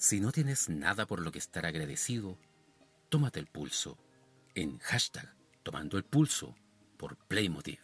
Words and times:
Si 0.00 0.18
no 0.18 0.32
tienes 0.32 0.70
nada 0.70 1.04
por 1.06 1.20
lo 1.20 1.30
que 1.30 1.38
estar 1.38 1.66
agradecido, 1.66 2.38
tómate 3.10 3.38
el 3.38 3.46
pulso 3.46 3.98
en 4.54 4.78
hashtag 4.78 5.28
Tomando 5.62 5.98
el 5.98 6.04
Pulso 6.04 6.56
por 6.96 7.18
Playmotiv. 7.28 7.78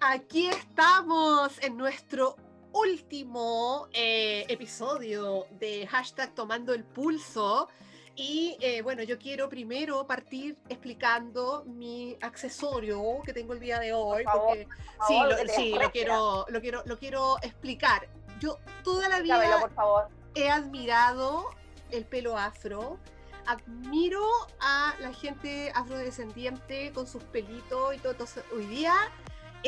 Aquí 0.00 0.46
estamos 0.46 1.58
en 1.60 1.76
nuestro 1.76 2.36
último 2.72 3.88
eh, 3.92 4.46
episodio 4.50 5.48
de 5.58 5.88
hashtag 5.88 6.32
Tomando 6.32 6.74
el 6.74 6.84
Pulso. 6.84 7.68
Y 8.16 8.56
eh, 8.60 8.80
bueno, 8.80 9.02
yo 9.02 9.18
quiero 9.18 9.50
primero 9.50 10.06
partir 10.06 10.56
explicando 10.70 11.64
mi 11.66 12.16
accesorio 12.22 13.20
que 13.22 13.34
tengo 13.34 13.52
el 13.52 13.60
día 13.60 13.78
de 13.78 13.92
hoy. 13.92 14.24
porque, 14.24 14.66
sí, 15.06 15.20
lo, 15.22 15.36
sí 15.54 15.74
lo, 15.78 15.90
quiero, 15.90 16.46
lo, 16.48 16.60
quiero, 16.62 16.82
lo 16.86 16.98
quiero 16.98 17.36
explicar. 17.42 18.08
Yo 18.40 18.58
toda 18.82 19.08
la 19.10 19.20
vida 19.20 19.60
por 19.60 19.74
favor. 19.74 20.08
he 20.34 20.48
admirado 20.48 21.50
el 21.90 22.06
pelo 22.06 22.38
afro. 22.38 22.98
Admiro 23.46 24.26
a 24.60 24.94
la 24.98 25.12
gente 25.12 25.70
afrodescendiente 25.74 26.92
con 26.92 27.06
sus 27.06 27.22
pelitos 27.24 27.94
y 27.94 27.98
todo. 27.98 28.12
Entonces, 28.12 28.42
hoy 28.52 28.64
día 28.66 28.94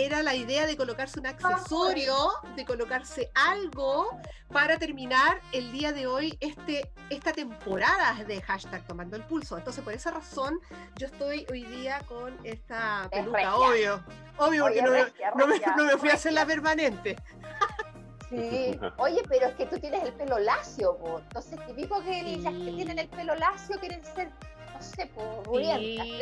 era 0.05 0.23
la 0.23 0.35
idea 0.35 0.67
de 0.67 0.77
colocarse 0.77 1.19
un 1.19 1.27
accesorio, 1.27 2.15
de 2.55 2.65
colocarse 2.65 3.31
algo 3.35 4.19
para 4.49 4.79
terminar 4.79 5.41
el 5.53 5.73
día 5.73 5.93
de 5.93 6.07
hoy 6.07 6.37
este, 6.41 6.91
esta 7.11 7.33
temporada 7.33 8.15
de 8.25 8.41
hashtag 8.41 8.87
Tomando 8.87 9.17
el 9.17 9.25
Pulso. 9.25 9.59
Entonces, 9.59 9.83
por 9.83 9.93
esa 9.93 10.13
razón, 10.13 10.61
yo 10.97 11.07
estoy 11.07 11.47
hoy 11.51 11.65
día 11.65 12.01
con 12.07 12.39
esta 12.45 13.09
peluca, 13.11 13.57
obvio. 13.57 14.05
Obvio, 14.37 14.65
porque 14.65 14.83
no, 14.83 15.87
me, 15.87 15.97
fui 15.97 16.11
a 16.11 16.15
hacer 16.15 16.33
la 16.33 16.47
permanente. 16.47 17.17
Sí, 18.31 18.79
oye, 18.99 19.23
pero 19.27 19.47
es 19.47 19.55
que 19.55 19.67
tú 19.67 19.79
tienes 19.79 20.05
el 20.05 20.13
pelo 20.13 20.39
lacio, 20.39 20.97
po. 20.99 21.19
entonces 21.19 21.59
típico 21.67 22.03
que 22.03 22.39
las 22.43 22.53
que 22.53 22.73
tienen 22.73 22.99
el 22.99 23.09
pelo 23.09 23.35
lacio 23.35 23.81
quieren 23.81 24.05
ser 24.05 24.31
no 24.79 24.85
sé, 24.85 25.07
por 25.07 25.49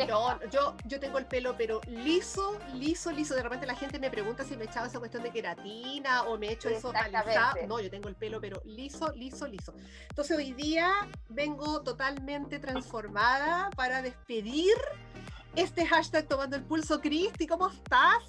no, 0.07 0.49
yo, 0.49 0.75
yo 0.85 0.99
tengo 0.99 1.17
el 1.19 1.25
pelo, 1.25 1.55
pero 1.57 1.79
liso, 1.87 2.57
liso, 2.73 3.11
liso. 3.11 3.35
De 3.35 3.43
repente 3.43 3.65
la 3.65 3.75
gente 3.75 3.99
me 3.99 4.09
pregunta 4.09 4.43
si 4.43 4.57
me 4.57 4.65
echaba 4.65 4.87
esa 4.87 4.99
cuestión 4.99 5.23
de 5.23 5.31
queratina 5.31 6.23
o 6.23 6.37
me 6.37 6.47
he 6.47 6.51
hecho 6.53 6.69
eso 6.69 6.91
alisado. 6.93 7.55
No, 7.67 7.79
yo 7.79 7.89
tengo 7.89 8.09
el 8.09 8.15
pelo, 8.15 8.41
pero 8.41 8.61
liso, 8.65 9.11
liso, 9.13 9.47
liso. 9.47 9.73
Entonces 10.09 10.35
hoy 10.35 10.53
día 10.53 10.91
vengo 11.29 11.81
totalmente 11.83 12.59
transformada 12.59 13.69
para 13.75 14.01
despedir 14.01 14.75
este 15.55 15.85
hashtag 15.85 16.27
tomando 16.27 16.55
el 16.55 16.63
pulso. 16.63 16.99
Cristi, 16.99 17.45
¿cómo 17.45 17.67
estás? 17.67 18.23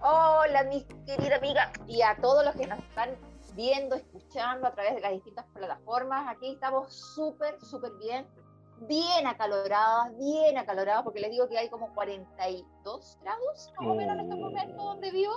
Hola, 0.00 0.64
mi 0.64 0.84
querida 1.06 1.36
amiga, 1.36 1.72
y 1.86 2.02
a 2.02 2.16
todos 2.16 2.44
los 2.44 2.54
que 2.54 2.66
nos 2.66 2.78
están 2.78 3.10
viendo, 3.54 3.96
escuchando 3.96 4.66
a 4.66 4.72
través 4.72 4.94
de 4.94 5.00
las 5.00 5.12
distintas 5.12 5.44
plataformas. 5.54 6.26
Aquí 6.28 6.52
estamos 6.52 6.92
súper, 6.92 7.60
súper 7.60 7.92
bien 8.00 8.26
bien 8.86 9.26
acaloradas, 9.26 10.16
bien 10.18 10.58
acaloradas, 10.58 11.02
porque 11.02 11.20
les 11.20 11.30
digo 11.30 11.48
que 11.48 11.58
hay 11.58 11.68
como 11.68 11.92
42 11.94 13.18
grados 13.22 13.72
más 13.78 13.96
menos 13.96 14.14
en 14.14 14.20
este 14.20 14.36
momento 14.36 14.82
donde 14.82 15.10
vivo. 15.10 15.34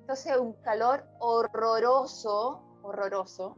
Entonces, 0.00 0.36
un 0.36 0.52
calor 0.54 1.04
horroroso, 1.20 2.62
horroroso. 2.82 3.56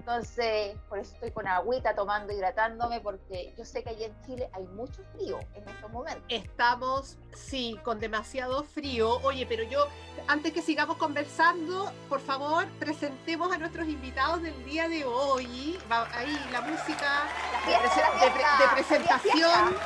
Entonces, 0.00 0.78
por 0.88 0.98
eso 0.98 1.12
estoy 1.12 1.30
con 1.30 1.46
agüita 1.46 1.94
tomando, 1.94 2.32
hidratándome, 2.32 3.00
porque 3.00 3.52
yo 3.58 3.66
sé 3.66 3.82
que 3.82 3.90
allí 3.90 4.04
en 4.04 4.18
Chile 4.22 4.48
hay 4.54 4.64
mucho 4.68 5.02
frío 5.12 5.38
en 5.54 5.68
estos 5.68 5.92
momentos. 5.92 6.24
Estamos, 6.30 7.18
sí, 7.34 7.78
con 7.84 8.00
demasiado 8.00 8.64
frío. 8.64 9.20
Oye, 9.22 9.44
pero 9.46 9.62
yo, 9.64 9.88
antes 10.26 10.54
que 10.54 10.62
sigamos 10.62 10.96
conversando, 10.96 11.92
por 12.08 12.20
favor, 12.20 12.66
presentemos 12.78 13.52
a 13.52 13.58
nuestros 13.58 13.88
invitados 13.88 14.40
del 14.40 14.64
día 14.64 14.88
de 14.88 15.04
hoy. 15.04 15.78
ahí 15.90 16.48
la 16.50 16.62
música 16.62 17.28
de, 17.66 18.68
presentación. 18.74 19.76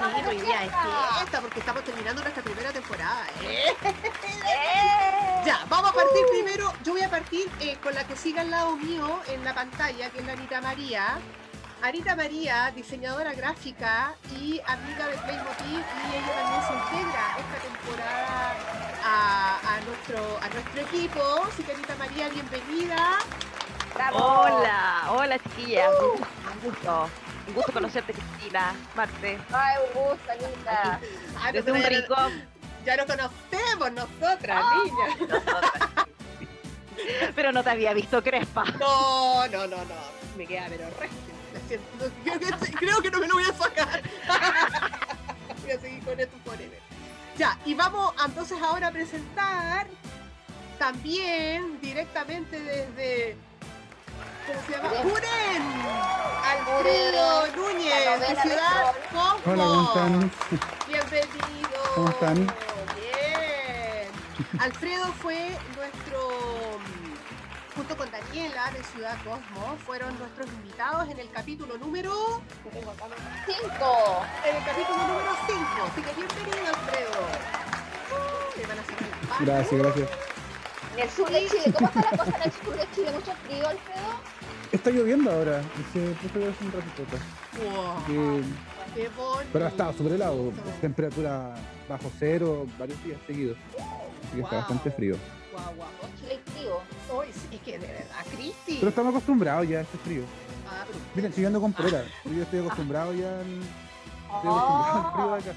Sí, 0.00 0.06
hoy 0.26 0.40
día 0.40 0.64
es 0.64 0.72
fiesta, 1.18 1.40
porque 1.42 1.60
estamos 1.60 1.84
terminando 1.84 2.22
nuestra 2.22 2.42
primera 2.42 2.72
temporada. 2.72 3.26
¿eh? 3.42 3.76
¡Eh! 3.84 3.86
Ya, 5.44 5.64
vamos 5.70 5.90
a 5.90 5.94
partir 5.94 6.22
primero. 6.30 6.72
Yo 6.84 6.92
voy 6.92 7.02
a 7.02 7.10
partir 7.10 7.50
eh, 7.60 7.76
con 7.82 7.94
la 7.94 8.06
que 8.06 8.14
siga 8.14 8.42
al 8.42 8.50
lado 8.50 8.76
mío 8.76 9.20
en 9.28 9.42
la 9.42 9.54
pantalla, 9.54 10.10
que 10.10 10.20
es 10.20 10.26
la 10.26 10.32
Anita 10.32 10.60
María. 10.60 11.18
Anita 11.82 12.14
María, 12.14 12.70
diseñadora 12.76 13.32
gráfica 13.32 14.14
y 14.38 14.60
amiga 14.66 15.06
de 15.06 15.16
Playmotiv, 15.16 15.80
y 15.80 16.16
ella 16.16 16.34
también 16.42 16.62
se 16.62 16.74
integra 16.74 17.36
esta 17.38 17.56
temporada 17.68 18.54
a, 19.02 19.80
nuestro, 19.86 20.38
a 20.42 20.48
nuestro 20.50 20.80
equipo. 20.82 21.44
Así 21.48 21.62
que 21.62 21.72
Anita 21.72 21.94
María, 21.96 22.28
bienvenida. 22.28 23.18
Hola, 24.12 25.04
hola 25.10 25.38
chiquilla. 25.38 25.90
Uh. 25.90 26.14
Un 26.16 26.60
gusto. 26.62 27.10
Un 27.50 27.56
gusto 27.56 27.72
conocerte, 27.72 28.12
Cristina, 28.12 28.72
Marte. 28.94 29.36
Ay, 29.52 29.76
un 29.88 30.02
gusto, 30.02 30.30
Anita. 30.30 31.00
Desde 31.52 31.72
un 31.72 31.82
rincón. 31.82 32.44
Ya 32.86 32.96
nos 32.96 33.06
conocemos 33.06 33.92
nosotras, 33.92 34.64
ah. 34.64 34.82
niña. 34.84 36.06
Pero 37.34 37.50
no 37.50 37.64
te 37.64 37.70
había 37.70 37.92
visto 37.92 38.22
crespa. 38.22 38.62
No, 38.78 39.48
no, 39.48 39.66
no, 39.66 39.78
no. 39.78 39.94
Me 40.36 40.46
queda 40.46 40.66
pero 40.68 40.88
re. 40.90 41.08
Creo 42.78 43.02
que 43.02 43.10
no 43.10 43.18
me 43.18 43.26
lo 43.26 43.34
voy 43.34 43.42
a 43.42 43.52
sacar. 43.52 44.00
voy 45.62 45.70
a 45.72 45.80
seguir 45.80 46.04
con 46.04 46.20
esto 46.20 46.36
forever. 46.44 46.78
Ya, 47.36 47.58
y 47.64 47.74
vamos 47.74 48.14
entonces 48.24 48.58
ahora 48.62 48.88
a 48.88 48.92
presentar 48.92 49.88
también 50.78 51.80
directamente 51.80 52.60
desde 52.60 53.36
¿cómo 54.50 54.66
se 54.66 54.72
llama? 54.72 54.88
¡Juren! 55.02 55.62
Alfredo 56.44 57.46
Núñez, 57.56 58.20
de 58.20 58.42
Ciudad 58.42 58.94
Cosmos. 59.12 59.40
Hola, 59.46 59.64
¿cómo 59.64 59.82
están? 59.82 60.32
Bienvenido. 60.88 61.80
¿Cómo 61.94 62.08
están? 62.08 62.34
Bien. 62.96 64.08
Alfredo 64.60 65.06
fue 65.20 65.56
nuestro 65.76 66.28
junto 67.76 67.96
con 67.96 68.10
Daniela 68.10 68.70
de 68.72 68.82
Ciudad 68.84 69.16
Cosmos, 69.24 69.80
fueron 69.86 70.18
nuestros 70.18 70.46
invitados 70.48 71.08
en 71.08 71.18
el 71.18 71.30
capítulo 71.30 71.78
número 71.78 72.42
5. 72.64 72.76
En 74.44 74.56
el 74.56 74.64
capítulo 74.64 74.98
número 75.06 75.32
5. 75.46 75.60
Así 75.86 76.02
que 76.02 76.14
bienvenido, 76.14 76.68
Alfredo. 76.74 77.10
Uh, 78.10 78.58
le 78.58 78.66
van 78.66 78.78
a 78.78 78.82
hacer 78.82 78.96
el 78.98 79.46
Gracias, 79.46 79.80
gracias. 79.80 80.08
En 80.94 80.98
el 81.00 81.10
sur 81.10 81.30
de 81.30 81.46
Chile, 81.46 81.72
¿cómo 81.72 81.88
está 81.88 82.10
la 82.10 82.18
cosa 82.18 82.36
en 82.36 82.42
el 82.42 82.52
sur 82.52 82.76
de 82.76 82.90
Chile? 82.92 83.10
¿Mucho 83.12 83.32
frío, 83.46 83.68
Alfredo? 83.68 84.29
Está 84.72 84.90
lloviendo 84.90 85.30
ahora, 85.30 85.62
se 85.92 86.00
puso 86.28 86.38
a 86.38 86.64
un 86.64 86.72
ratito. 86.72 87.02
Wow. 87.58 88.06
Qué. 88.06 89.08
Pero 89.52 89.64
ha 89.64 89.68
estado 89.68 89.92
súper 89.92 90.12
helado, 90.12 90.52
temperatura 90.80 91.54
bajo 91.88 92.10
cero 92.18 92.66
varios 92.78 93.02
días 93.04 93.18
seguidos. 93.26 93.56
Así 93.76 94.36
que 94.36 94.42
está 94.42 94.56
bastante 94.56 94.90
frío. 94.90 95.16
Guau, 95.52 95.74
guau. 95.74 95.88
Chile 96.20 96.38
frío. 96.54 96.78
Hoy 97.12 97.26
sí, 97.32 97.56
es 97.56 97.60
que 97.62 97.78
de 97.78 97.86
verdad, 97.86 98.24
Cristi. 98.32 98.76
Pero 98.76 98.88
estamos 98.88 99.10
acostumbrados 99.10 99.68
ya 99.68 99.78
a 99.78 99.82
este 99.82 99.98
frío. 99.98 100.22
Ah, 100.68 100.84
pero... 100.86 100.98
Miren, 101.14 101.30
estoy 101.30 101.60
con 101.60 101.72
polera. 101.72 102.04
Yo 102.24 102.42
estoy 102.42 102.60
acostumbrado 102.60 103.12
ya 103.12 103.40
al, 103.40 103.60
estoy 104.36 104.50
acostumbrado 104.50 105.04
al 105.04 105.12
frío 105.12 105.26
de 105.26 105.50
acá. 105.50 105.54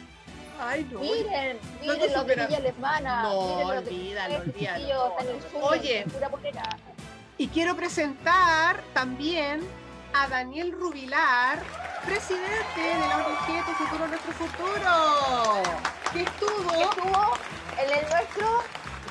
Ay, 0.59 0.89
no. 0.91 0.99
Miren, 0.99 1.57
miren 1.81 1.99
no 1.99 2.17
los 2.17 2.27
de 2.27 2.35
Villa 2.35 2.57
Alemana. 2.57 3.23
No, 3.23 3.57
miren 3.57 3.77
olvídalo, 3.77 4.37
olvídalo. 4.37 5.15
Oye, 5.61 6.05
y 7.37 7.47
quiero 7.47 7.75
presentar 7.75 8.83
también 8.93 9.61
a 10.13 10.27
Daniel 10.27 10.71
Rubilar, 10.71 11.61
presidente 12.05 12.81
de 12.81 12.99
la 12.99 13.17
ONG 13.17 13.65
Tu 13.65 13.71
Futuro 13.83 14.07
Nuestro 14.07 14.33
Futuro, 14.33 15.63
que 16.13 16.21
estuvo, 16.21 16.71
¿Qué 16.71 16.83
estuvo 16.83 17.33
en 17.79 17.97
el 17.97 18.09
nuestro 18.09 18.63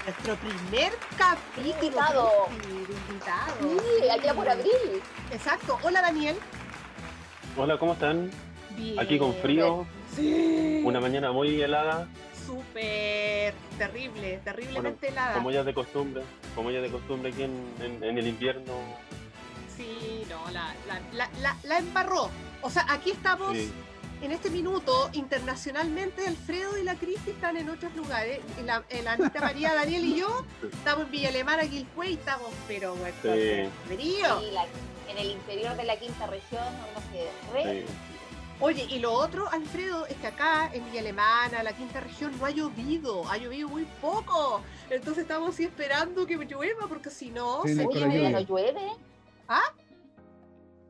nuestro 0.04 0.34
primer 0.36 0.92
capítulo. 1.16 1.76
Invitado. 1.80 2.30
invitado. 3.08 3.80
Sí, 4.00 4.08
allá 4.08 4.34
por 4.34 4.48
abril. 4.48 5.02
Exacto. 5.30 5.78
Hola 5.82 6.02
Daniel. 6.02 6.36
Hola, 7.56 7.78
¿cómo 7.78 7.92
están? 7.92 8.30
Bien. 8.70 8.98
Aquí 8.98 9.18
con 9.18 9.32
frío. 9.34 9.86
Sí. 10.16 10.82
Una 10.84 11.00
mañana 11.00 11.30
muy 11.30 11.60
helada. 11.62 12.08
Súper 12.46 13.54
terrible, 13.78 14.40
terriblemente 14.44 15.08
helada. 15.08 15.34
Como 15.34 15.50
ya 15.50 15.64
de 15.64 15.74
costumbre, 15.74 16.22
como 16.54 16.70
ya 16.70 16.80
de 16.80 16.90
costumbre 16.90 17.30
aquí 17.30 17.42
en, 17.42 18.02
el 18.02 18.26
invierno. 18.26 18.72
Sí, 19.76 20.24
no, 20.28 20.50
la, 20.50 20.74
la, 20.86 21.30
la, 21.40 21.56
la, 21.62 21.78
embarró. 21.78 22.30
O 22.60 22.70
sea, 22.70 22.86
aquí 22.88 23.10
estamos 23.10 23.56
en 23.56 24.30
este 24.30 24.50
minuto, 24.50 25.10
internacionalmente, 25.14 26.26
Alfredo 26.26 26.78
y 26.78 26.84
la 26.84 26.94
Cristi 26.94 27.30
están 27.30 27.56
en 27.56 27.68
otros 27.70 27.94
lugares. 27.96 28.40
La, 28.64 28.84
Anita 29.08 29.40
María, 29.40 29.74
Daniel 29.74 30.04
y 30.04 30.16
yo 30.20 30.44
estamos 30.72 31.06
en 31.06 31.10
Villa 31.10 31.28
Alemana, 31.30 31.62
Quilpué, 31.62 32.12
estamos, 32.12 32.50
pero 32.68 32.94
bueno, 32.94 33.14
sí. 33.22 33.68
frío. 33.86 34.40
en 35.08 35.18
el 35.18 35.30
interior 35.30 35.76
de 35.76 35.84
la 35.84 35.96
quinta 35.96 36.26
región, 36.26 36.64
no 36.94 37.00
sé, 37.10 37.28
re 37.52 37.84
Oye, 38.62 38.86
y 38.88 39.00
lo 39.00 39.12
otro, 39.12 39.48
Alfredo, 39.50 40.06
es 40.06 40.14
que 40.18 40.28
acá 40.28 40.70
en 40.72 40.84
Villa 40.84 41.00
Alemana, 41.00 41.62
la 41.64 41.72
quinta 41.72 41.98
región, 41.98 42.32
no 42.38 42.46
ha 42.46 42.50
llovido, 42.50 43.28
ha 43.28 43.36
llovido 43.36 43.68
muy 43.68 43.84
poco. 44.00 44.62
Entonces 44.88 45.22
estamos 45.24 45.50
así 45.50 45.64
esperando 45.64 46.24
que 46.26 46.36
llueva, 46.36 46.86
porque 46.88 47.10
si 47.10 47.30
no, 47.30 47.62
Sí, 47.64 47.74
se 47.74 47.86
viene- 47.88 48.30
no 48.30 48.40
llueve. 48.40 48.92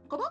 ¿Cómo? 0.09 0.25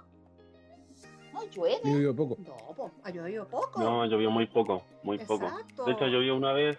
No 1.33 1.43
llueve. 1.45 1.81
Vivo 1.83 2.15
poco. 2.15 2.38
No, 2.47 2.55
po, 2.75 2.91
ha 3.03 3.09
llovido 3.09 3.47
poco. 3.47 3.81
No, 3.81 4.05
llovió 4.05 4.29
muy 4.29 4.45
poco, 4.45 4.83
muy 5.01 5.17
poco. 5.17 5.45
Exacto. 5.45 5.85
De 5.85 5.91
hecho, 5.93 6.05
llovió 6.07 6.35
una 6.35 6.53
vez. 6.53 6.77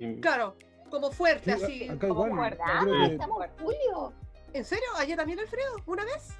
y- 0.00 0.20
Claro, 0.20 0.56
como 0.90 1.12
fuerte, 1.12 1.56
Sí, 1.58 1.62
así. 1.64 1.88
acá 1.88 2.08
como 2.08 2.26
igual. 2.26 2.58
que- 3.06 3.12
Estamos 3.14 3.44
en 3.44 3.50
julio. 3.62 4.12
¿En 4.52 4.64
serio? 4.64 4.88
¿Ayer 4.98 5.16
también, 5.16 5.38
Alfredo? 5.38 5.76
¿Una 5.86 6.04
vez? 6.04 6.36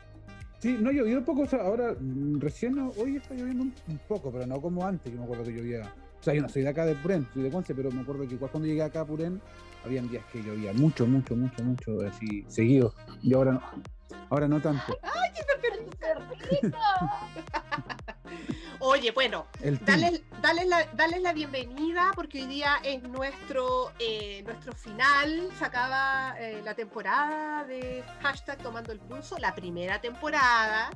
Sí, 0.62 0.78
no 0.78 0.92
llovió 0.92 1.24
poco, 1.24 1.42
o 1.42 1.46
sea, 1.46 1.62
ahora 1.62 1.96
mm, 1.98 2.38
recién 2.38 2.78
hoy 2.96 3.16
está 3.16 3.34
lloviendo 3.34 3.64
un, 3.64 3.74
un 3.88 3.98
poco, 4.06 4.30
pero 4.30 4.46
no 4.46 4.60
como 4.60 4.86
antes, 4.86 5.10
que 5.10 5.18
me 5.18 5.24
acuerdo 5.24 5.42
que 5.42 5.54
llovía. 5.54 5.92
O 6.20 6.22
sea, 6.22 6.34
yo 6.34 6.42
no 6.42 6.48
soy 6.48 6.62
de 6.62 6.68
acá 6.68 6.86
de 6.86 6.94
Purén, 6.94 7.26
soy 7.34 7.42
de 7.42 7.50
Conce, 7.50 7.74
pero 7.74 7.90
me 7.90 8.02
acuerdo 8.02 8.28
que 8.28 8.34
igual 8.34 8.48
cuando 8.48 8.68
llegué 8.68 8.84
acá 8.84 9.00
a 9.00 9.04
Purén, 9.04 9.40
habían 9.84 10.08
días 10.08 10.24
que 10.32 10.40
llovía 10.40 10.72
mucho, 10.72 11.04
mucho, 11.04 11.34
mucho, 11.34 11.64
mucho, 11.64 12.06
así 12.06 12.44
seguido. 12.46 12.94
Y 13.24 13.34
ahora 13.34 13.54
no. 13.54 13.62
Ahora 14.30 14.46
no 14.46 14.60
tanto. 14.60 14.96
¡Qué 15.98 16.60
rico! 16.60 16.76
Oye, 18.84 19.12
bueno. 19.12 19.46
Dales, 19.82 20.22
dales 20.40 21.22
la, 21.22 21.32
bienvenida 21.32 22.10
porque 22.16 22.42
hoy 22.42 22.48
día 22.48 22.80
es 22.82 23.00
nuestro, 23.04 23.92
eh, 24.00 24.42
nuestro 24.44 24.72
final. 24.72 25.50
Se 25.56 25.64
acaba 25.64 26.34
eh, 26.40 26.60
la 26.64 26.74
temporada 26.74 27.62
de 27.62 28.02
hashtag 28.22 28.58
Tomando 28.58 28.90
el 28.90 28.98
Pulso, 28.98 29.38
la 29.38 29.54
primera 29.54 30.00
temporada, 30.00 30.90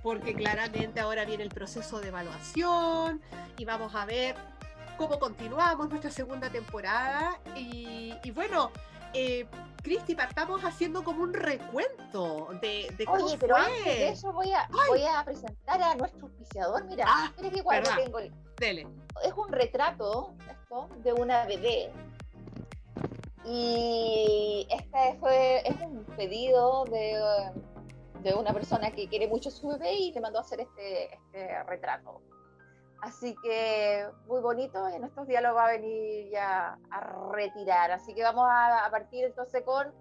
porque 0.00 0.32
claramente 0.32 1.00
ahora 1.00 1.24
viene 1.24 1.42
el 1.42 1.48
proceso 1.48 1.98
de 2.00 2.06
evaluación 2.06 3.20
y 3.58 3.64
vamos 3.64 3.96
a 3.96 4.06
ver 4.06 4.36
cómo 4.96 5.18
continuamos 5.18 5.88
nuestra 5.88 6.12
segunda 6.12 6.50
temporada. 6.50 7.40
Y, 7.56 8.14
y 8.22 8.30
bueno, 8.30 8.70
eh, 9.14 9.46
Cristi, 9.82 10.14
partamos 10.14 10.62
haciendo 10.64 11.02
como 11.04 11.22
un 11.22 11.34
recuento 11.34 12.48
de, 12.60 12.92
de 12.96 13.04
cómo 13.04 13.24
Oye, 13.24 13.36
pero 13.38 13.54
fue. 13.56 13.64
antes 13.66 13.84
de 13.84 14.08
eso 14.08 14.32
voy 14.32 14.50
a, 14.52 14.68
voy 14.88 15.02
a 15.04 15.22
presentar 15.24 15.82
a 15.82 15.94
nuestro 15.94 16.26
auspiciador. 16.26 16.84
Mira, 16.84 17.04
Ah, 17.06 17.32
mira 17.38 17.50
que 17.50 17.62
verdad. 17.62 17.96
tengo 17.96 18.18
el- 18.18 18.32
Dele. 18.56 18.86
es 19.22 19.32
un 19.34 19.48
retrato 19.52 20.34
esto 20.50 20.88
de 21.02 21.12
una 21.12 21.44
bebé. 21.44 21.92
Y 23.44 24.66
este 24.70 25.18
fue, 25.20 25.60
es 25.68 25.76
un 25.82 26.02
pedido 26.16 26.84
de, 26.86 27.20
de 28.22 28.34
una 28.34 28.52
persona 28.54 28.90
que 28.90 29.06
quiere 29.08 29.28
mucho 29.28 29.50
a 29.50 29.52
su 29.52 29.68
bebé 29.68 29.92
y 29.94 30.12
le 30.12 30.20
mandó 30.20 30.38
a 30.38 30.42
hacer 30.42 30.60
este, 30.60 31.14
este 31.14 31.62
retrato. 31.64 32.22
Así 33.04 33.36
que 33.42 34.08
muy 34.26 34.40
bonito 34.40 34.88
y 34.88 34.94
en 34.94 35.04
estos 35.04 35.26
días 35.26 35.42
lo 35.42 35.54
va 35.54 35.66
a 35.66 35.72
venir 35.72 36.30
ya 36.30 36.78
a 36.90 37.00
retirar. 37.32 37.90
Así 37.90 38.14
que 38.14 38.22
vamos 38.22 38.46
a, 38.48 38.86
a 38.86 38.90
partir 38.90 39.24
entonces 39.26 39.62
con 39.62 39.92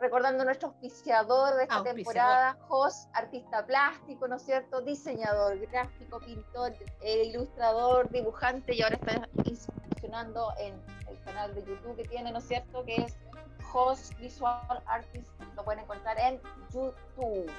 recordando 0.00 0.44
nuestro 0.44 0.68
auspiciador 0.68 1.54
de 1.54 1.62
esta 1.62 1.76
Auspiciador. 1.76 2.04
temporada, 2.04 2.58
Jos, 2.68 3.08
artista 3.14 3.64
plástico, 3.64 4.28
¿no 4.28 4.36
es 4.36 4.42
cierto? 4.42 4.82
Diseñador 4.82 5.58
gráfico, 5.68 6.20
pintor, 6.20 6.74
eh, 7.00 7.24
ilustrador, 7.24 8.10
dibujante 8.10 8.74
y 8.74 8.82
ahora 8.82 8.96
está 8.96 9.26
incursionando 9.34 10.52
en 10.58 10.74
el 11.08 11.18
canal 11.24 11.54
de 11.54 11.64
YouTube 11.64 11.96
que 11.96 12.04
tiene, 12.04 12.30
¿no 12.30 12.38
es 12.40 12.44
cierto? 12.46 12.84
Que 12.84 12.96
es 12.96 13.16
Jos 13.72 14.14
Visual 14.18 14.82
Artist, 14.86 15.30
lo 15.54 15.64
pueden 15.64 15.80
encontrar 15.84 16.18
en 16.18 16.38
YouTube. 16.70 17.50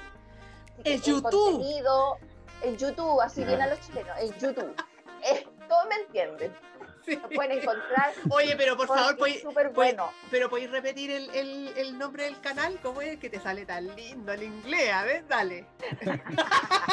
Así 0.74 0.82
que 0.84 0.90
En 0.90 0.94
el 0.94 1.02
YouTube. 1.02 1.22
contenido 1.32 2.18
en 2.62 2.76
YouTube, 2.76 3.20
así 3.20 3.44
bien 3.44 3.60
a 3.62 3.66
los 3.66 3.80
chilenos, 3.80 4.16
en 4.18 4.32
YouTube. 4.38 4.74
Eh, 5.22 5.46
todos 5.68 5.86
me 5.88 5.94
entienden. 5.96 6.52
Sí. 7.08 7.16
Lo 7.16 7.26
pueden 7.30 7.52
encontrar. 7.52 8.12
Oye, 8.30 8.54
pero 8.54 8.76
por 8.76 8.86
favor, 8.86 9.16
pues- 9.16 9.42
bueno. 9.72 10.10
pero 10.30 10.50
podéis 10.50 10.70
repetir 10.70 11.10
el, 11.10 11.30
el, 11.30 11.72
el 11.78 11.96
nombre 11.96 12.24
del 12.24 12.38
canal, 12.42 12.78
¿cómo 12.82 13.00
es 13.00 13.18
que 13.18 13.30
te 13.30 13.40
sale 13.40 13.64
tan 13.64 13.86
lindo 13.96 14.30
el 14.30 14.42
inglés? 14.42 14.92
A 14.92 15.04
ver, 15.04 15.26
dale. 15.26 15.64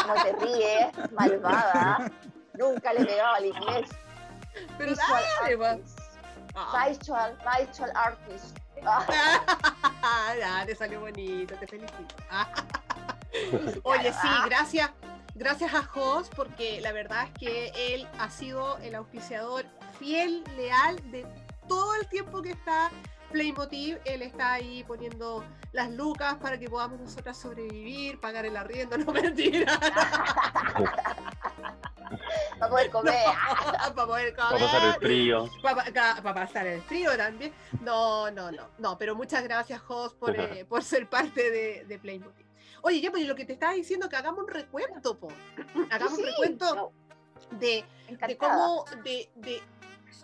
No 0.08 0.14
te 0.24 0.32
ríes, 0.46 1.12
malvada. 1.12 2.10
Nunca 2.54 2.94
le 2.94 3.04
pegaba 3.06 3.36
al 3.36 3.46
inglés. 3.48 3.90
Pero 4.78 4.92
Visual 4.92 5.24
dale, 5.42 5.66
artist. 5.68 6.00
Ah, 6.56 6.88
Visual, 6.88 7.38
visual 7.60 7.92
artist. 7.96 8.58
Ah, 10.08 10.34
ya, 10.40 10.66
te 10.66 10.76
salió 10.76 11.02
bonito, 11.02 11.56
te 11.56 11.68
felicito. 11.68 12.16
Oye, 13.84 14.14
sí, 14.14 14.28
gracias. 14.46 14.92
Gracias 15.36 15.74
a 15.74 15.84
Jos, 15.84 16.30
porque 16.30 16.80
la 16.80 16.94
verdad 16.94 17.26
es 17.28 17.32
que 17.38 17.94
él 17.94 18.08
ha 18.20 18.30
sido 18.30 18.78
el 18.78 18.96
auspiciador 18.96 19.66
fiel, 20.00 20.46
leal 20.56 20.96
de 21.12 21.28
todo 21.68 21.94
el 21.96 22.08
tiempo 22.08 22.42
que 22.42 22.52
está 22.52 22.90
Playmotiv. 23.34 24.00
Él 24.06 24.22
está 24.22 24.54
ahí 24.54 24.86
poniendo 24.86 25.44
las 25.74 25.92
lucas 25.92 26.36
para 26.36 26.58
que 26.58 26.70
podamos 26.70 27.02
nosotras 27.02 27.38
sobrevivir, 27.38 28.18
pagar 28.22 28.46
el 28.46 28.56
arriendo, 28.56 28.98
no 29.00 29.12
mentira. 29.12 29.78
para 32.60 32.70
poder 32.70 32.90
comer. 32.92 33.26
para 33.94 34.08
poder 34.08 34.34
Para 34.36 34.58
pasar 34.58 34.88
el 34.88 34.94
frío. 34.94 35.50
para 35.62 36.34
pasar 36.34 36.66
el 36.66 36.82
frío 36.82 37.18
también. 37.18 37.54
No, 37.82 38.32
no, 38.32 38.54
no, 38.54 38.70
no, 38.78 38.98
pero 38.98 39.16
muchas 39.16 39.44
gracias, 39.44 39.82
Jos, 39.82 40.14
por, 40.14 40.34
eh, 40.40 40.64
por 40.64 40.82
ser 40.82 41.10
parte 41.10 41.52
de, 41.52 41.84
de 41.84 42.00
Playmobil. 42.00 42.45
Oye, 42.86 43.02
ya, 43.02 43.10
pues 43.10 43.26
lo 43.26 43.36
que 43.36 43.46
te 43.46 43.54
estaba 43.54 43.74
diciendo, 43.74 44.08
que 44.08 44.16
hagamos 44.16 44.44
un 44.44 44.48
recuento, 44.48 45.18
po. 45.20 45.30
Hagamos 45.92 46.18
Sí, 46.18 46.22
un 46.22 46.28
recuento 46.28 46.94
de, 47.60 47.84
cómo, 48.38 48.86
de, 49.04 49.28
de 49.34 49.60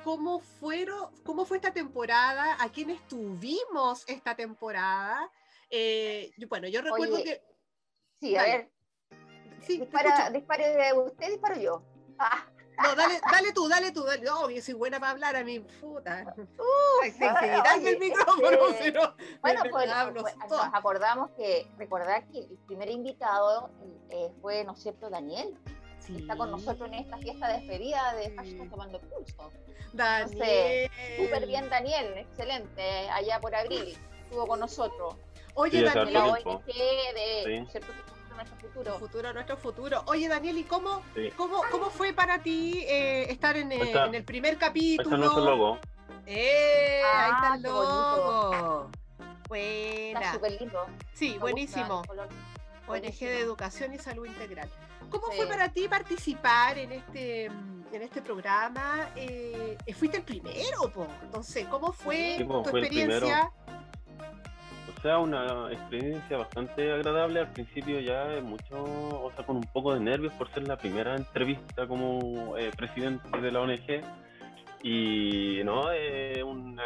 cómo 0.03 0.39
fueron, 0.39 1.09
cómo 1.23 1.43
fue 1.45 1.57
esta 1.57 1.73
temporada, 1.73 2.57
a 2.59 2.69
quiénes 2.71 3.01
tuvimos 3.07 4.07
esta 4.07 4.35
temporada. 4.35 5.27
Eh, 5.71 6.31
bueno, 6.47 6.67
yo 6.67 6.83
recuerdo 6.83 7.15
Oye, 7.15 7.23
que. 7.23 7.41
Sí, 8.19 8.35
a 8.35 8.43
ver. 8.43 8.71
Sí, 9.61 9.79
Dispara, 9.79 10.29
dispare 10.29 10.93
usted, 10.93 11.29
disparo 11.29 11.59
yo. 11.59 11.83
Ah, 12.19 12.45
No, 12.81 12.95
dale, 12.95 13.19
dale 13.31 13.53
tú, 13.53 13.67
dale 13.67 13.91
tú, 13.91 14.03
dale. 14.03 14.23
No, 14.23 14.49
yo 14.49 14.61
soy 14.61 14.73
buena 14.73 14.99
para 14.99 15.11
hablar 15.11 15.35
a 15.35 15.43
mi 15.43 15.59
puta. 15.59 16.33
Ay, 17.01 17.11
Tienes 17.11 17.39
que 17.39 17.51
ah, 17.51 17.55
quitarme 17.57 17.89
el 17.89 17.99
micrófono, 17.99 18.67
este, 18.69 18.83
si 18.83 18.91
no. 18.91 19.13
Bueno, 19.41 19.61
pues, 19.69 19.89
pues, 20.13 20.49
nos 20.49 20.65
acordamos 20.73 21.29
que 21.31 21.67
recordar 21.77 22.25
que 22.27 22.39
el 22.39 22.57
primer 22.67 22.89
invitado 22.89 23.69
eh, 24.09 24.29
fue, 24.41 24.63
¿no 24.63 24.73
es 24.73 24.81
cierto?, 24.81 25.09
Daniel. 25.09 25.57
que 26.07 26.17
Está 26.17 26.35
con 26.35 26.49
nosotros 26.51 26.87
en 26.89 26.95
esta 26.95 27.17
fiesta 27.17 27.47
de 27.49 27.59
despedida 27.59 28.13
de 28.15 28.25
Sí. 28.29 28.35
Hashtag 28.37 28.69
Tomando 28.69 28.99
Pulso. 29.01 29.51
Daniel. 29.93 30.89
Súper 31.17 31.45
bien, 31.47 31.69
Daniel, 31.69 32.17
excelente. 32.17 33.09
Allá 33.11 33.39
por 33.39 33.53
abril 33.53 33.97
estuvo 34.23 34.47
con 34.47 34.59
nosotros. 34.59 35.15
Oye, 35.53 35.79
Sí, 35.79 35.83
la 35.85 35.93
Daniel, 35.93 36.33
tiempo. 36.33 36.49
ONG 36.51 36.65
de 36.65 37.43
Sí. 37.45 37.59
¿no 37.59 37.65
es 37.65 37.71
cierto? 37.71 37.93
Nuestro 38.35 38.57
futuro. 38.57 38.99
futuro, 38.99 39.33
nuestro 39.33 39.57
futuro. 39.57 40.03
Oye, 40.07 40.27
Daniel, 40.27 40.57
¿y 40.57 40.63
cómo, 40.63 41.01
Sí. 41.15 41.29
cómo, 41.37 41.61
cómo 41.71 41.89
fue 41.89 42.13
para 42.13 42.39
ti 42.41 42.83
eh, 42.87 43.31
estar 43.31 43.55
en, 43.57 43.71
eh, 43.71 43.79
está. 43.81 44.05
en 44.05 44.15
el 44.15 44.23
primer 44.23 44.51
Ahí 44.51 44.53
está 44.55 44.65
capítulo? 44.67 45.17
nuestro 45.17 45.45
logo. 45.45 45.79
¡Eh! 46.25 47.01
ahí 47.03 47.31
está 47.31 47.51
Ah, 47.51 47.55
el 47.55 47.61
logo. 47.63 48.89
Está 48.91 49.41
Buena. 49.49 50.33
súper 50.33 50.59
lindo. 50.59 50.85
Sí, 51.13 51.31
me 51.33 51.37
buenísimo. 51.39 52.01
ONG 52.87 53.19
de 53.19 53.39
Educación 53.39 53.93
y 53.93 53.99
Salud 53.99 54.25
Integral. 54.25 54.69
¿Cómo 55.09 55.27
Sí. 55.29 55.37
fue 55.37 55.45
para 55.47 55.69
ti 55.69 55.87
participar 55.87 56.77
en 56.77 56.91
este, 56.93 57.45
en 57.45 58.01
este 58.01 58.21
programa? 58.21 59.09
Eh, 59.15 59.77
fuiste 59.97 60.17
el 60.17 60.23
primero, 60.23 60.89
po. 60.93 61.05
Entonces, 61.21 61.67
¿cómo 61.67 61.91
fue 61.91 62.35
Sí, 62.37 62.43
po, 62.43 62.63
tu 62.63 62.69
fue 62.69 62.79
el 62.79 62.85
experiencia? 62.85 63.51
Sea, 65.01 65.17
una 65.17 65.71
experiencia 65.71 66.37
bastante 66.37 66.91
agradable. 66.91 67.39
Al 67.39 67.51
principio 67.51 67.99
ya 67.99 68.35
eh, 68.35 68.41
mucho, 68.41 68.83
o 68.83 69.31
sea, 69.35 69.43
con 69.43 69.55
un 69.55 69.63
poco 69.63 69.95
de 69.95 69.99
nervios 69.99 70.31
por 70.33 70.47
ser 70.51 70.67
la 70.67 70.77
primera 70.77 71.15
entrevista 71.15 71.87
como 71.87 72.55
eh, 72.55 72.69
presidente 72.77 73.27
de 73.39 73.51
la 73.51 73.61
ONG. 73.61 74.03
Y 74.83 75.61
no, 75.63 75.91
eh, 75.91 76.43
una, 76.43 76.83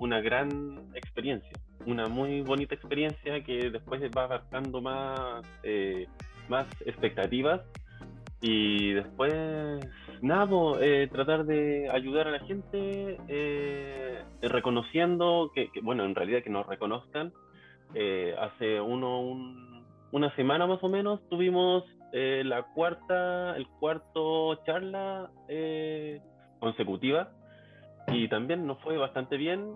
una 0.00 0.20
gran 0.20 0.90
experiencia, 0.94 1.52
una 1.86 2.08
muy 2.08 2.40
bonita 2.40 2.74
experiencia 2.74 3.42
que 3.44 3.70
después 3.70 4.02
va 4.16 4.24
abarcando 4.24 4.80
más, 4.80 5.44
eh, 5.62 6.08
más 6.48 6.66
expectativas. 6.84 7.60
Y 8.40 8.92
después, 8.92 9.32
nada, 10.20 10.48
eh, 10.80 11.08
tratar 11.12 11.44
de 11.44 11.88
ayudar 11.92 12.26
a 12.26 12.32
la 12.32 12.40
gente, 12.40 13.18
eh, 13.28 14.24
reconociendo 14.42 15.52
que, 15.54 15.70
que, 15.70 15.80
bueno, 15.80 16.04
en 16.04 16.16
realidad 16.16 16.42
que 16.42 16.50
nos 16.50 16.66
reconozcan. 16.66 17.32
Eh, 17.94 18.34
hace 18.38 18.80
uno, 18.80 19.20
un- 19.20 19.84
una 20.12 20.34
semana 20.36 20.66
más 20.66 20.82
o 20.82 20.88
menos 20.88 21.20
tuvimos 21.28 21.84
eh, 22.12 22.42
la 22.44 22.62
cuarta, 22.74 23.56
el 23.56 23.66
cuarto 23.80 24.56
charla 24.66 25.30
eh, 25.48 26.20
consecutiva 26.60 27.30
y 28.08 28.28
también 28.28 28.66
nos 28.66 28.78
fue 28.82 28.96
bastante 28.98 29.36
bien. 29.36 29.74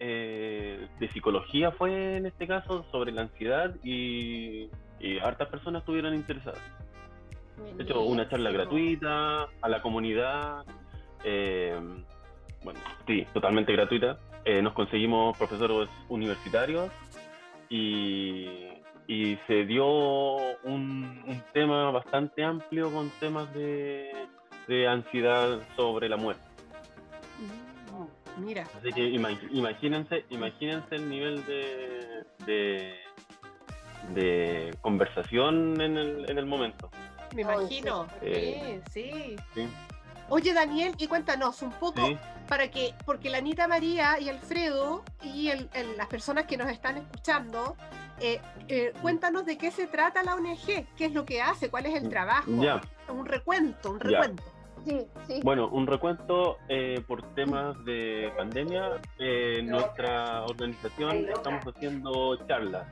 eh, 0.00 0.86
de 1.00 1.08
psicología 1.12 1.72
fue 1.72 2.18
en 2.18 2.26
este 2.26 2.46
caso 2.46 2.84
sobre 2.92 3.10
la 3.10 3.22
ansiedad 3.22 3.74
y, 3.82 4.70
y 5.00 5.18
hartas 5.18 5.48
personas 5.48 5.80
estuvieron 5.82 6.14
interesadas. 6.14 6.60
De 7.76 7.82
hecho, 7.82 8.00
una 8.02 8.28
charla 8.28 8.50
gratuita 8.52 9.48
a 9.60 9.68
la 9.68 9.82
comunidad. 9.82 10.64
eh, 11.24 11.76
bueno, 12.62 12.78
sí, 13.08 13.26
totalmente 13.34 13.72
gratuita. 13.72 14.18
Eh, 14.44 14.62
nos 14.62 14.72
conseguimos 14.72 15.36
profesores 15.36 15.88
universitarios 16.08 16.90
y, 17.70 18.68
y 19.06 19.38
se 19.46 19.64
dio 19.64 19.86
un, 20.64 21.22
un 21.26 21.42
tema 21.52 21.90
bastante 21.90 22.42
amplio 22.44 22.90
con 22.92 23.10
temas 23.20 23.52
de, 23.54 24.10
de 24.66 24.88
ansiedad 24.88 25.60
sobre 25.76 26.08
la 26.08 26.16
muerte. 26.16 26.42
Mm, 27.38 28.44
Mira, 28.44 28.64
Así 28.78 28.92
que 28.92 29.02
ima- 29.02 29.36
imagínense, 29.50 30.24
imagínense 30.30 30.94
el 30.94 31.08
nivel 31.10 31.44
de, 31.46 32.24
de, 32.46 32.94
de 34.14 34.76
conversación 34.80 35.80
en 35.80 35.96
el, 35.96 36.30
en 36.30 36.38
el 36.38 36.46
momento. 36.46 36.88
me 37.34 37.42
imagino. 37.42 38.06
Eh, 38.22 38.80
sí, 38.92 39.10
sí. 39.10 39.36
Sí, 39.54 39.68
Oye, 40.30 40.52
Daniel, 40.52 40.94
y 40.98 41.06
cuéntanos 41.06 41.62
un 41.62 41.72
poco 41.72 42.06
sí. 42.06 42.16
Para 42.48 42.68
que, 42.70 42.94
porque 43.04 43.30
la 43.30 43.38
Anita 43.38 43.68
María 43.68 44.18
y 44.18 44.28
Alfredo 44.28 45.04
y 45.22 45.48
el- 45.50 45.68
el- 45.74 45.96
las 45.96 46.08
personas 46.08 46.46
que 46.46 46.56
nos 46.56 46.68
están 46.70 46.96
escuchando, 46.96 47.76
eh, 48.20 48.40
eh, 48.68 48.92
cuéntanos 49.02 49.44
de 49.44 49.58
qué 49.58 49.70
se 49.70 49.86
trata 49.86 50.22
la 50.22 50.34
ONG, 50.34 50.86
qué 50.96 51.04
es 51.04 51.12
lo 51.12 51.24
que 51.24 51.40
hace, 51.42 51.70
cuál 51.70 51.86
es 51.86 51.94
el 51.94 52.08
trabajo. 52.08 52.50
Ya. 52.60 52.80
Un 53.08 53.26
recuento, 53.26 53.90
un 53.92 54.00
Ya. 54.00 54.08
recuento. 54.08 54.42
Sí, 54.86 55.06
sí. 55.26 55.40
Bueno, 55.44 55.68
un 55.68 55.86
recuento 55.86 56.56
eh, 56.68 57.02
por 57.06 57.22
temas 57.34 57.76
de 57.84 58.32
pandemia. 58.36 58.92
eh, 59.18 59.60
nuestra 59.62 60.44
organización 60.44 61.26
estamos 61.28 61.62
haciendo 61.66 62.36
charlas, 62.46 62.86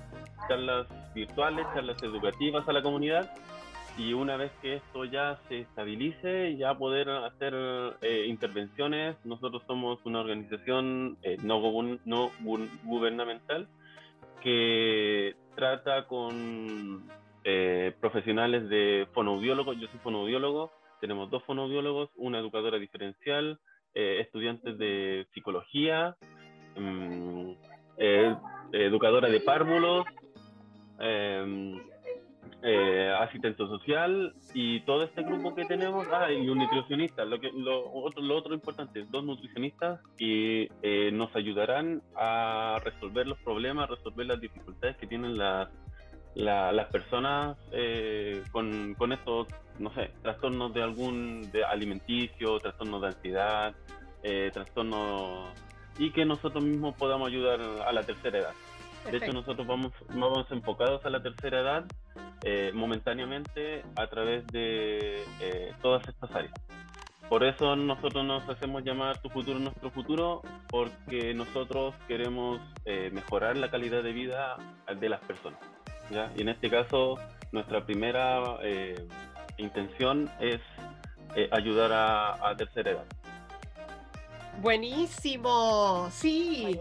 charlas 0.48 0.86
virtuales, 1.14 1.66
charlas 1.74 2.02
educativas 2.02 2.68
a 2.68 2.72
la 2.72 2.82
comunidad. 2.82 3.30
Y 3.98 4.12
una 4.12 4.36
vez 4.36 4.52
que 4.60 4.74
esto 4.74 5.04
ya 5.06 5.40
se 5.48 5.60
estabilice, 5.60 6.56
ya 6.58 6.76
poder 6.76 7.08
hacer 7.08 7.54
eh, 8.02 8.26
intervenciones. 8.28 9.16
Nosotros 9.24 9.62
somos 9.66 9.98
una 10.04 10.20
organización 10.20 11.16
eh, 11.22 11.38
no, 11.42 11.60
no 12.04 12.30
gu- 12.42 12.68
gubernamental 12.84 13.68
que 14.42 15.34
trata 15.54 16.06
con 16.06 17.08
eh, 17.44 17.94
profesionales 18.00 18.68
de 18.68 19.08
fonoaudiólogos. 19.14 19.78
Yo 19.80 19.88
soy 19.88 19.98
fonoaudiólogo, 20.00 20.70
tenemos 21.00 21.30
dos 21.30 21.42
fonoaudiólogos, 21.44 22.10
una 22.16 22.38
educadora 22.38 22.78
diferencial, 22.78 23.58
eh, 23.94 24.18
estudiantes 24.20 24.76
de 24.76 25.26
psicología, 25.32 26.16
mm, 26.76 27.52
educadora 28.72 29.28
de 29.28 29.40
párvulos, 29.40 30.04
em, 30.98 31.80
eh, 32.62 33.14
asistente 33.20 33.58
social 33.66 34.34
y 34.54 34.80
todo 34.80 35.04
este 35.04 35.22
grupo 35.22 35.54
que 35.54 35.64
tenemos, 35.66 36.06
ah, 36.12 36.30
y 36.32 36.48
un 36.48 36.58
nutricionista, 36.58 37.24
lo, 37.24 37.38
que, 37.38 37.50
lo, 37.52 37.92
otro, 37.92 38.22
lo 38.22 38.36
otro 38.36 38.54
importante, 38.54 39.04
dos 39.10 39.24
nutricionistas 39.24 40.00
y 40.18 40.68
eh, 40.82 41.10
nos 41.12 41.34
ayudarán 41.36 42.02
a 42.16 42.78
resolver 42.82 43.26
los 43.26 43.38
problemas, 43.40 43.88
resolver 43.90 44.26
las 44.26 44.40
dificultades 44.40 44.96
que 44.96 45.06
tienen 45.06 45.36
las, 45.38 45.68
la- 46.34 46.72
las 46.72 46.86
personas 46.90 47.56
eh, 47.72 48.42
con, 48.52 48.94
con 48.94 49.12
estos, 49.12 49.48
no 49.78 49.92
sé, 49.94 50.10
trastornos 50.22 50.72
de 50.74 50.82
algún 50.82 51.50
de 51.52 51.64
alimenticio, 51.64 52.58
trastornos 52.58 53.02
de 53.02 53.06
ansiedad, 53.08 53.74
eh, 54.22 54.50
trastornos 54.52 55.50
y 55.98 56.10
que 56.10 56.24
nosotros 56.24 56.64
mismos 56.64 56.94
podamos 56.96 57.28
ayudar 57.28 57.60
a 57.86 57.92
la 57.92 58.02
tercera 58.02 58.38
edad. 58.38 58.52
De 59.10 59.18
hecho, 59.18 59.32
nosotros 59.32 59.66
vamos, 59.66 59.92
vamos 60.08 60.50
enfocados 60.50 61.04
a 61.06 61.10
la 61.10 61.22
tercera 61.22 61.60
edad 61.60 61.84
eh, 62.42 62.70
momentáneamente 62.74 63.82
a 63.96 64.06
través 64.06 64.46
de 64.48 65.22
eh, 65.40 65.72
todas 65.82 66.06
estas 66.08 66.30
áreas. 66.32 66.54
Por 67.28 67.42
eso 67.42 67.74
nosotros 67.74 68.24
nos 68.24 68.48
hacemos 68.48 68.84
llamar 68.84 69.18
Tu 69.20 69.28
futuro, 69.28 69.58
nuestro 69.58 69.90
futuro, 69.90 70.42
porque 70.68 71.34
nosotros 71.34 71.94
queremos 72.06 72.60
eh, 72.84 73.10
mejorar 73.12 73.56
la 73.56 73.68
calidad 73.68 74.02
de 74.04 74.12
vida 74.12 74.56
de 75.00 75.08
las 75.08 75.20
personas. 75.22 75.58
Y 76.36 76.42
en 76.42 76.48
este 76.48 76.70
caso, 76.70 77.18
nuestra 77.50 77.84
primera 77.84 78.58
eh, 78.62 79.08
intención 79.56 80.30
es 80.38 80.60
eh, 81.34 81.48
ayudar 81.50 81.92
a, 81.92 82.48
a 82.48 82.56
tercera 82.56 82.92
edad. 82.92 83.06
Buenísimo, 84.60 86.08
sí. 86.10 86.80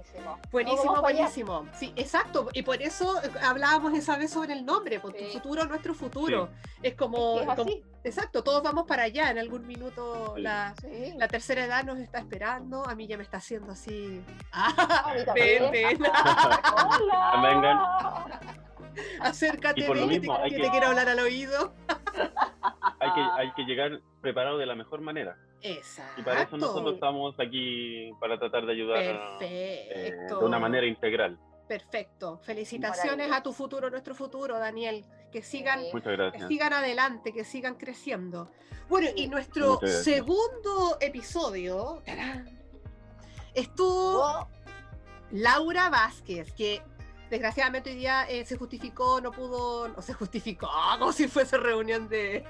Buenísimo. 0.52 1.02
Buenísimo. 1.02 1.68
Sí, 1.78 1.94
exacto. 1.96 2.50
Y 2.54 2.64
por 2.64 2.82
eso 2.82 3.22
eh, 3.24 3.30
hablábamos 3.44 3.94
esa 3.94 4.18
vez 4.18 4.32
sobre 4.32 4.54
el 4.54 4.66
nombre, 4.66 5.00
por 5.00 5.14
tu 5.14 5.20
Sí. 5.24 5.32
futuro, 5.34 5.66
nuestro 5.66 5.94
futuro. 5.94 6.50
Es 6.82 6.96
como, 6.96 7.40
Es 7.40 7.46
que 7.46 7.52
es 7.52 7.56
como- 7.58 7.70
así. 7.72 7.84
exacto, 8.04 8.44
todos 8.44 8.64
vamos 8.64 8.86
para 8.88 9.04
allá. 9.04 9.30
En 9.30 9.38
algún 9.40 9.68
minuto 9.68 10.34
Sí. 10.36 10.42
la, 10.42 10.74
Sí. 10.82 11.14
la 11.18 11.28
tercera 11.28 11.66
edad 11.66 11.84
nos 11.84 12.00
está 12.00 12.20
esperando. 12.20 12.88
A 12.88 12.96
mí 12.96 13.08
ya 13.08 13.18
me 13.18 13.24
está 13.24 13.38
haciendo 13.38 13.72
así. 13.74 14.22
A 14.52 15.14
mí 15.16 15.22
ven, 15.40 15.72
ven. 15.72 15.98
Hola. 16.02 17.42
Vengan. 17.42 17.80
Acércate, 19.20 19.88
ven, 19.90 20.10
que 20.10 20.20
te, 20.22 20.28
que- 20.50 20.62
te 20.62 20.70
quiero 20.70 20.88
hablar 20.88 21.10
al 21.10 21.20
oído. 21.20 21.74
Hay 23.00 23.14
que, 23.14 23.22
hay 23.22 23.52
que 23.54 23.64
llegar 23.64 24.02
preparado 24.22 24.58
de 24.58 24.66
la 24.66 24.76
mejor 24.76 25.02
manera. 25.02 25.38
Exacto. 25.62 26.22
Y 26.22 26.24
para 26.24 26.44
eso 26.44 26.58
nosotros 26.58 26.96
estamos 26.96 27.36
aquí 27.40 28.12
para 28.20 28.38
tratar 28.40 28.66
de 28.66 28.72
ayudar 28.72 29.38
eh, 29.42 29.90
Perfecto. 29.94 30.40
de 30.40 30.46
una 30.46 30.60
manera 30.60 30.86
integral. 30.86 31.40
Perfecto. 31.68 32.38
Felicitaciones 32.44 33.32
a 33.32 33.42
tu 33.42 33.52
futuro, 33.52 33.90
nuestro 33.90 34.14
futuro, 34.14 34.60
Daniel. 34.60 35.04
Que 35.32 35.42
sigan 35.42 35.82
que 35.92 36.48
sigan 36.48 36.72
adelante, 36.72 37.34
que 37.34 37.44
sigan 37.44 37.76
creciendo. 37.76 38.50
Bueno, 38.88 39.10
y 39.16 39.28
nuestro 39.28 39.80
segundo 39.86 40.98
episodio 41.02 42.02
¡tarán! 42.06 42.46
estuvo 43.54 44.48
Laura 45.32 45.90
Vázquez, 45.90 46.54
que 46.54 46.82
desgraciadamente 47.30 47.90
hoy 47.92 47.96
día 47.98 48.28
eh, 48.30 48.46
se 48.46 48.58
justificó, 48.58 49.20
no 49.22 49.32
pudo, 49.32 49.88
no 49.90 50.02
se 50.02 50.14
justificó, 50.14 50.70
como 51.00 51.12
si 51.12 51.28
fuese 51.28 51.58
reunión 51.58 52.08
de. 52.08 52.46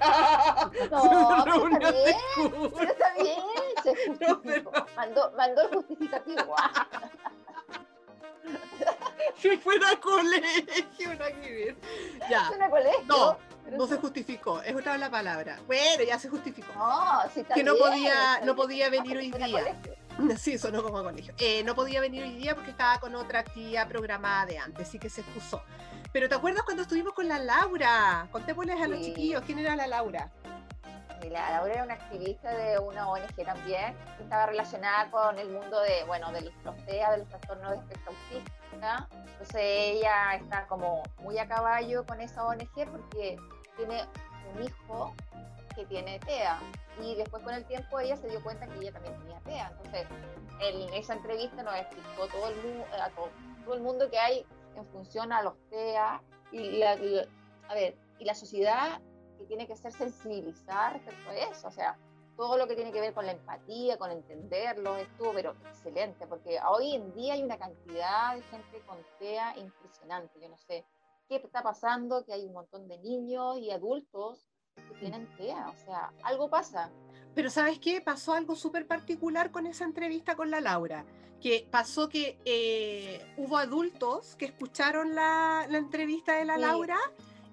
No, 0.90 1.00
pero 1.44 1.44
reunión 1.44 1.82
está 1.82 1.92
de 1.92 2.04
bien, 2.04 2.50
curso. 2.50 2.72
pero 2.76 2.92
está 2.92 3.14
bien. 3.22 3.38
Se 3.82 4.08
No, 4.26 4.34
justificó. 4.36 4.72
mandó, 4.96 5.32
mandó 5.36 5.62
el 5.62 5.68
justificativo. 5.76 6.54
Si 9.38 9.56
fuera 9.58 9.88
colegio, 10.00 11.14
nada 11.14 11.32
que 11.32 11.50
ver. 11.52 11.76
Ya, 12.30 12.48
¿Es 12.48 12.56
una 12.56 12.70
colegio? 12.70 13.02
no, 13.06 13.36
Pero 13.64 13.76
no 13.76 13.86
se 13.86 13.96
justificó, 13.96 14.62
es 14.62 14.74
otra 14.74 14.96
la 14.96 15.10
palabra. 15.10 15.58
Bueno, 15.66 16.04
ya 16.04 16.18
se 16.18 16.28
justificó. 16.28 16.72
No, 16.74 17.22
sí 17.34 17.40
está 17.40 17.54
Que 17.54 17.62
no 17.64 17.74
bien, 17.74 17.84
podía- 17.84 18.12
está 18.34 18.38
no 18.40 18.44
bien. 18.54 18.56
podía 18.56 18.88
venir 18.90 19.16
hoy 19.18 19.30
día. 19.30 19.50
colegio. 19.50 19.94
Sí, 20.38 20.58
sonó 20.58 20.82
como 20.82 21.02
colegio. 21.02 21.34
Eh, 21.38 21.62
no 21.64 21.74
podía 21.74 22.00
venir 22.00 22.22
hoy 22.22 22.36
día 22.36 22.54
porque 22.54 22.70
estaba 22.70 22.98
con 23.00 23.14
otra 23.14 23.40
actividad 23.40 23.88
programada 23.88 24.46
de 24.46 24.58
antes, 24.58 24.88
así 24.88 24.98
que 24.98 25.10
se 25.10 25.20
excusó. 25.22 25.62
Pero 26.12 26.28
¿te 26.28 26.34
acuerdas 26.34 26.62
cuando 26.62 26.82
estuvimos 26.82 27.12
con 27.12 27.28
la 27.28 27.38
Laura? 27.38 28.28
Contémosles 28.32 28.80
a 28.80 28.88
los 28.88 28.98
Sí. 29.00 29.06
chiquillos 29.06 29.42
quién 29.44 29.58
era 29.58 29.76
la 29.76 29.86
Laura. 29.86 30.30
La 31.30 31.50
Laura 31.50 31.72
era 31.74 31.84
una 31.84 31.94
activista 31.94 32.54
de 32.54 32.78
una 32.78 33.08
ONG 33.08 33.44
también, 33.44 33.96
que 34.16 34.22
estaba 34.22 34.46
relacionada 34.46 35.10
con 35.10 35.36
el 35.38 35.48
mundo 35.50 35.80
de, 35.80 36.04
bueno, 36.04 36.30
de 36.30 36.42
los 36.42 36.76
TEA, 36.86 37.10
de 37.10 37.18
los 37.18 37.28
trastornos 37.28 37.70
de 37.72 37.76
espectro 37.78 38.12
autista. 38.12 39.08
Entonces 39.32 39.56
ella 39.60 40.34
está 40.34 40.66
como 40.68 41.02
muy 41.18 41.36
a 41.38 41.48
caballo 41.48 42.06
con 42.06 42.20
esa 42.20 42.46
ONG 42.46 42.70
porque 42.90 43.36
tiene 43.76 44.04
un 44.54 44.62
hijo 44.62 45.14
que 45.76 45.86
tiene 45.86 46.18
TEA. 46.20 46.58
Y 47.00 47.14
después 47.14 47.42
con 47.44 47.54
el 47.54 47.64
tiempo 47.66 48.00
ella 48.00 48.16
se 48.16 48.28
dio 48.28 48.42
cuenta 48.42 48.66
que 48.66 48.78
ella 48.80 48.92
también 48.92 49.16
tenía 49.20 49.40
TEA. 49.40 49.68
Entonces 49.76 50.06
en 50.60 50.94
esa 50.94 51.14
entrevista 51.14 51.62
nos 51.62 51.76
explicó 51.76 52.26
todo 52.28 52.48
el, 52.48 52.56
mu- 52.56 52.84
a 53.00 53.10
todo, 53.10 53.28
todo 53.64 53.74
el 53.74 53.82
mundo 53.82 54.10
que 54.10 54.18
hay 54.18 54.44
en 54.74 54.84
función 54.86 55.32
a 55.32 55.42
los 55.42 55.54
TEA 55.70 56.22
y 56.50 56.78
la, 56.78 56.96
la- 56.96 57.28
a 57.68 57.74
ver, 57.74 57.96
y 58.18 58.24
la 58.24 58.34
sociedad 58.34 59.00
que 59.38 59.44
tiene 59.44 59.66
que 59.66 59.76
ser 59.76 59.92
sensibilizar 59.92 60.94
respecto 60.94 61.30
a 61.30 61.36
eso, 61.36 61.68
o 61.68 61.70
sea, 61.70 61.98
todo 62.36 62.56
lo 62.56 62.66
que 62.66 62.74
tiene 62.74 62.92
que 62.92 63.00
ver 63.00 63.12
con 63.12 63.26
la 63.26 63.32
empatía, 63.32 63.98
con 63.98 64.10
entenderlo, 64.10 64.96
estuvo 64.96 65.32
pero 65.32 65.50
excelente, 65.68 66.26
porque 66.26 66.58
hoy 66.68 66.94
en 66.94 67.12
día 67.14 67.34
hay 67.34 67.42
una 67.42 67.58
cantidad 67.58 68.34
de 68.34 68.42
gente 68.42 68.80
con 68.86 68.98
TEA 69.18 69.56
impresionante, 69.58 70.40
yo 70.40 70.48
no 70.48 70.56
sé 70.56 70.84
qué 71.28 71.36
está 71.36 71.62
pasando, 71.62 72.24
que 72.24 72.32
hay 72.32 72.44
un 72.46 72.52
montón 72.52 72.88
de 72.88 72.98
niños 72.98 73.58
y 73.58 73.70
adultos 73.70 74.45
que 74.76 74.94
tienen 74.94 75.26
TEA, 75.36 75.68
o 75.68 75.76
sea, 75.84 76.12
algo 76.22 76.48
pasa. 76.50 76.90
Pero 77.34 77.50
¿sabes 77.50 77.78
qué? 77.78 78.00
Pasó 78.00 78.32
algo 78.34 78.54
súper 78.56 78.86
particular 78.86 79.50
con 79.50 79.66
esa 79.66 79.84
entrevista 79.84 80.36
con 80.36 80.50
la 80.50 80.60
Laura. 80.60 81.04
Que 81.40 81.66
pasó 81.70 82.08
que 82.08 82.38
eh, 82.46 83.34
hubo 83.36 83.58
adultos 83.58 84.36
que 84.36 84.46
escucharon 84.46 85.14
la, 85.14 85.66
la 85.68 85.78
entrevista 85.78 86.34
de 86.36 86.46
la 86.46 86.54
Sí. 86.54 86.60
Laura 86.62 86.98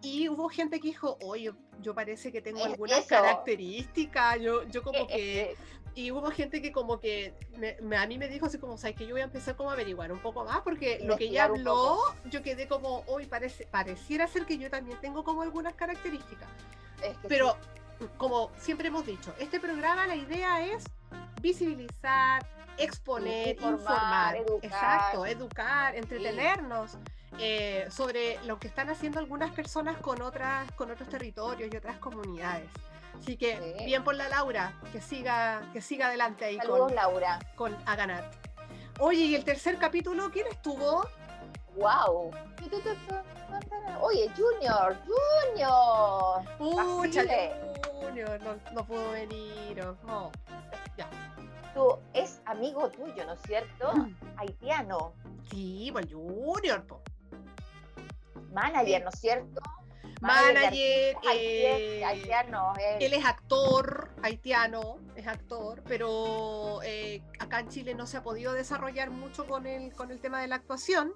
y 0.01 0.29
hubo 0.29 0.47
gente 0.49 0.79
que 0.79 0.87
dijo, 0.89 1.17
oye, 1.23 1.53
yo 1.81 1.93
parece 1.93 2.31
que 2.31 2.41
tengo 2.41 2.59
Es- 2.59 2.65
algunas 2.65 2.99
eso. 2.99 3.09
características, 3.09 4.39
yo, 4.39 4.63
yo 4.69 4.83
como 4.83 5.05
que... 5.07 5.55
Y 5.95 6.09
hubo 6.09 6.31
gente 6.31 6.59
que 6.59 6.71
como 6.71 6.99
que 6.99 7.35
me- 7.59 7.77
me- 7.81 7.97
a 7.97 8.07
mí 8.07 8.17
me 8.17 8.27
dijo 8.27 8.47
así 8.47 8.57
como, 8.57 8.77
¿sabes 8.77 8.95
que 8.95 9.05
Yo 9.05 9.13
voy 9.13 9.21
a 9.21 9.25
empezar 9.25 9.55
como 9.55 9.69
a 9.69 9.73
averiguar 9.73 10.11
un 10.11 10.19
poco 10.19 10.43
más 10.43 10.61
porque 10.61 10.99
lo 11.03 11.17
que 11.17 11.25
ella 11.25 11.43
habló, 11.43 11.99
yo 12.31 12.41
quedé 12.41 12.67
como, 12.67 13.03
hoy 13.05 13.27
parece, 13.27 13.67
pareciera 13.67 14.25
ser 14.27 14.45
que 14.47 14.57
yo 14.57 14.71
también 14.71 14.99
tengo 15.01 15.23
como 15.23 15.43
algunas 15.43 15.75
características. 15.75 16.49
Es 17.03 17.17
que 17.17 17.27
Pero, 17.27 17.57
como 18.17 18.51
siempre 18.57 18.87
hemos 18.87 19.05
dicho, 19.05 19.33
este 19.39 19.59
programa 19.59 20.07
la 20.07 20.15
idea 20.15 20.65
es 20.65 20.83
visibilizar, 21.41 22.45
exponer, 22.77 23.49
Informar, 23.49 23.77
informar, 23.79 24.35
educar. 24.37 24.63
exacto, 24.63 25.25
educar, 25.25 25.95
entretenernos 25.95 26.97
eh, 27.39 27.87
sobre 27.89 28.39
lo 28.45 28.59
que 28.59 28.67
están 28.67 28.89
haciendo 28.89 29.19
algunas 29.19 29.51
personas 29.51 29.97
con 29.97 30.21
otras, 30.21 30.71
con 30.73 30.89
otros 30.91 31.09
territorios 31.09 31.69
y 31.73 31.77
otras 31.77 31.97
comunidades. 31.97 32.69
Así 33.19 33.37
que 33.37 33.75
Sí. 33.79 33.85
bien 33.85 34.03
por 34.03 34.15
la 34.15 34.27
Laura, 34.29 34.73
que 34.91 35.01
siga, 35.01 35.61
que 35.73 35.81
siga 35.81 36.07
adelante 36.07 36.45
ahí 36.45 36.57
Saludos, 36.57 36.79
con, 36.87 36.95
Laura. 36.95 37.39
con 37.55 37.75
A 37.85 37.95
Ganar. 37.95 38.31
Oye, 38.99 39.21
y 39.21 39.35
el 39.35 39.43
tercer 39.43 39.77
capítulo, 39.77 40.29
¿quién 40.31 40.47
estuvo? 40.47 41.07
¡Wow! 41.75 42.31
Oye, 44.01 44.29
Junior, 44.35 44.97
Junior. 45.05 46.43
Pucha. 46.57 47.23
Junior, 48.01 48.39
no, 48.41 48.55
no 48.73 48.85
pudo 48.85 49.11
venir. 49.11 49.81
oh, 49.81 49.95
no. 50.05 50.31
Ya. 50.97 51.07
Tú 51.73 51.97
es 52.13 52.41
amigo 52.45 52.89
tuyo, 52.89 53.25
¿no 53.25 53.33
es 53.33 53.39
cierto? 53.47 53.91
Haitiano, 54.37 55.13
Sí, 55.49 55.89
pues 55.91 56.07
Junior, 56.11 56.85
po. 56.85 57.01
manager, 58.51 59.03
¿no 59.03 59.09
es 59.09 59.19
cierto? 59.19 59.61
Manager, 60.21 60.71
de 60.71 61.07
artistas 61.09 61.33
eh, 61.35 62.05
haitiano. 62.05 62.73
él. 62.79 63.01
Él 63.03 63.13
es 63.13 63.25
actor 63.25 64.09
haitiano, 64.21 64.99
es 65.15 65.27
actor, 65.27 65.83
pero 65.85 66.81
eh, 66.83 67.21
acá 67.39 67.59
en 67.59 67.67
Chile 67.69 67.93
no 67.93 68.07
se 68.07 68.17
ha 68.17 68.23
podido 68.23 68.53
desarrollar 68.53 69.09
mucho 69.09 69.45
con 69.47 69.65
el, 69.65 69.93
con 69.93 70.11
el 70.11 70.21
tema 70.21 70.39
de 70.41 70.47
la 70.47 70.55
actuación, 70.55 71.13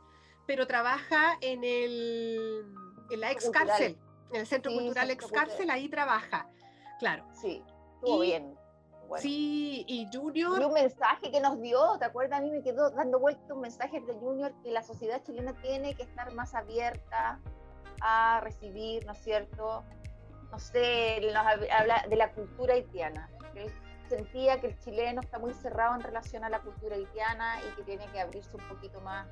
pero 0.47 0.65
trabaja 0.65 1.37
en, 1.41 1.63
el, 1.63 2.65
en 3.11 3.19
la 3.19 3.31
ex 3.31 3.43
Cultural. 3.45 3.67
cárcel, 3.67 3.97
en 4.31 4.35
el 4.39 4.47
Centro 4.47 4.71
Sí, 4.71 4.77
Cultural 4.79 5.11
Ex 5.11 5.27
Cárcel, 5.27 5.69
ahí 5.69 5.89
trabaja, 5.89 6.49
claro. 6.99 7.25
Sí, 7.33 7.63
estuvo 7.95 8.23
Y- 8.23 8.27
bien. 8.27 8.57
Bueno. 9.07 9.21
Sí, 9.21 9.85
y 9.87 10.01
Y 10.01 10.09
Junior, 10.17 10.59
un 10.65 10.73
mensaje 10.73 11.31
que 11.31 11.39
nos 11.39 11.61
dio, 11.61 11.97
¿te 11.97 12.03
acuerdas? 12.03 12.39
A 12.39 12.43
mí 12.43 12.51
me 12.51 12.61
quedó 12.61 12.89
dando 12.89 13.19
vuelta 13.19 13.53
un 13.53 13.61
mensaje 13.61 14.01
de 14.01 14.13
Junior 14.13 14.53
que 14.63 14.71
la 14.71 14.83
sociedad 14.83 15.23
chilena 15.23 15.53
tiene 15.61 15.95
que 15.95 16.03
estar 16.03 16.33
más 16.33 16.53
abierta 16.55 17.39
a 18.01 18.41
recibir, 18.43 19.05
¿no 19.05 19.13
es 19.13 19.19
cierto? 19.19 19.85
No 20.51 20.59
sé, 20.59 21.21
nos 21.21 21.35
hab- 21.35 21.69
habla 21.71 22.05
de 22.09 22.15
la 22.17 22.33
cultura 22.33 22.73
haitiana. 22.73 23.29
Él 23.55 23.71
sentía 24.09 24.59
que 24.59 24.67
el 24.67 24.79
chileno 24.79 25.21
está 25.21 25.39
muy 25.39 25.53
cerrado 25.53 25.95
en 25.95 26.01
relación 26.01 26.43
a 26.43 26.49
la 26.49 26.59
cultura 26.59 26.97
haitiana 26.97 27.61
y 27.61 27.75
que 27.77 27.83
tiene 27.83 28.05
que 28.11 28.19
abrirse 28.19 28.57
un 28.57 28.67
poquito 28.67 28.99
más 29.01 29.25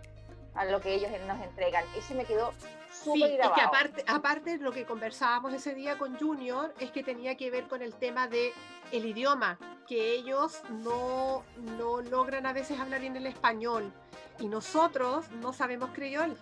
a 0.55 0.65
lo 0.65 0.81
que 0.81 0.93
ellos 0.95 1.11
nos 1.27 1.41
entregan. 1.43 1.83
Eso 1.97 2.13
me 2.15 2.25
quedó 2.25 2.51
Sí, 2.91 3.11
súper 3.11 3.31
es 3.31 3.37
grabado. 3.37 3.55
que 3.55 3.61
aparte, 3.61 4.03
aparte 4.07 4.57
lo 4.57 4.71
que 4.71 4.85
conversábamos 4.85 5.53
ese 5.53 5.73
día 5.75 5.97
con 5.97 6.17
Junior 6.17 6.73
es 6.79 6.91
que 6.91 7.03
tenía 7.03 7.35
que 7.35 7.51
ver 7.51 7.67
con 7.67 7.81
el 7.81 7.93
tema 7.93 8.27
de 8.27 8.53
el 8.91 9.05
idioma, 9.05 9.59
que 9.87 10.13
ellos 10.13 10.61
no, 10.69 11.43
no 11.77 12.01
logran 12.01 12.45
a 12.45 12.53
veces 12.53 12.79
hablar 12.79 13.01
bien 13.01 13.15
el 13.17 13.27
español 13.27 13.91
y 14.39 14.47
nosotros 14.47 15.29
no 15.41 15.51
sabemos 15.53 15.89
creyol. 15.93 16.37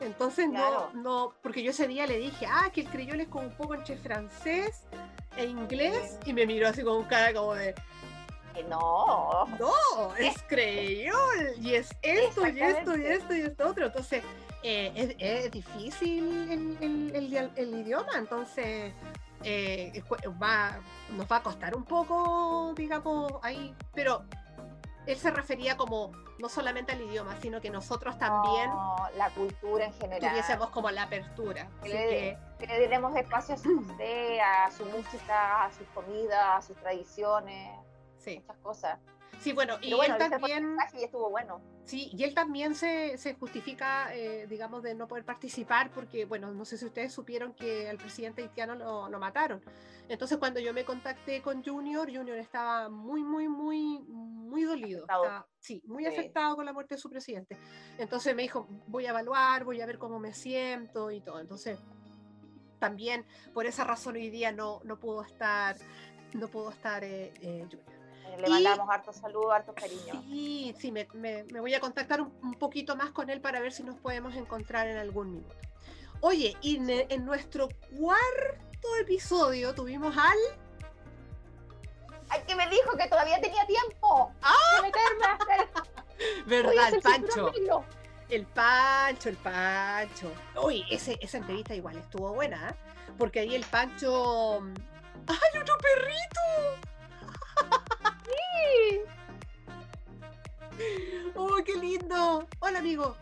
Entonces 0.00 0.48
Claro. 0.50 0.90
no, 0.92 1.02
no, 1.02 1.34
porque 1.42 1.62
yo 1.62 1.70
ese 1.70 1.86
día 1.88 2.06
le 2.06 2.18
dije, 2.18 2.46
ah, 2.50 2.68
que 2.72 2.82
el 2.82 2.88
creyol 2.88 3.20
es 3.20 3.28
como 3.28 3.46
un 3.46 3.56
poco 3.56 3.74
entre 3.74 3.96
francés 3.96 4.82
e 5.36 5.46
inglés, 5.46 6.18
y 6.26 6.32
me 6.34 6.46
miró 6.46 6.68
así 6.68 6.82
con 6.82 6.96
un 6.96 7.04
cara 7.04 7.32
como 7.32 7.54
de, 7.54 7.74
Que 8.56 8.64
no, 8.64 9.44
no, 9.58 10.14
es 10.16 10.42
creyol, 10.48 11.52
y 11.60 11.74
es 11.74 11.90
esto, 12.00 12.46
y 12.48 12.60
esto, 12.62 12.96
y 12.96 13.04
esto, 13.04 13.34
y 13.34 13.40
esto 13.42 13.68
otro. 13.68 13.86
Entonces, 13.86 14.22
eh, 14.62 14.92
es, 14.94 15.14
es 15.18 15.50
difícil 15.50 16.50
el, 16.50 16.78
el- 16.80 17.14
el 17.14 17.50
el 17.54 17.74
idioma, 17.80 18.12
entonces 18.16 18.94
eh, 19.42 20.02
va, 20.42 20.78
nos 21.10 21.30
va 21.30 21.36
a 21.36 21.42
costar 21.42 21.76
un 21.76 21.84
poco, 21.84 22.72
digamos, 22.76 23.30
ahí, 23.42 23.74
pero 23.94 24.24
él 25.06 25.16
se 25.18 25.30
refería 25.30 25.76
como 25.76 26.10
no 26.38 26.48
solamente 26.48 26.92
al 26.92 27.00
idioma, 27.02 27.36
sino 27.40 27.60
que 27.60 27.70
nosotros 27.70 28.18
también 28.18 28.70
la 29.16 29.30
cultura 29.30 29.84
en 29.86 29.92
general. 29.94 30.30
tuviésemos 30.30 30.70
como 30.70 30.90
la 30.90 31.04
apertura. 31.04 31.68
Que 31.82 31.88
le- 31.90 32.38
que, 32.58 32.66
que 32.66 32.78
le 32.78 32.88
demos 32.88 33.14
espacio 33.16 33.54
a 33.54 33.58
su 33.58 33.68
museo, 33.82 34.42
a 34.64 34.70
su 34.70 34.84
música, 34.86 35.64
a 35.64 35.72
sus 35.72 35.86
comidas, 35.94 36.40
a 36.42 36.62
sus 36.62 36.76
tradiciones, 36.78 37.70
sí. 38.26 38.38
muchas 38.40 38.56
cosas. 38.58 38.98
Sí, 39.40 39.52
bueno, 39.52 39.74
y 39.82 39.92
bueno, 39.92 40.16
él 40.16 40.30
también... 40.30 40.66
mensaje 40.68 41.00
y 41.00 41.04
estuvo 41.04 41.28
bueno. 41.30 41.60
Sí, 41.84 42.10
y 42.12 42.24
él 42.24 42.34
también 42.34 42.74
se, 42.74 43.18
se 43.18 43.34
justifica, 43.34 44.14
eh, 44.14 44.46
digamos, 44.48 44.82
de 44.82 44.94
no 44.94 45.06
poder 45.06 45.24
participar 45.24 45.90
porque, 45.90 46.24
bueno, 46.24 46.52
no 46.52 46.64
sé 46.64 46.78
si 46.78 46.86
ustedes 46.86 47.12
supieron 47.12 47.52
que 47.52 47.88
al 47.88 47.98
presidente 47.98 48.42
haitiano 48.42 48.74
lo, 48.74 49.08
lo 49.10 49.18
mataron. 49.18 49.62
Entonces, 50.08 50.38
cuando 50.38 50.58
yo 50.58 50.72
me 50.72 50.84
contacté 50.84 51.42
con 51.42 51.62
Junior, 51.62 52.06
Junior 52.06 52.38
estaba 52.38 52.88
muy, 52.88 53.22
muy, 53.22 53.46
muy, 53.46 53.98
muy 54.08 54.62
dolido. 54.64 55.00
Estaba- 55.02 55.46
sí, 55.58 55.82
muy 55.84 56.04
Sí. 56.04 56.08
afectado 56.10 56.56
con 56.56 56.64
la 56.64 56.72
muerte 56.72 56.94
de 56.94 57.00
su 57.00 57.10
presidente. 57.10 57.58
Entonces 57.98 58.34
me 58.34 58.42
dijo, 58.42 58.66
voy 58.86 59.04
a 59.06 59.10
evaluar, 59.10 59.64
voy 59.64 59.80
a 59.82 59.86
ver 59.86 59.98
cómo 59.98 60.18
me 60.18 60.32
siento 60.32 61.10
y 61.10 61.20
todo. 61.20 61.40
Entonces, 61.40 61.78
también 62.78 63.26
por 63.52 63.66
esa 63.66 63.84
razón 63.84 64.14
hoy 64.16 64.30
día 64.30 64.50
no, 64.50 64.80
no 64.84 64.98
pudo 64.98 65.22
estar, 65.22 65.76
no 66.32 66.48
pudo 66.48 66.70
estar 66.70 67.04
eh, 67.04 67.32
eh, 67.42 67.66
Junior. 67.70 67.95
Eh, 68.26 68.36
Le 68.40 68.46
Y- 68.48 68.50
mandamos 68.50 68.88
hartos 68.90 69.16
saludos, 69.16 69.52
hartos 69.52 69.74
cariños. 69.74 70.16
Sí, 70.28 70.74
sí, 70.78 70.92
me, 70.92 71.06
me- 71.14 71.44
me 71.44 71.60
voy 71.60 71.74
a 71.74 71.80
contactar 71.80 72.20
un, 72.20 72.32
un 72.42 72.54
poquito 72.54 72.96
más 72.96 73.10
con 73.10 73.30
él 73.30 73.40
para 73.40 73.60
ver 73.60 73.72
si 73.72 73.82
nos 73.82 73.96
podemos 73.96 74.34
encontrar 74.34 74.86
en 74.88 74.96
algún 74.98 75.32
minuto. 75.32 75.54
Oye, 76.20 76.56
y 76.62 76.76
en, 76.76 76.88
en 76.90 77.24
nuestro 77.24 77.68
cuarto 77.96 78.88
episodio 79.00 79.74
tuvimos 79.74 80.16
al... 80.16 80.38
Ay, 82.28 82.40
que 82.46 82.56
me 82.56 82.68
dijo 82.68 82.96
que 82.98 83.08
todavía 83.08 83.40
tenía 83.40 83.64
tiempo 83.66 84.32
de 84.76 84.82
meterme 84.82 85.86
¿Verdad? 86.46 86.94
El 86.94 87.00
Pancho. 87.02 87.52
El 88.28 88.46
Pancho, 88.46 89.28
el 89.28 89.36
Pancho. 89.36 90.32
Uy, 90.62 90.84
ese, 90.90 91.16
esa 91.20 91.38
entrevista 91.38 91.74
igual 91.74 91.96
estuvo 91.98 92.32
buena, 92.32 92.70
¿eh? 92.70 92.74
Porque 93.18 93.40
ahí 93.40 93.54
el 93.54 93.64
Pancho... 93.64 94.60
¡Ay, 95.28 95.60
otro 95.60 95.76
perrito! 95.78 96.88
¡Oh, 101.34 101.56
qué 101.64 101.74
lindo! 101.76 102.46
Hola, 102.60 102.78
amigo. 102.78 103.16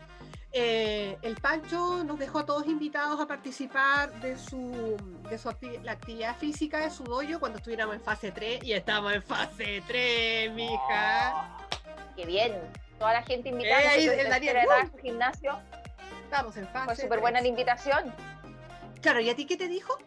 Eh, 0.57 1.19
el 1.23 1.35
Pancho 1.37 2.05
nos 2.05 2.17
dejó 2.19 2.38
a 2.40 2.47
todos 2.47 2.67
invitados 2.67 3.21
a 3.21 3.27
participar 3.27 4.12
de 4.21 4.38
su, 4.38 4.97
de 5.29 5.37
su 5.37 5.49
acti- 5.49 5.83
la 5.83 5.93
actividad 5.93 6.37
física 6.37 6.79
de 6.79 6.90
su 6.90 7.03
dojo 7.03 7.40
cuando 7.40 7.59
estuviéramos 7.59 7.97
en 7.97 8.01
fase 8.01 8.31
3 8.31 8.62
y 8.62 8.73
estamos 8.73 9.12
en 9.12 9.23
fase 9.23 9.83
3, 9.88 10.53
mija. 10.53 11.59
Oh, 11.69 12.14
qué 12.14 12.25
bien. 12.25 12.53
Toda 13.01 13.14
la 13.14 13.23
gente 13.25 13.49
invitada. 13.49 13.97
Eh, 13.97 14.07
tercera 14.09 14.62
edad, 14.62 14.85
¡uh! 14.85 14.90
su 14.93 14.99
gimnasio. 14.99 15.59
Estamos 16.23 16.57
en 16.57 16.69
fase 16.69 16.87
Fue 16.87 16.97
súper 16.97 17.19
buena 17.21 17.38
la 17.38 17.43
3. 17.43 17.51
invitación. 17.51 18.14
Claro, 19.03 19.21
¿y 19.21 19.31
a 19.31 19.35
ti 19.37 19.47
qué 19.47 19.57
te 19.57 19.67
dijo? 19.67 19.99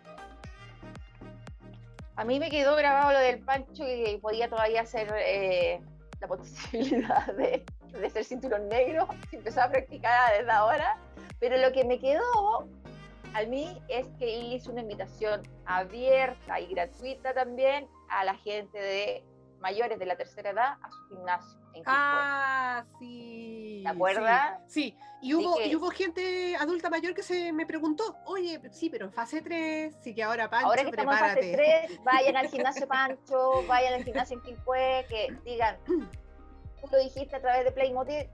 A 2.15 2.23
mí 2.23 2.39
me 2.39 2.49
quedó 2.49 2.75
grabado 2.75 3.11
lo 3.11 3.19
del 3.19 3.39
Pancho 3.39 3.83
y 3.85 4.17
podía 4.17 4.49
todavía 4.49 4.81
hacer 4.81 5.13
eh, 5.19 5.81
la 6.19 6.27
posibilidad 6.27 7.33
de, 7.35 7.65
de 7.93 8.09
ser 8.09 8.23
cinturón 8.23 8.67
negro 8.69 9.07
si 9.29 9.37
empezaba 9.37 9.67
a 9.67 9.71
practicar 9.71 10.37
desde 10.37 10.51
ahora. 10.51 10.97
Pero 11.39 11.57
lo 11.57 11.71
que 11.71 11.85
me 11.85 11.99
quedó 11.99 12.67
a 13.33 13.43
mí 13.43 13.79
es 13.87 14.07
que 14.17 14.39
él 14.39 14.53
hizo 14.53 14.71
una 14.71 14.81
invitación 14.81 15.43
abierta 15.65 16.59
y 16.59 16.67
gratuita 16.73 17.33
también 17.33 17.87
a 18.09 18.23
la 18.23 18.35
gente 18.35 18.79
de 18.79 19.23
mayores 19.59 19.99
de 19.99 20.05
la 20.05 20.15
tercera 20.15 20.51
edad 20.51 20.77
a 20.81 20.89
su 20.89 21.15
gimnasio. 21.15 21.66
En. 21.77 21.83
Ah, 21.85 22.83
sí. 22.99 23.81
¿Te 23.83 23.89
acuerdas? 23.89 24.59
Sí, 24.67 24.91
sí. 24.91 24.97
y 25.21 25.33
hubo, 25.33 25.55
que- 25.57 25.67
y 25.67 25.75
hubo 25.75 25.89
gente 25.89 26.55
adulta 26.57 26.89
mayor 26.89 27.13
que 27.13 27.23
se 27.23 27.51
me 27.53 27.65
preguntó, 27.65 28.17
oye, 28.25 28.59
sí, 28.71 28.89
pero 28.89 29.05
en 29.05 29.11
fase 29.13 29.41
3, 29.41 29.95
sí 30.01 30.13
que 30.13 30.23
ahora 30.23 30.49
Pancho, 30.49 30.67
Ahora 30.67 30.83
que 30.83 30.89
estamos 30.89 31.13
en 31.15 31.19
fase 31.19 31.35
prepárate. 31.39 31.87
3, 31.87 32.03
vayan 32.03 32.37
al 32.37 32.47
gimnasio 32.83 32.87
Pancho, 32.87 33.65
vayan 33.67 33.93
al 33.93 34.03
gimnasio 34.03 34.37
en 34.37 34.43
Quilpué, 34.43 35.05
que 35.09 35.35
digan, 35.45 35.77
tú 35.85 36.87
lo 36.91 36.97
dijiste 36.99 37.35
a 37.35 37.41
través 37.41 37.63
de 37.65 37.71
Playmobil, 37.71 38.29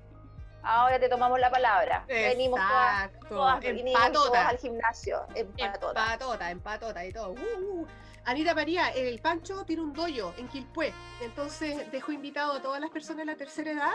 ahora 0.63 0.99
te 0.99 1.09
tomamos 1.09 1.39
la 1.39 1.49
palabra. 1.51 2.05
Venimos 2.07 2.59
todas, 2.59 3.05
Exacto, 3.05 3.27
todas, 3.29 3.59
venimos 3.59 4.11
todas 4.11 4.45
al 4.47 4.57
gimnasio, 4.57 5.25
empatota. 5.35 6.03
empatota, 6.13 6.51
empatota 6.51 7.05
y 7.05 7.13
todo. 7.13 7.31
Uh, 7.31 7.81
uh. 7.81 7.87
Anita 8.25 8.55
María, 8.55 8.89
el 8.89 9.19
Pancho 9.19 9.65
tiene 9.65 9.81
un 9.81 9.91
dojo 9.93 10.33
en 10.37 10.47
Quilpué, 10.47 10.93
entonces 11.21 11.91
dejo 11.91 12.11
invitado 12.13 12.53
a 12.53 12.61
todas 12.61 12.79
las 12.79 12.89
personas 12.89 13.19
de 13.19 13.25
la 13.25 13.35
tercera 13.37 13.71
edad 13.71 13.93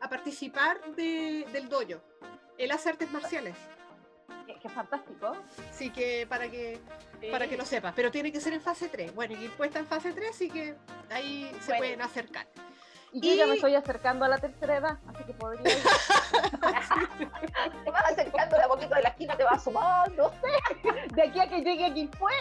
a 0.00 0.08
participar 0.08 0.80
de- 0.96 1.46
del 1.52 1.68
dojo. 1.68 2.00
Él 2.56 2.70
hace 2.72 2.88
artes 2.88 3.10
marciales, 3.12 3.54
Qué, 4.46 4.56
qué 4.60 4.68
fantástico. 4.68 5.32
así 5.70 5.90
que 5.90 6.26
para 6.28 6.50
que 6.50 6.80
para 7.30 7.46
que 7.48 7.56
lo 7.56 7.64
sepas, 7.64 7.92
pero 7.94 8.10
tiene 8.10 8.32
que 8.32 8.40
ser 8.40 8.52
en 8.52 8.60
fase 8.60 8.88
3. 8.88 9.14
Bueno, 9.14 9.36
Quilpué 9.38 9.68
está 9.68 9.78
en 9.78 9.86
fase 9.86 10.12
3, 10.12 10.30
así 10.30 10.50
que 10.50 10.74
ahí 11.10 11.50
se 11.60 11.74
pueden 11.76 12.02
acercar. 12.02 12.46
Y 13.12 13.20
yo 13.26 13.34
ya 13.34 13.46
me 13.46 13.54
estoy 13.54 13.74
acercando 13.74 14.24
a 14.24 14.28
la 14.28 14.38
tercera 14.38 14.76
edad, 14.76 14.98
así 15.06 15.24
que 15.24 15.32
podría 15.34 15.72
ir. 15.72 15.82
Te 17.84 17.90
vas 17.90 18.04
acercando 18.10 18.56
de 18.56 18.62
a 18.62 18.68
poquito 18.68 18.94
de 18.94 19.02
la 19.02 19.08
esquina, 19.10 19.36
te 19.36 19.44
vas 19.44 19.62
sumando. 19.64 20.32
De 21.14 21.22
aquí 21.22 21.40
a 21.40 21.48
que 21.48 21.60
llegue 21.62 21.86
a 21.86 21.94
Quilpué, 21.94 22.32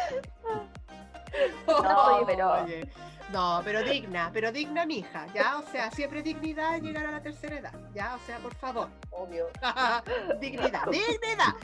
No, 1.66 2.26
pero- 2.26 2.52
Oye, 2.64 2.88
No, 3.32 3.60
pero 3.64 3.82
digna, 3.84 4.30
pero 4.32 4.50
digna, 4.50 4.84
mija, 4.84 5.26
¿ya? 5.32 5.58
O 5.58 5.62
sea, 5.70 5.90
siempre 5.92 6.22
dignidad 6.22 6.80
llegar 6.80 7.06
a 7.06 7.12
la 7.12 7.20
tercera 7.22 7.56
edad, 7.58 7.72
¿ya? 7.94 8.16
O 8.16 8.18
sea, 8.26 8.38
por 8.38 8.54
favor. 8.56 8.88
Obvio. 9.10 9.46
dignidad, 10.40 10.86
dignidad. 10.90 11.54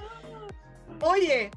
Oye, 1.03 1.51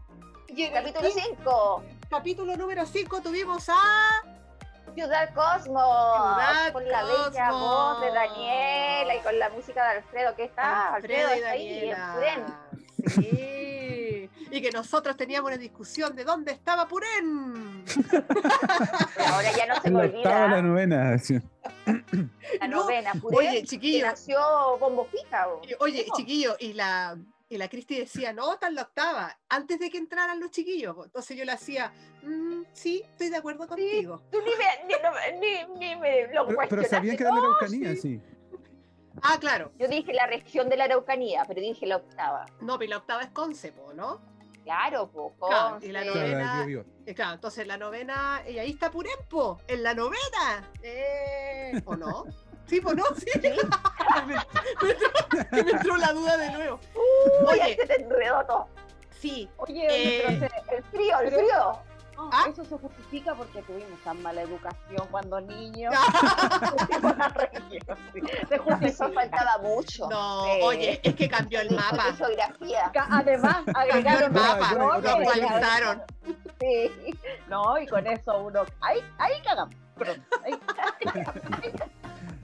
y 0.47 0.63
en 0.63 0.73
Capítulo 0.73 1.07
quin- 1.09 1.37
5. 1.37 1.83
capítulo 2.09 2.57
número 2.57 2.85
5 2.85 3.21
tuvimos 3.21 3.69
a... 3.69 4.09
Ciudad 4.95 5.31
Cosmos. 5.35 5.63
Ciudad 5.65 6.73
con 6.73 6.87
la 6.89 7.03
bella 7.03 7.51
voz 7.51 8.01
de. 8.01 8.11
Daniela 8.11 9.15
y 9.15 9.19
con 9.19 9.37
la 9.37 9.49
música 9.51 9.83
de 9.83 9.97
Alfredo. 9.97 10.35
¿Qué 10.35 10.45
está? 10.45 10.95
Alfredo 10.95 11.29
y 11.29 11.37
está 11.37 11.49
ahí, 11.51 11.69
Daniela. 11.75 12.13
Purén. 12.15 12.45
Sí. 13.07 13.48
Y 14.51 14.61
que 14.61 14.71
nosotros 14.71 15.15
teníamos 15.15 15.49
una 15.49 15.57
discusión 15.57 16.15
de 16.15 16.23
dónde 16.23 16.51
estaba 16.53 16.87
Purén. 16.87 17.85
Ahora 19.27 19.51
ya 19.55 19.65
no 19.67 19.81
se 19.81 19.91
me 19.91 20.07
la 20.07 20.17
octava 20.17 20.35
o 20.45 20.47
la 20.47 20.55
olvida. 20.57 20.61
novena. 20.61 21.17
sí. 21.19 21.39
La 22.59 22.67
No, 22.67 22.81
novena. 22.83 23.13
Purén, 23.13 23.37
Oye, 23.49 23.61
que 23.61 23.67
chiquillo, 23.67 24.05
nació 24.07 24.39
Bombo 24.79 25.05
Fija. 25.05 25.47
oye, 25.79 26.05
¿Cómo? 26.05 26.17
chiquillo, 26.17 26.55
y 26.59 26.73
la, 26.73 27.17
y 27.47 27.57
la 27.57 27.67
Cristi 27.69 27.99
decía, 27.99 28.33
no, 28.33 28.53
está 28.53 28.67
en 28.67 28.75
la 28.75 28.83
octava, 28.83 29.37
antes 29.49 29.79
de 29.79 29.89
que 29.89 29.97
entraran 29.97 30.39
los 30.39 30.51
chiquillos. 30.51 30.95
Entonces 31.05 31.37
yo 31.37 31.45
le 31.45 31.51
hacía, 31.51 31.91
"Mm, 32.23 32.63
sí, 32.73 33.03
estoy 33.05 33.29
de 33.29 33.37
acuerdo 33.37 33.67
contigo. 33.67 34.21
Tú 34.31 34.39
ni 34.39 34.51
me, 34.51 34.87
ni, 34.87 34.93
no- 35.01 35.39
ni- 35.79 35.79
ni 35.79 35.95
me 35.95 36.33
lo 36.33 36.47
Pero, 36.47 36.59
pero 36.69 36.83
sabían 36.85 37.15
que 37.17 37.23
era 37.23 37.31
la 37.33 37.39
No, 37.41 37.45
Araucanía, 37.53 37.91
sí. 37.93 38.01
sí. 38.01 38.21
Ah, 39.21 39.37
claro. 39.39 39.71
Yo 39.77 39.87
dije 39.87 40.13
la 40.13 40.27
región 40.27 40.69
de 40.69 40.77
la 40.77 40.85
Araucanía, 40.85 41.43
pero 41.47 41.59
dije 41.61 41.85
la 41.85 41.97
octava. 41.97 42.45
No, 42.61 42.77
pero 42.79 42.91
la 42.91 42.97
octava 42.97 43.21
es 43.21 43.29
Concepo, 43.31 43.93
¿no? 43.93 44.21
Claro, 44.63 45.09
po, 45.09 45.33
Claro, 45.47 45.79
y 45.81 45.87
la. 45.91 46.01
Claro, 46.03 46.15
novena-. 46.19 46.65
Eh, 47.05 47.15
claro, 47.15 47.33
entonces 47.33 47.65
la 47.67 47.77
novena, 47.77 48.43
y 48.47 48.59
ahí 48.59 48.71
está 48.71 48.91
Purempo, 48.91 49.59
en 49.67 49.83
la 49.83 49.93
novena. 49.93 50.69
Eh, 50.83 51.81
¿O 51.85 51.95
no? 51.95 52.25
Sí, 52.67 52.79
pues 52.81 52.95
no, 52.95 53.03
sí. 53.17 53.25
me, 53.41 54.35
entró, 54.91 55.09
me 55.51 55.71
entró 55.71 55.97
la 55.97 56.13
duda 56.13 56.37
de 56.37 56.51
nuevo. 56.51 56.79
Uy, 56.93 57.47
Oye. 57.53 57.61
ahí 57.63 57.75
se 57.75 57.87
te 57.87 58.01
enredó 58.03 58.45
todo. 58.45 58.67
Sí, 59.19 59.49
Oye, 59.57 59.87
Eh, 59.89 60.49
El 60.71 60.83
frío, 60.83 61.19
el 61.19 61.29
Pero- 61.29 61.37
frío. 61.39 61.79
No, 62.19 62.29
¿Ah? 62.33 62.47
eso 62.49 62.65
se 62.65 62.77
justifica 62.77 63.33
porque 63.33 63.61
tuvimos 63.61 63.97
tan 64.03 64.21
mala 64.21 64.41
educación 64.41 65.07
cuando 65.09 65.39
niños. 65.39 65.93
Se 68.49 68.57
justifica. 68.57 69.09
faltaba 69.13 69.57
mucho. 69.61 70.09
no, 70.09 70.41
oye, 70.65 70.99
es 71.01 71.15
que 71.15 71.29
cambió 71.29 71.61
el 71.61 71.71
mapa. 71.73 72.11
Geografía. 72.17 72.91
Además, 73.09 73.63
agregaron 73.73 74.03
Cambió 74.03 74.25
el 74.25 74.31
mapa, 74.59 74.73
lo 74.73 74.91
actualizaron. 74.93 76.03
Sí. 76.59 76.91
No, 77.47 77.77
y 77.77 77.87
con 77.87 78.05
eso 78.05 78.37
uno. 78.39 78.65
Ahí, 78.81 78.99
ahí 79.17 79.41
cagamos. 79.41 79.73
Ahí- 80.43 80.59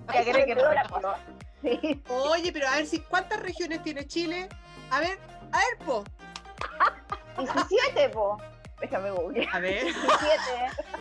Que 0.09 0.17
Ahí 0.17 0.55
la 0.55 0.88
cosa. 0.88 1.17
Sí. 1.61 2.01
Oye, 2.07 2.53
pero 2.53 2.69
a 2.69 2.75
ver 2.75 2.85
si, 2.85 3.01
¿cuántas 3.01 3.41
regiones 3.41 3.83
tiene 3.83 4.07
Chile? 4.07 4.47
A 4.91 5.01
ver, 5.01 5.19
a 5.51 5.57
ver, 5.57 5.77
po. 5.85 6.03
17, 7.38 8.09
po. 8.09 8.38
Déjame 8.81 9.09
googlear. 9.11 9.47
A 9.55 9.59
ver, 9.59 9.83
17. 9.83 10.01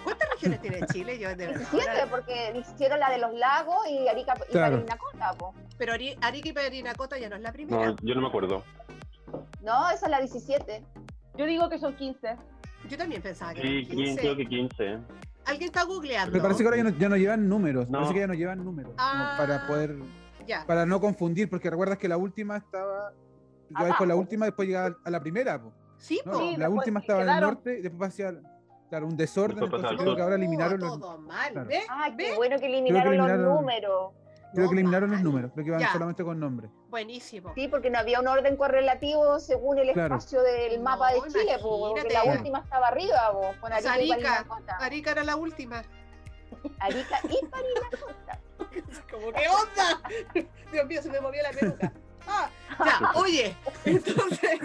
¿cuántas 0.05 0.29
regiones 0.31 0.61
tiene 0.63 0.87
Chile? 0.93 1.19
Yo 1.19 1.29
de 1.31 1.35
verdad. 1.47 1.61
17, 1.73 2.07
porque 2.11 2.53
hicieron 2.59 3.01
la 3.01 3.11
de 3.11 3.19
los 3.19 3.35
lagos 3.35 3.77
y 3.89 4.07
Arica 4.09 4.35
y 4.49 4.53
Claro. 4.53 4.77
Parinacota, 4.77 5.33
po. 5.39 5.55
Pero 5.77 5.93
Ari- 5.95 6.17
Arica 6.23 6.49
y 6.49 6.53
Parinacota 6.53 7.19
ya 7.19 7.29
no 7.29 7.37
es 7.37 7.43
la 7.43 7.53
primera. 7.53 7.87
No, 7.87 7.97
yo 8.03 8.15
no 8.15 8.21
me 8.21 8.29
acuerdo. 8.29 8.63
No, 9.63 9.91
esa 9.91 10.07
es 10.07 10.11
la 10.11 10.19
17. 10.21 10.85
Yo 11.37 11.47
digo 11.47 11.69
que 11.69 11.79
son 11.79 11.97
15. 11.97 12.37
Yo 12.89 12.97
también 12.99 13.23
pensaba 13.23 13.55
que 13.55 13.63
Sí, 13.63 13.69
eran 13.87 13.97
15. 13.97 14.21
creo 14.21 14.37
que 14.37 14.47
15. 14.47 14.99
Alguien 15.47 15.67
está 15.71 15.83
googleando. 15.85 16.33
Me 16.33 16.41
parece 16.41 16.61
que 16.63 16.65
ahora 16.69 16.77
ya 16.79 16.85
no, 16.85 16.91
ya 16.91 17.09
no 17.09 17.17
llevan 17.17 17.49
números. 17.49 17.89
No. 17.89 17.99
Parece 17.99 18.15
que 18.15 18.21
ya 18.21 18.27
no 18.29 18.35
llevan 18.35 18.65
números. 18.65 18.93
Ah. 18.99 19.35
para 19.37 19.67
poder. 19.67 19.97
Ya. 20.47 20.65
Para 20.67 20.87
no 20.87 21.01
confundir, 21.01 21.49
porque 21.51 21.71
recuerdas 21.71 21.99
que 21.99 22.09
la 22.09 22.17
última 22.19 22.57
estaba. 22.59 23.13
Yo 23.71 23.97
con 23.97 24.07
la 24.09 24.15
última, 24.15 24.45
después 24.47 24.69
llegaba 24.69 24.97
a 25.05 25.11
la 25.11 25.21
primera. 25.21 25.61
po, 25.61 25.73
Sí, 26.05 26.21
¿no? 26.25 26.33
po. 26.33 26.39
Sí, 26.39 26.45
la 26.53 26.59
después 26.59 26.71
última 26.79 27.01
estaba 27.01 27.23
en 27.23 27.29
el 27.31 27.41
norte 27.41 27.79
y 27.79 27.83
después 27.83 28.09
hacía. 28.11 28.35
Claro, 28.91 29.07
un 29.07 29.17
desorden. 29.17 29.65
Entonces 29.65 29.91
creo 29.99 30.15
que 30.17 30.23
ahora 30.23 30.35
eliminaron 30.37 30.79
los. 30.81 31.01
Ah, 31.31 31.49
qué 31.51 32.15
¿Ves? 32.17 32.37
bueno 32.37 32.59
que 32.59 32.67
eliminaron, 32.67 33.15
eliminaron- 33.15 33.43
los 33.43 33.55
números. 33.61 34.13
Creo 34.53 34.67
No, 34.67 34.71
que 34.71 34.75
eliminaron 34.77 35.11
los 35.11 35.21
números. 35.23 35.51
Creo 35.53 35.65
que 35.65 35.71
van 35.73 35.81
Ya. 35.81 35.93
solamente 35.93 36.23
con 36.23 36.39
nombre. 36.39 36.69
Buenísimo. 36.89 37.53
Sí, 37.57 37.67
porque 37.67 37.91
no 37.91 37.99
había 37.99 38.21
un 38.21 38.29
orden 38.29 38.57
correlativo 38.57 39.41
según 39.41 39.79
el 39.79 39.91
Claro. 39.93 40.15
espacio 40.15 40.43
del 40.43 40.77
No, 40.77 40.85
mapa 40.91 41.13
de 41.13 41.23
Chile, 41.29 41.59
po, 41.61 41.93
porque 41.97 42.13
la 42.15 42.23
última 42.25 42.61
estaba 42.61 42.87
arriba, 42.89 43.33
po, 43.33 43.53
con 43.61 43.73
Arica 43.73 43.99
y 44.01 44.13
Arica. 44.13 44.47
Arica 44.79 45.11
era 45.11 45.25
la 45.25 45.35
última. 45.37 45.83
Arica 46.79 47.19
y 47.25 47.47
Parinacota. 47.51 48.41
Como, 49.11 49.33
¿qué 49.33 49.45
onda? 49.49 50.49
Dios 50.73 50.87
mío, 50.87 51.03
se 51.03 51.11
me 51.11 51.21
movió 51.21 51.43
la 51.43 51.51
peluca. 51.51 51.93
Ah, 52.29 52.49
oye, 53.15 53.55
entonces, 53.85 54.61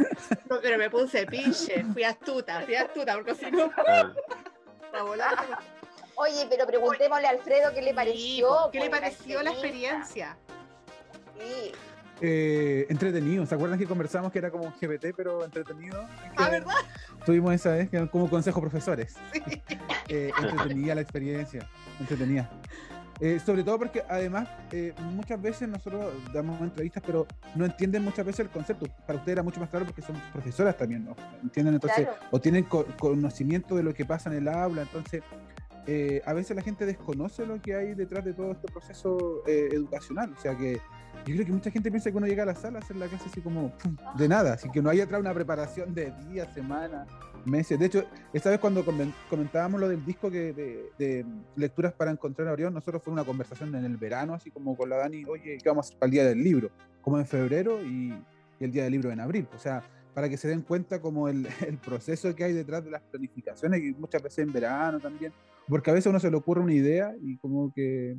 no, 0.49 0.59
pero 0.61 0.77
me 0.77 0.89
puse 0.89 1.25
piche, 1.25 1.83
fui 1.93 2.03
astuta, 2.03 2.61
fui 2.61 2.75
astuta, 2.75 3.13
porque 3.15 3.35
si 3.35 3.51
no, 3.51 3.71
para 3.71 5.03
volar. 5.03 5.59
Oye, 6.15 6.47
pero 6.49 6.67
preguntémosle 6.67 7.27
a 7.27 7.29
Alfredo 7.29 7.71
qué 7.73 7.81
le 7.81 7.93
pareció. 7.93 8.69
¿Qué 8.71 8.79
le 8.81 8.89
pareció 8.89 9.41
la 9.41 9.51
experiencia? 9.51 10.37
Sí. 11.37 11.71
Eh, 12.21 12.85
entretenido. 12.89 13.45
¿Se 13.45 13.55
acuerdan 13.55 13.79
que 13.79 13.85
conversamos 13.85 14.31
que 14.31 14.39
era 14.39 14.51
como 14.51 14.65
un 14.65 14.73
GPT, 14.73 15.15
pero 15.15 15.45
entretenido? 15.45 16.05
Ah, 16.35 16.49
¿verdad? 16.49 16.73
Tuvimos 17.25 17.53
esa 17.53 17.71
vez 17.71 17.89
que 17.89 17.95
eran 17.95 18.09
como 18.09 18.29
consejo 18.29 18.59
profesores. 18.59 19.15
Sí. 19.31 19.41
Eh, 20.09 20.31
entretenida 20.41 20.95
la 20.95 21.01
experiencia. 21.01 21.69
Entretenida. 21.99 22.49
Eh, 23.21 23.39
sobre 23.45 23.63
todo 23.63 23.77
porque 23.79 24.01
además 24.07 24.47
eh, 24.71 24.93
muchas 25.13 25.41
veces 25.41 25.67
nosotros 25.67 26.13
damos 26.33 26.59
entrevistas, 26.61 27.03
pero 27.05 27.27
no 27.55 27.65
entienden 27.65 28.03
muchas 28.03 28.25
veces 28.25 28.41
el 28.41 28.49
concepto. 28.49 28.85
Para 29.05 29.19
ustedes 29.19 29.33
era 29.33 29.43
mucho 29.43 29.59
más 29.59 29.69
claro 29.69 29.85
porque 29.85 30.01
son 30.01 30.15
profesoras 30.31 30.77
también, 30.77 31.03
¿no? 31.05 31.15
¿Entienden? 31.43 31.73
Entonces, 31.75 32.05
Claro. 32.05 32.17
o 32.31 32.39
tienen 32.39 32.63
co- 32.63 32.85
conocimiento 32.97 33.75
de 33.75 33.83
lo 33.83 33.93
que 33.93 34.05
pasa 34.05 34.29
en 34.31 34.37
el 34.37 34.47
aula. 34.47 34.83
Entonces, 34.83 35.21
eh, 35.85 36.21
a 36.25 36.33
veces 36.33 36.55
la 36.55 36.61
gente 36.61 36.85
desconoce 36.85 37.45
lo 37.45 37.61
que 37.61 37.75
hay 37.75 37.93
detrás 37.93 38.23
de 38.23 38.33
todo 38.33 38.51
este 38.51 38.71
proceso 38.71 39.43
eh, 39.47 39.69
educacional. 39.71 40.31
O 40.37 40.39
sea 40.39 40.55
que 40.55 40.79
yo 41.25 41.33
creo 41.35 41.45
que 41.45 41.51
mucha 41.51 41.71
gente 41.71 41.89
piensa 41.91 42.11
que 42.11 42.17
uno 42.17 42.27
llega 42.27 42.43
a 42.43 42.45
la 42.45 42.55
sala 42.55 42.79
a 42.79 42.81
hacer 42.81 42.95
la 42.95 43.07
clase 43.07 43.25
así 43.29 43.41
como 43.41 43.71
pum, 43.71 43.95
de 44.17 44.27
nada, 44.29 44.53
así 44.53 44.69
que 44.71 44.81
no 44.81 44.89
hay 44.89 45.01
atrás 45.01 45.19
una 45.19 45.33
preparación 45.33 45.93
de 45.93 46.13
días, 46.29 46.47
semanas, 46.53 47.07
meses. 47.45 47.77
De 47.79 47.85
hecho, 47.85 48.05
esta 48.33 48.49
vez 48.49 48.59
cuando 48.59 48.83
comen- 48.85 49.13
comentábamos 49.29 49.79
lo 49.79 49.87
del 49.89 50.03
disco 50.05 50.29
que 50.31 50.53
de, 50.53 50.91
de 50.97 51.25
lecturas 51.55 51.93
para 51.93 52.11
encontrar 52.11 52.47
a 52.47 52.53
Orión, 52.53 52.73
nosotros 52.73 53.01
fue 53.03 53.13
una 53.13 53.23
conversación 53.23 53.73
en 53.75 53.85
el 53.85 53.97
verano, 53.97 54.33
así 54.33 54.51
como 54.51 54.75
con 54.75 54.89
la 54.89 54.97
Dani, 54.97 55.23
oye, 55.25 55.57
¿qué 55.61 55.69
vamos 55.69 55.85
a 55.85 55.87
hacer 55.87 55.99
para 55.99 56.07
el 56.07 56.11
día 56.11 56.25
del 56.25 56.43
libro? 56.43 56.69
Como 57.01 57.17
en 57.19 57.25
febrero 57.25 57.81
y, 57.83 58.13
y 58.59 58.63
el 58.63 58.71
día 58.71 58.83
del 58.83 58.91
libro 58.93 59.11
en 59.11 59.19
abril. 59.19 59.47
O 59.55 59.59
sea, 59.59 59.83
para 60.13 60.27
que 60.27 60.37
se 60.37 60.47
den 60.47 60.61
cuenta 60.61 61.01
como 61.01 61.29
el, 61.29 61.47
el 61.67 61.77
proceso 61.77 62.33
que 62.35 62.43
hay 62.43 62.53
detrás 62.53 62.83
de 62.83 62.91
las 62.91 63.01
planificaciones 63.03 63.81
y 63.81 63.93
muchas 63.93 64.21
veces 64.21 64.39
en 64.39 64.51
verano 64.53 64.99
también, 64.99 65.31
porque 65.67 65.91
a 65.91 65.93
veces 65.93 66.07
a 66.07 66.09
uno 66.09 66.19
se 66.19 66.29
le 66.31 66.37
ocurre 66.37 66.61
una 66.61 66.73
idea 66.73 67.13
y 67.21 67.37
como 67.37 67.71
que 67.73 68.17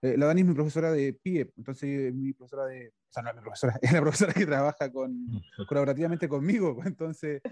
eh, 0.00 0.16
la 0.16 0.26
Dani 0.26 0.40
es 0.42 0.46
mi 0.46 0.54
profesora 0.54 0.90
de 0.92 1.12
PIE, 1.12 1.50
entonces 1.56 1.88
es 1.88 2.14
mi 2.14 2.32
profesora 2.32 2.66
de, 2.66 2.88
o 2.88 3.12
sea, 3.12 3.22
no 3.22 3.30
es 3.30 3.36
mi 3.36 3.42
profesora, 3.42 3.78
es 3.82 3.92
la 3.92 4.00
profesora 4.00 4.32
que 4.32 4.46
trabaja 4.46 4.90
con, 4.92 5.26
colaborativamente 5.68 6.28
conmigo, 6.28 6.78
entonces, 6.84 7.42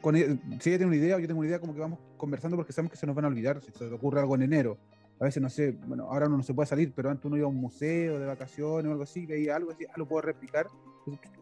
con 0.00 0.16
ella- 0.16 0.38
si 0.60 0.70
ella 0.70 0.78
tiene 0.78 0.86
una 0.86 0.96
idea 0.96 1.16
o 1.16 1.18
yo 1.18 1.26
tengo 1.26 1.40
una 1.40 1.48
idea, 1.48 1.60
como 1.60 1.74
que 1.74 1.80
vamos 1.80 1.98
conversando 2.16 2.56
porque 2.56 2.72
sabemos 2.72 2.92
que 2.92 2.98
se 2.98 3.06
nos 3.06 3.14
van 3.14 3.24
a 3.24 3.28
olvidar, 3.28 3.60
si 3.62 3.72
se 3.72 3.84
le 3.84 3.92
ocurre 3.94 4.20
algo 4.20 4.34
en 4.34 4.42
enero. 4.42 4.78
A 5.18 5.24
veces, 5.24 5.42
no 5.42 5.50
sé, 5.50 5.72
bueno, 5.86 6.04
ahora 6.04 6.26
uno 6.26 6.38
no 6.38 6.42
se 6.42 6.54
puede 6.54 6.66
salir, 6.66 6.92
pero 6.94 7.10
antes 7.10 7.26
uno 7.26 7.36
iba 7.36 7.46
a 7.46 7.50
un 7.50 7.56
museo 7.56 8.18
de 8.18 8.26
vacaciones 8.26 8.86
o 8.86 8.92
algo 8.92 9.02
así, 9.02 9.26
veía 9.26 9.56
algo 9.56 9.70
así, 9.70 9.84
ah, 9.84 9.94
lo 9.96 10.08
puedo 10.08 10.22
replicar, 10.22 10.66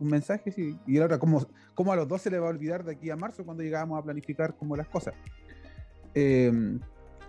un 0.01 0.09
mensaje, 0.09 0.51
sí, 0.51 0.77
y 0.87 0.99
ahora 0.99 1.19
como, 1.19 1.47
como 1.75 1.93
a 1.93 1.97
los 1.97 2.09
dos 2.09 2.23
se 2.23 2.31
le 2.31 2.39
va 2.39 2.47
a 2.47 2.51
olvidar 2.51 2.85
de 2.85 2.93
aquí 2.93 3.11
a 3.11 3.17
marzo 3.17 3.45
cuando 3.45 3.63
llegábamos 3.63 3.99
a 3.99 4.03
planificar 4.03 4.57
como 4.57 4.77
las 4.77 4.89
cosas. 4.89 5.15
Eh, 6.15 6.51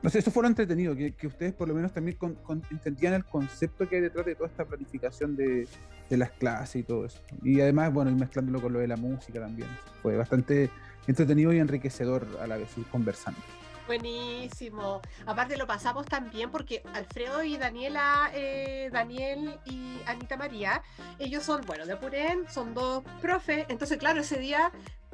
no 0.01 0.09
sé, 0.09 0.19
eso 0.19 0.31
fue 0.31 0.43
lo 0.43 0.49
entretenido, 0.49 0.95
que, 0.95 1.13
ustedes 1.27 1.53
por 1.53 1.67
lo 1.67 1.73
menos 1.73 1.91
también 1.93 2.17
con- 2.17 2.35
con- 2.35 2.61
entendían 2.71 3.13
el 3.13 3.25
concepto 3.25 3.87
que 3.87 3.97
hay 3.97 4.01
detrás 4.01 4.25
de 4.25 4.35
toda 4.35 4.49
esta 4.49 4.65
planificación 4.65 5.35
de, 5.35 5.67
las 6.09 6.31
clases 6.31 6.77
y 6.77 6.83
todo 6.83 7.05
eso. 7.05 7.19
Y 7.43 7.61
además, 7.61 7.93
bueno, 7.93 8.09
ir 8.09 8.17
mezclándolo 8.17 8.61
con 8.61 8.73
lo 8.73 8.79
de 8.79 8.87
la 8.87 8.95
música 8.97 9.39
también. 9.39 9.69
Fue 10.01 10.17
bastante 10.17 10.69
entretenido 11.05 11.53
y 11.53 11.59
enriquecedor 11.59 12.25
a 12.41 12.47
la 12.47 12.57
vez 12.57 12.75
ir 12.77 12.85
conversando. 12.85 13.39
Buenísimo. 13.89 15.01
Aparte 15.25 15.57
lo 15.57 15.65
pasamos 15.65 16.05
también 16.05 16.51
porque 16.51 16.83
Alfredo 16.93 17.43
y 17.43 17.57
Daniela, 17.57 18.29
eh, 18.35 18.89
Daniel 18.93 19.57
y 19.65 19.97
Anita 20.05 20.37
María, 20.37 20.83
ellos 21.17 21.41
son, 21.43 21.61
bueno, 21.65 21.87
de 21.87 21.95
Purén, 21.95 22.45
son 22.51 22.75
dos 22.75 23.03
profes, 23.19 23.65
entonces 23.67 23.97
claro, 23.97 24.21
ese 24.21 24.37
día 24.37 24.71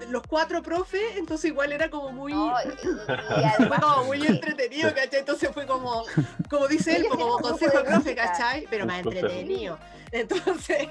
los 0.10 0.24
cuatro 0.28 0.62
profes, 0.62 1.16
entonces 1.16 1.52
igual 1.52 1.72
era 1.72 1.90
como 1.90 2.12
muy... 2.12 2.34
No, 2.34 2.54
y, 2.66 2.68
y- 2.68 2.92
y 2.92 3.06
Fue 3.06 3.46
además, 3.46 3.80
como 3.80 4.04
muy 4.04 4.28
entretenido, 4.28 4.94
¿cachai? 4.94 5.20
Entonces 5.22 5.50
fue 5.54 5.66
como, 5.66 6.04
como 6.50 6.68
dice 6.68 6.98
él, 6.98 7.08
como 7.08 7.38
consejo 7.38 7.78
de 7.78 7.84
profe. 7.86 8.14
¿cachai? 8.14 8.68
Pero 8.70 8.86
más 8.86 9.00
entretenido. 9.00 9.80
Entonces, 10.12 10.90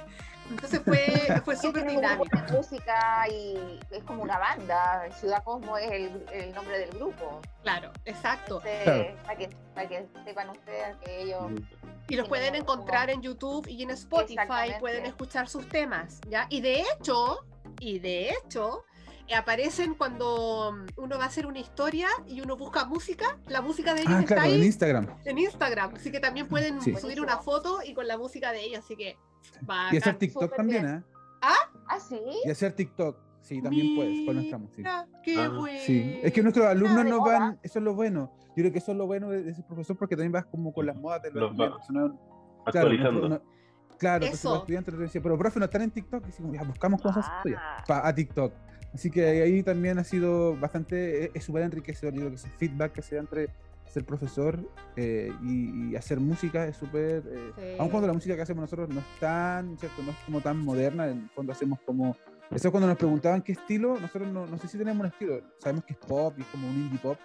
Entonces 0.50 0.80
fue, 0.84 1.00
fue 1.44 1.56
súper 1.56 1.86
dinámico. 1.86 2.36
música 2.52 3.26
y 3.30 3.80
es 3.90 4.04
como 4.04 4.22
una 4.22 4.38
banda. 4.38 5.08
Ciudad 5.18 5.42
Cosmo 5.42 5.76
es 5.78 5.90
el, 5.90 6.24
el 6.32 6.54
nombre 6.54 6.78
del 6.78 6.90
grupo. 6.90 7.40
Claro, 7.62 7.90
exacto. 8.04 8.60
Entonces, 8.64 8.84
Claro. 8.84 9.16
para, 9.24 9.36
que, 9.38 9.48
para 9.74 9.88
que 9.88 10.06
sepan 10.24 10.50
ustedes 10.50 10.96
que 11.04 11.22
ellos. 11.22 11.44
Y 12.08 12.16
los 12.16 12.28
pueden 12.28 12.50
como- 12.50 12.60
encontrar 12.74 13.08
en 13.10 13.22
YouTube 13.22 13.66
y 13.66 13.82
en 13.82 13.90
Spotify, 13.90 14.74
pueden 14.80 15.06
escuchar 15.06 15.48
sus 15.48 15.66
temas, 15.68 16.20
¿ya? 16.28 16.46
Y 16.50 16.60
de 16.60 16.82
hecho, 16.82 17.46
y 17.80 17.98
de 17.98 18.30
hecho, 18.30 18.84
aparecen 19.32 19.94
cuando 19.94 20.72
mm, 20.72 21.00
uno 21.00 21.16
va 21.16 21.24
a 21.24 21.26
hacer 21.28 21.46
una 21.46 21.58
historia 21.58 22.08
y 22.26 22.40
uno 22.42 22.56
busca 22.56 22.84
música, 22.84 23.38
la 23.48 23.62
música 23.62 23.94
de 23.94 24.00
ellos 24.02 24.12
Ah, 24.14 24.20
está 24.20 24.34
claro, 24.34 24.50
ahí 24.50 24.58
en 24.58 24.64
Instagram. 24.64 25.06
en 25.24 25.38
Instagram, 25.38 25.94
así 25.94 26.10
que 26.10 26.20
también 26.20 26.48
pueden 26.48 26.80
Sí. 26.82 26.94
subir 26.96 27.20
una 27.20 27.38
foto 27.38 27.78
y 27.84 27.94
con 27.94 28.06
la 28.06 28.18
música 28.18 28.52
de 28.52 28.62
ellos, 28.64 28.80
así 28.84 28.96
que 28.96 29.16
Y 29.92 29.96
hacer. 29.96 30.18
TikTok 30.18 30.54
también, 30.56 30.82
bien. 30.82 30.94
¿eh? 30.96 31.02
Ah, 31.40 31.98
sí. 32.00 32.20
Y 32.44 32.50
hacer 32.50 32.72
TikTok, 32.72 33.16
sí, 33.40 33.62
también 33.62 33.94
puedes, 33.96 34.26
con 34.26 34.34
nuestra 34.34 34.58
música. 34.58 35.06
Qué 35.22 35.38
Ah, 35.40 35.48
bueno. 35.48 35.78
Sí, 35.84 36.20
es 36.22 36.32
que 36.32 36.42
nuestros 36.42 36.66
alumnos 36.66 37.04
no 37.04 37.20
moda. 37.20 37.38
van, 37.38 37.60
eso 37.62 37.78
es 37.78 37.84
lo 37.84 37.94
bueno. 37.94 38.32
Yo 38.56 38.62
creo 38.62 38.72
que 38.72 38.78
eso 38.78 38.92
es 38.92 38.98
lo 38.98 39.06
bueno 39.06 39.30
de, 39.30 39.42
de 39.42 39.50
ese 39.52 39.62
profesor 39.62 39.96
porque 39.96 40.16
también 40.16 40.32
vas 40.32 40.44
como 40.46 40.72
con 40.72 40.86
las 40.86 40.96
modas 40.96 41.22
de 41.22 41.30
los 41.32 41.50
Los 41.56 41.60
va 41.60 41.76
no- 41.90 42.18
Actualizando. 42.66 43.20
Claro, 43.20 43.28
no- 43.44 43.98
claro, 43.98 44.24
entonces 44.24 44.44
los 44.44 44.58
estudiantes 44.60 44.94
pero 45.22 45.36
profe, 45.38 45.58
no 45.58 45.64
están 45.66 45.82
en 45.82 45.90
TikTok, 45.90 46.24
y 46.28 46.56
ya 46.56 46.62
buscamos 46.62 47.02
cosas 47.02 47.26
Ah. 47.28 47.84
pa- 47.86 48.06
a 48.08 48.14
TikTok. 48.14 48.52
Así 48.94 49.10
que 49.10 49.26
ahí 49.42 49.62
también 49.62 49.98
ha 49.98 50.04
sido 50.04 50.56
bastante, 50.56 51.24
es- 51.24 51.30
es 51.34 51.44
súper 51.44 51.62
enriquecedor, 51.64 52.14
yo 52.14 52.20
creo 52.20 52.30
que 52.30 52.36
ese 52.36 52.48
feedback 52.50 52.92
que 52.92 53.02
se 53.02 53.16
da 53.16 53.22
entre 53.22 53.48
ser 53.90 54.04
profesor 54.04 54.58
eh, 54.96 55.32
y, 55.42 55.90
y 55.90 55.96
hacer 55.96 56.18
música 56.20 56.66
es 56.66 56.76
súper, 56.76 57.22
eh, 57.26 57.52
Sí. 57.56 57.62
aun 57.78 57.90
cuando 57.90 58.06
la 58.08 58.14
música 58.14 58.34
que 58.36 58.42
hacemos 58.42 58.62
nosotros 58.62 58.88
no 58.88 59.00
es 59.00 59.06
tan, 59.20 59.76
¿cierto? 59.78 60.02
No 60.02 60.10
es 60.12 60.16
como 60.24 60.40
tan 60.40 60.58
moderna, 60.58 61.08
en 61.08 61.18
el 61.24 61.28
fondo 61.30 61.52
hacemos 61.52 61.78
como, 61.84 62.16
eso 62.50 62.70
cuando 62.70 62.86
nos 62.88 62.96
preguntaban 62.96 63.42
qué 63.42 63.52
estilo, 63.52 63.98
nosotros 64.00 64.32
no, 64.32 64.46
no 64.46 64.58
sé 64.58 64.68
si 64.68 64.78
tenemos 64.78 65.00
un 65.00 65.06
estilo, 65.06 65.40
sabemos 65.58 65.84
que 65.84 65.92
es 65.92 65.98
pop 65.98 66.34
y 66.38 66.42
es 66.42 66.46
como 66.48 66.68
un 66.68 66.74
indie 66.74 66.98
pop, 66.98 67.18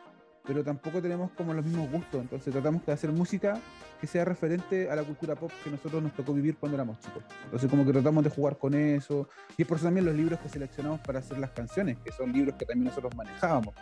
pero 0.46 0.64
tampoco 0.64 1.02
tenemos 1.02 1.32
como 1.32 1.54
los 1.54 1.64
mismos 1.66 1.92
gustos, 1.92 2.22
entonces 2.22 2.52
tratamos 2.52 2.86
de 2.86 2.92
hacer 2.92 3.12
música 3.12 3.60
que 4.02 4.08
sea 4.08 4.26
referente 4.26 4.90
a 4.90 4.96
la 4.96 5.04
cultura 5.04 5.36
pop 5.36 5.52
que 5.64 5.70
nosotros 5.70 6.02
nos 6.02 6.14
tocó 6.14 6.34
vivir 6.34 6.56
cuando 6.58 6.76
éramos 6.76 7.00
chicos. 7.00 7.24
Entonces 7.46 7.70
como 7.70 7.86
que 7.86 7.92
tratamos 7.92 8.24
de 8.24 8.30
jugar 8.30 8.58
con 8.58 8.74
eso, 8.74 9.28
y 9.58 9.62
es 9.64 9.68
por 9.68 9.78
eso 9.78 9.86
también 9.86 10.06
los 10.06 10.16
libros 10.16 10.40
que 10.40 10.50
seleccionamos 10.50 11.00
para 11.02 11.20
hacer 11.20 11.38
las 11.38 11.52
canciones, 11.52 11.98
que 12.04 12.12
son 12.12 12.32
libros 12.32 12.56
que 12.56 12.66
también 12.66 12.86
nosotros 12.86 13.14
manejábamos. 13.16 13.76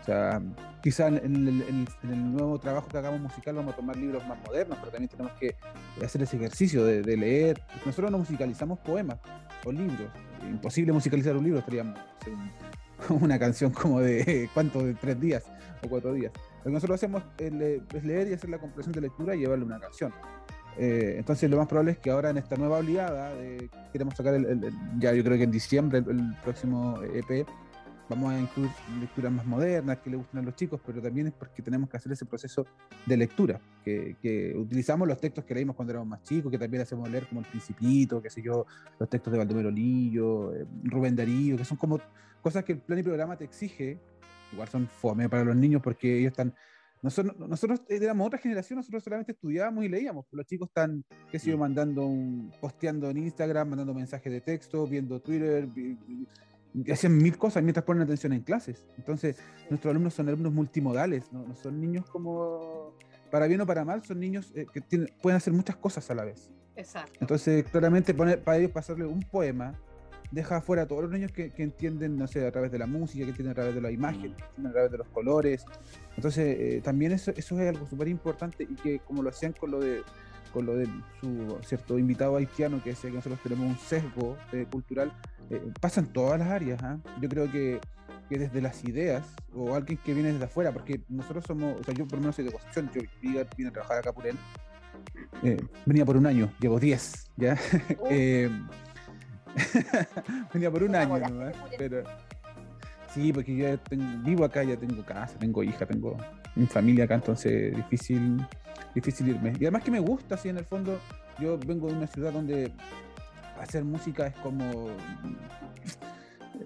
O 0.00 0.04
sea, 0.04 0.42
quizá 0.82 1.06
en 1.08 1.16
el, 1.16 1.62
en 1.62 1.86
el- 2.10 2.32
nuevo 2.34 2.58
trabajo 2.60 2.88
que 2.88 2.98
hagamos 2.98 3.20
musical 3.20 3.54
vamos 3.54 3.72
a 3.72 3.76
tomar 3.76 3.96
libros 3.96 4.22
más 4.28 4.38
modernos, 4.46 4.76
pero 4.78 4.90
también 4.92 5.08
tenemos 5.08 5.32
que 5.38 5.56
hacer 6.04 6.22
ese 6.22 6.36
ejercicio 6.36 6.84
de, 6.84 7.00
de 7.00 7.16
leer. 7.16 7.62
Nosotros 7.86 8.10
no 8.10 8.18
musicalizamos 8.18 8.78
poemas 8.80 9.16
o 9.64 9.72
libros. 9.72 10.08
Imposible 10.42 10.92
musicalizar 10.92 11.34
un 11.34 11.44
libro, 11.44 11.60
estaríamos 11.60 11.98
una 13.08 13.38
canción 13.38 13.70
como 13.70 14.00
de 14.00 14.50
cuánto, 14.52 14.84
de 14.84 14.92
tres 14.92 15.18
días 15.18 15.42
o 15.84 15.88
cuatro 15.88 16.12
días. 16.12 16.32
Lo 16.58 16.64
que 16.64 16.70
nosotros 16.70 16.96
hacemos 16.96 17.22
es, 17.38 17.52
le- 17.52 17.82
es 17.92 18.04
leer 18.04 18.28
y 18.28 18.32
hacer 18.34 18.50
la 18.50 18.58
comprensión 18.58 18.92
de 18.92 19.00
lectura 19.02 19.34
y 19.34 19.40
llevarle 19.40 19.64
una 19.64 19.80
canción. 19.80 20.12
Eh, 20.76 21.14
entonces 21.18 21.48
lo 21.48 21.56
más 21.56 21.68
probable 21.68 21.92
es 21.92 21.98
que 21.98 22.10
ahora 22.10 22.30
en 22.30 22.38
esta 22.38 22.56
nueva 22.56 22.78
oleada 22.78 23.32
queremos 23.92 24.14
sacar 24.16 24.34
el, 24.34 24.44
el- 24.46 24.64
el- 24.64 24.74
ya 24.98 25.12
yo 25.12 25.22
creo 25.22 25.36
que 25.36 25.44
en 25.44 25.50
diciembre 25.52 25.98
el, 25.98 26.08
el 26.10 26.34
próximo 26.42 26.98
EP 27.14 27.46
vamos 28.08 28.32
a 28.34 28.38
incluir 28.38 28.70
lecturas 29.00 29.32
más 29.32 29.46
modernas 29.46 29.98
que 29.98 30.10
le 30.10 30.16
gustan 30.16 30.40
a 30.40 30.42
los 30.44 30.54
chicos, 30.56 30.78
pero 30.84 31.00
también 31.00 31.28
es 31.28 31.32
porque 31.32 31.62
tenemos 31.62 31.88
que 31.88 31.96
hacer 31.96 32.12
ese 32.12 32.26
proceso 32.26 32.66
de 33.06 33.16
lectura, 33.16 33.58
que, 33.82 34.16
que 34.20 34.52
utilizamos 34.56 35.08
los 35.08 35.18
textos 35.18 35.44
que 35.44 35.54
leímos 35.54 35.74
cuando 35.74 35.92
éramos 35.92 36.08
más 36.08 36.22
chicos, 36.22 36.50
que 36.52 36.58
también 36.58 36.82
hacemos 36.82 37.08
leer 37.08 37.26
como 37.28 37.40
El 37.40 37.46
Principito, 37.46 38.20
qué 38.20 38.28
sé 38.28 38.42
yo, 38.42 38.66
los 38.98 39.08
textos 39.08 39.32
de 39.32 39.38
Baldomero 39.38 39.70
Lillo, 39.70 40.52
eh, 40.54 40.66
Rubén 40.82 41.16
Darío, 41.16 41.56
que 41.56 41.64
son 41.64 41.78
como 41.78 41.98
cosas 42.42 42.62
que 42.62 42.72
el 42.72 42.78
plan 42.80 42.98
y 42.98 43.02
programa 43.02 43.38
te 43.38 43.44
exige, 43.44 43.98
igual 44.52 44.68
son 44.68 44.86
fome 44.88 45.28
para 45.28 45.44
los 45.44 45.56
niños 45.56 45.82
porque 45.82 46.18
ellos 46.18 46.30
están... 46.32 46.54
Nosotros, 47.02 47.36
nosotros 47.38 47.82
éramos 47.88 48.26
otra 48.26 48.38
generación, 48.38 48.78
nosotros 48.78 49.04
solamente 49.04 49.32
estudiábamos 49.32 49.84
y 49.84 49.88
leíamos. 49.90 50.24
Los 50.32 50.46
chicos 50.46 50.68
están, 50.68 51.04
qué 51.30 51.38
sé 51.38 51.50
yo, 51.50 51.58
mandando 51.58 52.06
un, 52.06 52.50
posteando 52.62 53.10
en 53.10 53.18
Instagram, 53.18 53.68
mandando 53.68 53.92
mensajes 53.92 54.32
de 54.32 54.40
texto, 54.40 54.86
viendo 54.86 55.20
Twitter, 55.20 55.66
vi- 55.66 55.98
vi- 56.06 56.26
y 56.72 56.90
hacían 56.90 57.16
mil 57.18 57.36
cosas 57.36 57.62
mientras 57.62 57.84
ponen 57.84 58.02
atención 58.04 58.32
en 58.32 58.40
clases. 58.40 58.88
Entonces, 58.96 59.38
nuestros 59.68 59.90
alumnos 59.90 60.14
son 60.14 60.28
alumnos 60.28 60.52
multimodales, 60.54 61.30
no, 61.30 61.46
no 61.46 61.54
son 61.54 61.78
niños 61.78 62.06
como, 62.10 62.94
para 63.30 63.46
bien 63.48 63.60
o 63.60 63.66
para 63.66 63.84
mal, 63.84 64.02
son 64.02 64.18
niños 64.18 64.50
eh, 64.56 64.64
que 64.72 64.80
tienen- 64.80 65.10
pueden 65.20 65.36
hacer 65.36 65.52
muchas 65.52 65.76
cosas 65.76 66.10
a 66.10 66.14
la 66.14 66.24
vez. 66.24 66.50
Exacto. 66.74 67.12
Entonces, 67.20 67.64
claramente, 67.70 68.14
poner, 68.14 68.42
para 68.42 68.56
ellos 68.58 68.70
pasarle 68.70 69.04
un 69.04 69.20
poema 69.20 69.78
deja 70.34 70.56
afuera 70.56 70.82
a 70.82 70.86
todos 70.86 71.02
los 71.02 71.10
niños 71.10 71.32
que, 71.32 71.50
que 71.50 71.62
entienden, 71.62 72.18
no 72.18 72.26
sé, 72.26 72.46
a 72.46 72.50
través 72.50 72.70
de 72.72 72.78
la 72.78 72.86
música, 72.86 73.24
que 73.24 73.30
entienden 73.30 73.52
a 73.52 73.54
través 73.54 73.74
de 73.74 73.80
la 73.80 73.90
imagen, 73.90 74.34
que 74.34 74.44
entienden 74.44 74.66
a 74.66 74.72
través 74.72 74.90
de 74.90 74.98
los 74.98 75.08
colores. 75.08 75.64
Entonces, 76.16 76.56
eh, 76.58 76.80
también 76.82 77.12
eso, 77.12 77.32
eso 77.36 77.58
es 77.60 77.68
algo 77.68 77.86
súper 77.86 78.08
importante 78.08 78.64
y 78.64 78.74
que, 78.74 78.98
como 79.00 79.22
lo 79.22 79.30
hacían 79.30 79.52
con 79.52 79.70
lo 79.70 79.80
de 79.80 80.02
con 80.54 80.66
lo 80.66 80.76
de 80.76 80.88
su 81.20 81.58
cierto 81.66 81.98
invitado 81.98 82.36
haitiano 82.36 82.80
que 82.80 82.90
decía 82.90 83.10
que 83.10 83.16
nosotros 83.16 83.40
tenemos 83.42 83.66
un 83.66 83.76
sesgo 83.76 84.36
eh, 84.52 84.66
cultural, 84.70 85.12
eh, 85.50 85.60
pasa 85.80 86.00
en 86.00 86.06
todas 86.06 86.38
las 86.38 86.48
áreas. 86.48 86.80
¿ah? 86.84 86.98
Yo 87.20 87.28
creo 87.28 87.50
que, 87.50 87.80
que 88.28 88.38
desde 88.38 88.62
las 88.62 88.84
ideas 88.84 89.26
o 89.52 89.74
alguien 89.74 89.98
que 89.98 90.14
viene 90.14 90.32
desde 90.32 90.44
afuera, 90.44 90.70
porque 90.70 91.00
nosotros 91.08 91.44
somos, 91.44 91.80
o 91.80 91.82
sea, 91.82 91.92
yo 91.92 92.06
por 92.06 92.14
lo 92.14 92.20
menos 92.20 92.36
soy 92.36 92.44
de 92.44 92.52
Concepción, 92.52 92.88
yo 92.94 93.02
vine, 93.20 93.44
vine 93.56 93.70
a 93.70 93.72
trabajar 93.72 93.98
acá 93.98 94.12
por 94.12 94.28
él, 94.28 94.36
eh, 95.42 95.60
venía 95.84 96.04
por 96.04 96.16
un 96.16 96.26
año, 96.26 96.52
llevo 96.60 96.78
10, 96.78 97.32
¿ya? 97.36 97.58
Venía 100.52 100.70
por 100.70 100.82
un 100.82 100.94
año 100.96 101.18
nomás, 101.18 101.54
pero 101.78 102.02
sí, 103.12 103.32
porque 103.32 103.56
yo 103.56 103.78
tengo- 103.78 104.22
vivo 104.24 104.44
acá, 104.44 104.62
ya 104.64 104.76
tengo 104.76 105.04
casa, 105.04 105.38
tengo 105.38 105.62
hija, 105.62 105.86
tengo 105.86 106.16
mi 106.54 106.66
familia 106.66 107.04
acá, 107.04 107.14
entonces 107.14 107.74
difícil, 107.76 108.44
difícil 108.94 109.28
irme. 109.28 109.52
Y 109.58 109.64
además 109.64 109.82
que 109.84 109.90
me 109.90 110.00
gusta, 110.00 110.34
así 110.36 110.48
en 110.48 110.58
el 110.58 110.64
fondo, 110.64 110.98
yo 111.38 111.58
vengo 111.58 111.88
de 111.88 111.94
una 111.94 112.06
ciudad 112.06 112.32
donde 112.32 112.72
hacer 113.60 113.84
música 113.84 114.26
es 114.26 114.34
como... 114.36 114.88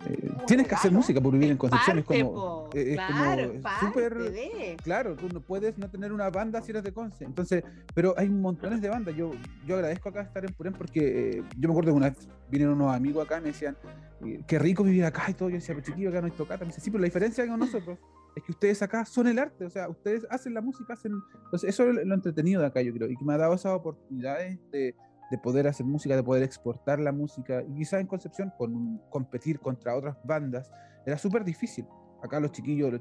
eh, 0.06 0.30
tienes 0.46 0.66
que 0.68 0.74
hacer 0.74 0.92
música 0.92 1.20
por 1.20 1.32
vivir 1.32 1.50
en 1.50 1.56
Concepción, 1.56 1.96
parte, 2.02 2.18
es 2.18 2.24
como... 2.24 2.68
es- 2.72 2.96
claro, 2.96 3.52
como 3.52 3.62
súper- 3.80 4.30
de. 4.32 4.76
Claro, 4.82 5.16
tú 5.16 5.28
no 5.32 5.40
puedes 5.40 5.76
no 5.78 5.88
tener 5.90 6.12
una 6.12 6.30
banda 6.30 6.60
si 6.62 6.70
eres 6.70 6.82
de 6.82 6.92
Conce. 6.92 7.24
Entonces, 7.24 7.64
pero 7.94 8.14
hay 8.16 8.28
montones 8.28 8.80
de 8.80 8.88
bandas. 8.88 9.14
Yo, 9.16 9.32
yo 9.66 9.76
agradezco 9.76 10.08
acá 10.08 10.22
estar 10.22 10.44
en 10.44 10.52
Purén 10.54 10.72
porque 10.74 11.38
eh, 11.38 11.42
yo 11.58 11.68
me 11.68 11.72
acuerdo 11.72 11.92
que 11.92 11.96
una 11.96 12.10
vez 12.10 12.28
vinieron 12.50 12.74
unos 12.80 12.94
amigos 12.94 13.24
acá 13.24 13.38
y 13.38 13.40
me 13.42 13.48
decían, 13.48 13.76
eh, 14.24 14.40
qué 14.46 14.58
rico 14.58 14.84
vivir 14.84 15.04
acá 15.04 15.24
y 15.28 15.34
todo. 15.34 15.48
Yo 15.48 15.56
decía, 15.56 15.74
pero 15.74 15.86
chiquillo, 15.86 16.10
acá 16.10 16.20
no 16.20 16.26
hay 16.26 16.32
tocata. 16.32 16.64
Me 16.64 16.68
dice, 16.68 16.80
sí, 16.80 16.90
pero 16.90 17.00
la 17.00 17.06
diferencia 17.06 17.46
con 17.46 17.58
nosotros 17.60 17.98
es 18.36 18.42
que 18.44 18.52
ustedes 18.52 18.80
acá 18.82 19.04
son 19.04 19.26
el 19.26 19.38
arte. 19.38 19.64
O 19.64 19.70
sea, 19.70 19.88
ustedes 19.88 20.26
hacen 20.30 20.54
la 20.54 20.60
música, 20.60 20.92
hacen. 20.92 21.12
Entonces, 21.44 21.70
eso 21.70 21.88
es 21.90 22.06
lo 22.06 22.14
entretenido 22.14 22.60
de 22.60 22.66
acá, 22.68 22.80
yo 22.82 22.92
creo. 22.92 23.08
Y 23.10 23.16
que 23.16 23.24
me 23.24 23.34
ha 23.34 23.38
dado 23.38 23.54
esas 23.54 23.72
oportunidades 23.72 24.58
de, 24.70 24.94
de 25.30 25.38
poder 25.38 25.66
hacer 25.68 25.84
música, 25.86 26.16
de 26.16 26.22
poder 26.22 26.42
exportar 26.42 26.98
la 26.98 27.12
música. 27.12 27.62
Y 27.68 27.74
quizás 27.74 28.00
en 28.00 28.06
Concepción, 28.06 28.52
con 28.56 28.98
competir 29.10 29.60
contra 29.60 29.94
otras 29.96 30.16
bandas, 30.24 30.70
era 31.06 31.18
súper 31.18 31.44
difícil 31.44 31.86
acá 32.22 32.40
los 32.40 32.50
chiquillos, 32.50 33.00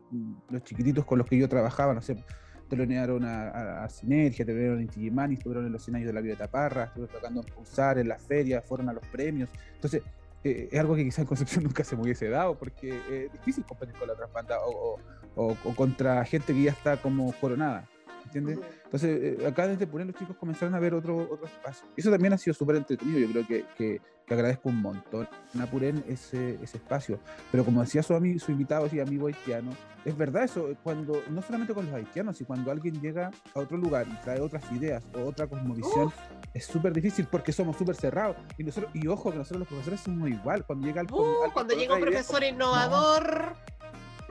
los, 0.50 0.64
chiquititos 0.64 1.04
con 1.06 1.18
los 1.18 1.28
que 1.28 1.38
yo 1.38 1.50
trabajaba, 1.50 1.94
no 1.94 2.02
sé, 2.02 2.24
telonearon 2.70 3.24
a, 3.26 3.48
a, 3.50 3.84
a 3.86 3.90
Sinergia, 3.90 4.46
telonearon 4.46 4.82
en 4.82 4.88
Tijimani, 4.88 5.34
estuvieron 5.36 5.66
en 5.66 5.72
los 5.72 5.84
100 5.84 5.96
años 5.96 6.08
de 6.08 6.14
la 6.14 6.22
Violeta 6.22 6.48
Parra, 6.52 6.84
estuvieron 6.86 7.16
tocando 7.16 7.42
en 7.42 7.48
Pulsar, 7.56 7.98
en 7.98 8.10
las 8.10 8.22
ferias, 8.22 8.64
fueron 8.66 8.90
a 8.90 8.94
los 8.94 9.06
premios. 9.08 9.50
Entonces, 9.74 10.04
eh, 10.44 10.70
es 10.72 10.80
algo 10.80 10.96
que 10.96 11.04
quizás 11.04 11.20
en 11.20 11.26
Concepción 11.26 11.64
nunca 11.64 11.84
se 11.84 11.96
me 11.96 12.04
hubiese 12.04 12.30
dado, 12.30 12.58
porque 12.60 13.00
es 13.10 13.32
difícil 13.32 13.64
competir 13.66 13.96
con 13.96 14.08
la 14.08 14.14
otras 14.14 14.32
bandas 14.32 14.60
o- 14.66 15.00
o 15.36 15.56
contra 15.76 16.24
gente 16.26 16.54
que 16.54 16.64
ya 16.64 16.72
está 16.72 16.98
como 17.02 17.32
coronada. 17.40 17.88
¿Entiendes? 18.26 18.60
Entonces, 18.88 19.40
eh, 19.42 19.46
acá 19.46 19.68
desde 19.68 19.86
Purén 19.86 20.08
los 20.08 20.16
chicos 20.16 20.38
comenzaron 20.38 20.74
a 20.74 20.80
ver 20.80 20.94
otro, 20.94 21.18
otro 21.30 21.46
espacio. 21.46 21.86
Eso 21.98 22.10
también 22.10 22.32
ha 22.32 22.38
sido 22.38 22.54
súper 22.54 22.78
entretenido. 22.78 23.20
Yo 23.20 23.28
creo 23.32 23.46
que, 23.46 23.66
que, 23.78 24.02
que 24.26 24.34
agradezco 24.34 24.70
un 24.70 24.82
montón 24.82 25.28
a 25.62 25.66
Purén 25.66 26.06
ese, 26.08 26.58
ese 26.64 26.78
espacio. 26.78 27.20
Pero 27.52 27.66
como 27.66 27.82
decía 27.82 28.02
su, 28.02 28.14
ami- 28.14 28.40
su 28.40 28.52
invitado 28.54 28.88
y 28.90 29.02
amigo 29.02 29.28
haitiano, 29.28 29.72
es 30.06 30.16
verdad 30.16 30.46
eso, 30.46 30.70
cuando 30.84 31.22
no 31.30 31.42
solamente 31.42 31.74
con 31.74 31.86
los 31.86 31.94
haitianos, 31.94 32.38
sino 32.38 32.48
cuando 32.48 32.72
alguien 32.72 33.02
llega 33.02 33.30
a 33.54 33.60
otro 33.60 33.76
lugar 33.78 34.08
y 34.08 34.16
trae 34.24 34.40
otras 34.40 34.64
ideas 34.72 35.06
o 35.14 35.26
otra 35.28 35.48
cosmovisión, 35.48 36.10
es 36.54 36.66
súper 36.66 36.94
difícil 36.94 37.28
porque 37.30 37.52
somos 37.52 37.76
súper 37.76 37.96
cerrados. 37.98 38.38
Y, 38.58 38.64
nosotros, 38.64 38.90
y 38.94 39.06
ojo 39.08 39.32
que 39.32 39.38
nosotros 39.40 39.60
los 39.60 39.68
profesores 39.68 40.00
somos 40.00 40.30
igual. 40.30 40.66
Cuando 40.66 40.88
llega, 40.88 41.02
el, 41.02 41.08
Uh, 41.12 41.52
cuando 41.54 41.76
llega 41.76 41.96
un 41.96 42.00
otra 42.04 42.10
idea, 42.12 42.22
profesor 42.24 42.44
innovador. 42.46 43.54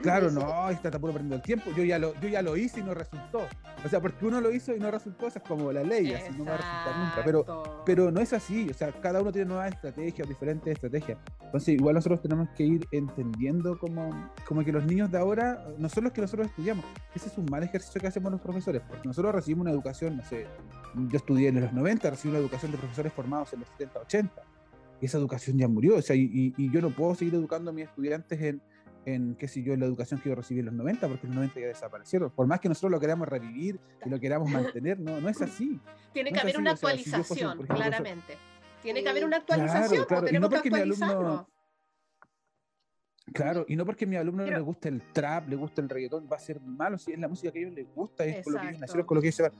Claro, 0.01 0.31
no, 0.31 0.69
está 0.69 0.89
está 0.89 0.99
puro 0.99 1.11
perdiendo 1.13 1.35
el 1.35 1.41
tiempo. 1.41 1.71
Yo 1.75 1.83
ya, 1.83 1.97
lo, 1.99 2.13
yo 2.21 2.27
ya 2.29 2.41
lo 2.41 2.55
hice 2.55 2.79
y 2.79 2.83
no 2.83 2.93
resultó. 2.93 3.47
O 3.85 3.89
sea, 3.89 3.99
porque 3.99 4.25
uno 4.25 4.39
lo 4.41 4.51
hizo 4.51 4.75
y 4.75 4.79
no 4.79 4.91
resultó, 4.91 5.27
es 5.27 5.39
como 5.47 5.71
la 5.71 5.83
ley, 5.83 6.13
así 6.13 6.31
no 6.37 6.45
va 6.45 6.53
a 6.53 6.57
resultar 6.57 6.97
nunca. 6.99 7.21
Pero, 7.25 7.39
Exacto. 7.41 7.83
pero 7.85 8.11
no 8.11 8.19
es 8.21 8.33
así, 8.33 8.67
o 8.69 8.73
sea, 8.73 8.91
cada 8.91 9.21
uno 9.21 9.31
tiene 9.31 9.47
nuevas 9.47 9.73
estrategias, 9.73 10.27
diferentes 10.27 10.71
estrategias. 10.73 11.17
Entonces, 11.43 11.69
igual 11.75 11.95
nosotros 11.95 12.21
tenemos 12.21 12.49
que 12.55 12.63
ir 12.63 12.87
entendiendo 12.91 13.77
como, 13.79 14.31
como 14.47 14.63
que 14.63 14.71
los 14.71 14.85
niños 14.85 15.11
de 15.11 15.17
ahora 15.17 15.65
no 15.77 15.89
son 15.89 16.03
los 16.05 16.13
que 16.13 16.21
nosotros 16.21 16.47
estudiamos. 16.47 16.85
Ese 17.15 17.27
es 17.29 17.37
un 17.37 17.45
mal 17.49 17.63
ejercicio 17.63 17.99
que 18.01 18.07
hacemos 18.07 18.31
los 18.31 18.41
profesores, 18.41 18.81
porque 18.87 19.07
nosotros 19.07 19.33
recibimos 19.33 19.63
una 19.63 19.71
educación, 19.71 20.17
no 20.17 20.23
sé, 20.23 20.45
yo 20.95 21.17
estudié 21.17 21.49
en 21.49 21.61
los 21.61 21.73
90, 21.73 22.09
recibí 22.09 22.29
una 22.31 22.39
educación 22.39 22.71
de 22.71 22.77
profesores 22.77 23.13
formados 23.13 23.53
en 23.53 23.61
los 23.61 23.69
70, 23.69 23.99
80. 23.99 24.41
esa 25.01 25.17
educación 25.19 25.57
ya 25.57 25.67
murió. 25.67 25.95
O 25.97 26.01
sea, 26.01 26.15
y, 26.15 26.23
y- 26.23 26.53
y 26.57 26.71
yo 26.71 26.81
no 26.81 26.89
puedo 26.89 27.13
seguir 27.15 27.35
educando 27.35 27.69
a 27.69 27.73
mis 27.73 27.85
estudiantes 27.85 28.41
en, 28.41 28.61
en 29.07 29.35
qué 29.35 29.47
sé 29.47 29.63
yo, 29.63 29.73
en 29.73 29.79
la 29.79 29.85
educación 29.85 30.19
que 30.19 30.27
yo 30.27 30.35
recibí 30.35 30.59
en 30.59 30.65
los 30.65 30.75
90, 30.75 31.07
porque 31.07 31.27
en 31.27 31.29
los 31.29 31.35
90 31.37 31.59
ya 31.61 31.67
desaparecieron. 31.67 32.29
Por 32.29 32.45
más 32.45 32.59
que 32.59 32.67
nosotros 32.67 32.91
lo 32.91 32.99
queramos 32.99 33.25
revivir 33.25 33.79
y 34.05 34.09
lo 34.09 34.19
queramos 34.19 34.49
mantener, 34.49 34.99
no, 34.99 35.21
no 35.21 35.29
es 35.29 35.41
así. 35.41 35.79
Tiene 36.13 36.31
No 36.31 36.35
que 36.35 36.41
haber 36.41 36.55
así, 36.55 36.61
una 36.61 36.73
o 36.73 36.75
sea, 36.75 36.91
si 36.91 36.97
yo 36.97 37.11
fuese, 37.13 37.15
actualización, 37.15 37.51
ejemplo, 37.53 37.75
claramente. 37.75 38.37
Tiene 38.81 39.03
que 39.03 39.09
haber 39.09 39.23
una 39.23 39.37
actualización, 39.37 39.87
pues, 39.89 40.05
claro, 40.07 40.21
no 40.21 40.27
tenemos 40.27 40.49
que 40.49 40.55
porque 40.55 40.71
mi 40.71 40.79
alumno-. 40.79 41.47
Claro, 43.33 43.65
y 43.67 43.75
no 43.75 43.85
porque 43.85 44.05
a 44.05 44.07
mi 44.07 44.15
alumno 44.15 44.43
no 44.43 44.47
Pero- 44.47 44.57
le 44.59 44.63
guste 44.63 44.89
el 44.89 45.01
trap, 45.13 45.49
le 45.49 45.55
guste 45.57 45.81
el 45.81 45.89
reggaetón, 45.89 46.27
va 46.31 46.37
a 46.37 46.39
ser 46.39 46.61
malo, 46.61 46.97
si 46.97 47.11
es 47.11 47.19
la 47.19 47.27
música 47.27 47.51
que 47.51 47.59
a 47.59 47.61
ellos 47.63 47.73
les 47.75 47.93
gusta, 47.93 48.23
es 48.25 48.43
con 48.43 48.53
lo 48.53 48.59
que 48.61 48.67
ellos 48.69 48.79
nacieron, 48.79 49.05
con 49.05 49.15
lo 49.15 49.21
que 49.21 49.27
ellos 49.27 49.35
se 49.35 49.43
van. 49.43 49.51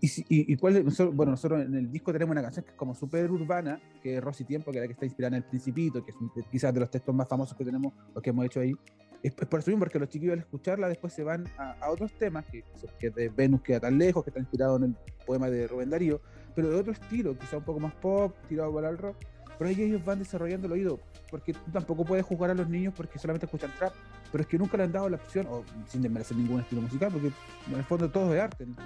Y, 0.00 0.06
y, 0.06 0.52
y 0.52 0.56
cuál 0.56 0.84
nosotros, 0.84 1.14
bueno, 1.16 1.32
nosotros 1.32 1.64
en 1.64 1.74
el 1.74 1.90
disco 1.90 2.12
tenemos 2.12 2.32
una 2.32 2.42
canción 2.42 2.64
que 2.64 2.70
es 2.70 2.76
como 2.76 2.94
súper 2.94 3.30
urbana, 3.30 3.80
que 4.02 4.16
es 4.18 4.22
Rosy 4.22 4.44
Tiempo, 4.44 4.70
que 4.70 4.78
es 4.78 4.82
la 4.82 4.86
que 4.86 4.92
está 4.92 5.04
inspirada 5.04 5.36
en 5.36 5.42
El 5.42 5.48
Principito, 5.48 6.04
que 6.04 6.12
es 6.12 6.46
quizás 6.50 6.72
de 6.72 6.80
los 6.80 6.90
textos 6.90 7.14
más 7.14 7.26
famosos 7.28 7.56
que 7.56 7.64
tenemos, 7.64 7.92
los 8.14 8.22
que 8.22 8.30
hemos 8.30 8.44
hecho 8.46 8.60
ahí. 8.60 8.72
Es, 9.20 9.34
es 9.36 9.46
por 9.48 9.58
eso 9.58 9.70
mismo, 9.72 9.80
porque 9.80 9.98
los 9.98 10.08
chiquillos 10.08 10.34
al 10.34 10.38
escucharla 10.38 10.88
después 10.88 11.12
se 11.12 11.24
van 11.24 11.44
a, 11.58 11.72
a 11.80 11.90
otros 11.90 12.12
temas, 12.12 12.44
que, 12.46 12.62
que 13.00 13.10
de 13.10 13.30
Venus 13.30 13.62
queda 13.62 13.80
tan 13.80 13.98
lejos, 13.98 14.22
que 14.22 14.30
está 14.30 14.38
inspirado 14.38 14.76
en 14.76 14.84
el 14.84 14.96
poema 15.26 15.50
de 15.50 15.66
Rubén 15.66 15.90
Darío, 15.90 16.20
pero 16.54 16.70
de 16.70 16.76
otro 16.76 16.92
estilo, 16.92 17.36
quizá 17.36 17.56
un 17.58 17.64
poco 17.64 17.80
más 17.80 17.94
pop, 17.94 18.32
tirado 18.48 18.72
para 18.72 18.90
el 18.90 18.96
rock. 18.98 19.16
Pero 19.58 19.70
ahí 19.70 19.82
ellos 19.82 20.04
van 20.04 20.18
desarrollando 20.20 20.66
el 20.66 20.72
oído, 20.72 21.00
porque 21.30 21.52
tú 21.52 21.70
tampoco 21.72 22.04
puedes 22.04 22.24
juzgar 22.24 22.50
a 22.50 22.54
los 22.54 22.68
niños 22.68 22.94
porque 22.96 23.18
solamente 23.18 23.46
escuchan 23.46 23.72
trap, 23.76 23.92
pero 24.30 24.42
es 24.42 24.48
que 24.48 24.56
nunca 24.58 24.76
le 24.76 24.84
han 24.84 24.92
dado 24.92 25.08
la 25.08 25.16
opción, 25.16 25.46
o 25.50 25.64
sin 25.88 26.00
desmerecer 26.02 26.36
ningún 26.36 26.60
estilo 26.60 26.80
musical, 26.82 27.10
porque 27.12 27.32
en 27.68 27.74
el 27.74 27.84
fondo 27.84 28.08
todo 28.10 28.34
es 28.34 28.40
arte. 28.40 28.66
¿no? 28.66 28.76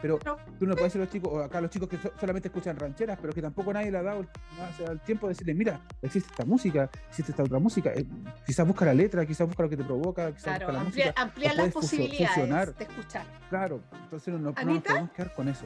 Pero 0.00 0.18
tú 0.58 0.66
no 0.66 0.74
puedes 0.74 0.92
decir 0.92 1.00
a 1.00 1.04
los 1.04 1.12
chicos, 1.12 1.30
o 1.32 1.40
acá 1.42 1.60
los 1.60 1.70
chicos 1.70 1.88
que 1.88 1.96
so- 1.98 2.12
solamente 2.20 2.48
escuchan 2.48 2.76
rancheras, 2.76 3.18
pero 3.20 3.32
que 3.32 3.40
tampoco 3.40 3.72
nadie 3.72 3.90
le 3.90 3.98
ha 3.98 4.02
dado 4.02 4.20
el, 4.20 4.26
no, 4.26 4.64
o 4.68 4.76
sea, 4.76 4.92
el 4.92 5.00
tiempo 5.00 5.26
de 5.26 5.32
decirles, 5.32 5.56
mira, 5.56 5.80
existe 6.02 6.28
esta 6.30 6.44
música, 6.44 6.90
existe 7.08 7.32
esta 7.32 7.42
otra 7.42 7.58
música, 7.58 7.90
eh, 7.94 8.04
quizás 8.46 8.66
busca 8.66 8.84
la 8.84 8.92
letra, 8.94 9.24
quizás 9.24 9.46
busca 9.46 9.62
lo 9.62 9.68
que 9.70 9.76
te 9.78 9.84
provoca, 9.84 10.28
quizás 10.32 10.42
Claro, 10.58 10.66
busca 10.66 10.72
la 10.72 10.80
ampliar, 10.80 11.06
música. 11.08 11.22
ampliar 11.22 11.54
las 11.56 11.72
posibilidades 11.72 12.28
fusionar. 12.28 12.74
de 12.74 12.84
escuchar. 12.84 13.26
Claro, 13.48 13.80
entonces 14.04 14.34
no, 14.34 14.40
no 14.40 14.52
nos 14.52 14.82
podemos 14.82 15.10
quedar 15.12 15.34
con 15.34 15.48
eso. 15.48 15.64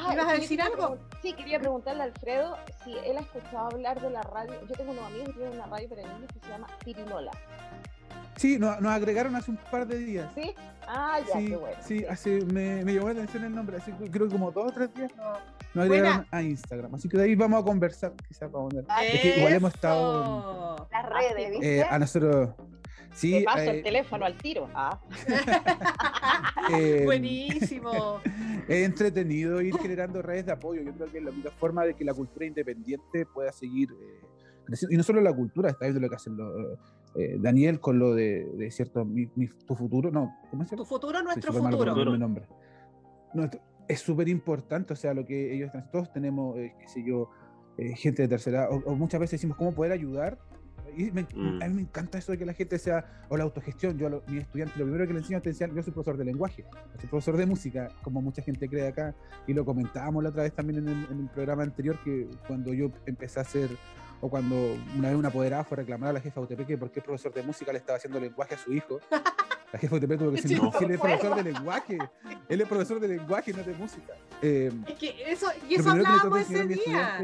Ah, 0.00 0.12
¿Ibas 0.14 0.28
a 0.28 0.32
decir 0.34 0.62
algo? 0.62 0.96
Sí, 1.20 1.32
quería 1.32 1.58
preguntarle 1.58 2.02
a 2.02 2.06
Alfredo 2.06 2.56
si 2.84 2.96
él 2.98 3.16
ha 3.16 3.20
escuchado 3.20 3.66
hablar 3.66 4.00
de 4.00 4.10
la 4.10 4.22
radio. 4.22 4.54
Yo 4.68 4.74
tengo 4.76 4.92
unos 4.92 5.04
amigos 5.06 5.28
que 5.28 5.32
tienen 5.34 5.54
una 5.54 5.66
radio 5.66 5.88
para 5.88 6.02
niños 6.02 6.30
que 6.32 6.38
se 6.40 6.48
llama 6.52 6.66
Pirinola. 6.84 7.32
Sí, 8.36 8.56
nos, 8.56 8.80
nos 8.80 8.92
agregaron 8.92 9.34
hace 9.34 9.50
un 9.50 9.56
par 9.56 9.84
de 9.88 9.98
días. 9.98 10.30
¿Sí? 10.36 10.54
Ah, 10.86 11.18
ya, 11.26 11.34
sí, 11.40 11.48
qué 11.48 11.56
bueno. 11.56 11.76
sí, 11.80 12.04
hace, 12.08 12.44
me, 12.44 12.84
me 12.84 12.94
llamó 12.94 13.08
la 13.08 13.14
atención 13.14 13.44
el 13.44 13.54
nombre, 13.54 13.76
así 13.78 13.90
que 13.92 14.08
creo 14.08 14.28
que 14.28 14.32
como 14.32 14.52
dos 14.52 14.68
o 14.68 14.72
tres 14.72 14.94
días 14.94 15.10
nos, 15.16 15.38
nos 15.74 15.84
agregaron 15.84 16.26
a 16.30 16.42
Instagram. 16.42 16.94
Así 16.94 17.08
que 17.08 17.16
de 17.18 17.24
ahí 17.24 17.34
vamos 17.34 17.60
a 17.60 17.64
conversar, 17.64 18.12
quizás 18.28 18.48
para 18.48 18.62
poner. 18.64 18.84
Es 19.02 19.20
que 19.20 19.38
igual 19.38 19.52
hemos 19.54 19.74
estado. 19.74 20.88
Las 20.92 21.08
redes, 21.08 21.50
¿viste? 21.50 21.78
eh, 21.78 21.86
a 21.90 21.98
nosotros. 21.98 22.50
Sí, 23.12 23.32
Te 23.32 23.42
paso 23.44 23.70
eh, 23.70 23.76
el 23.78 23.82
teléfono 23.82 24.24
al 24.24 24.36
tiro. 24.36 24.68
Ah, 24.74 25.00
eh, 26.72 27.02
Buenísimo. 27.04 28.20
es 28.68 28.84
entretenido 28.86 29.60
ir 29.60 29.76
generando 29.78 30.22
redes 30.22 30.46
de 30.46 30.52
apoyo. 30.52 30.82
Yo 30.82 30.92
creo 30.92 31.10
que 31.10 31.18
es 31.18 31.24
la 31.24 31.30
única 31.30 31.50
forma 31.52 31.84
de 31.84 31.94
que 31.94 32.04
la 32.04 32.14
cultura 32.14 32.46
independiente 32.46 33.26
pueda 33.26 33.52
seguir 33.52 33.88
eh, 33.92 34.26
creciendo. 34.66 34.94
Y 34.94 34.96
no 34.96 35.02
solo 35.02 35.20
la 35.20 35.32
cultura, 35.34 35.70
está 35.70 35.86
viendo 35.86 36.00
lo 36.00 36.08
que 36.08 36.16
hacen 36.16 36.36
los, 36.36 36.78
eh, 37.16 37.36
Daniel 37.40 37.80
con 37.80 37.98
lo 37.98 38.14
de, 38.14 38.44
de 38.56 38.70
cierto, 38.70 39.04
mi, 39.04 39.28
mi- 39.34 39.48
tu 39.66 39.74
futuro, 39.74 40.10
no, 40.10 40.36
¿cómo 40.50 40.64
se 40.64 40.70
Tu 40.70 40.76
llama? 40.76 40.88
futuro, 40.88 41.22
nuestro 41.22 41.52
súper 41.52 41.62
malo 41.62 41.78
futuro. 41.78 42.12
el 42.14 42.20
nombre. 42.20 42.46
No, 43.34 43.44
esto- 43.44 43.60
es 43.88 44.00
súper 44.00 44.28
importante, 44.28 44.92
o 44.92 44.96
sea, 44.96 45.14
lo 45.14 45.24
que 45.24 45.54
ellos 45.54 45.68
están, 45.68 45.90
todos 45.90 46.12
tenemos, 46.12 46.58
eh, 46.58 46.74
qué 46.78 46.88
sé 46.88 47.02
yo, 47.02 47.30
eh, 47.78 47.96
gente 47.96 48.22
de 48.22 48.28
tercera 48.28 48.64
edad, 48.64 48.72
o, 48.72 48.82
o 48.90 48.94
muchas 48.94 49.18
veces 49.18 49.40
decimos 49.40 49.56
cómo 49.56 49.72
poder 49.74 49.92
ayudar. 49.92 50.38
Y 50.96 51.10
me- 51.10 51.22
Mm. 51.34 51.62
a 51.62 51.68
mí 51.68 51.74
me 51.74 51.80
encanta 51.82 52.18
eso 52.18 52.32
de 52.32 52.38
que 52.38 52.46
la 52.46 52.52
gente 52.54 52.78
sea, 52.78 53.24
o 53.28 53.36
la 53.36 53.44
autogestión. 53.44 53.98
Yo 53.98 54.06
a 54.06 54.10
los- 54.10 54.28
mis 54.28 54.42
estudiantes, 54.42 54.76
lo 54.76 54.84
primero 54.84 55.06
que 55.06 55.12
les 55.12 55.22
enseño 55.22 55.38
es 55.38 55.46
enseñar, 55.46 55.74
yo 55.74 55.82
soy 55.82 55.92
profesor 55.92 56.16
de 56.16 56.24
lenguaje, 56.24 56.64
soy 56.98 57.08
profesor 57.08 57.36
de 57.36 57.46
música, 57.46 57.88
como 58.02 58.20
mucha 58.22 58.42
gente 58.42 58.68
cree 58.68 58.88
acá, 58.88 59.14
y 59.46 59.54
lo 59.54 59.64
comentábamos 59.64 60.22
la 60.22 60.30
otra 60.30 60.42
vez 60.44 60.52
también 60.52 60.80
en 60.80 60.88
el, 60.88 61.06
en 61.10 61.20
el 61.20 61.28
programa 61.28 61.62
anterior, 61.62 61.98
que 62.04 62.28
cuando 62.46 62.72
yo 62.72 62.90
empecé 63.06 63.38
a 63.38 63.42
hacer, 63.42 63.70
o 64.20 64.28
cuando 64.28 64.56
una 64.96 65.08
vez 65.10 65.16
una 65.16 65.28
apoderada 65.28 65.62
fue 65.64 65.76
a 65.76 65.80
reclamar 65.80 66.10
a 66.10 66.12
la 66.14 66.20
jefa 66.20 66.40
UTP 66.40 66.66
que 66.66 66.76
por 66.76 66.90
qué 66.90 66.98
el 67.00 67.04
profesor 67.06 67.32
de 67.32 67.42
música 67.42 67.70
le 67.72 67.78
estaba 67.78 67.98
haciendo 67.98 68.18
lenguaje 68.18 68.54
a 68.54 68.58
su 68.58 68.72
hijo. 68.72 68.98
La 69.70 69.78
jefa 69.78 69.98
de 69.98 70.06
UTP 70.06 70.16
tuvo 70.18 70.30
que 70.30 70.36
decir, 70.36 70.56
Sí, 70.56 70.62
"No, 70.62 70.72
él 70.80 70.90
es 70.92 70.98
profesor 70.98 71.36
de 71.36 71.42
lenguaje, 71.52 71.98
él 72.48 72.60
es 72.62 72.66
profesor 72.68 73.00
de 73.00 73.08
lenguaje, 73.08 73.52
no 73.52 73.62
de 73.62 73.74
música. 73.74 74.14
Eh, 74.40 74.72
Es 74.88 74.94
que 74.94 75.30
eso, 75.30 75.46
y 75.68 75.74
lo 75.74 75.80
eso 75.80 75.94
le 75.94 76.06
hablábamos 76.06 76.48
de 76.48 76.54
ese 76.54 76.64
mi 76.64 76.74
día. 76.74 77.18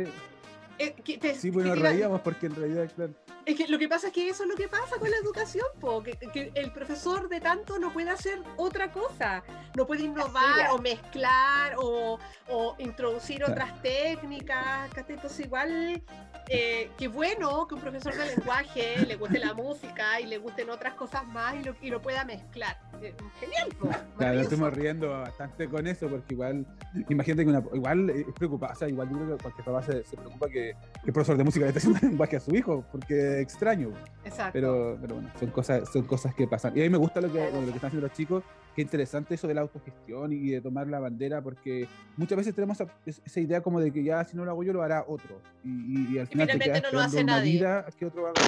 Eh, 0.78 0.94
que 1.04 1.18
te- 1.18 1.34
Sí, 1.34 1.48
que 1.48 1.54
bueno, 1.54 1.70
te 1.70 1.76
nos 1.76 1.78
iba- 1.80 1.90
reíamos 1.90 2.20
porque 2.22 2.46
en 2.46 2.54
realidad, 2.56 2.90
claro. 2.94 3.12
Es 3.46 3.56
que 3.56 3.68
lo 3.68 3.78
que 3.78 3.88
pasa 3.88 4.06
es 4.06 4.12
que 4.14 4.28
eso 4.28 4.44
es 4.44 4.48
lo 4.48 4.56
que 4.56 4.68
pasa 4.68 4.96
con 4.98 5.10
la 5.10 5.16
educación, 5.18 5.66
po, 5.78 6.02
que, 6.02 6.12
que 6.16 6.50
el 6.54 6.72
profesor 6.72 7.28
de 7.28 7.40
tanto 7.40 7.78
no 7.78 7.92
puede 7.92 8.08
hacer 8.10 8.38
otra 8.56 8.90
cosa, 8.90 9.42
no 9.76 9.86
puede 9.86 10.04
innovar 10.04 10.70
o 10.70 10.78
mezclar 10.78 11.74
o, 11.78 12.18
o 12.48 12.74
introducir 12.78 13.36
Claro. 13.38 13.52
otras 13.52 13.82
técnicas, 13.82 14.90
entonces 15.08 15.44
igual 15.44 16.02
eh, 16.48 16.90
qué 16.96 17.08
bueno 17.08 17.66
que 17.68 17.74
un 17.74 17.80
profesor 17.82 18.14
de 18.16 18.26
lenguaje 18.34 19.04
le 19.06 19.16
guste 19.16 19.38
la 19.38 19.52
música 19.54 20.20
y 20.20 20.26
le 20.26 20.38
gusten 20.38 20.70
otras 20.70 20.94
cosas 20.94 21.26
más 21.26 21.54
y 21.56 21.64
lo, 21.64 21.74
y 21.82 21.90
lo 21.90 22.00
pueda 22.00 22.24
mezclar. 22.24 22.78
Eh, 23.02 23.14
Genial, 23.40 23.68
po, 23.78 23.88
Claro, 24.18 24.40
estuvimos 24.40 24.72
riendo 24.72 25.10
bastante 25.10 25.68
con 25.68 25.86
eso, 25.86 26.08
porque 26.08 26.32
igual, 26.34 26.66
imagínate 27.10 27.44
que 27.44 27.50
una, 27.50 27.62
igual 27.74 28.08
es 28.10 28.26
preocupado, 28.38 28.72
o 28.72 28.76
sea, 28.76 28.88
igual 28.88 29.10
yo 29.10 29.16
creo 29.18 29.36
que 29.36 29.42
cualquier 29.42 29.64
papá 29.66 29.82
se, 29.82 30.04
se 30.04 30.16
preocupa 30.16 30.48
que, 30.48 30.63
que 30.72 31.06
el 31.06 31.12
profesor 31.12 31.36
de 31.36 31.44
música 31.44 31.64
le 31.64 31.68
esté 31.68 31.78
haciendo 31.80 32.00
lenguaje 32.02 32.36
a 32.36 32.40
su 32.40 32.54
hijo, 32.54 32.84
porque 32.90 33.14
es 33.36 33.42
extraño. 33.42 33.90
Exacto. 34.24 34.52
Pero, 34.54 34.96
pero 35.00 35.14
bueno, 35.16 35.30
son 35.38 35.50
cosas, 35.50 35.88
son 35.92 36.02
cosas 36.04 36.34
que 36.34 36.46
pasan. 36.46 36.76
Y 36.76 36.80
a 36.80 36.84
mí 36.84 36.90
me 36.90 36.98
gusta 36.98 37.20
lo 37.20 37.30
que, 37.32 37.38
lo 37.50 37.60
que 37.60 37.66
están 37.70 37.86
haciendo 37.88 38.06
los 38.08 38.12
chicos, 38.16 38.42
qué 38.74 38.82
interesante 38.82 39.34
eso 39.34 39.46
de 39.46 39.54
la 39.54 39.60
autogestión 39.60 40.32
y 40.32 40.48
de 40.50 40.60
tomar 40.60 40.88
la 40.88 40.98
bandera, 40.98 41.42
porque 41.42 41.86
muchas 42.16 42.36
veces 42.38 42.54
tenemos 42.54 42.80
esa, 42.80 42.90
es- 43.06 43.20
esa 43.24 43.40
idea 43.40 43.60
como 43.60 43.80
de 43.80 43.92
que 43.92 44.02
ya 44.02 44.24
si 44.24 44.36
no 44.36 44.44
lo 44.44 44.50
hago 44.50 44.62
yo 44.64 44.72
lo 44.72 44.82
hará 44.82 45.04
otro. 45.06 45.40
Y, 45.62 45.68
y- 45.68 46.14
y 46.14 46.18
al 46.18 46.26
final 46.26 46.48
te 46.48 46.58
quedas 46.58 46.82
no 46.82 46.90
lo 46.92 47.00
hace 47.00 47.22
una 47.22 47.36
nadie. 47.38 47.52
vida 47.52 47.86
que 47.98 48.06
otro 48.06 48.26
haga. 48.26 48.40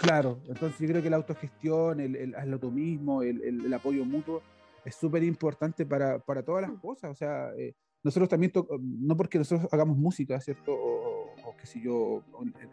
Claro, 0.00 0.38
entonces 0.48 0.78
yo 0.80 0.86
creo 0.88 1.02
que 1.02 1.10
la 1.10 1.16
autogestión, 1.16 2.00
el, 2.00 2.16
el 2.16 2.34
hazlo 2.34 2.58
tú 2.58 2.70
mismo, 2.70 3.22
el, 3.22 3.42
el- 3.42 3.64
el 3.66 3.74
apoyo 3.74 4.04
mutuo 4.04 4.42
es 4.84 4.94
súper 4.94 5.22
importante 5.24 5.84
para, 5.84 6.18
para 6.18 6.42
todas 6.42 6.62
las 6.62 6.78
cosas. 6.80 7.10
O 7.10 7.14
sea, 7.14 7.50
eh, 7.58 7.74
nosotros 8.02 8.28
también, 8.28 8.52
no 8.80 9.16
porque 9.16 9.38
nosotros 9.38 9.68
hagamos 9.72 9.96
música, 9.96 10.40
¿cierto? 10.40 10.72
O, 10.72 11.34
o 11.44 11.56
qué 11.60 11.66
sé 11.66 11.80
yo, 11.80 12.22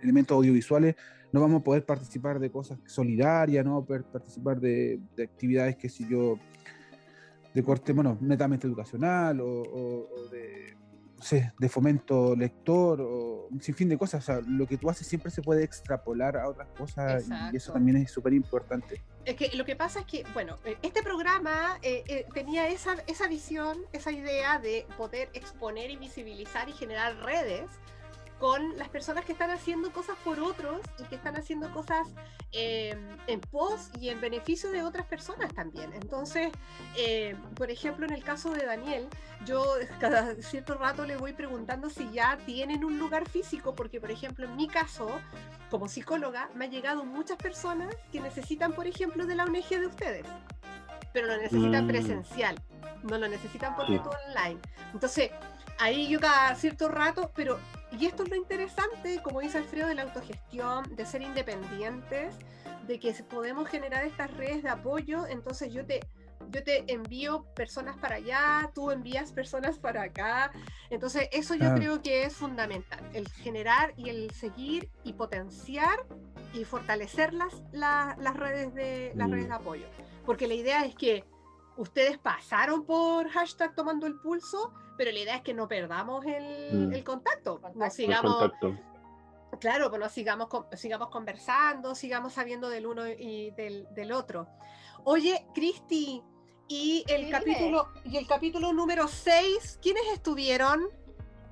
elementos 0.02 0.36
audiovisuales, 0.36 0.96
no 1.32 1.42
vamos 1.42 1.62
a 1.62 1.64
poder 1.64 1.86
participar 1.86 2.40
de 2.40 2.50
cosas 2.50 2.80
solidarias, 2.86 3.66
no 3.66 3.84
poder 3.84 4.04
participar 4.06 4.60
de, 4.60 5.00
de 5.16 5.24
actividades, 5.24 5.76
qué 5.76 5.90
sé 5.90 6.06
yo, 6.10 6.40
de 7.54 7.64
corte, 7.64 7.92
bueno, 7.92 8.18
netamente 8.22 8.68
educacional 8.68 9.42
o, 9.42 9.48
o- 9.64 10.30
de, 10.32 10.76
sé, 11.24 11.54
de 11.58 11.70
fomento 11.70 12.36
lector 12.36 13.02
o 13.02 13.48
un 13.50 13.62
sinfín 13.62 13.90
de 13.90 13.98
cosas. 13.98 14.24
O 14.24 14.26
sea, 14.26 14.42
lo 14.48 14.68
que 14.68 14.78
tú 14.78 14.90
haces 14.90 15.08
siempre 15.08 15.32
se 15.32 15.42
puede 15.42 15.64
extrapolar 15.64 16.38
a 16.38 16.48
otras 16.48 16.68
cosas 16.78 17.26
y 17.52 17.58
eso 17.58 17.74
también 17.74 17.98
es 17.98 18.12
súper 18.12 18.34
importante. 18.34 19.02
Es 19.26 19.36
que 19.36 19.50
lo 19.56 19.66
que 19.66 19.76
pasa 19.76 20.00
es 20.00 20.06
que, 20.06 20.24
bueno, 20.34 20.58
eh, 20.64 20.78
este 20.82 21.04
programa 21.04 21.80
eh, 21.82 22.04
eh, 22.08 22.26
tenía 22.34 22.70
esa, 22.70 22.96
esa 23.08 23.28
visión, 23.28 23.78
esa 23.92 24.12
idea 24.12 24.60
de 24.60 24.88
poder 24.98 25.30
exponer 25.34 25.92
y 25.92 25.98
visibilizar 25.98 26.70
y 26.70 26.74
generar 26.74 27.18
redes 27.18 27.70
con 28.40 28.78
las 28.78 28.90
personas 28.90 29.26
que 29.26 29.32
están 29.32 29.50
haciendo 29.52 29.92
cosas 29.92 30.16
por 30.24 30.40
otros 30.40 30.82
y 31.00 31.04
que 31.06 31.16
están 31.16 31.36
haciendo 31.36 31.72
cosas 31.72 32.08
eh, 32.52 32.96
en 33.28 33.40
pos 33.42 33.90
y 34.00 34.10
en 34.10 34.22
beneficio 34.22 34.72
de 34.72 34.84
otras 34.84 35.06
personas 35.08 35.54
también. 35.54 35.92
Entonces, 35.94 36.52
eh, 36.96 37.36
por 37.56 37.72
ejemplo, 37.72 38.06
en 38.06 38.14
el 38.14 38.24
caso 38.24 38.52
de 38.52 38.66
Daniel, 38.66 39.08
yo 39.46 39.64
cada 40.00 40.36
cierto 40.36 40.76
rato 40.76 41.06
le 41.06 41.18
voy 41.18 41.34
preguntando 41.34 41.90
si 41.90 42.10
ya 42.12 42.38
tienen 42.46 42.86
un 42.86 43.00
lugar 43.00 43.28
físico, 43.28 43.74
porque, 43.76 44.00
por 44.00 44.12
ejemplo, 44.12 44.46
en 44.46 44.56
mi 44.56 44.68
caso, 44.68 45.20
como 45.72 45.88
psicóloga, 45.88 46.50
me 46.54 46.66
han 46.66 46.72
llegado 46.72 47.06
muchas 47.06 47.38
personas 47.38 47.94
que 48.12 48.20
necesitan, 48.20 48.74
por 48.74 48.88
ejemplo, 48.88 49.26
de 49.26 49.36
la 49.36 49.46
ONG 49.46 49.70
de 49.80 49.88
ustedes, 49.88 50.26
pero 51.12 51.28
lo 51.28 51.38
necesitan 51.38 51.86
Mm. 51.86 51.88
presencial, 51.88 52.56
no 53.04 53.18
lo 53.18 53.28
necesitan 53.28 53.76
por 53.76 53.88
Sí. 53.88 54.00
online. 54.28 54.60
Entonces, 54.94 55.32
ahí 55.80 56.08
yo 56.08 56.20
cada 56.20 56.56
cierto 56.56 56.88
rato, 56.88 57.32
pero, 57.36 57.60
y 57.92 58.06
esto 58.06 58.24
es 58.24 58.30
lo 58.30 58.36
interesante, 58.36 59.22
como 59.24 59.40
dice 59.40 59.58
Alfredo, 59.58 59.88
de 59.88 59.96
la 59.96 60.04
autogestión, 60.04 60.96
de 60.96 61.06
ser 61.06 61.22
independientes, 61.22 62.36
de 62.88 63.00
que 63.00 63.14
podemos 63.24 63.68
generar 63.70 64.06
estas 64.06 64.32
redes 64.36 64.64
de 64.64 64.70
apoyo, 64.70 65.26
entonces 65.28 65.74
yo 65.74 65.86
te... 65.86 66.00
Yo 66.50 66.64
te 66.64 66.90
envío 66.94 67.44
personas 67.56 67.98
para 67.98 68.16
allá, 68.16 68.72
tú 68.74 68.90
envías 68.92 69.34
personas 69.34 69.80
para 69.80 70.04
acá. 70.04 70.50
Entonces, 70.90 71.28
eso 71.34 71.56
yo 71.56 71.72
Ah. 71.72 71.76
creo 71.76 72.02
que 72.02 72.24
es 72.24 72.36
fundamental, 72.38 73.02
el 73.14 73.28
generar 73.28 73.94
y 73.98 74.10
el 74.10 74.32
seguir 74.32 74.90
y 75.04 75.12
potenciar 75.14 76.06
y 76.54 76.64
fortalecer 76.64 77.34
las, 77.34 77.54
la- 77.74 78.16
las, 78.22 78.38
redes 78.38 78.74
de, 78.74 79.12
las 79.16 79.28
Mm. 79.28 79.32
redes 79.34 79.48
de 79.50 79.54
apoyo. 79.56 79.86
Porque 80.26 80.48
la 80.48 80.54
idea 80.54 80.86
es 80.86 80.96
que 80.96 81.26
ustedes 81.76 82.18
pasaron 82.18 82.86
por 82.86 83.28
hashtag 83.30 83.76
tomando 83.76 84.08
el 84.08 84.16
pulso, 84.16 84.72
pero 84.98 85.12
la 85.12 85.20
idea 85.20 85.36
es 85.36 85.42
que 85.44 85.54
no 85.54 85.68
perdamos 85.68 86.26
el, 86.26 86.88
Mm. 86.90 86.94
el 86.94 87.04
contacto, 87.04 87.54
Contacto. 87.62 87.80
no 87.80 87.86
El 87.86 87.92
sigamos, 87.92 88.36
contacto. 88.38 88.78
claro, 89.60 89.90
bueno, 89.90 90.10
sigamos, 90.10 90.48
con- 90.48 90.66
sigamos 90.76 91.10
conversando, 91.10 91.96
sigamos 91.96 92.34
sabiendo 92.34 92.70
del 92.70 92.86
uno 92.88 93.08
y 93.08 93.52
del, 93.52 93.88
del 93.94 94.12
otro. 94.12 94.48
Oye, 95.04 95.46
Cristi, 95.54 96.22
y 96.68 97.06
el 97.08 97.22
Sí, 97.22 97.26
dime. 97.28 97.32
capítulo, 97.40 97.88
y 98.04 98.18
el 98.18 98.28
capítulo 98.28 98.74
número 98.74 99.08
6, 99.08 99.80
¿quiénes 99.82 100.04
estuvieron? 100.14 100.82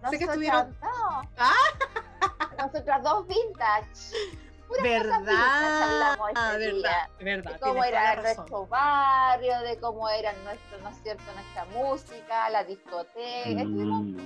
Sé 0.10 0.20
que 0.20 0.26
Nosotras 0.26 0.30
estuvieron- 0.30 0.72
dos. 0.82 1.28
Ah. 1.38 1.54
Nosotras 2.60 3.04
dos 3.04 3.28
vintage. 3.28 4.45
Puras 4.68 4.84
cosas 4.84 5.26
¿Verdad? 5.26 5.59
vintage 5.61 5.84
hablamos 5.84 6.30
Ah, 6.36 6.57
día. 6.57 6.72
verdad, 6.72 7.09
verdad. 7.20 7.51
de 7.53 7.59
cómo 7.59 7.84
era 7.84 8.16
la 8.16 8.22
nuestro 8.22 8.68
barrio, 8.68 9.59
de 9.61 9.80
cómo 9.80 10.09
era 10.09 10.34
nuestro, 10.43 10.78
¿no 10.80 10.89
es 10.89 10.95
cierto?, 11.03 11.24
nuestra 11.34 11.66
música, 11.66 12.49
la 12.49 12.63
discoteca. 12.63 13.61
Estuvimos 13.61 14.03
Mm. 14.03 14.18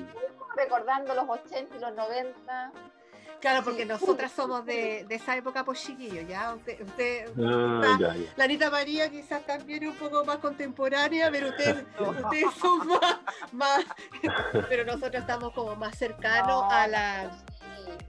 recordando 0.56 1.14
los 1.16 1.28
80 1.30 1.76
y 1.76 1.80
los 1.80 1.94
90. 1.94 2.72
Claro, 3.42 3.64
porque 3.64 3.84
Sí. 3.84 3.88
nosotras 3.88 4.34
somos 4.34 4.66
de, 4.66 5.06
de 5.08 5.16
esa 5.16 5.36
época, 5.38 5.64
pues 5.64 5.82
chiquillos, 5.82 6.28
¿ya? 6.28 6.54
Usted, 6.56 6.82
usted, 6.82 7.32
Ah, 7.38 7.96
ya, 7.98 8.14
ya. 8.16 8.34
la 8.36 8.44
Anita 8.44 8.70
María 8.70 9.10
quizás 9.10 9.46
también 9.46 9.84
es 9.84 9.90
un 9.90 9.96
poco 9.96 10.26
más 10.26 10.38
contemporánea, 10.40 11.30
pero 11.32 11.48
ustedes, 11.50 11.86
ustedes 12.00 12.54
son 12.56 12.86
más, 12.88 13.20
más, 13.54 13.86
pero 14.68 14.84
nosotros 14.84 15.16
estamos 15.22 15.54
como 15.54 15.74
más 15.78 15.98
cercanos 15.98 16.48
No, 16.64 16.70
a 16.70 16.88
la, 16.88 17.32
sí. 17.32 17.49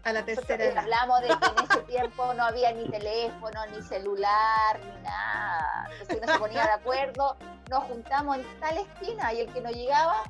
A 0.05 0.13
la 0.13 0.25
tercera 0.25 0.65
edad. 0.65 0.79
hablamos 0.79 1.21
de 1.21 1.27
que 1.29 1.33
en 1.35 1.65
ese 1.71 1.81
tiempo 1.89 2.35
no 2.35 2.45
había 2.45 2.73
ni 2.73 2.89
teléfono, 2.89 3.61
ni 3.75 3.83
celular, 3.83 4.79
ni 4.81 5.03
nada. 5.03 5.89
Entonces 5.93 6.19
uno 6.23 6.33
se 6.33 6.39
ponía 6.39 6.63
de 6.65 6.73
acuerdo, 6.73 7.37
nos 7.69 7.85
juntamos 7.85 8.37
en 8.39 8.61
tal 8.61 8.79
esquina 8.79 9.33
y 9.33 9.41
el 9.41 9.53
que 9.53 9.61
no 9.61 9.71
llegaba, 9.71 10.23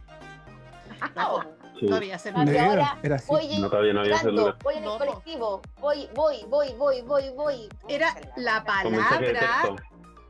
No, 1.16 1.44
Sí. 1.78 1.86
no 1.86 1.96
había 1.96 2.16
Ah, 2.16 2.18
celular. 2.18 2.46
que 2.46 2.52
Era, 2.58 2.66
ahora 2.68 2.98
era 3.02 3.16
así. 3.16 3.26
voy 3.28 3.58
No, 3.58 3.70
todavía 3.70 3.92
no 3.94 4.00
había 4.00 4.18
celular. 4.18 4.56
voy 4.62 4.74
en 4.74 4.84
el 4.84 4.88
No, 4.90 4.98
colectivo, 4.98 5.62
voy, 5.80 6.10
voy, 6.14 6.44
voy, 6.48 6.74
voy, 6.74 7.00
voy, 7.02 7.30
voy. 7.30 7.68
Era 7.88 8.14
la 8.36 8.62
palabra. 8.64 9.08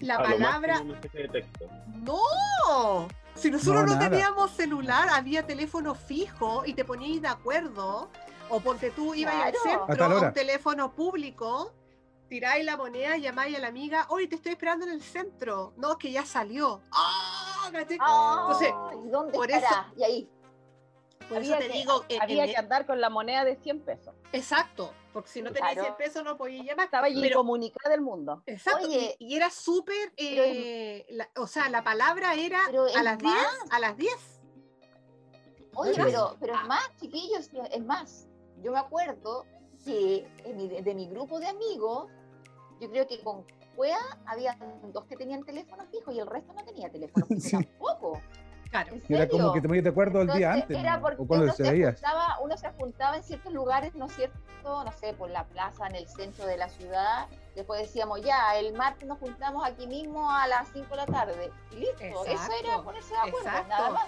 La 0.01 0.17
A 0.17 0.23
lo 0.23 0.25
palabra, 0.37 0.83
no. 2.05 3.09
Si 3.35 3.51
nosotros 3.51 3.87
No, 3.87 3.99
teníamos 3.99 4.51
celular, 4.53 5.09
había 5.11 5.47
teléfono 5.47 5.95
fijo 5.95 6.63
y 6.67 6.75
te 6.75 6.85
poníais 6.85 7.23
de 7.23 7.29
acuerdo. 7.29 8.11
O 8.49 8.61
ponte 8.61 8.91
tú, 8.91 9.15
ibas 9.15 9.35
al 9.35 9.53
Claro. 9.53 9.87
Centro, 9.87 10.05
a 10.05 10.21
un 10.29 10.33
teléfono 10.33 10.93
público, 10.93 11.73
tiráis 12.29 12.65
la 12.65 12.77
moneda, 12.77 13.17
llamáis 13.17 13.57
a 13.57 13.61
la 13.61 13.69
amiga, 13.69 14.07
oye, 14.09 14.27
te 14.27 14.35
estoy 14.35 14.53
esperando 14.53 14.85
en 14.87 14.93
el 14.93 15.03
centro. 15.03 15.73
No, 15.77 15.97
que 15.97 16.11
ya 16.11 16.25
salió. 16.27 16.81
¡Ah! 16.93 17.71
Entonces, 17.73 18.73
¿y 19.05 19.09
dónde 19.09 19.33
por 19.39 19.49
estará? 19.51 19.93
Y 19.97 20.03
ahí. 20.03 20.31
Por 21.29 21.39
eso 21.43 21.55
Había 21.55 21.59
te 21.59 21.73
que- 21.73 21.79
digo, 21.79 22.05
en- 22.09 22.23
Había 22.23 22.45
en- 22.45 22.51
que 22.51 22.57
andar 22.57 22.87
con 22.87 23.01
la 23.01 23.09
moneda 23.09 23.45
de 23.45 23.55
100 23.57 23.81
pesos. 23.81 24.13
exacto, 24.33 24.93
porque 25.13 25.29
si 25.29 25.43
no 25.43 25.53
tenías 25.53 25.73
Claro. 25.75 25.95
100 25.97 25.97
pesos 25.97 26.25
no 26.25 26.37
podías 26.37 26.65
llamar. 26.65 26.85
Estaba 26.87 27.07
allí 27.07 27.21
Pero- 27.21 27.39
comunicada 27.39 27.91
del 27.91 28.01
mundo. 28.01 28.43
Exacto, 28.47 28.87
y- 28.89 28.97
Oye, 28.97 29.17
y, 29.19 29.37
era 29.37 29.51
súper, 29.51 30.13
eh, 30.17 31.07
la- 31.11 31.29
o 31.37 31.47
sea, 31.47 31.69
la 31.69 31.83
palabra 31.85 32.35
era 32.35 32.61
a 32.67 33.03
las 33.03 33.19
10, 33.19 33.33
más. 33.35 33.59
a 33.71 33.79
las 33.79 33.97
10. 33.97 34.41
Oye, 35.75 35.93
pero, 35.97 36.37
pero 36.41 36.55
es 36.55 36.65
más, 36.67 36.97
chiquillos, 37.01 37.51
es 37.71 37.85
más. 37.85 38.27
Yo 38.63 38.73
me 38.73 38.79
acuerdo 38.79 39.47
que 39.85 40.29
en 40.45 40.57
mi- 40.57 40.69
de, 40.69 40.95
mi 40.95 41.09
grupo 41.09 41.39
de 41.41 41.47
amigos, 41.49 42.11
yo 42.81 42.91
creo 42.91 43.07
que 43.07 43.21
con 43.23 43.45
Cuea 43.77 43.99
había 44.27 44.59
dos 44.93 45.05
que 45.07 45.17
tenían 45.17 45.43
teléfono 45.45 45.87
fijo 45.87 46.11
y 46.13 46.19
el 46.19 46.27
resto 46.27 46.53
no 46.53 46.65
tenía 46.65 46.91
teléfono 46.91 47.25
fijo 47.27 47.41
Sí. 47.41 47.65
tampoco. 47.65 48.21
Claro. 48.71 48.95
¿En 48.95 49.03
Y 49.09 49.15
Era 49.15 49.29
como 49.29 49.53
que 49.53 49.61
te 49.61 49.69
ponías 49.69 49.85
de 49.85 49.91
acuerdo 49.91 50.23
el 50.23 50.33
día 50.33 50.53
antes. 50.53 50.79
Era 50.79 50.97
¿no? 50.97 51.03
porque 51.03 51.23
O 51.23 51.27
cuando 51.27 51.45
uno 51.47 51.55
se 51.55 51.65
se, 51.65 51.85
juntaba, 51.85 52.39
uno 52.41 52.57
se 52.57 52.71
juntaba 52.71 53.17
en 53.17 53.23
ciertos 53.23 53.53
lugares, 53.53 53.95
¿no 53.95 54.07
es 54.07 54.13
cierto? 54.15 54.39
No 54.63 54.93
sé, 54.93 55.13
por 55.15 55.31
la 55.31 55.45
plaza, 55.45 55.87
en 55.89 55.97
el 55.97 56.07
centro 56.07 56.47
de 56.47 56.57
la 56.57 56.69
ciudad. 56.69 57.27
Después 57.55 57.81
decíamos, 57.81 58.21
ya, 58.23 58.57
el 58.57 58.73
martes 58.75 59.09
nos 59.09 59.19
juntamos 59.19 59.67
aquí 59.67 59.87
mismo 59.87 60.31
a 60.31 60.47
las 60.47 60.69
5 60.69 60.89
de 60.89 60.97
la 60.97 61.07
tarde. 61.07 61.53
Y 61.73 61.77
listo. 61.77 62.25
Eso 62.27 62.51
era 62.63 62.83
ponerse 62.83 63.13
de 63.13 63.19
acuerdo, 63.19 63.39
exacto. 63.39 63.69
nada 63.69 63.91
más. 63.91 64.07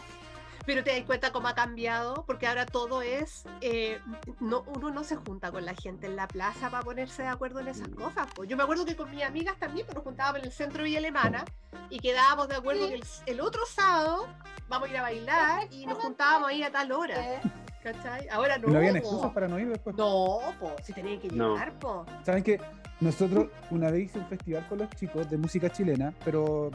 Pero 0.64 0.84
te 0.84 0.92
das 0.96 1.04
cuenta 1.04 1.32
cómo 1.32 1.48
ha 1.48 1.54
cambiado, 1.54 2.24
porque 2.26 2.46
ahora 2.46 2.66
todo 2.66 3.02
es, 3.02 3.44
eh, 3.60 3.98
no, 4.38 4.62
uno 4.76 4.90
no 4.90 5.02
se 5.02 5.16
junta 5.16 5.50
con 5.50 5.64
la 5.64 5.74
gente 5.74 6.06
en 6.06 6.14
la 6.14 6.28
plaza 6.28 6.70
para 6.70 6.82
ponerse 6.84 7.22
de 7.22 7.28
acuerdo 7.28 7.60
en 7.60 7.68
esas 7.68 7.88
cosas. 7.88 8.28
pues. 8.34 8.48
Yo 8.48 8.56
me 8.56 8.62
acuerdo 8.62 8.84
que 8.84 8.94
con 8.94 9.10
mis 9.10 9.24
amigas 9.24 9.56
también, 9.58 9.86
pues 9.86 9.96
nos 9.96 10.04
juntábamos 10.04 10.38
en 10.40 10.44
el 10.46 10.52
centro 10.52 10.78
de 10.78 10.84
Villa 10.84 10.98
Alemana 10.98 11.44
y 11.90 11.98
quedábamos 11.98 12.48
de 12.48 12.54
acuerdo 12.56 12.82
Sí. 12.86 12.88
que 12.90 12.94
el, 12.94 13.04
el 13.26 13.40
otro 13.40 13.60
sábado 13.66 14.28
vamos 14.68 14.88
a 14.88 14.90
ir 14.92 14.98
a 14.98 15.02
bailar 15.02 15.66
y 15.72 15.84
nos 15.86 15.98
juntábamos 15.98 16.48
ahí 16.48 16.62
a 16.62 16.70
tal 16.70 16.92
hora. 16.92 17.34
Eh, 17.34 17.40
¿Cachai? 17.82 18.28
Ahora 18.28 18.58
no. 18.58 18.68
No 18.68 18.76
habían 18.78 18.92
po. 18.94 18.98
excusas 19.00 19.32
para 19.32 19.48
no 19.48 19.58
ir 19.58 19.68
después. 19.68 19.96
No, 19.96 20.38
po, 20.60 20.76
si 20.84 20.92
tenían 20.92 21.18
que 21.18 21.28
No. 21.30 21.54
llegar, 21.54 21.76
po. 21.80 22.06
Saben 22.24 22.44
que 22.44 22.60
nosotros 23.00 23.48
una 23.72 23.90
vez 23.90 24.02
hice 24.04 24.20
un 24.20 24.26
festival 24.28 24.64
con 24.68 24.78
los 24.78 24.90
chicos 24.90 25.28
de 25.28 25.36
música 25.36 25.68
chilena, 25.70 26.14
pero 26.24 26.70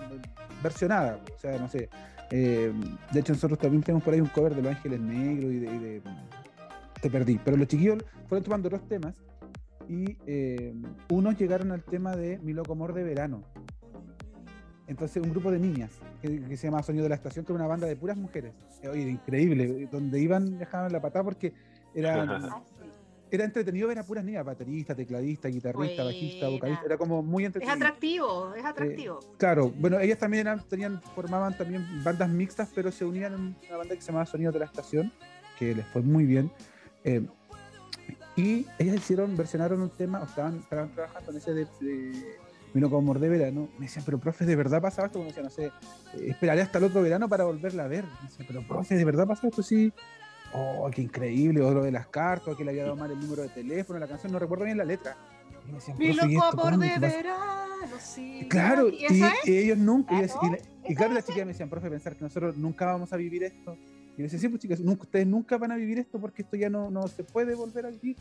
versionada, 0.61 1.19
o 1.33 1.39
sea, 1.39 1.57
no 1.57 1.69
sé. 1.69 1.89
Eh, 2.32 2.73
de 3.11 3.19
hecho, 3.19 3.34
nosotros 3.34 3.59
también 3.59 3.84
tenemos 3.84 4.03
por 4.03 4.13
ahí 4.13 4.21
un 4.21 4.28
cover 4.28 4.55
de 4.55 4.61
Los 4.61 4.71
Ángeles 4.75 4.99
Negros 4.99 5.51
y 5.51 5.59
de, 5.59 5.75
y 5.75 5.80
de- 5.80 6.01
Te 7.01 7.09
perdí. 7.09 7.39
Pero 7.43 7.57
los 7.57 7.67
chiquillos 7.67 8.03
fueron 8.28 8.43
tomando 8.43 8.69
dos 8.69 8.88
temas 8.88 9.15
y 9.88 10.17
eh, 10.25 10.73
unos 11.09 11.38
llegaron 11.38 11.71
al 11.71 11.84
tema 11.84 12.15
de 12.15 12.39
Mi 12.39 12.53
Loco 12.53 12.73
Amor 12.73 12.93
de 12.93 13.03
Verano. 13.03 13.43
Entonces, 14.88 15.21
un 15.21 15.32
grupo 15.32 15.51
de 15.51 15.59
niñas 15.59 15.91
que, 16.21 16.41
que 16.43 16.55
se 16.57 16.67
llama 16.67 16.82
Sonido 16.82 17.03
de 17.03 17.09
la 17.09 17.15
Estación, 17.15 17.43
que 17.45 17.51
era 17.51 17.59
una 17.59 17.67
banda 17.67 17.88
de 17.88 17.95
puras 17.97 18.15
mujeres. 18.17 18.53
Eh, 18.82 18.88
Oye, 18.89 19.09
increíble. 19.09 19.88
Donde 19.91 20.19
iban, 20.19 20.57
dejaban 20.57 20.91
la 20.93 21.01
patada 21.01 21.23
porque 21.25 21.53
sí. 22.41 22.47
Era 23.30 23.43
entretenido 23.43 23.88
ver 23.88 23.99
a 23.99 24.03
puras 24.03 24.23
niñas, 24.23 24.45
baterista, 24.45 24.95
tecladista, 24.95 25.47
guitarrista, 25.49 26.03
bajista, 26.03 26.47
vocalista, 26.49 26.86
era 26.86 26.97
como 26.97 27.21
muy 27.21 27.43
Es 27.43 27.47
entretenido. 27.47 27.75
atractivo, 27.75 28.53
es 28.55 28.65
atractivo. 28.65 29.19
Claro, 29.38 29.69
bueno, 29.78 29.99
ellas 29.99 30.17
también 30.17 30.47
eran, 30.47 30.67
tenían, 30.67 31.01
formaban 31.15 31.57
también 31.57 31.86
bandas 32.03 32.30
mixtas, 32.30 32.69
pero 32.73 32.91
se 32.91 33.05
unían 33.05 33.34
en 33.34 33.55
una 33.67 33.78
banda 33.78 33.95
que 33.95 34.01
se 34.01 34.07
llamaba 34.07 34.25
Sonido 34.25 34.51
de 34.51 34.59
la 34.59 34.65
Estación, 34.65 35.11
que 35.59 35.75
les 35.75 35.86
fue 35.88 36.01
muy 36.01 36.25
bien. 36.25 36.51
Eh, 37.03 37.25
y 38.36 38.65
ellas 38.78 38.95
hicieron, 38.97 39.36
versionaron 39.36 39.82
un 39.82 39.89
tema, 39.89 40.21
o 40.21 40.25
estaban, 40.25 40.57
estaban 40.59 40.93
trabajando 40.93 41.32
en 41.32 41.38
ese 41.38 41.53
de, 41.53 41.65
de 41.82 42.38
Vino 42.73 42.89
como 42.89 42.99
amor 42.99 43.19
de 43.19 43.30
verano. 43.30 43.69
Me 43.80 43.86
decían, 43.86 44.05
pero 44.05 44.19
profe, 44.19 44.45
¿de 44.45 44.55
verdad 44.55 44.82
pasaba 44.82 45.07
esto? 45.07 45.17
Como 45.19 45.30
decía, 45.30 45.41
no 45.41 45.49
sé, 45.49 45.65
eh, 45.67 45.71
esperaré 46.28 46.61
hasta 46.61 46.78
el 46.78 46.84
otro 46.84 47.01
verano 47.01 47.28
para 47.28 47.45
volverla 47.45 47.86
a 47.86 47.88
ver. 47.88 48.03
Me 48.03 48.30
decían, 48.30 48.45
pero 48.47 48.61
profe, 48.67 48.95
¿de 48.95 49.05
verdad 49.05 49.25
pasaba 49.25 49.47
esto? 49.49 49.63
Sí. 49.63 49.91
Oh, 50.54 50.89
qué 50.91 51.02
increíble, 51.02 51.62
o 51.62 51.72
lo 51.74 51.84
de 51.84 51.91
las 51.91 52.08
cartas, 52.08 52.54
o 52.54 52.58
que 52.58 52.64
le 52.64 52.72
había 52.72 52.84
dado 52.84 52.95
mal 52.95 53.12
el 53.12 53.20
número 53.20 53.43
de 53.43 53.50
teléfono, 53.50 54.00
la 54.00 54.08
canción, 54.08 54.32
no 54.32 54.39
recuerdo 54.39 54.66
bien 54.66 54.78
la 54.78 54.86
letra. 54.86 55.18
Y 55.66 55.68
me 55.70 55.76
decían, 55.76 55.98
Mi 55.98 56.14
"Profe, 56.14 56.32
¿y 56.32 56.36
loco 56.36 56.45
esto 56.48 56.62
amor 56.68 56.80
de 56.80 56.88
¿Qué 56.93 57.00
pasa?". 57.02 57.16
verano, 57.18 57.98
sí. 58.00 58.48
Claro, 58.50 58.89
¿Y 58.89 59.06
y, 59.10 59.24
y 59.45 59.58
ellos 59.58 59.78
nunca, 59.78 60.16
y, 60.16 60.26
Claro, 60.26 60.39
y 60.43 60.50
la- 60.52 60.58
y 60.58 60.91
esa 60.93 60.95
claro, 60.95 61.14
las 61.14 61.26
chicas 61.26 61.41
me 61.45 61.52
decían, 61.52 61.70
profe, 61.70 61.89
pensar 61.89 62.16
que 62.16 62.24
nosotros 62.24 62.56
nunca 62.58 62.86
vamos 62.86 63.12
a 63.12 63.18
vivir 63.18 63.43
esto. 63.43 63.78
Y 64.16 64.22
yo 64.22 64.24
decía, 64.24 64.39
sí, 64.39 64.48
pues 64.48 64.62
chicas, 64.62 64.80
nunca- 64.80 65.04
ustedes 65.04 65.28
nunca 65.28 65.58
van 65.58 65.72
a 65.74 65.76
vivir 65.76 66.00
esto 66.00 66.20
porque 66.20 66.41
esto 66.43 66.56
ya 66.56 66.70
no, 66.70 66.89
no 66.89 67.08
se 67.08 67.24
puede 67.24 67.54
volver 67.54 67.86
a 67.86 67.89
vivir. 67.89 68.16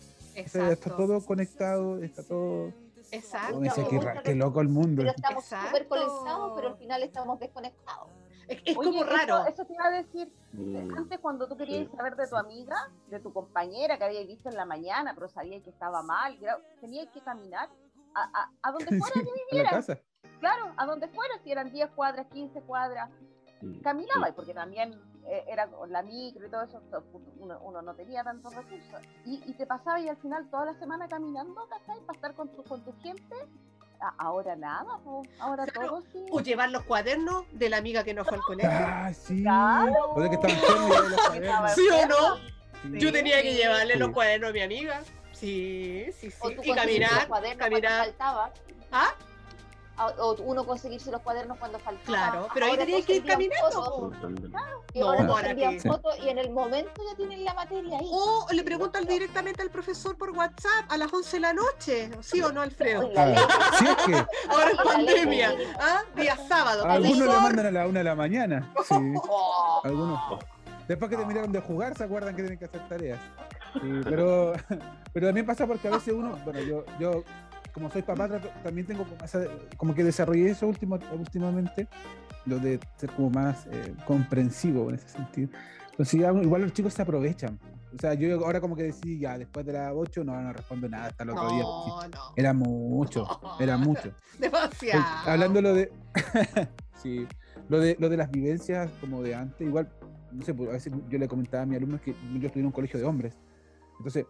O 0.44 0.48
sea, 0.48 0.70
está 0.72 0.96
todo 0.96 1.24
conectado, 1.24 2.02
está 2.02 2.22
todo... 2.22 2.72
Exacto. 3.12 3.56
Oh, 3.56 3.60
me 3.60 3.68
decía, 3.68 3.84
qué, 4.24 4.34
loco 4.34 4.60
el 4.60 4.68
mundo. 4.68 5.02
Pero 5.02 5.12
estamos 5.16 5.44
súper 5.44 5.86
conectados, 5.86 6.52
pero 6.56 6.68
al 6.70 6.76
final 6.76 7.02
estamos 7.04 7.38
desconectados. 7.38 8.08
Es, 8.48 8.62
es 8.64 8.76
Oye, 8.76 8.88
como 8.90 9.04
eso- 9.04 9.16
raro. 9.16 9.46
Eso, 9.46 9.64
te 9.64 9.74
iba 9.74 9.84
a 9.86 9.90
decir. 9.90 10.32
Mm. 10.52 10.96
Antes, 10.96 11.18
cuando 11.20 11.48
tú 11.48 11.56
querías 11.56 11.88
Sí. 11.90 11.96
saber 11.96 12.16
de 12.16 12.26
tu 12.28 12.36
amiga, 12.36 12.90
de 13.08 13.20
tu 13.20 13.32
compañera 13.32 13.98
que 13.98 14.04
habías 14.04 14.26
visto 14.26 14.48
en 14.48 14.56
la 14.56 14.64
mañana, 14.64 15.12
pero 15.14 15.28
sabías 15.28 15.62
que 15.62 15.70
estaba 15.70 16.02
mal, 16.02 16.38
que 16.38 16.46
tenías 16.80 17.08
que 17.10 17.20
caminar 17.20 17.68
a, 18.14 18.22
a, 18.22 18.50
a 18.62 18.72
donde 18.72 18.86
fuera 19.00 19.14
que 19.14 19.20
a 19.20 19.24
la 19.24 19.32
vivieras. 19.50 19.72
casa. 19.72 20.00
Claro, 20.40 20.72
a 20.76 20.86
donde 20.86 21.08
fuera, 21.08 21.34
si 21.42 21.50
eran 21.52 21.70
10 21.72 21.90
cuadras, 21.90 22.26
15 22.28 22.60
cuadras, 22.62 23.10
Mm. 23.62 23.80
caminaba, 23.80 24.30
porque 24.36 24.52
también 24.52 24.92
eh, 25.24 25.44
era 25.48 25.66
con 25.66 25.90
la 25.90 26.02
micro 26.02 26.46
y 26.46 26.50
todo 26.50 26.60
eso, 26.62 26.78
so- 26.90 27.02
uno, 27.38 27.58
uno 27.62 27.80
no 27.80 27.94
tenía 27.94 28.22
tantos 28.22 28.54
recursos. 28.54 29.00
Y, 29.24 29.42
y 29.46 29.54
te 29.54 29.66
pasaba 29.66 29.98
y 29.98 30.08
al 30.10 30.18
final 30.18 30.48
toda 30.50 30.66
la 30.66 30.74
semana 30.78 31.08
caminando, 31.08 31.66
¿cachai? 31.70 31.98
Para 32.02 32.16
estar 32.16 32.34
con 32.34 32.50
tu, 32.54 32.62
con 32.64 32.84
tu 32.84 32.92
gente. 33.00 33.34
Ahora 34.18 34.56
nada, 34.56 34.98
po. 35.04 35.22
ahora 35.40 35.66
Claro. 35.66 35.88
todo 35.88 36.02
sí. 36.12 36.26
O 36.30 36.40
llevar 36.40 36.70
los 36.70 36.82
cuadernos 36.84 37.44
de 37.52 37.68
la 37.70 37.78
amiga 37.78 38.04
que 38.04 38.14
no 38.14 38.24
fue 38.24 38.36
al 38.36 38.42
colegio. 38.42 38.70
Ah, 38.72 39.10
sí. 39.12 39.42
Claro. 39.42 40.10
O 40.12 40.16
que 40.16 40.34
estaba 40.34 40.52
enfermo 40.52 40.86
y 40.88 41.08
los 41.10 41.20
cuadernos. 41.26 41.72
¿Sí 41.72 41.88
o 41.88 42.06
no? 42.06 42.36
Sí. 42.36 42.98
Yo 42.98 43.12
tenía 43.12 43.42
que 43.42 43.54
llevarle 43.54 43.94
Sí. 43.94 43.98
los 43.98 44.10
cuadernos 44.10 44.50
a 44.50 44.52
mi 44.52 44.60
amiga. 44.60 45.00
Sí, 45.32 46.06
sí, 46.18 46.28
O 46.40 46.48
sí. 46.48 46.56
tú 46.56 46.62
Y 46.64 46.74
caminar, 46.74 47.28
caminar. 47.58 48.04
faltaba. 48.06 48.52
¿Ah? 48.92 49.14
O, 49.98 50.34
uno 50.40 50.64
conseguirse 50.66 51.10
los 51.10 51.22
cuadernos 51.22 51.56
cuando 51.58 51.78
faltaba. 51.78 52.04
Claro, 52.04 52.48
pero 52.52 52.66
ahí 52.66 52.76
tenías 52.76 53.06
que 53.06 53.16
ir 53.16 53.24
caminando. 53.24 53.70
fotos, 53.70 54.16
po. 54.20 54.28
y 54.92 55.00
No, 55.00 55.10
ahora 55.10 55.50
envían 55.50 55.78
que- 55.78 55.88
fotos 55.88 56.14
y 56.22 56.28
en 56.28 56.36
el 56.38 56.50
momento 56.50 57.00
ya 57.10 57.16
tienen 57.16 57.44
la 57.44 57.54
materia 57.54 57.98
ahí. 57.98 58.06
O 58.10 58.46
le 58.52 58.62
preguntan 58.62 59.06
directamente 59.06 59.62
al 59.62 59.70
profesor 59.70 60.16
por 60.18 60.30
WhatsApp 60.32 60.84
a 60.90 60.98
las 60.98 61.12
11 61.12 61.36
de 61.36 61.40
la 61.40 61.52
noche. 61.54 62.10
¿Sí 62.20 62.42
o 62.42 62.52
no, 62.52 62.60
Alfredo? 62.60 63.10
Sí, 63.78 63.84
es 63.86 63.96
que 64.04 64.14
Ahora 64.50 64.66
ley 64.66 64.76
pandemia. 64.84 65.54
¿Ah? 65.80 66.02
Día 66.14 66.36
sábado. 66.46 66.84
algunos 66.84 67.18
le 67.28 67.40
mandan 67.40 67.66
a 67.66 67.70
la 67.70 67.86
una 67.86 68.00
de 68.00 68.04
la 68.04 68.14
mañana. 68.14 68.72
Sí, 68.86 68.94
Oh, 69.28 69.80
algunos. 69.82 70.20
Después 70.88 71.10
que 71.10 71.16
terminaron 71.16 71.50
de 71.50 71.60
jugar, 71.60 71.96
se 71.96 72.04
acuerdan 72.04 72.36
que 72.36 72.42
tienen 72.42 72.58
que 72.58 72.66
hacer 72.66 72.86
tareas. 72.88 73.18
Sí, 73.72 73.80
pero, 74.04 74.52
pero 75.12 75.26
también 75.26 75.44
pasa 75.46 75.66
porque 75.66 75.88
a 75.88 75.92
veces 75.92 76.14
uno, 76.14 76.38
bueno, 76.44 76.60
yo, 76.60 76.84
yo 77.00 77.24
como 77.76 77.90
soy 77.90 78.00
papá, 78.00 78.26
también 78.62 78.86
tengo 78.86 79.04
como, 79.04 79.22
esa- 79.22 79.44
como 79.76 79.94
que 79.94 80.02
desarrollé 80.02 80.48
eso 80.48 80.66
último, 80.66 80.98
últimamente, 81.12 81.86
lo 82.46 82.58
de 82.58 82.80
ser 82.96 83.10
como 83.10 83.28
más 83.28 83.66
eh, 83.66 83.94
comprensivo 84.06 84.88
en 84.88 84.94
ese 84.94 85.10
sentido. 85.10 85.50
Entonces 85.90 86.18
ya, 86.18 86.32
igual 86.32 86.62
los 86.62 86.72
chicos 86.72 86.94
se 86.94 87.02
aprovechan. 87.02 87.58
O 87.94 87.98
sea, 88.00 88.14
yo 88.14 88.42
ahora 88.46 88.62
como 88.62 88.76
que 88.76 88.84
decía, 88.84 89.18
ya, 89.18 89.38
después 89.38 89.66
de 89.66 89.74
las 89.74 89.92
8 89.94 90.24
no, 90.24 90.40
no 90.40 90.54
respondo 90.54 90.88
nada 90.88 91.08
hasta 91.08 91.24
el 91.24 91.30
otro 91.30 91.50
día. 91.50 91.64
porque 91.64 91.90
No, 91.90 92.08
no. 92.08 92.32
Era 92.34 92.54
mucho, 92.54 93.26
era 93.60 93.76
mucho. 93.76 94.10
Demasiado. 94.38 95.04
Pues, 95.04 95.28
hablando 95.28 95.60
lo 95.60 95.74
de 95.74 95.92
sí, 97.02 97.26
lo 97.68 97.78
de 97.78 97.94
lo 98.00 98.08
de 98.08 98.16
las 98.16 98.30
vivencias 98.30 98.90
como 99.02 99.22
de 99.22 99.34
antes, 99.34 99.60
igual, 99.66 99.92
no 100.32 100.42
sé, 100.42 100.54
pues, 100.54 100.70
a 100.70 100.72
veces 100.72 100.94
yo 101.10 101.18
le 101.18 101.28
comentaba 101.28 101.64
a 101.64 101.66
mis 101.66 101.76
alumnos 101.76 102.00
que 102.00 102.12
yo 102.12 102.46
estudié 102.46 102.60
en 102.62 102.66
un 102.66 102.72
colegio 102.72 102.98
de 102.98 103.04
hombres. 103.04 103.36
Entonces, 103.98 104.24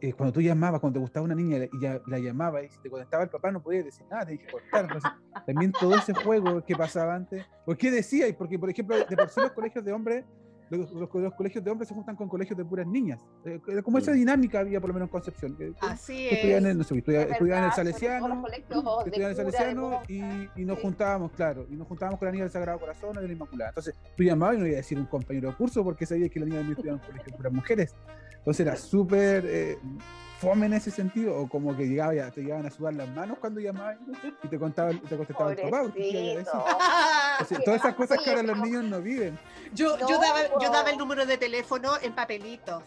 eh, 0.00 0.12
cuando 0.12 0.32
tú 0.32 0.40
llamabas, 0.42 0.80
cuando 0.80 0.98
te 0.98 1.00
gustaba 1.00 1.24
una 1.24 1.34
niña 1.34 1.58
y 1.72 1.80
ya 1.80 2.00
la 2.06 2.18
llamabas 2.18 2.64
y 2.64 2.68
si 2.68 2.78
te 2.80 2.90
contestaba 2.90 3.24
el 3.24 3.30
papá 3.30 3.50
no 3.50 3.62
podías 3.62 3.84
decir 3.84 4.04
nada, 4.10 4.26
tenías 4.26 4.44
que 4.44 4.52
cortar. 4.52 4.84
Entonces, 4.84 5.10
también 5.46 5.72
todo 5.72 5.96
ese 5.96 6.12
juego 6.12 6.64
que 6.64 6.76
pasaba 6.76 7.14
antes. 7.14 7.46
¿Por 7.64 7.76
qué? 7.76 7.90
Porque, 8.36 8.58
por 8.58 8.70
ejemplo, 8.70 8.96
de 8.96 9.16
por 9.16 9.28
sí 9.30 9.40
los 9.40 9.52
colegios 9.52 9.84
de 9.84 9.92
hombres, 9.92 10.24
los, 10.70 10.90
los- 10.92 11.14
los 11.14 11.34
colegios 11.34 11.62
de 11.62 11.70
hombres 11.70 11.88
se 11.88 11.94
juntan 11.94 12.16
con 12.16 12.28
colegios 12.28 12.56
de 12.58 12.64
puras 12.64 12.86
niñas. 12.86 13.24
Eh, 13.44 13.60
era 13.68 13.82
como 13.82 13.98
esa 13.98 14.12
dinámica 14.12 14.60
había 14.60 14.80
por 14.80 14.88
lo 14.88 14.94
menos 14.94 15.06
en 15.08 15.12
Concepción. 15.12 15.56
que- 15.56 15.72
que 15.72 15.76
Así 15.80 16.28
estudiaban 16.28 16.66
es. 16.66 16.70
en, 16.72 16.78
no 16.78 16.84
sé, 16.84 16.94
estudia- 16.96 17.22
Es 17.22 17.30
estudiaban 17.32 17.64
en 17.64 17.70
el 17.70 17.76
verdad, 17.76 17.92
sobre 17.92 17.92
todo 17.92 18.00
Salesiano, 18.00 18.42
de 18.48 18.56
estudiaban 18.56 19.14
en 19.14 19.22
el 19.22 19.28
de 19.28 19.52
Salesiano 19.52 20.02
y, 20.56 20.60
y 20.62 20.64
nos 20.64 20.76
Sí. 20.78 20.82
juntábamos, 20.82 21.32
claro, 21.32 21.66
y 21.70 21.76
nos 21.76 21.86
juntábamos 21.86 22.18
con 22.18 22.26
la 22.26 22.32
niña 22.32 22.44
del 22.44 22.52
Sagrado 22.52 22.78
Corazón 22.80 23.16
o 23.16 23.20
de 23.20 23.26
la 23.28 23.32
Inmaculada. 23.32 23.70
Entonces, 23.70 23.94
tú 24.16 24.22
llamabas 24.24 24.56
y 24.56 24.58
no 24.60 24.66
iba 24.66 24.74
a 24.74 24.76
decir 24.78 24.98
un 24.98 25.06
compañero 25.06 25.50
de 25.50 25.54
curso 25.56 25.84
porque 25.84 26.04
sabías 26.06 26.30
que 26.30 26.40
la 26.40 26.46
niña 26.46 26.58
también 26.58 26.72
estudiaba 26.76 26.96
en 26.98 27.02
un 27.02 27.06
colegio 27.06 27.30
de 27.32 27.36
puras 27.36 27.52
mujeres. 27.52 27.94
Entonces 28.38 28.66
era 28.66 28.76
súper 28.76 29.44
eh, 29.46 29.78
fome 30.38 30.66
en 30.66 30.74
ese 30.74 30.90
sentido, 30.90 31.36
o 31.36 31.48
como 31.48 31.76
que 31.76 31.86
llegaba 31.86 32.14
ya, 32.14 32.30
te 32.30 32.42
llegaban 32.42 32.66
a 32.66 32.70
sudar 32.70 32.94
las 32.94 33.08
manos 33.08 33.38
cuando 33.38 33.60
llamabas 33.60 33.96
y 34.42 34.48
te 34.48 34.58
contaba, 34.58 34.90
te 34.90 35.16
contestaba 35.16 35.52
el 35.52 35.58
papá. 35.58 35.82
porque 35.82 36.00
¿qué 36.00 36.08
iba 36.08 36.20
a 36.20 36.36
decir? 36.36 36.52
Pobrecito. 36.52 36.78
Entonces, 37.32 37.64
todas 37.64 37.80
esas 37.80 37.94
cosas 37.94 38.18
que 38.22 38.30
ahora 38.30 38.42
los 38.42 38.58
niños 38.58 38.84
no 38.84 39.00
viven. 39.00 39.38
Yo, 39.72 39.98
yo, 39.98 40.18
daba, 40.18 40.42
yo 40.60 40.70
daba 40.70 40.90
el 40.90 40.98
número 40.98 41.26
de 41.26 41.38
teléfono 41.38 41.92
en 42.02 42.12
papelitos. 42.14 42.82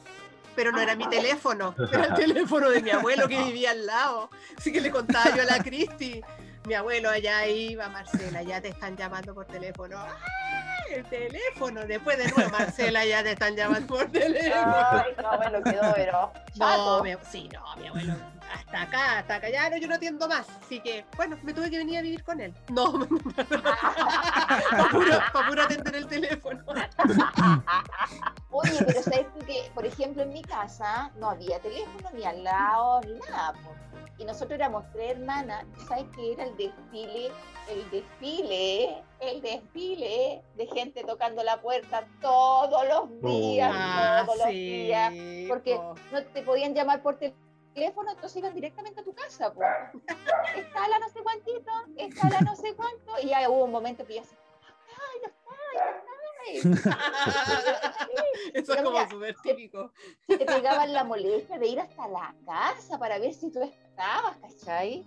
Pero 0.56 0.72
no 0.74 0.82
era 0.82 0.96
mi 0.96 1.08
teléfono, 1.08 1.74
era 1.94 2.06
el 2.06 2.14
teléfono 2.16 2.70
de 2.70 2.82
mi 2.82 2.90
abuelo 2.90 3.30
que 3.30 3.38
vivía 3.46 3.72
al 3.72 3.86
lado. 3.86 4.30
Así 4.58 4.74
que 4.74 4.82
le 4.82 4.92
contaba 4.92 5.34
yo 5.34 5.44
a 5.44 5.46
la 5.46 5.64
Cristi. 5.64 6.22
Mi 6.68 6.74
abuelo 6.74 7.10
allá 7.10 7.48
iba, 7.48 7.88
Marcela, 7.88 8.44
ya 8.44 8.60
te 8.60 8.68
están 8.68 8.98
llamando 8.98 9.34
por 9.34 9.46
teléfono. 9.46 9.98
¡Ay, 9.98 10.69
el 10.92 11.06
teléfono! 11.06 11.82
Después 11.86 12.18
de 12.18 12.30
nuevo, 12.32 12.50
Marcela, 12.52 13.06
ya 13.06 13.24
te 13.24 13.32
están 13.32 13.56
llamando 13.56 13.88
por 13.96 14.08
teléfono. 14.12 14.76
Ay, 14.92 15.14
no 15.22 15.40
me 15.40 15.50
lo 15.50 15.64
quedó, 15.64 15.94
pero. 15.96 16.34
No, 16.56 17.04
mi, 17.04 17.14
sí, 17.30 17.50
no, 17.54 17.76
mi 17.78 17.88
abuelo, 17.88 18.16
hasta 18.54 18.82
acá, 18.82 19.20
hasta 19.20 19.36
acá, 19.36 19.50
ya 19.50 19.70
no, 19.70 19.78
yo 19.78 19.88
no 19.88 19.96
atiendo 19.96 20.28
más. 20.28 20.48
Así 20.62 20.80
que, 20.80 21.06
bueno, 21.16 21.38
me 21.44 21.54
tuve 21.54 21.70
que 21.70 21.78
venir 21.78 22.00
a 22.00 22.02
vivir 22.02 22.24
con 22.24 22.40
él. 22.42 22.54
No, 22.70 22.94
para 23.36 24.90
puro, 24.92 25.20
puro 25.48 25.64
atender 25.64 25.96
el 25.96 26.08
teléfono. 26.08 26.64
Oye, 28.52 28.80
pero 28.86 29.04
sabes 29.04 29.28
que, 29.46 29.72
por 29.74 29.86
ejemplo, 29.86 30.24
en 30.24 30.30
mi 30.34 30.42
casa 30.42 31.12
no 31.18 31.30
había 31.30 31.60
teléfono 31.60 32.10
ni 32.14 32.24
al 32.26 32.44
lado 32.44 33.02
ni 33.02 33.14
nada. 33.30 33.54
Y 34.18 34.26
nosotros 34.26 34.52
éramos 34.52 34.84
tres 34.92 35.12
hermanas. 35.12 35.66
¿Tú 35.76 35.86
¿Sabes 35.86 36.06
qué 36.16 36.34
era 36.34 36.44
el 36.44 36.58
desfile? 36.58 37.32
El 37.70 37.90
desfile, 37.92 39.04
el 39.22 39.42
desfile 39.42 40.42
de 40.56 40.68
gente 40.68 41.04
tocando 41.04 41.44
la 41.44 41.62
puerta 41.62 42.06
todos 42.20 42.84
los 42.88 43.22
días, 43.22 43.72
Ah, 43.74 44.24
todos 44.26 44.40
los 44.40 44.48
sí, 44.48 44.54
días. 44.54 45.14
Porque 45.48 45.76
po. 45.76 45.96
no 46.12 46.24
te 46.24 46.42
podían 46.42 46.74
llamar 46.74 47.02
por 47.02 47.18
teléfono, 47.18 47.42
entonces 47.76 48.36
iban 48.38 48.54
directamente 48.54 49.02
a 49.02 49.04
tu 49.04 49.14
casa. 49.14 49.54
po. 49.54 49.62
Está 50.56 50.88
la 50.88 51.00
no 51.00 51.10
sé 51.10 51.22
cuántito, 51.22 51.72
está 51.98 52.30
la 52.30 52.40
no 52.42 52.56
sé 52.56 52.74
cuánto. 52.76 53.14
Y 53.22 53.30
ya 53.30 53.50
hubo 53.50 53.66
un 53.66 53.72
momento 53.72 54.06
que 54.06 54.16
ya 54.16 54.24
se. 54.24 54.36
¡Ay, 54.36 55.20
no 55.22 55.28
está! 55.28 56.84
¡No 56.84 56.92
está! 56.92 56.98
Eso 58.54 58.74
es 58.74 58.82
como 58.82 59.10
súper 59.10 59.36
típico. 59.44 59.92
te 60.28 60.40
pegaban 60.40 60.94
la 60.94 61.04
molestia 61.04 61.58
de 61.60 61.68
ir 61.68 61.80
hasta 61.80 62.08
la 62.08 62.34
casa 62.46 62.98
para 62.98 63.20
ver 63.20 63.34
si 63.34 63.52
tú 63.52 63.62
estabas, 63.62 64.38
¿cachai? 64.38 65.06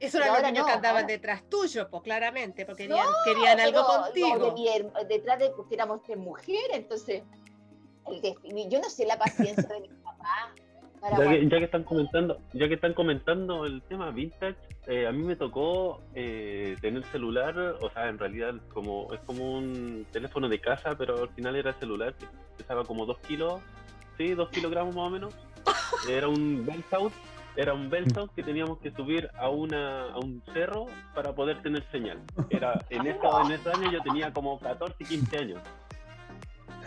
Eso 0.00 0.18
eran 0.18 0.34
los 0.34 0.42
niños 0.42 0.58
no, 0.62 0.66
que 0.66 0.72
andaban 0.72 1.02
ahora- 1.04 1.12
detrás 1.12 1.42
tuyo, 1.48 1.88
pues 1.88 2.02
claramente, 2.02 2.66
porque 2.66 2.86
querían, 2.88 3.06
querían 3.24 3.60
algo 3.60 3.80
no, 3.80 4.02
contigo. 4.04 4.38
de 4.46 4.52
mi 4.52 4.68
her- 4.68 5.06
detrás 5.06 5.38
de 5.38 5.50
porque 5.50 5.74
éramos 5.74 6.02
tres 6.02 6.18
mujeres, 6.18 6.72
entonces 6.76 7.22
el 8.06 8.68
yo 8.68 8.80
no 8.80 8.90
sé 8.90 9.06
la 9.06 9.18
paciencia 9.18 9.66
de 9.68 9.80
mi 9.80 9.88
papá. 9.88 10.52
Ya 11.04 11.16
que, 11.16 11.22
aguantar. 11.22 11.48
ya 11.48 11.58
que 11.58 11.64
están 11.64 11.84
comentando, 11.84 12.38
ya 12.54 12.68
que 12.68 12.74
están 12.74 12.94
comentando 12.94 13.66
el 13.66 13.82
tema 13.82 14.10
vintage, 14.10 14.56
eh, 14.86 15.06
a 15.06 15.12
mí 15.12 15.22
me 15.22 15.36
tocó 15.36 16.00
eh, 16.14 16.76
tener 16.80 17.04
celular, 17.04 17.58
o 17.80 17.90
sea, 17.90 18.08
en 18.08 18.18
realidad 18.18 18.54
como 18.72 19.12
es 19.12 19.20
como 19.20 19.58
un 19.58 20.06
teléfono 20.12 20.48
de 20.48 20.60
casa, 20.60 20.96
pero 20.96 21.22
al 21.22 21.28
final 21.30 21.56
era 21.56 21.74
celular 21.74 22.14
que 22.14 22.26
pesaba 22.56 22.84
como 22.84 23.04
dos 23.04 23.18
kilos, 23.18 23.60
sí, 24.16 24.32
dos 24.32 24.48
kilogramos 24.48 24.96
más 24.96 25.06
o 25.06 25.10
menos. 25.10 25.34
Era 26.08 26.28
un 26.28 26.64
Bellsound, 26.64 27.12
era 27.56 27.74
un 27.74 27.90
Bellsound 27.90 28.30
que 28.34 28.42
teníamos 28.42 28.78
que 28.78 28.90
subir 28.90 29.28
a 29.34 29.50
una 29.50 30.10
a 30.10 30.18
un 30.18 30.42
cerro 30.54 30.86
para 31.14 31.34
poder 31.34 31.60
tener 31.60 31.84
señal. 31.90 32.18
Era 32.48 32.82
en 32.88 33.06
ese, 33.06 33.20
en 33.44 33.52
ese 33.52 33.70
año 33.70 33.92
yo 33.92 34.00
tenía 34.02 34.32
como 34.32 34.58
14, 34.58 35.04
15 35.04 35.36
años. 35.36 35.60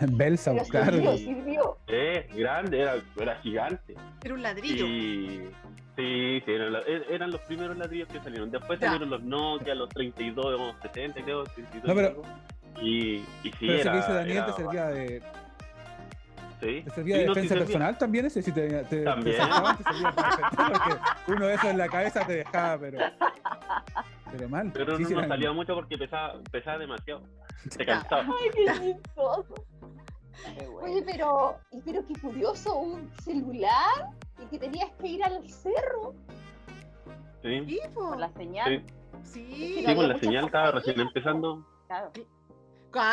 Belsa, 0.10 0.52
Pero 0.52 0.64
claro. 0.66 0.92
sirvió, 0.92 1.14
y- 1.14 1.18
sirvió. 1.18 1.78
Eh, 1.88 2.28
grande, 2.34 2.80
era, 2.82 2.94
era 3.20 3.36
gigante. 3.40 3.94
Era 4.22 4.34
un 4.34 4.42
ladrillo. 4.42 4.86
Y 4.86 5.48
sí, 5.96 6.42
sí, 6.44 6.52
eran, 6.52 6.74
er- 6.74 7.06
eran 7.10 7.30
los 7.30 7.40
primeros 7.42 7.76
ladrillos 7.76 8.08
que 8.08 8.20
salieron. 8.20 8.50
Después 8.50 8.78
Ya. 8.80 8.86
salieron 8.86 9.10
los 9.10 9.22
Nokia, 9.22 9.74
los 9.74 9.88
32, 9.88 10.74
60, 10.82 11.22
creo. 11.22 11.44
32 11.44 11.84
No, 11.84 11.94
pero- 11.94 12.22
y 12.80 13.14
y, 13.16 13.22
sí, 13.42 13.52
Pero 13.60 13.72
ese 13.72 13.80
era, 13.82 13.90
que 13.92 13.96
dice 13.98 14.12
Daniel 14.12 14.36
era- 14.36 14.46
te 14.46 14.52
servía 14.52 14.86
de, 14.86 15.22
sí. 16.60 16.82
te 16.84 16.90
servía 16.90 17.14
Sí, 17.16 17.20
de 17.22 17.26
no, 17.26 17.34
sí 17.34 17.40
defensa 17.40 17.48
servía. 17.48 17.64
personal 17.66 17.98
también 17.98 18.26
ese, 18.26 18.42
si 18.42 18.52
te, 18.52 18.68
te, 18.68 18.84
te 18.84 19.02
También. 19.02 19.36
sacaban, 19.36 19.76
te 19.78 19.82
servía 19.84 20.12
porque 20.14 21.32
uno 21.32 21.46
de 21.46 21.54
esos 21.54 21.70
en 21.70 21.78
la 21.78 21.88
cabeza 21.88 22.24
te 22.26 22.32
dejaba, 22.36 22.78
pero, 22.78 22.98
pero 24.30 24.48
mal. 24.48 24.70
Pero 24.72 24.96
Sí, 24.96 25.02
no 25.02 25.08
sí, 25.08 25.14
nos 25.14 25.24
era- 25.24 25.34
salía 25.34 25.52
mucho 25.52 25.74
porque 25.74 25.96
pesaba, 25.98 26.40
pesaba 26.50 26.78
demasiado. 26.78 27.22
Se 27.70 27.84
cansaba. 27.84 28.22
Ay, 28.22 28.50
qué 28.52 28.66
chistoso. 28.80 29.54
Oye, 30.82 31.02
pero, 31.04 31.58
y 31.72 31.80
pero 31.80 32.06
qué 32.06 32.14
curioso, 32.20 32.76
un 32.76 33.10
celular 33.22 34.10
y 34.40 34.46
que 34.46 34.58
tenías 34.58 34.90
que 35.00 35.08
ir 35.08 35.24
al 35.24 35.48
cerro 35.50 36.14
Sí, 37.42 37.64
Sí, 37.66 37.80
po. 37.94 38.10
Por 38.10 38.18
la 38.18 38.32
señal. 38.32 38.68
sí. 38.68 38.94
Sí. 39.24 39.46
Sí, 39.78 39.84
había 39.84 39.96
pues 39.96 40.08
la 40.08 40.18
señal 40.18 40.44
estaba 40.46 40.70
recién 40.72 41.00
empezando. 41.00 41.66
Claro. 41.88 42.12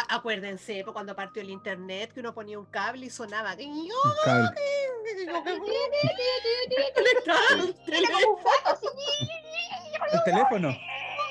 Acuérdense, 0.09 0.82
pues, 0.84 0.93
cuando 0.93 1.16
partió 1.16 1.41
el 1.41 1.49
internet, 1.49 2.11
que 2.13 2.20
uno 2.22 2.34
ponía 2.34 2.57
un 2.59 2.66
cable 2.66 3.07
y 3.07 3.09
sonaba. 3.09 3.53
un 3.55 3.89
cable. 4.24 4.49
El 10.13 10.24
teléfono. 10.24 10.70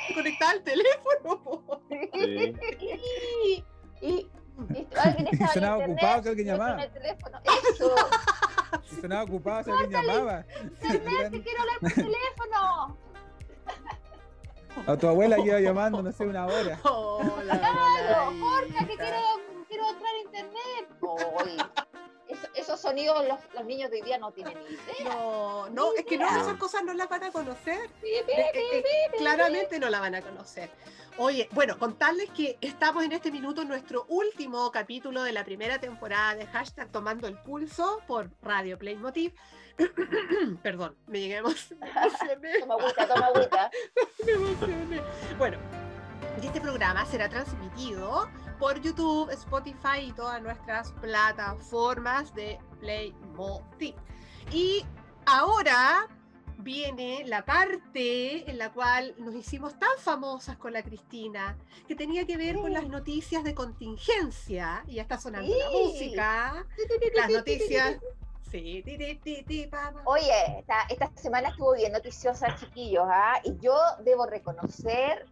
Así. 0.08 0.38
El 0.54 0.62
teléfono. 0.62 1.42
Po. 1.44 1.80
Sí. 1.90 2.10
Y, 2.80 3.64
y, 4.00 4.30
y 4.70 4.86
alguien 4.96 5.28
Y 5.30 5.34
estaba 5.34 5.46
en 5.46 5.54
sonaba 5.54 5.76
internet, 5.78 5.88
ocupado 5.90 6.22
que 6.22 6.28
alguien 6.28 6.46
llamaba. 6.46 6.74
en 6.74 6.80
el 6.80 6.92
teléfono. 6.92 7.38
Eso, 7.72 7.94
Si 8.90 9.00
sonaba 9.00 9.22
ocupado, 9.24 9.64
si 9.64 9.70
alguien 9.70 9.90
llamaba. 9.90 10.44
internet, 10.62 11.30
te 11.30 11.42
quiero 11.42 11.60
hablar 11.60 11.78
por 11.80 11.92
teléfono. 11.92 12.98
A 14.86 14.96
tu 14.96 15.06
abuela 15.08 15.38
iba 15.38 15.60
llamando, 15.60 16.02
no 16.02 16.10
sé, 16.12 16.26
una 16.26 16.46
hora. 16.46 16.78
Hola, 16.82 17.58
Claro, 17.58 18.28
hola, 18.28 18.40
porfa, 18.40 18.78
que 18.78 18.92
hijita. 18.92 19.04
quiero, 19.04 19.20
quiero 19.68 19.88
entrar 19.90 20.12
a 20.14 20.18
internet. 20.18 21.83
Eso- 22.34 22.48
esos 22.54 22.80
sonidos 22.80 23.26
los, 23.26 23.38
los 23.54 23.64
niños 23.64 23.90
de 23.90 23.96
hoy 23.98 24.02
día 24.02 24.18
no 24.18 24.32
tienen 24.32 24.56
ni 24.64 24.74
idea. 24.74 25.14
No, 25.14 25.68
no, 25.70 25.92
es 25.94 26.04
que 26.04 26.18
no, 26.18 26.26
esas 26.28 26.56
cosas 26.58 26.84
no 26.84 26.92
las 26.94 27.08
van 27.08 27.24
a 27.24 27.32
conocer. 27.32 27.90
Pi, 28.02 28.08
eh, 28.08 28.24
pi, 29.12 29.18
claramente 29.18 29.78
no 29.78 29.88
la 29.90 30.00
van 30.00 30.14
a 30.14 30.22
conocer. 30.22 30.70
Oye, 31.16 31.48
bueno, 31.52 31.78
contarles 31.78 32.28
que 32.30 32.58
estamos 32.60 33.04
en 33.04 33.12
este 33.12 33.30
minuto 33.30 33.62
en 33.62 33.68
nuestro 33.68 34.04
último 34.08 34.70
capítulo 34.72 35.22
de 35.22 35.32
la 35.32 35.44
primera 35.44 35.78
temporada 35.78 36.34
de 36.34 36.46
hashtag 36.46 36.88
Tomando 36.90 37.28
el 37.28 37.38
Pulso 37.38 38.02
por 38.08 38.30
Radio 38.42 38.76
Playmotiv. 38.78 39.32
Perdón, 40.62 40.96
me 41.06 41.32
emocioné. 41.36 41.90
Toma 42.60 42.74
agüita, 42.74 43.08
toma 43.08 43.26
agüita. 43.26 43.70
me 44.26 44.32
emocioné. 44.32 45.02
Bueno, 45.38 45.58
y 46.42 46.46
este 46.46 46.60
programa 46.60 47.04
será 47.06 47.28
transmitido 47.28 48.28
por 48.58 48.80
YouTube, 48.80 49.30
Spotify 49.30 50.00
y 50.06 50.12
todas 50.12 50.42
nuestras 50.42 50.92
plataformas 50.92 52.34
de 52.34 52.58
Playmotiv. 52.80 53.94
Y 54.52 54.84
ahora 55.26 56.08
viene 56.58 57.24
la 57.26 57.44
parte 57.44 58.48
en 58.50 58.58
la 58.58 58.72
cual 58.72 59.14
nos 59.18 59.34
hicimos 59.34 59.78
tan 59.78 59.90
famosas 59.98 60.56
con 60.56 60.72
la 60.72 60.82
Cristina, 60.82 61.56
que 61.86 61.94
tenía 61.94 62.26
que 62.26 62.36
ver 62.36 62.56
con 62.56 62.72
las 62.72 62.88
noticias 62.88 63.44
de 63.44 63.54
contingencia. 63.54 64.84
Y 64.86 64.94
ya 64.94 65.02
está 65.02 65.18
sonando 65.18 65.54
la 65.56 65.70
música. 65.70 66.66
Las 67.14 67.30
noticias 67.30 67.98
Sí, 68.54 68.84
ti, 68.84 68.96
ti, 68.96 69.42
ti. 69.42 69.70
Oye, 70.04 70.60
esta, 70.60 70.82
esta 70.88 71.10
semana 71.16 71.48
estuvo 71.48 71.74
bien 71.74 71.90
noticiosa, 71.90 72.54
chiquillos, 72.54 73.04
¿ah? 73.08 73.40
Y 73.42 73.58
yo 73.58 73.76
debo 74.04 74.26
reconocer, 74.26 75.26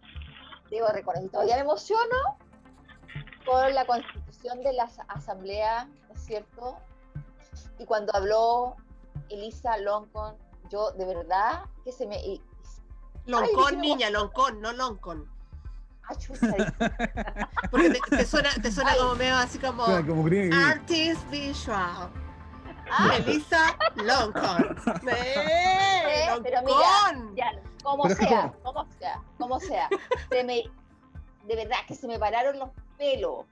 debo 0.77 0.89
reconocer, 0.89 1.31
todavía 1.31 1.57
me 1.57 1.63
emociono 1.63 2.17
con 3.45 3.75
la 3.75 3.85
constitución 3.87 4.63
de 4.63 4.73
la 4.73 4.85
as- 4.85 5.01
asamblea, 5.09 5.85
¿no 6.09 6.15
es 6.15 6.25
cierto? 6.25 6.79
Y 7.79 7.85
cuando 7.85 8.15
habló 8.17 8.77
Elisa 9.29 9.77
Loncon, 9.79 10.37
yo 10.71 10.93
de 10.93 11.05
verdad 11.07 11.65
que 11.85 11.93
se 11.93 12.07
me... 12.07 12.17
y- 12.25 12.43
Loncón, 13.27 13.75
Ay, 13.75 13.77
niña, 13.77 14.11
Loncón, 14.11 14.61
no 14.61 14.73
Loncón. 14.73 15.31
ah, 16.09 16.15
chucha, 16.17 16.47
Porque 17.71 17.91
te, 17.91 18.17
te 18.17 18.25
suena, 18.27 18.51
te 18.61 18.73
suena 18.73 18.91
Ay. 18.93 18.99
como 18.99 19.15
medio 19.15 19.37
así 19.37 19.59
como 19.59 19.83
O 19.85 19.87
sea, 19.87 20.05
como. 20.05 20.27
Artist 20.27 21.29
Visual. 21.31 22.11
Ah, 22.93 23.17
Elisa 23.17 23.77
Loncón. 23.97 24.77
¡Eh! 25.09 26.27
pero 26.43 26.63
mira, 26.63 26.63
Loncón! 26.63 27.37
ya, 27.37 27.53
como 27.83 28.05
Pero 28.05 28.17
sea, 28.17 28.53
como 28.63 28.87
sea, 28.99 29.23
como 29.39 29.61
sea. 29.61 29.89
Se 30.31 30.45
me, 30.45 30.65
de 31.45 31.57
verdad 31.57 31.77
que 31.87 31.95
se 31.95 32.07
me 32.07 32.19
pararon 32.19 32.59
los 32.59 32.71
pelos. 32.99 33.47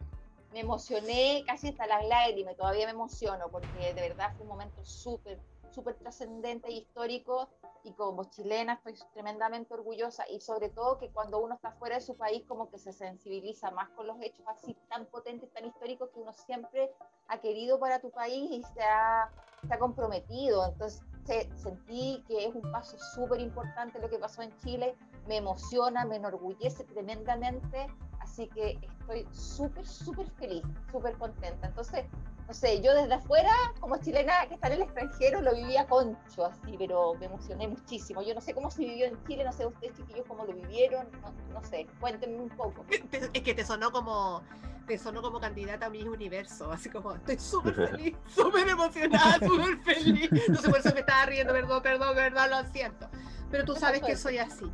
Me 0.52 0.60
emocioné 0.60 1.44
casi 1.46 1.68
hasta 1.68 1.86
las 1.86 2.04
lágrimas, 2.06 2.54
y 2.54 2.56
todavía 2.56 2.86
me 2.86 2.92
emociono 2.92 3.48
porque 3.50 3.94
de 3.94 4.00
verdad 4.08 4.32
fue 4.36 4.42
un 4.42 4.48
momento 4.48 4.84
súper, 4.84 5.38
súper 5.72 5.94
trascendente 5.96 6.68
e 6.68 6.72
histórico 6.72 7.48
y 7.84 7.92
como 7.92 8.24
chilena 8.24 8.74
estoy 8.74 8.94
tremendamente 9.12 9.72
orgullosa 9.74 10.24
y 10.28 10.40
sobre 10.40 10.68
todo 10.68 10.98
que 10.98 11.10
cuando 11.10 11.38
uno 11.40 11.54
está 11.54 11.72
fuera 11.72 11.94
de 11.96 12.00
su 12.02 12.16
país 12.16 12.44
como 12.46 12.68
que 12.70 12.78
se 12.78 12.92
sensibiliza 12.92 13.70
más 13.70 13.88
con 13.90 14.06
los 14.06 14.20
hechos 14.20 14.44
así 14.48 14.74
tan 14.88 15.06
potentes, 15.06 15.50
tan 15.52 15.64
históricos 15.64 16.10
que 16.10 16.20
uno 16.20 16.32
siempre 16.32 16.92
ha 17.28 17.38
querido 17.40 17.78
para 17.78 18.00
tu 18.00 18.10
país 18.10 18.50
y 18.50 18.62
se 18.74 18.82
ha, 18.82 19.30
se 19.66 19.72
ha 19.74 19.78
comprometido. 19.78 20.66
Entonces 20.66 21.02
se- 21.24 21.48
sentí 21.56 22.22
que 22.26 22.46
es 22.46 22.54
un 22.54 22.70
paso 22.72 22.98
súper 23.14 23.40
importante 23.40 23.98
lo 24.00 24.08
que 24.10 24.18
pasó 24.18 24.42
en 24.42 24.56
Chile, 24.58 24.94
me 25.26 25.36
emociona, 25.36 26.04
me 26.04 26.16
enorgullece 26.16 26.84
tremendamente, 26.84 27.86
así 28.30 28.48
que 28.48 28.78
estoy 29.00 29.26
súper, 29.32 29.86
súper 29.86 30.30
feliz, 30.38 30.62
súper 30.90 31.14
contenta. 31.14 31.66
Entonces, 31.66 32.04
no 32.46 32.54
sé, 32.54 32.80
yo 32.80 32.94
desde 32.94 33.14
afuera, 33.14 33.52
como 33.80 33.96
chilena 33.98 34.46
que 34.48 34.54
está 34.54 34.68
en 34.68 34.74
el 34.74 34.82
extranjero, 34.82 35.40
lo 35.40 35.54
vivía 35.54 35.86
concho 35.86 36.46
así, 36.46 36.76
pero 36.78 37.14
me 37.14 37.26
emocioné 37.26 37.68
muchísimo. 37.68 38.22
Yo 38.22 38.34
no 38.34 38.40
sé 38.40 38.54
cómo 38.54 38.70
se 38.70 38.82
vivió 38.82 39.06
en 39.06 39.22
Chile, 39.26 39.44
no 39.44 39.52
sé 39.52 39.66
ustedes 39.66 39.96
chiquillos 39.96 40.26
cómo 40.26 40.44
lo 40.44 40.52
vivieron, 40.52 41.06
no, 41.22 41.32
no 41.52 41.64
sé, 41.64 41.86
cuéntenme 42.00 42.40
un 42.40 42.50
poco. 42.50 42.84
Es 43.32 43.42
que 43.42 43.54
te 43.54 43.64
sonó 43.64 43.90
como 43.90 44.42
te 44.86 44.98
sonó 44.98 45.22
como 45.22 45.38
candidata 45.38 45.86
a 45.86 45.90
mi 45.90 46.02
universo, 46.02 46.72
así 46.72 46.90
como 46.90 47.14
estoy 47.14 47.38
súper 47.38 47.74
feliz, 47.90 48.16
súper 48.26 48.68
emocionada, 48.68 49.38
súper 49.38 49.78
feliz. 49.82 50.28
Entonces 50.32 50.68
por 50.68 50.80
eso 50.80 50.92
me 50.92 51.00
estaba 51.00 51.26
riendo, 51.26 51.52
perdón, 51.52 51.82
perdón, 51.82 52.14
perdón, 52.16 52.50
lo 52.50 52.72
siento. 52.72 53.08
Pero 53.52 53.64
tú 53.64 53.76
sabes 53.76 54.00
que 54.00 54.16
soy 54.16 54.38
así. 54.38 54.66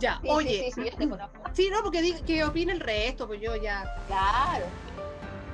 Ya, 0.00 0.18
Sí, 0.22 0.28
oye. 0.30 0.48
sí, 0.50 0.72
sí, 0.72 0.82
sí, 0.84 0.90
yo 0.90 0.96
te 0.96 1.08
conozco. 1.08 1.38
Sí, 1.52 1.68
no, 1.70 1.82
porque 1.82 2.02
di- 2.02 2.22
que 2.22 2.44
opine 2.44 2.72
el 2.72 2.80
resto, 2.80 3.26
pues 3.26 3.40
yo 3.40 3.54
ya. 3.56 3.84
Claro. 4.06 4.66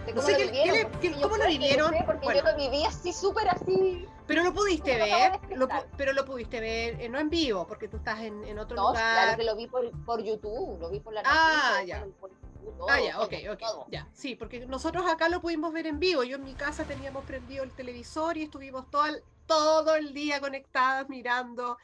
De 0.07 0.15
No 0.15 0.21
cómo 0.23 0.27
sé 0.27 0.33
lo 0.45 0.51
vivieron, 0.51 0.91
cómo 1.23 1.35
que 1.35 1.47
vivieron. 1.49 1.95
porque 2.07 2.25
Bueno. 2.25 2.41
yo 2.41 2.51
lo 2.51 2.57
viví 2.57 2.85
así, 2.85 3.13
súper 3.13 3.49
así. 3.49 4.07
Pero 4.27 4.43
lo 4.45 4.55
pudiste 4.55 4.97
ver, 4.97 5.33
lo 5.57 5.69
pero 5.97 6.13
lo 6.13 6.25
pudiste 6.25 6.61
ver, 6.61 7.01
eh, 7.01 7.09
no 7.09 7.19
en 7.19 7.29
vivo, 7.29 7.67
porque 7.67 7.89
tú 7.89 7.99
estás 7.99 8.21
en, 8.21 8.43
en 8.45 8.59
otro 8.59 8.77
No, 8.77 8.89
lugar. 8.89 9.13
claro 9.25 9.37
que 9.37 9.45
lo 9.45 9.57
vi 9.57 9.67
por, 9.67 9.91
por 10.05 10.23
YouTube, 10.23 10.81
lo 10.81 10.89
vi 10.91 11.01
por 11.01 11.13
la 11.13 11.23
Ah, 11.25 11.83
ya. 11.85 12.07
por- 12.19 12.31
todo, 12.77 12.89
Ah, 12.89 13.01
ya, 13.01 13.21
ok, 13.21 13.33
ok, 13.53 13.59
todo. 13.59 13.87
ya. 13.89 14.07
Sí, 14.13 14.37
porque 14.37 14.65
nosotros 14.67 15.05
acá 15.11 15.29
lo 15.29 15.41
pudimos 15.41 15.73
ver 15.73 15.87
en 15.87 15.99
vivo. 15.99 16.23
Yo 16.25 16.37
en 16.37 16.45
mi 16.45 16.55
casa 16.55 16.85
teníamos 16.85 17.25
prendido 17.25 17.65
el 17.65 17.75
televisor 17.75 18.37
y 18.37 18.45
estuvimos 18.45 18.89
todo 18.91 19.07
el, 19.07 19.23
todo 19.47 19.95
el 19.97 20.15
día 20.15 20.41
conectadas 20.41 21.09
mirando 21.09 21.77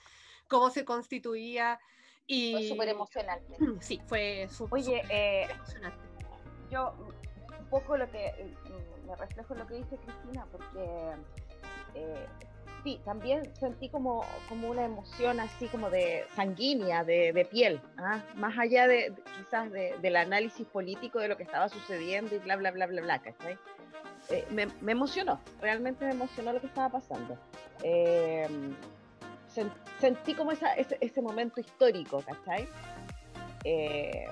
cómo 0.48 0.70
se 0.70 0.84
constituía. 0.84 1.78
Y 2.26 2.52
Fue 2.52 2.62
súper 2.68 2.88
emocionante. 2.88 3.56
Sí, 3.80 4.00
fue 4.06 4.48
Oye, 4.70 5.00
súper 5.02 5.06
eh, 5.10 5.46
emocionante. 5.50 5.98
yo 6.70 6.94
un 7.58 7.66
poco 7.66 7.96
lo 7.96 8.10
que 8.10 8.54
mm, 8.64 9.06
me 9.08 9.16
reflejo 9.16 9.52
en 9.54 9.58
lo 9.60 9.66
que 9.66 9.74
dice 9.74 9.96
Cristina, 9.98 10.46
porque 10.50 11.10
eh, 11.94 12.26
sí, 12.84 13.00
también 13.04 13.54
sentí 13.56 13.88
como, 13.88 14.24
como 14.48 14.68
una 14.68 14.84
emoción 14.84 15.40
así 15.40 15.66
como 15.68 15.90
de 15.90 16.24
sanguínea, 16.34 17.04
de, 17.04 17.32
de 17.32 17.44
piel, 17.44 17.80
¿ah? 17.98 18.22
más 18.36 18.56
allá 18.58 18.86
de- 18.88 19.12
quizás 19.36 19.70
de- 19.72 19.96
del 20.02 20.16
análisis 20.16 20.66
político 20.66 21.18
de 21.18 21.28
lo 21.28 21.36
que 21.36 21.42
estaba 21.44 21.68
sucediendo 21.68 22.34
y 22.34 22.38
bla, 22.38 22.56
bla, 22.56 22.70
bla, 22.70 22.86
bla, 22.86 23.02
bla, 23.02 23.18
¿cachai? 23.20 23.58
Eh, 24.30 24.44
me, 24.50 24.66
me 24.80 24.92
emocionó, 24.92 25.40
realmente 25.60 26.04
me 26.04 26.10
emocionó 26.12 26.52
lo 26.52 26.60
que 26.60 26.66
estaba 26.66 26.88
pasando. 26.88 27.38
Eh, 27.82 28.48
sen- 29.56 29.72
sentí 30.00 30.34
como 30.34 30.52
esa, 30.52 30.74
ese, 30.74 30.98
ese 31.00 31.22
momento 31.22 31.60
histórico, 31.60 32.22
¿cachai? 32.26 32.68
Eh, 33.64 34.26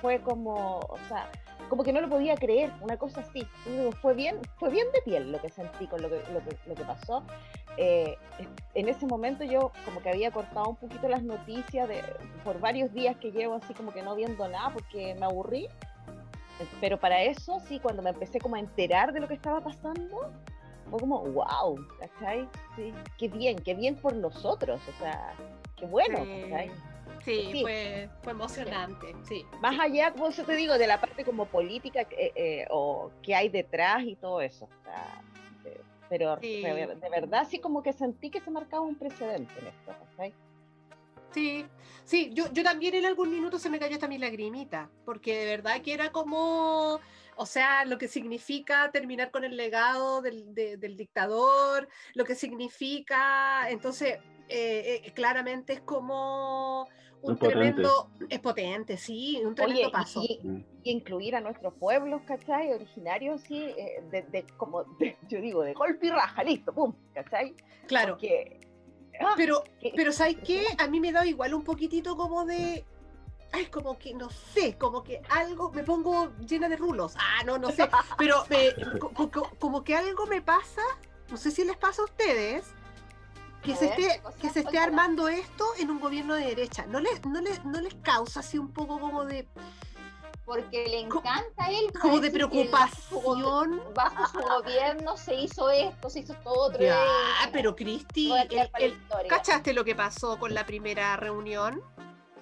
fue 0.00 0.20
como, 0.20 0.78
o 0.78 0.98
sea, 1.08 1.30
como 1.68 1.84
que 1.84 1.92
no 1.92 2.00
lo 2.00 2.08
podía 2.08 2.34
creer, 2.36 2.72
una 2.80 2.96
cosa 2.96 3.20
así. 3.20 3.46
Fue 4.00 4.14
bien, 4.14 4.38
fue 4.56 4.70
bien 4.70 4.86
de 4.92 5.02
piel 5.02 5.30
lo 5.32 5.40
que 5.40 5.50
sentí 5.50 5.86
con 5.86 6.00
lo 6.00 6.08
que, 6.08 6.22
lo 6.32 6.40
que, 6.40 6.56
lo 6.66 6.74
que 6.74 6.84
pasó. 6.84 7.22
Eh, 7.76 8.16
en 8.74 8.88
ese 8.88 9.06
momento 9.06 9.44
yo 9.44 9.70
como 9.84 10.00
que 10.00 10.08
había 10.08 10.30
cortado 10.30 10.70
un 10.70 10.76
poquito 10.76 11.08
las 11.08 11.22
noticias 11.22 11.88
de, 11.88 12.02
por 12.44 12.58
varios 12.60 12.92
días 12.92 13.16
que 13.16 13.30
llevo 13.30 13.54
así 13.54 13.74
como 13.74 13.92
que 13.92 14.02
no 14.02 14.14
viendo 14.14 14.48
nada 14.48 14.70
porque 14.72 15.14
me 15.16 15.26
aburrí. 15.26 15.68
Pero 16.80 16.98
para 16.98 17.22
eso, 17.22 17.58
sí, 17.60 17.78
cuando 17.78 18.02
me 18.02 18.10
empecé 18.10 18.38
como 18.38 18.56
a 18.56 18.58
enterar 18.58 19.12
de 19.12 19.20
lo 19.20 19.28
que 19.28 19.34
estaba 19.34 19.60
pasando, 19.60 20.30
fue 20.90 21.00
como, 21.00 21.20
wow, 21.22 21.78
¿cachai? 21.98 22.48
Sí, 22.76 22.92
qué 23.18 23.28
bien, 23.28 23.56
qué 23.58 23.74
bien 23.74 23.96
por 23.96 24.14
nosotros, 24.14 24.80
o 24.88 24.98
sea, 25.02 25.34
qué 25.76 25.86
bueno, 25.86 26.24
Sí. 26.24 26.42
¿cachai? 26.42 26.70
Sí, 27.24 27.48
sí. 27.52 27.60
Fue, 27.62 28.08
fue 28.22 28.32
emocionante. 28.32 29.14
Sí. 29.24 29.44
Más 29.60 29.78
allá, 29.78 30.12
como 30.12 30.30
yo 30.30 30.44
te 30.44 30.54
digo, 30.56 30.78
de 30.78 30.86
la 30.86 31.00
parte 31.00 31.24
como 31.24 31.44
política 31.46 32.00
eh, 32.10 32.32
eh, 32.34 32.66
o 32.70 33.10
qué 33.22 33.34
hay 33.34 33.48
detrás 33.50 34.02
y 34.04 34.16
todo 34.16 34.40
eso. 34.40 34.64
o 34.64 34.84
sea, 34.84 35.22
eh, 35.66 35.80
pero 36.08 36.38
Sí. 36.40 36.62
de, 36.62 36.86
de 36.86 37.08
verdad 37.10 37.46
sí 37.50 37.58
como 37.58 37.82
que 37.82 37.92
sentí 37.92 38.30
que 38.30 38.40
se 38.40 38.50
marcaba 38.50 38.82
un 38.82 38.94
precedente 38.96 39.52
en 39.60 39.66
esto, 39.66 39.92
¿cachai? 40.06 40.32
Sí, 41.32 41.64
sí, 42.04 42.30
yo, 42.32 42.50
yo 42.52 42.64
también 42.64 42.94
en 42.94 43.04
algún 43.06 43.30
minuto 43.30 43.58
se 43.58 43.70
me 43.70 43.78
cayó 43.78 43.94
hasta 43.94 44.08
mi 44.08 44.18
lagrimita, 44.18 44.88
porque 45.04 45.36
de 45.38 45.44
verdad 45.46 45.80
que 45.82 45.92
era 45.94 46.10
como, 46.10 46.98
o 47.40 47.46
sea, 47.46 47.86
lo 47.86 47.96
que 47.96 48.06
significa 48.06 48.90
terminar 48.92 49.30
con 49.30 49.44
el 49.44 49.56
legado 49.56 50.20
del, 50.20 50.54
de- 50.54 50.76
del 50.76 50.94
dictador, 50.94 51.88
lo 52.12 52.24
que 52.26 52.34
significa, 52.34 53.70
entonces, 53.70 54.18
eh, 54.50 55.00
eh, 55.06 55.12
claramente 55.14 55.72
es 55.72 55.80
como 55.80 56.82
un 57.22 57.32
Es 57.32 57.38
potente. 57.38 57.48
tremendo, 57.48 58.10
es 58.28 58.40
potente, 58.40 58.96
sí, 58.98 59.40
un 59.42 59.54
tremendo 59.54 59.80
Oye, 59.84 59.90
paso. 59.90 60.20
y, 60.22 60.38
y 60.82 60.90
incluir 60.90 61.34
a 61.34 61.40
nuestros 61.40 61.72
pueblos, 61.78 62.20
¿cachai? 62.26 62.74
Originarios, 62.74 63.40
sí, 63.40 63.64
eh, 63.74 64.02
de, 64.10 64.20
de- 64.22 64.46
como, 64.58 64.84
de- 64.98 65.16
yo 65.30 65.40
digo, 65.40 65.62
de 65.62 65.72
golpe 65.72 66.08
y 66.08 66.10
raja, 66.10 66.44
listo, 66.44 66.74
pum, 66.74 66.92
¿cachai? 67.14 67.54
Claro, 67.86 68.12
Porque, 68.14 68.60
ah, 69.18 69.32
pero, 69.34 69.64
que- 69.80 69.94
pero 69.96 70.12
¿sabes 70.12 70.36
qué? 70.44 70.62
A 70.76 70.88
mí 70.88 71.00
me 71.00 71.10
da 71.10 71.24
igual 71.24 71.54
un 71.54 71.64
poquitito 71.64 72.18
como 72.18 72.44
de... 72.44 72.84
Ay, 73.52 73.66
como 73.66 73.98
que 73.98 74.14
no 74.14 74.28
sé, 74.30 74.78
como 74.78 75.02
que 75.02 75.22
algo 75.28 75.70
me 75.72 75.82
pongo 75.82 76.30
llena 76.46 76.68
de 76.68 76.76
rulos. 76.76 77.14
Ah, 77.18 77.42
no, 77.44 77.58
no 77.58 77.70
sé. 77.70 77.88
Pero 78.18 78.44
me- 78.48 78.74
co- 78.98 79.10
co- 79.10 79.30
co- 79.30 79.50
como 79.58 79.82
que 79.82 79.96
algo 79.96 80.26
me 80.26 80.40
pasa, 80.40 80.82
no 81.28 81.36
sé 81.36 81.50
si 81.50 81.64
les 81.64 81.76
pasa 81.76 82.02
a 82.02 82.04
ustedes, 82.04 82.66
que 83.62 83.74
se 83.76 83.88
ver, 83.90 84.00
esté, 84.00 84.22
que 84.40 84.50
se 84.50 84.60
esté 84.60 84.78
armando 84.78 85.28
esto 85.28 85.66
en 85.78 85.90
un 85.90 86.00
gobierno 86.00 86.34
de 86.34 86.46
derecha. 86.46 86.86
¿No 86.86 87.00
les, 87.00 87.24
no 87.26 87.40
les, 87.40 87.64
no 87.64 87.80
les 87.80 87.94
causa 87.96 88.40
así 88.40 88.56
un 88.58 88.72
poco 88.72 88.98
como 88.98 89.24
de, 89.24 89.46
Porque 90.46 90.86
le 90.88 91.00
encanta 91.00 91.64
a 91.64 91.70
él. 91.70 91.92
como 92.00 92.20
de 92.20 92.30
bajo 92.30 92.96
su 93.00 93.20
preocupación? 93.20 93.82
Bajo 93.94 94.26
su 94.28 94.38
gobierno 94.38 95.16
se 95.16 95.34
hizo 95.34 95.70
esto, 95.70 96.08
se 96.08 96.20
hizo 96.20 96.32
esto 96.32 96.50
otro. 96.50 96.80
Ya, 96.82 97.02
eh, 97.04 97.50
pero 97.52 97.76
Cristi. 97.76 98.32
¿cachaste 99.28 99.72
lo 99.74 99.84
que 99.84 99.94
pasó 99.94 100.38
con 100.38 100.54
la 100.54 100.64
primera 100.64 101.16
reunión? 101.16 101.82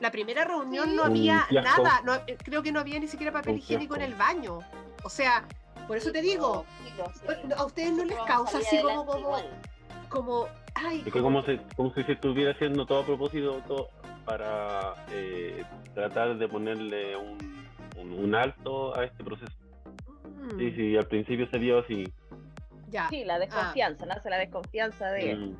La 0.00 0.10
primera 0.10 0.44
reunión 0.44 0.94
no 0.94 1.04
había 1.04 1.46
nada, 1.50 2.00
no- 2.04 2.14
eh, 2.26 2.36
creo 2.42 2.62
que 2.62 2.70
no 2.72 2.80
había 2.80 2.98
ni 3.00 3.08
siquiera 3.08 3.32
papel 3.32 3.58
higiénico 3.58 3.96
en 3.96 4.02
el 4.02 4.14
baño. 4.14 4.60
O 5.02 5.08
sea, 5.10 5.44
por 5.86 5.96
eso 5.96 6.12
te 6.12 6.22
digo. 6.22 6.64
¿a 7.56 7.64
ustedes 7.64 7.92
no 7.92 8.04
les 8.04 8.18
causa 8.18 8.58
así 8.58 8.80
como, 8.80 9.06
como, 9.06 9.36
como, 10.08 10.48
ay, 10.74 11.02
Es 11.04 11.12
como, 11.12 11.42
se, 11.44 11.60
como 11.76 11.92
si 11.94 12.02
se 12.04 12.12
estuviera 12.12 12.52
haciendo 12.52 12.86
todo 12.86 13.00
a 13.00 13.06
propósito 13.06 13.60
todo 13.66 13.88
para 14.24 14.94
eh, 15.10 15.64
tratar 15.94 16.36
de 16.38 16.48
ponerle 16.48 17.16
un, 17.16 17.38
un, 17.96 18.12
un 18.12 18.34
alto 18.34 18.96
a 18.98 19.04
este 19.04 19.24
proceso. 19.24 19.52
mm, 20.24 20.58
Sí, 20.58 20.72
sí, 20.76 20.96
al 20.96 21.06
principio 21.06 21.48
se 21.50 21.58
vio 21.58 21.78
así. 21.80 22.04
ya. 22.88 23.08
sí, 23.08 23.24
la 23.24 23.38
desconfianza, 23.38 24.06
nace 24.06 24.30
la 24.30 24.38
desconfianza 24.38 25.06
de... 25.10 25.34
Mm. 25.34 25.56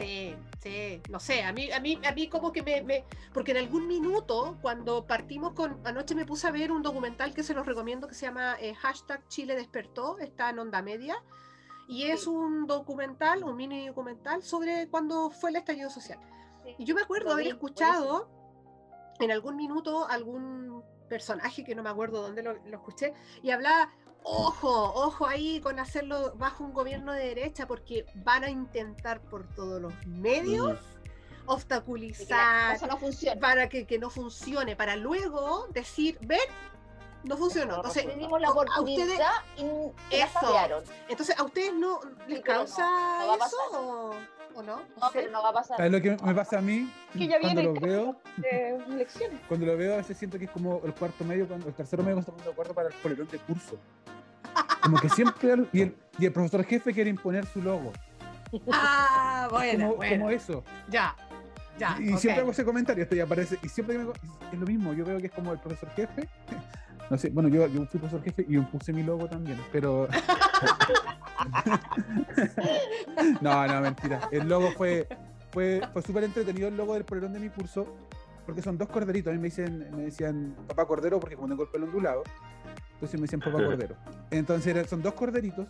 Sí, 0.00 0.34
sí, 0.62 1.02
no 1.10 1.20
sé, 1.20 1.42
a 1.42 1.52
mí, 1.52 1.70
a 1.70 1.78
mí, 1.80 2.00
a 2.04 2.12
mí 2.12 2.28
como 2.28 2.52
que 2.52 2.62
me, 2.62 2.82
me- 2.82 3.04
porque 3.34 3.50
en 3.52 3.58
algún 3.58 3.86
minuto, 3.86 4.56
cuando 4.62 5.06
partimos 5.06 5.52
con, 5.52 5.78
anoche 5.86 6.14
me 6.14 6.24
puse 6.24 6.46
a 6.46 6.50
ver 6.50 6.72
un 6.72 6.82
documental 6.82 7.34
que 7.34 7.42
se 7.42 7.52
los 7.54 7.66
recomiendo 7.66 8.08
que 8.08 8.14
se 8.14 8.26
llama 8.26 8.56
eh, 8.60 8.74
hashtag 8.74 9.26
Chile 9.28 9.54
despertó, 9.56 10.18
está 10.18 10.50
en 10.50 10.58
Onda 10.58 10.80
Media, 10.82 11.16
Y 11.88 12.04
es 12.04 12.26
un 12.28 12.66
documental, 12.68 13.42
un 13.42 13.56
mini 13.56 13.88
documental 13.88 14.42
sobre 14.44 14.88
cuando 14.88 15.28
fue 15.30 15.50
el 15.50 15.56
estallido 15.56 15.90
social. 15.90 16.20
Sí. 16.64 16.74
Y 16.78 16.84
yo 16.84 16.94
me 16.94 17.02
acuerdo 17.02 17.32
haber 17.32 17.48
escuchado 17.48 18.28
en 19.18 19.32
algún 19.32 19.56
minuto 19.56 20.06
algún 20.08 20.82
personaje 21.08 21.64
que 21.64 21.74
no 21.74 21.82
me 21.82 21.90
acuerdo 21.90 22.22
dónde 22.22 22.44
lo, 22.44 22.54
lo 22.54 22.76
escuché 22.76 23.12
y 23.42 23.50
hablaba, 23.50 23.92
ojo, 24.22 24.92
ojo 24.94 25.26
ahí 25.26 25.60
con 25.60 25.78
hacerlo 25.78 26.32
bajo 26.36 26.64
un 26.64 26.72
gobierno 26.72 27.12
de 27.12 27.26
derecha 27.26 27.66
porque 27.66 28.06
van 28.16 28.44
a 28.44 28.50
intentar 28.50 29.20
por 29.20 29.46
todos 29.54 29.80
los 29.80 29.92
medios 30.06 30.78
que 30.78 30.84
la 30.84 31.54
obstaculizar 31.54 32.80
no 32.88 32.98
para 33.40 33.68
que, 33.68 33.86
que 33.86 33.98
no 33.98 34.10
funcione, 34.10 34.76
para 34.76 34.96
luego 34.96 35.66
decir, 35.70 36.18
ven, 36.20 36.38
no 37.24 37.36
funcionó. 37.36 37.76
Entonces, 37.76 38.06
la 38.38 38.48
a- 38.48 38.80
ustedes, 38.80 39.20
y 39.56 39.62
Eso. 40.10 40.38
entonces, 41.08 41.38
¿a 41.38 41.42
ustedes 41.42 41.74
no 41.74 42.00
les 42.28 42.38
no, 42.38 42.44
causa 42.44 42.86
no 43.26 43.34
eso. 43.34 44.14
O, 44.54 44.62
no? 44.62 44.76
No, 44.76 45.10
sé. 45.10 45.20
pero 45.20 45.30
no 45.30 45.42
va 45.42 45.50
a 45.50 45.52
pasar. 45.52 45.76
¿Sabes 45.76 45.92
lo 45.92 46.00
que 46.00 46.10
me 46.10 46.34
pasa 46.34 46.58
a 46.58 46.60
mí? 46.60 46.90
Que 47.12 47.26
ya 47.26 47.40
Cuando 47.40 47.62
viene 47.62 47.80
lo 47.80 47.86
veo, 47.86 48.20
eh, 48.42 48.78
lecciones. 48.88 49.40
cuando 49.48 49.66
lo 49.66 49.76
veo 49.76 49.94
a 49.94 49.96
veces 49.98 50.16
siento 50.16 50.38
que 50.38 50.46
es 50.46 50.50
como 50.50 50.80
el 50.84 50.94
cuarto 50.94 51.24
medio, 51.24 51.46
cuando 51.46 51.68
el 51.68 51.74
tercero 51.74 52.02
medio 52.02 52.16
cuando 52.16 52.30
estamos 52.30 52.44
de 52.44 52.50
acuerdo 52.50 52.74
para 52.74 52.88
el 52.88 52.94
polerón 52.94 53.28
de 53.28 53.38
curso. 53.38 53.78
Como 54.82 54.98
que 54.98 55.08
siempre, 55.08 55.54
y 55.72 55.82
el, 55.82 55.96
y 56.18 56.26
el 56.26 56.32
profesor 56.32 56.64
jefe 56.64 56.92
quiere 56.92 57.10
imponer 57.10 57.46
su 57.46 57.62
logo. 57.62 57.92
Ah, 58.72 59.46
bueno, 59.50 59.86
como, 59.86 59.96
bueno. 59.96 60.16
como 60.16 60.30
eso. 60.30 60.64
Ya, 60.88 61.14
ya. 61.78 61.96
y 62.00 62.12
ok. 62.12 62.18
siempre 62.18 62.42
hago 62.42 62.50
ese 62.50 62.64
comentario, 62.64 63.04
esto 63.04 63.14
ya 63.14 63.24
aparece, 63.24 63.58
y 63.62 63.68
siempre 63.68 63.96
que 63.96 64.04
me, 64.04 64.12
es 64.52 64.58
lo 64.58 64.66
mismo, 64.66 64.92
yo 64.92 65.04
veo 65.04 65.18
que 65.18 65.26
es 65.26 65.32
como 65.32 65.52
el 65.52 65.58
profesor 65.60 65.90
jefe. 65.90 66.28
No 67.10 67.18
sé, 67.18 67.28
bueno, 67.30 67.48
yo, 67.48 67.66
yo 67.66 67.84
fui 67.86 67.98
profesor 67.98 68.22
jefe 68.22 68.46
y 68.48 68.56
puse 68.58 68.92
mi 68.92 69.02
logo 69.02 69.28
también, 69.28 69.58
pero. 69.72 70.06
no, 73.40 73.66
no, 73.66 73.80
mentira. 73.80 74.28
El 74.30 74.48
logo 74.48 74.70
fue, 74.70 75.08
fue, 75.50 75.82
fue 75.92 76.02
súper 76.02 76.22
entretenido 76.22 76.68
el 76.68 76.76
logo 76.76 76.94
del 76.94 77.04
polerón 77.04 77.32
de 77.32 77.40
mi 77.40 77.48
curso, 77.48 77.96
porque 78.46 78.62
son 78.62 78.78
dos 78.78 78.88
corderitos. 78.88 79.32
A 79.32 79.34
mí 79.34 79.40
me 79.40 79.48
dicen, 79.48 79.90
me 79.90 80.04
decían 80.04 80.54
papá 80.68 80.86
cordero 80.86 81.18
porque 81.18 81.34
como 81.34 81.48
tengo 81.48 81.64
el 81.64 81.68
pelo 81.70 81.86
ondulado, 81.86 82.22
entonces 82.94 83.18
me 83.18 83.22
decían 83.22 83.40
papá 83.40 83.64
cordero. 83.64 83.96
Entonces 84.30 84.88
son 84.88 85.02
dos 85.02 85.14
corderitos 85.14 85.66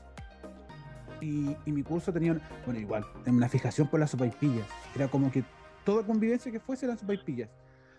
y, 1.22 1.56
y 1.64 1.72
mi 1.72 1.82
curso 1.82 2.12
tenía, 2.12 2.38
bueno, 2.66 2.80
igual, 2.80 3.06
una 3.26 3.48
fijación 3.48 3.88
por 3.88 3.98
las 3.98 4.10
sopaipillas. 4.10 4.66
Era 4.94 5.08
como 5.08 5.30
que 5.30 5.42
toda 5.84 6.04
convivencia 6.04 6.52
que 6.52 6.60
fuese 6.60 6.84
eran 6.84 6.98
sopaipillas. 6.98 7.48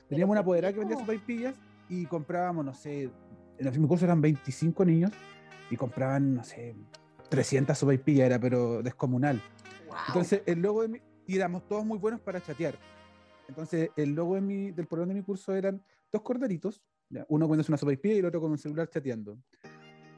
Teníamos 0.07 0.33
una 0.33 0.41
apoderada 0.41 0.73
que 0.73 0.79
vendía 0.79 0.99
sopaipillas 0.99 1.55
y 1.89 2.05
comprábamos, 2.05 2.63
no 2.63 2.73
sé, 2.73 3.09
en 3.69 3.81
mi 3.81 3.87
curso 3.87 4.05
eran 4.05 4.21
25 4.21 4.85
niños 4.85 5.11
y 5.69 5.77
compraban, 5.77 6.35
no 6.35 6.43
sé, 6.43 6.75
300 7.29 7.77
sopaipillas, 7.77 8.25
era 8.25 8.39
pero 8.39 8.81
descomunal. 8.83 9.41
Wow. 9.87 9.97
Entonces, 10.07 10.41
el 10.45 10.61
logo 10.61 10.81
de 10.81 10.87
mi, 10.89 11.01
y 11.27 11.35
éramos 11.35 11.67
todos 11.67 11.85
muy 11.85 11.97
buenos 11.97 12.19
para 12.21 12.41
chatear. 12.41 12.77
Entonces, 13.47 13.89
el 13.95 14.13
logo 14.13 14.35
de 14.35 14.41
mi, 14.41 14.71
del 14.71 14.87
programa 14.87 15.13
de 15.13 15.19
mi 15.19 15.25
curso 15.25 15.53
eran 15.53 15.81
dos 16.11 16.21
corderitos, 16.21 16.81
ya, 17.09 17.25
uno 17.29 17.45
comiéndose 17.45 17.71
una 17.71 17.77
sopaipilla 17.77 18.15
y 18.15 18.19
el 18.19 18.25
otro 18.25 18.39
con 18.41 18.51
un 18.51 18.57
celular 18.57 18.89
chateando. 18.89 19.37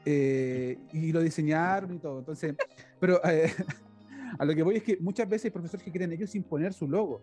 Eh, 0.04 0.78
y 0.92 1.12
lo 1.12 1.20
diseñaron 1.20 1.94
y 1.94 1.98
todo. 1.98 2.18
Entonces, 2.18 2.54
pero 3.00 3.20
eh, 3.24 3.52
a 4.38 4.44
lo 4.44 4.54
que 4.54 4.62
voy 4.62 4.76
es 4.76 4.82
que 4.82 4.98
muchas 5.00 5.28
veces 5.28 5.46
hay 5.46 5.50
profesores 5.50 5.84
que 5.84 5.90
quieren 5.90 6.12
ellos 6.12 6.34
imponer 6.34 6.72
su 6.72 6.88
logo. 6.88 7.22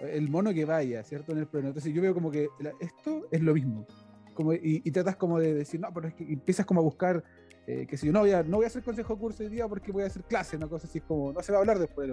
El 0.00 0.28
mono 0.28 0.52
que 0.52 0.64
vaya, 0.64 1.02
¿cierto? 1.02 1.32
En 1.32 1.38
el 1.38 1.46
programa. 1.46 1.70
Entonces, 1.70 1.92
yo 1.92 2.02
veo 2.02 2.14
como 2.14 2.30
que 2.30 2.48
la- 2.60 2.74
esto 2.80 3.26
es 3.30 3.40
lo 3.40 3.54
mismo. 3.54 3.86
Como, 4.34 4.52
y, 4.52 4.82
y 4.84 4.90
tratas 4.90 5.16
como 5.16 5.38
de 5.38 5.54
decir, 5.54 5.80
no, 5.80 5.92
pero 5.92 6.08
es 6.08 6.14
que 6.14 6.24
empiezas 6.24 6.66
como 6.66 6.80
a 6.80 6.82
buscar, 6.82 7.22
eh, 7.66 7.86
que 7.88 7.96
si 7.96 8.06
yo 8.06 8.12
no 8.12 8.20
voy, 8.20 8.32
a, 8.32 8.42
no 8.42 8.56
voy 8.56 8.64
a 8.64 8.66
hacer 8.68 8.82
consejo 8.82 9.14
de 9.14 9.20
curso 9.20 9.42
hoy 9.42 9.48
día 9.48 9.66
porque 9.68 9.92
voy 9.92 10.02
a 10.02 10.06
hacer 10.06 10.22
clase, 10.24 10.56
una 10.56 10.68
cosa 10.68 10.86
así, 10.86 11.00
como, 11.00 11.32
no 11.32 11.40
se 11.42 11.52
va 11.52 11.58
a 11.58 11.60
hablar 11.60 11.78
después, 11.78 12.10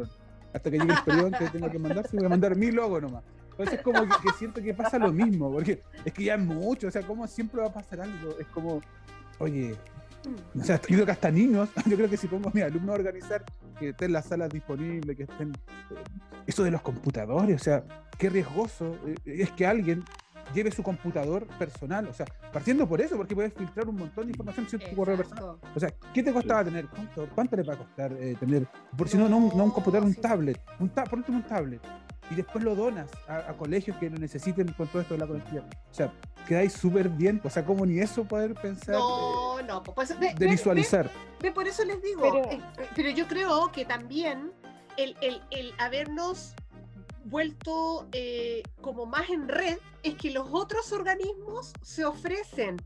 hasta 0.53 0.69
que 0.69 0.77
llegue 0.79 0.93
el 0.93 1.03
periodo 1.03 1.31
que 1.31 1.49
tengo 1.49 1.71
que 1.71 1.79
mandar, 1.79 2.07
sí 2.07 2.17
voy 2.17 2.25
a 2.25 2.29
mandar 2.29 2.55
mi 2.55 2.71
logo 2.71 3.01
nomás. 3.01 3.23
Entonces 3.51 3.79
es 3.79 3.81
como 3.81 4.01
que, 4.01 4.09
que 4.23 4.33
siento 4.37 4.61
que 4.61 4.73
pasa 4.73 4.97
lo 4.97 5.11
mismo, 5.11 5.51
porque 5.51 5.81
es 6.05 6.13
que 6.13 6.23
ya 6.23 6.35
es 6.35 6.41
mucho, 6.41 6.87
o 6.87 6.91
sea, 6.91 7.01
como 7.03 7.27
siempre 7.27 7.61
va 7.61 7.67
a 7.67 7.73
pasar 7.73 8.01
algo, 8.01 8.37
es 8.39 8.47
como, 8.47 8.81
oye, 9.39 9.75
o 10.59 10.63
sea, 10.63 10.79
yo 10.81 10.87
creo 10.87 11.05
que 11.05 11.11
hasta 11.11 11.31
niños, 11.31 11.69
yo 11.85 11.97
creo 11.97 12.09
que 12.09 12.17
si 12.17 12.27
pongo 12.27 12.49
a 12.49 12.51
mis 12.53 12.63
alumnos 12.63 12.89
a 12.91 12.93
organizar, 12.99 13.43
que 13.79 13.89
estén 13.89 14.13
las 14.13 14.25
salas 14.25 14.49
disponibles, 14.49 15.17
que 15.17 15.23
estén... 15.23 15.49
eh, 15.49 16.03
Eso 16.45 16.63
de 16.63 16.71
los 16.71 16.81
computadores, 16.81 17.59
o 17.59 17.63
sea, 17.63 17.83
qué 18.17 18.29
riesgoso 18.29 18.95
eh, 19.07 19.15
es 19.25 19.51
que 19.51 19.65
alguien 19.65 20.03
lleve 20.53 20.71
su 20.71 20.83
computador 20.83 21.47
personal, 21.59 22.07
o 22.07 22.13
sea, 22.13 22.25
partiendo 22.51 22.87
por 22.87 23.01
eso, 23.01 23.15
porque 23.17 23.35
puedes 23.35 23.53
filtrar 23.53 23.87
un 23.87 23.95
montón 23.97 24.25
de 24.25 24.31
información 24.31 24.67
sin 24.69 24.79
tu 24.79 24.95
correo 24.95 25.17
personal. 25.17 25.55
O 25.75 25.79
sea, 25.79 25.93
¿qué 26.13 26.21
te 26.23 26.31
costaba 26.33 26.63
tener? 26.63 26.87
¿Cuánto, 26.87 27.27
cuánto 27.33 27.55
le 27.55 27.63
va 27.63 27.73
a 27.73 27.77
costar 27.77 28.13
eh, 28.13 28.35
tener? 28.39 28.67
Por 28.97 29.07
si 29.09 29.17
no, 29.17 29.27
no, 29.29 29.37
un- 29.37 29.57
no 29.57 29.63
un 29.65 29.71
computador, 29.71 30.07
un 30.07 30.13
sí. 30.13 30.21
tablet. 30.21 30.59
Un 30.79 30.89
ta- 30.89 31.03
por 31.05 31.19
último, 31.19 31.37
un 31.37 31.43
tablet. 31.43 31.81
Y 32.29 32.35
después 32.35 32.63
lo 32.63 32.75
donas 32.75 33.09
a, 33.27 33.37
a 33.49 33.53
colegios 33.57 33.97
que 33.97 34.09
lo 34.09 34.17
necesiten 34.17 34.71
con 34.73 34.87
todo 34.87 35.01
esto 35.01 35.15
de 35.15 35.19
la 35.19 35.27
conectividad. 35.27 35.65
O 35.89 35.93
sea, 35.93 36.13
quedáis 36.47 36.71
súper 36.73 37.09
bien. 37.09 37.41
O 37.43 37.49
sea, 37.49 37.65
como 37.65 37.85
ni 37.85 37.99
eso 37.99 38.23
poder 38.23 38.53
pensar, 38.53 38.95
No, 38.95 39.61
no, 39.63 39.83
pues 39.83 40.17
ve- 40.17 40.27
eh, 40.27 40.35
de 40.37 40.45
ve- 40.45 40.51
visualizar. 40.51 41.05
ve- 41.07 41.11
ve, 41.49 41.51
por 41.51 41.67
eso 41.67 41.83
les 41.83 42.01
digo, 42.01 42.21
Pero- 42.21 42.51
eh, 42.51 42.61
pero, 42.95 43.09
yo 43.09 43.27
creo 43.27 43.69
que 43.73 43.83
también 43.83 44.51
el, 44.97 45.15
el- 45.21 45.41
el 45.51 45.73
habernos 45.77 46.55
vuelto 47.25 48.07
eh, 48.13 48.63
como 48.81 49.05
más 49.05 49.29
en 49.29 49.47
red 49.47 49.77
es 50.03 50.15
que 50.15 50.31
los 50.31 50.47
otros 50.51 50.91
organismos 50.91 51.73
se 51.81 52.05
ofrecen 52.05 52.77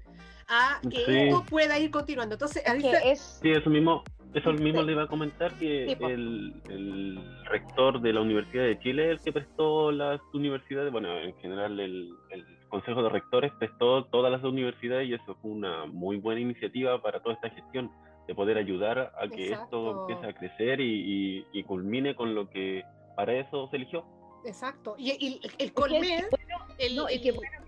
a 0.47 0.79
que 0.89 0.97
Sí. 1.05 1.11
esto 1.11 1.43
pueda 1.49 1.79
ir 1.79 1.89
continuando. 1.91 2.35
Entonces, 2.35 2.63
ahí 2.67 2.81
se- 2.81 2.91
Que 3.01 3.11
es 3.11 3.39
Sí, 3.41 3.49
eso 3.51 3.69
mismo, 3.69 4.03
eso 4.33 4.51
mismo 4.53 4.83
le 4.83 4.91
iba 4.91 5.03
a 5.03 5.07
comentar 5.07 5.51
que 5.57 5.95
Sí, 5.97 6.03
el, 6.03 6.53
el 6.69 7.19
rector 7.45 7.99
de 8.01 8.13
la 8.13 8.21
Universidad 8.21 8.63
de 8.65 8.77
Chile, 8.79 9.11
el 9.11 9.19
que 9.19 9.31
prestó 9.31 9.91
las 9.91 10.21
universidades, 10.33 10.91
bueno, 10.91 11.17
en 11.17 11.33
general 11.37 11.79
el, 11.79 12.13
el 12.29 12.45
Consejo 12.69 13.01
de 13.03 13.09
Rectores 13.09 13.51
prestó 13.57 14.05
todas 14.05 14.31
las 14.31 14.43
universidades 14.43 15.07
y 15.09 15.13
eso 15.13 15.35
fue 15.41 15.51
una 15.51 15.85
muy 15.85 16.17
buena 16.17 16.41
iniciativa 16.41 17.01
para 17.01 17.21
toda 17.21 17.35
esta 17.35 17.49
gestión, 17.49 17.89
de 18.27 18.33
poder 18.35 18.57
ayudar 18.57 19.13
a 19.19 19.27
que 19.29 19.49
Exacto. 19.49 19.63
esto 19.89 20.01
empiece 20.01 20.27
a 20.27 20.33
crecer 20.33 20.81
y, 20.81 21.37
y- 21.43 21.45
y 21.53 21.63
culmine 21.63 22.15
con 22.15 22.33
lo 22.35 22.49
que 22.49 22.83
para 23.15 23.33
eso 23.33 23.67
se 23.69 23.77
eligió. 23.77 24.03
Exacto. 24.45 24.95
Y, 24.97 25.11
y 25.19 25.39
el, 25.43 25.51
el 25.57 25.73
Colmed, 25.73 26.25
bueno, 26.29 26.65
el- 26.77 26.95
no, 26.95 27.09
y 27.09 27.21
que 27.21 27.31
bueno 27.31 27.51
que- 27.63 27.65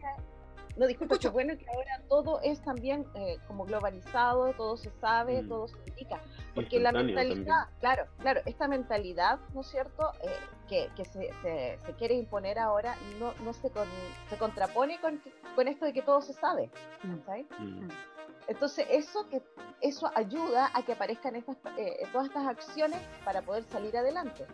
no, 0.78 0.86
disculpa, 0.86 1.16
Escucho. 1.16 1.30
que 1.30 1.34
bueno 1.34 1.58
que 1.58 1.66
ahora 1.70 2.02
todo 2.08 2.40
es 2.44 2.62
también 2.62 3.08
eh, 3.16 3.40
como 3.48 3.66
globalizado, 3.66 4.54
todo 4.54 4.78
se 4.78 4.92
sabe, 5.02 5.42
Mm. 5.42 5.50
todo 5.50 5.68
se 5.68 5.78
indica. 5.88 6.22
Porque 6.54 6.80
la 6.80 6.92
mentalidad, 6.92 7.68
claro, 7.80 8.06
claro, 8.20 8.42
esta 8.46 8.68
mentalidad, 8.68 9.40
¿no 9.56 9.62
es 9.62 9.68
cierto?, 9.68 10.12
Eh, 10.24 10.30
que, 10.68 10.90
que 10.96 11.06
se, 11.06 11.32
se, 11.42 11.80
se 11.84 11.94
quiere 11.94 12.14
imponer 12.16 12.60
ahora, 12.60 12.96
no, 13.20 13.34
no 13.44 13.54
se, 13.54 13.72
con- 13.72 13.88
se 14.30 14.38
contrapone 14.38 15.00
con, 15.02 15.20
esto 15.68 15.86
de 15.86 15.94
que 15.94 16.02
todo 16.04 16.22
se 16.22 16.34
sabe. 16.34 16.70
Mm. 17.04 17.88
Entonces, 18.48 18.88
eso, 18.90 19.28
que, 19.30 19.42
eso 19.82 20.10
ayuda 20.16 20.72
a 20.74 20.84
que 20.84 20.94
aparezcan 20.94 21.36
estas, 21.36 21.58
eh, 21.78 22.08
todas 22.12 22.28
estas 22.28 22.48
acciones 22.48 23.00
para 23.26 23.42
poder 23.42 23.64
salir 23.66 23.96
adelante. 23.98 24.46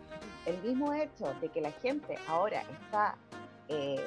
El 0.46 0.60
mismo 0.62 0.92
hecho 0.92 1.32
de 1.40 1.48
que 1.48 1.60
la 1.60 1.70
gente 1.70 2.18
ahora 2.28 2.62
está, 2.62 3.16
eh, 3.68 4.04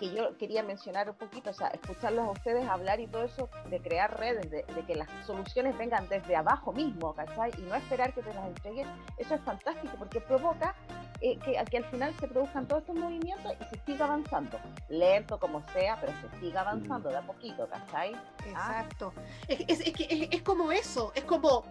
que 0.00 0.12
yo 0.14 0.36
quería 0.38 0.62
mencionar 0.64 1.08
un 1.10 1.14
poquito, 1.14 1.50
o 1.50 1.52
sea, 1.52 1.68
escucharlos 1.68 2.26
a 2.26 2.30
ustedes 2.30 2.66
hablar 2.68 2.98
y 3.00 3.06
todo 3.06 3.22
eso, 3.24 3.48
de 3.68 3.80
crear 3.80 4.18
redes, 4.18 4.50
de, 4.50 4.64
de 4.64 4.86
que 4.86 4.96
las 4.96 5.08
soluciones 5.26 5.76
vengan 5.78 6.08
desde 6.08 6.34
abajo 6.34 6.72
mismo, 6.72 7.14
¿cachai? 7.14 7.52
Y 7.58 7.62
no 7.62 7.74
esperar 7.74 8.12
que 8.14 8.22
te 8.22 8.32
las 8.34 8.46
entreguen, 8.46 8.88
eso 9.18 9.34
es 9.34 9.40
fantástico 9.42 9.94
porque 9.98 10.20
provoca 10.20 10.74
eh, 11.20 11.38
que, 11.44 11.62
que 11.70 11.76
al 11.76 11.84
final 11.84 12.14
se 12.18 12.26
produzcan 12.28 12.66
todos 12.66 12.80
estos 12.82 12.96
movimientos 12.96 13.52
y 13.60 13.64
se 13.76 13.84
siga 13.84 14.06
avanzando. 14.06 14.58
Lento 14.88 15.38
como 15.38 15.62
sea, 15.74 16.00
pero 16.00 16.12
se 16.22 16.40
siga 16.40 16.62
avanzando 16.62 17.10
de 17.10 17.18
a 17.18 17.22
poquito, 17.22 17.68
¿cachai? 17.68 18.16
Exacto. 18.46 19.12
Es, 19.46 19.60
es- 19.68 19.80
es 19.86 19.92
que 19.92 20.04
es, 20.08 20.28
es 20.38 20.42
como 20.42 20.72
eso, 20.72 21.12
es 21.14 21.24
como, 21.24 21.62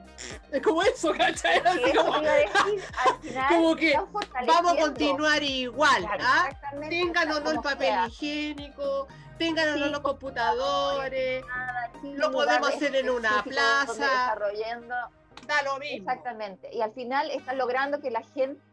es 0.51 0.61
como 0.61 0.83
eso, 0.83 1.11
¿cachai? 1.17 1.57
Así 1.65 1.81
Eso 1.83 2.05
como, 2.05 2.19
decir, 2.21 2.83
al 3.07 3.19
final 3.21 3.47
como 3.55 3.75
que 3.75 3.93
vamos 4.45 4.73
a 4.73 4.81
continuar 4.81 5.41
igual, 5.41 6.01
Claro, 6.03 6.23
¿ah? 6.27 6.49
Tengan 6.89 7.31
o 7.31 7.39
no 7.39 7.51
el 7.51 7.59
papel 7.61 7.87
sea. 7.87 8.09
Higiénico, 8.21 9.07
tengan 9.37 9.69
o 9.69 9.75
no 9.77 9.85
Sí, 9.85 9.91
los 9.91 9.99
computadores, 10.01 11.43
Sí, 12.01 12.13
lo 12.15 12.31
podemos 12.31 12.69
hacer 12.69 12.95
en 12.95 13.09
una 13.09 13.43
plaza. 13.43 13.93
Desarrollando. 13.93 14.95
da 15.47 15.63
lo 15.63 15.77
mismo. 15.79 15.97
Exactamente. 16.09 16.69
Y 16.73 16.81
al 16.81 16.93
final 16.93 17.31
están 17.31 17.57
logrando 17.57 17.99
que 18.01 18.11
la 18.11 18.21
gente, 18.21 18.65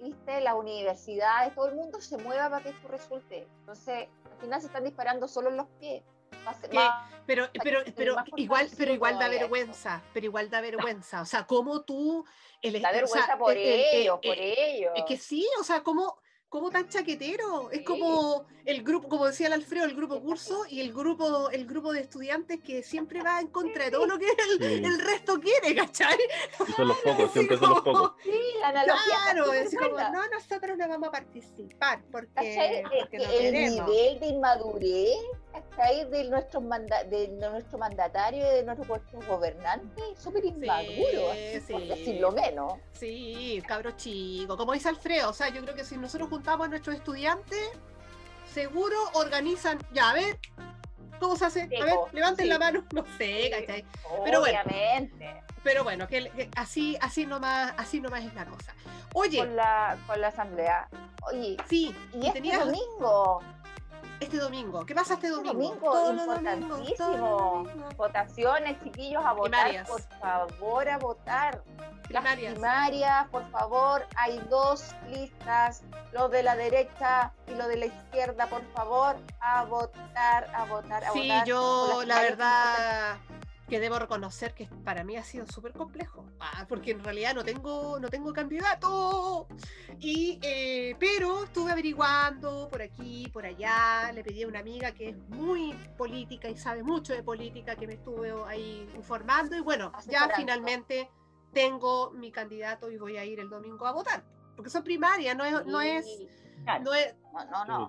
viste, 0.00 0.40
las 0.40 0.54
universidades, 0.54 1.54
todo 1.54 1.68
el 1.68 1.74
mundo 1.74 2.00
se 2.00 2.16
mueva 2.18 2.48
para 2.50 2.62
que 2.62 2.70
esto 2.70 2.88
resulte. 2.88 3.46
Entonces, 3.60 4.08
al 4.32 4.40
final 4.40 4.60
se 4.60 4.66
están 4.68 4.84
disparando 4.84 5.28
solo 5.28 5.50
en 5.50 5.56
los 5.58 5.66
pies. 5.78 6.02
Más- 6.44 6.56
Pero, 7.26 7.48
pero, 7.62 7.80
pero 7.96 8.16
igual, 8.36 8.68
pero 8.78 8.92
igual 8.92 9.18
da 9.18 9.26
esto. 9.26 9.38
vergüenza, 9.40 10.02
pero 10.14 10.26
igual 10.26 10.48
da 10.50 10.60
vergüenza. 10.60 11.20
O 11.20 11.24
sea, 11.24 11.44
como 11.46 11.82
tú, 11.82 12.24
el, 12.62 12.72
da 12.74 12.78
o 12.78 12.92
sea, 12.92 12.92
vergüenza 13.00 13.38
por 13.38 13.52
el- 13.52 13.58
el- 13.58 13.80
el- 13.80 14.00
ellos, 14.02 14.18
por 14.22 14.34
el- 14.38 14.54
ellos. 14.58 14.92
Es 14.96 15.04
que 15.04 15.16
sí, 15.18 15.46
o 15.60 15.64
sea, 15.64 15.82
como, 15.82 16.18
¿Cómo 16.56 16.70
tan 16.70 16.88
chaquetero? 16.88 17.70
Es 17.70 17.82
como 17.82 18.46
el 18.64 18.82
grupo, 18.82 19.10
como 19.10 19.26
decía 19.26 19.48
el 19.48 19.52
Alfredo, 19.52 19.84
el 19.84 19.94
grupo 19.94 20.22
curso 20.22 20.64
y 20.70 20.80
el 20.80 20.90
grupo, 20.90 21.50
el 21.50 21.66
grupo 21.66 21.92
de 21.92 22.00
estudiantes 22.00 22.60
que 22.62 22.82
siempre 22.82 23.22
va 23.22 23.40
en 23.42 23.48
contra 23.48 23.84
de 23.84 23.90
todo 23.90 24.06
lo 24.06 24.18
que 24.18 24.24
el, 24.24 24.58
Sí. 24.58 24.82
el 24.82 24.98
resto 25.00 25.38
quiere, 25.38 25.74
¿cachai? 25.74 26.16
Son 26.74 26.88
los 26.88 26.96
pocos, 27.00 27.30
siempre 27.34 27.58
son 27.58 27.68
los 27.68 27.82
pocos. 27.82 28.12
Sí, 28.22 28.40
la 28.62 28.68
analogía. 28.68 29.04
Claro, 29.32 29.52
es 29.52 29.76
como, 29.76 29.98
no, 29.98 30.28
nosotros 30.28 30.78
no 30.78 30.88
vamos 30.88 31.08
a 31.08 31.12
participar 31.12 32.02
porque, 32.10 32.80
porque 32.82 33.18
no 33.18 33.24
el 33.24 33.38
queremos. 33.38 33.86
nivel 33.90 34.20
de 34.20 34.26
inmadurez 34.28 35.16
¿cachai? 35.60 36.08
de 36.10 36.24
nuestro, 36.24 36.60
manda 36.60 37.04
de 37.04 37.28
nuestro 37.28 37.78
mandatario 37.78 38.40
y 38.40 38.54
de 38.56 38.62
nuestro, 38.62 38.86
nuestro 38.86 39.20
gobernante 39.26 40.02
es 40.12 40.18
súper 40.18 40.44
inmaduro, 40.44 41.30
así, 41.30 41.60
sí. 41.66 41.88
decirlo 41.88 42.32
menos. 42.32 42.74
Sí, 42.92 43.62
cabro 43.66 43.92
chico. 43.92 44.56
Como 44.56 44.72
dice 44.72 44.88
Alfredo, 44.88 45.30
o 45.30 45.32
sea, 45.32 45.48
yo 45.48 45.62
creo 45.62 45.74
que 45.74 45.84
si 45.84 45.96
nosotros 45.96 46.28
juntamos 46.28 46.66
a 46.66 46.68
nuestros 46.68 46.96
estudiantes, 46.96 47.70
seguro 48.52 48.96
organizan, 49.14 49.78
ya, 49.92 50.10
a 50.10 50.14
ver, 50.14 50.38
¿cómo 51.20 51.36
se 51.36 51.46
hace? 51.46 51.62
A 51.62 51.84
ver, 51.84 51.94
levanten 52.12 52.46
sí. 52.46 52.50
la 52.50 52.58
mano, 52.58 52.84
no 52.92 53.04
sé. 53.18 53.50
¿cachai? 53.50 53.84
Pero 54.24 54.40
bueno. 54.40 54.58
Obviamente. 54.64 55.42
Pero 55.62 55.82
bueno, 55.82 56.06
que, 56.06 56.30
que 56.30 56.48
así, 56.54 56.96
así 57.00 57.26
nomás, 57.26 57.74
así 57.76 58.00
nomás 58.00 58.24
es 58.24 58.32
la 58.34 58.46
cosa. 58.46 58.72
Oye, 59.14 59.38
Con 59.38 59.56
la, 59.56 59.98
con 60.06 60.20
la 60.20 60.28
asamblea. 60.28 60.88
Oye, 61.28 61.56
sí, 61.68 61.92
y 62.12 62.18
y 62.18 62.26
este 62.26 62.34
tenías 62.34 62.60
domingo, 62.60 63.42
este 64.20 64.38
domingo. 64.38 64.84
¿Qué 64.86 64.94
pasa 64.94 65.14
este 65.14 65.26
Este 65.28 65.36
domingo? 65.42 65.54
domingo, 65.68 65.92
Todos 65.92 66.14
los 66.14 66.26
importantísimo. 66.26 67.64
votaciones, 67.96 68.82
chiquillos, 68.82 69.24
a 69.24 69.32
votar, 69.32 69.50
Primarias. 69.68 69.88
por 69.88 70.00
favor, 70.20 70.88
a 70.88 70.98
votar. 70.98 71.62
Las 72.08 72.22
Primarias. 72.22 72.52
primarias, 72.52 73.28
por 73.30 73.50
favor, 73.50 74.06
hay 74.16 74.38
dos 74.48 74.94
listas, 75.08 75.82
los 76.12 76.30
de 76.30 76.42
la 76.44 76.54
derecha 76.54 77.32
y 77.48 77.54
los 77.56 77.66
de 77.66 77.76
la 77.78 77.86
izquierda, 77.86 78.46
por 78.46 78.62
favor, 78.72 79.16
a 79.40 79.64
votar, 79.64 80.48
a 80.54 80.64
votar, 80.66 81.04
a 81.04 81.10
Sí, 81.12 81.22
votar. 81.28 81.40
por 81.40 81.46
yo 81.48 82.02
la 82.06 82.14
primarias 82.14 82.30
verdad 82.38 83.16
que 83.68 83.80
debo 83.80 83.98
reconocer 83.98 84.54
que 84.54 84.68
para 84.84 85.02
mí 85.02 85.16
ha 85.16 85.24
sido 85.24 85.46
súper 85.46 85.72
complejo, 85.72 86.24
ah, 86.38 86.66
porque 86.68 86.92
en 86.92 87.02
realidad 87.02 87.34
no 87.34 87.44
tengo, 87.44 87.98
no 87.98 88.08
tengo 88.08 88.32
candidato. 88.32 89.48
Y, 89.98 90.38
eh, 90.42 90.94
pero 91.00 91.44
estuve 91.44 91.72
averiguando 91.72 92.68
por 92.68 92.80
aquí, 92.80 93.28
por 93.32 93.44
allá, 93.44 94.12
le 94.12 94.22
pedí 94.22 94.44
a 94.44 94.48
una 94.48 94.60
amiga 94.60 94.92
que 94.92 95.10
es 95.10 95.18
muy 95.30 95.72
política 95.98 96.48
y 96.48 96.56
sabe 96.56 96.82
mucho 96.82 97.12
de 97.12 97.22
política, 97.22 97.74
que 97.74 97.86
me 97.86 97.94
estuve 97.94 98.32
ahí 98.46 98.88
informando. 98.94 99.56
Y 99.56 99.60
bueno, 99.60 99.90
ya 100.08 100.28
finalmente 100.36 101.10
tengo 101.52 102.10
mi 102.12 102.30
candidato 102.30 102.90
y 102.90 102.98
voy 102.98 103.16
a 103.16 103.24
ir 103.24 103.40
el 103.40 103.48
domingo 103.48 103.86
a 103.86 103.92
votar, 103.92 104.22
porque 104.54 104.70
son 104.70 104.84
primarias, 104.84 105.36
no 105.36 105.44
es, 105.44 105.66
no 105.66 105.80
es, 105.80 106.06
no 106.82 106.94
es, 106.94 107.14
no, 107.32 107.64
no, 107.64 107.64
no. 107.64 107.86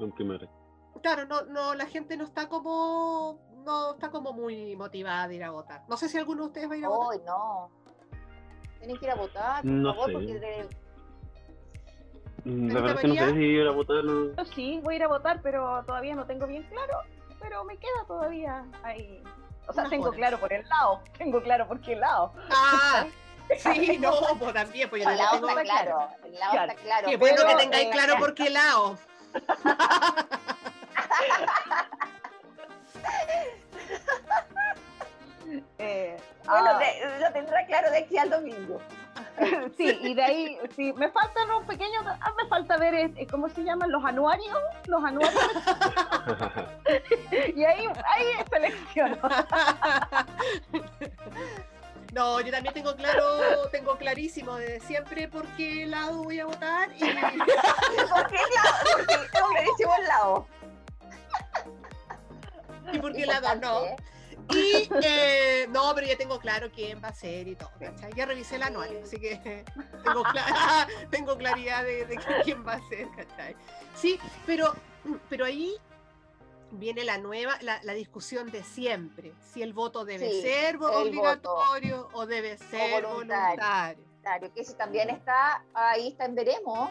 Claro, 1.04 1.26
no, 1.26 1.44
no, 1.44 1.76
la 1.76 1.86
gente 1.86 2.18
no 2.18 2.24
está 2.24 2.50
como, 2.50 3.40
no 3.68 3.94
está 3.94 4.10
como 4.10 4.34
muy 4.34 4.76
motivada 4.76 5.28
de 5.28 5.36
ir 5.36 5.44
a 5.44 5.52
votar. 5.52 5.84
No 5.88 5.98
sé 5.98 6.10
si 6.10 6.18
alguno 6.18 6.44
de 6.44 6.48
ustedes 6.48 6.70
va 6.70 6.74
a 6.74 6.78
ir 6.78 6.86
a 6.86 6.90
votar. 6.90 7.20
Hoy 7.20 7.24
no. 7.26 7.70
Tienen 8.80 8.98
que 8.98 9.06
ir 9.06 9.12
a 9.12 9.16
votar, 9.16 9.62
por 9.62 9.72
No 9.72 9.94
favor, 9.94 10.08
sé. 10.08 10.14
porque 10.14 10.40
de- 10.40 10.70
La 12.46 12.54
¿Anita 12.54 12.82
verdad 12.82 13.02
que 13.02 13.08
no 13.10 13.14
sé 13.16 13.34
si 13.34 13.40
ir 13.44 13.68
a 13.68 13.72
votar. 13.72 14.04
no- 14.06 14.34
Yo 14.36 14.46
sí, 14.46 14.80
voy 14.84 14.94
a 14.94 14.98
ir 14.98 15.04
a 15.04 15.08
votar, 15.10 15.42
pero 15.42 15.84
todavía 15.86 16.16
no 16.16 16.26
tengo 16.26 16.48
bien 16.48 16.64
claro. 16.64 17.00
Pero 17.42 17.64
me 17.66 17.78
queda 17.78 18.06
todavía 18.08 18.66
ahí. 18.84 19.22
O 19.68 19.74
sea, 19.74 19.84
Unas 19.84 19.90
tengo 19.92 20.06
horas. 20.08 20.18
claro 20.18 20.40
por 20.40 20.54
el 20.54 20.68
lado. 20.68 21.02
Tengo 21.18 21.42
claro 21.44 21.68
por 21.68 21.82
qué 21.82 21.96
lado. 21.96 22.34
Ah, 22.50 23.06
sí, 23.58 23.98
no, 24.00 24.12
pues 24.40 24.54
también, 24.54 24.90
pues 24.90 25.04
yo 25.04 25.10
el 25.10 25.18
lado 25.18 25.32
tengo 25.36 25.50
está 25.50 25.62
claro. 25.64 25.92
claro, 25.98 26.12
el 26.26 26.34
lado 26.40 26.52
Claro. 26.54 26.72
está 26.72 26.84
claro. 26.84 27.08
Qué 27.10 27.18
bueno 27.18 27.42
que 27.48 27.56
tengáis 27.56 27.88
eh, 27.88 27.92
claro 27.92 28.16
por 28.18 28.34
qué 28.34 28.50
lado. 28.50 28.98
Eh, 35.80 36.18
Bueno, 36.46 36.72
ah, 36.74 36.80
de- 36.80 37.20
lo 37.22 37.32
tendrá 37.32 37.66
claro 37.66 37.90
de 37.92 38.00
aquí 38.00 38.18
al 38.18 38.30
domingo. 38.30 38.82
sí, 39.78 39.98
y 40.02 40.14
de 40.14 40.24
ahí, 40.24 40.60
sí, 40.76 40.92
me 40.94 41.10
faltan 41.10 41.48
los 41.48 41.64
pequeños, 41.66 42.04
ah, 42.06 42.34
me 42.36 42.48
falta 42.50 42.78
ver, 42.78 42.94
eh, 42.96 43.28
¿cómo 43.30 43.48
se 43.50 43.64
llaman? 43.64 43.90
Los 43.92 44.04
anuarios, 44.04 44.58
los 44.88 45.04
anuarios, 45.04 45.42
y 47.56 47.64
ahí, 47.64 47.86
ahí 47.86 48.26
selecciono. 48.52 49.18
No, 52.14 52.42
yo 52.42 52.52
también 52.52 52.74
tengo 52.74 52.96
claro, 52.96 53.68
tengo 53.72 53.98
clarísimo 53.98 54.56
desde 54.56 54.80
siempre 54.82 55.28
por 55.28 55.46
qué 55.56 55.86
lado 55.86 56.24
voy 56.24 56.40
a 56.40 56.46
votar 56.46 56.90
y 56.96 57.00
¿Por 57.00 58.28
qué 58.28 58.38
lado? 58.56 58.76
Porque 58.92 59.16
no 59.40 59.52
le 59.54 59.62
decimos 59.62 60.00
lado. 60.08 60.48
Y 62.94 63.00
por 63.00 63.14
qué 63.14 63.26
lado 63.26 63.48
no. 63.56 63.86
Importante, 63.86 63.94
¿eh? 63.94 64.18
Y 64.50 64.90
eh, 65.02 65.68
no, 65.70 65.94
pero 65.96 66.08
ya 66.08 66.18
tengo 66.18 66.40
claro 66.40 66.70
quién 66.72 67.02
va 67.04 67.10
a 67.10 67.14
ser 67.14 67.48
y 67.48 67.56
todo, 67.56 67.72
¿cachai? 67.80 68.14
Ya 68.14 68.26
revisé 68.26 68.56
el 68.58 68.64
anuario, 68.64 69.02
así 69.04 69.20
que 69.20 69.64
tengo, 70.04 70.24
cla- 70.24 70.88
tengo 71.10 71.38
claridad 71.38 71.84
de, 71.84 72.20
quién 72.44 72.66
va 72.66 72.74
a 72.74 72.88
ser, 72.90 73.10
¿cachai? 73.12 73.56
Sí, 73.96 74.20
pero, 74.46 74.74
pero 75.30 75.46
ahí 75.46 75.76
viene 76.72 77.04
la 77.04 77.18
nueva, 77.18 77.58
la, 77.62 77.80
la 77.84 77.94
discusión 77.94 78.52
de 78.52 78.64
siempre, 78.64 79.34
si 79.52 79.64
el 79.64 79.74
voto 79.74 80.06
debe 80.06 80.30
Sí, 80.30 80.42
ser 80.42 80.78
obligatorio 80.78 82.10
o 82.14 82.26
debe 82.26 82.58
ser 82.58 83.04
voluntario. 83.04 83.64
voluntario. 83.64 84.04
Claro, 84.22 84.54
que 84.54 84.62
eso 84.62 84.74
también 84.74 85.10
está, 85.10 85.64
ahí 85.74 86.10
está 86.10 86.26
en 86.26 86.36
veremos, 86.36 86.90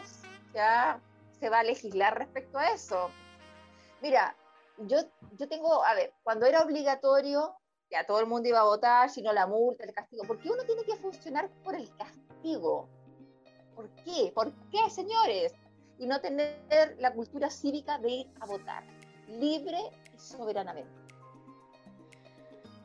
ya 0.53 0.99
se 1.39 1.49
va 1.49 1.59
a 1.59 1.63
legislar 1.63 2.17
respecto 2.17 2.57
a 2.57 2.71
eso. 2.71 3.11
Mira, 4.01 4.35
yo, 4.79 4.99
yo 5.37 5.47
tengo, 5.47 5.83
a 5.83 5.93
ver, 5.93 6.13
cuando 6.23 6.45
era 6.45 6.61
obligatorio, 6.61 7.55
ya 7.89 8.05
todo 8.05 8.19
el 8.19 8.27
mundo 8.27 8.49
iba 8.49 8.59
a 8.59 8.65
votar, 8.65 9.09
si 9.09 9.21
no 9.21 9.33
la 9.33 9.47
multa, 9.47 9.83
el 9.83 9.93
castigo, 9.93 10.23
¿por 10.23 10.39
qué 10.39 10.49
uno 10.49 10.63
tiene 10.63 10.83
que 10.83 10.95
funcionar 10.97 11.49
por 11.63 11.75
el 11.75 11.89
castigo? 11.95 12.87
¿Por 13.75 13.89
qué? 14.03 14.31
¿Por 14.33 14.51
qué, 14.69 14.89
señores? 14.89 15.53
Y 15.99 16.07
no 16.07 16.19
tener 16.19 16.95
la 16.99 17.13
cultura 17.13 17.49
cívica 17.49 17.97
de 17.99 18.09
ir 18.09 18.31
a 18.39 18.45
votar, 18.45 18.83
libre 19.27 19.79
y 20.13 20.19
soberanamente. 20.19 20.91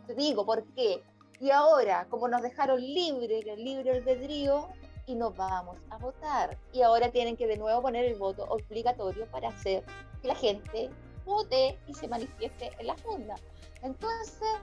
Te 0.06 0.14
digo, 0.14 0.44
¿por 0.44 0.64
qué? 0.74 1.02
Y 1.40 1.50
ahora, 1.50 2.06
como 2.08 2.28
nos 2.28 2.42
dejaron 2.42 2.80
libre, 2.80 3.40
el 3.40 3.64
libre 3.64 3.90
albedrío, 3.90 4.68
y 5.06 5.14
nos 5.14 5.36
vamos 5.36 5.76
a 5.90 5.98
votar. 5.98 6.58
Y 6.72 6.82
ahora 6.82 7.10
tienen 7.10 7.36
que 7.36 7.46
de 7.46 7.56
nuevo 7.56 7.82
poner 7.82 8.04
el 8.04 8.14
voto 8.14 8.44
obligatorio 8.44 9.26
para 9.30 9.48
hacer 9.48 9.84
que 10.20 10.28
la 10.28 10.34
gente 10.34 10.90
vote 11.24 11.78
y 11.86 11.94
se 11.94 12.08
manifieste 12.08 12.72
en 12.78 12.86
la 12.86 12.96
funda. 12.96 13.34
Entonces, 13.82 14.58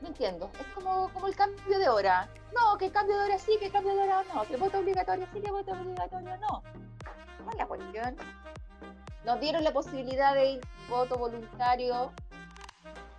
no 0.00 0.08
entiendo. 0.08 0.50
Es 0.60 0.66
como, 0.74 1.12
como 1.12 1.26
el 1.26 1.36
cambio 1.36 1.78
de 1.78 1.88
hora. 1.88 2.28
No, 2.54 2.78
que 2.78 2.86
el 2.86 2.92
cambio 2.92 3.18
de 3.18 3.24
hora 3.24 3.38
sí, 3.38 3.56
que 3.58 3.66
el 3.66 3.72
cambio 3.72 3.94
de 3.94 4.02
hora 4.02 4.24
no. 4.32 4.44
Que 4.44 4.56
voto 4.56 4.78
obligatorio 4.78 5.26
sí, 5.32 5.40
que 5.40 5.50
voto 5.50 5.72
obligatorio 5.72 6.36
no. 6.38 6.62
¿Cuál 7.44 7.50
es 7.52 7.56
la 7.56 7.66
cuestión? 7.66 8.16
Nos 9.24 9.40
dieron 9.40 9.64
la 9.64 9.72
posibilidad 9.72 10.34
de 10.34 10.52
ir 10.52 10.60
voto 10.88 11.18
voluntario 11.18 12.12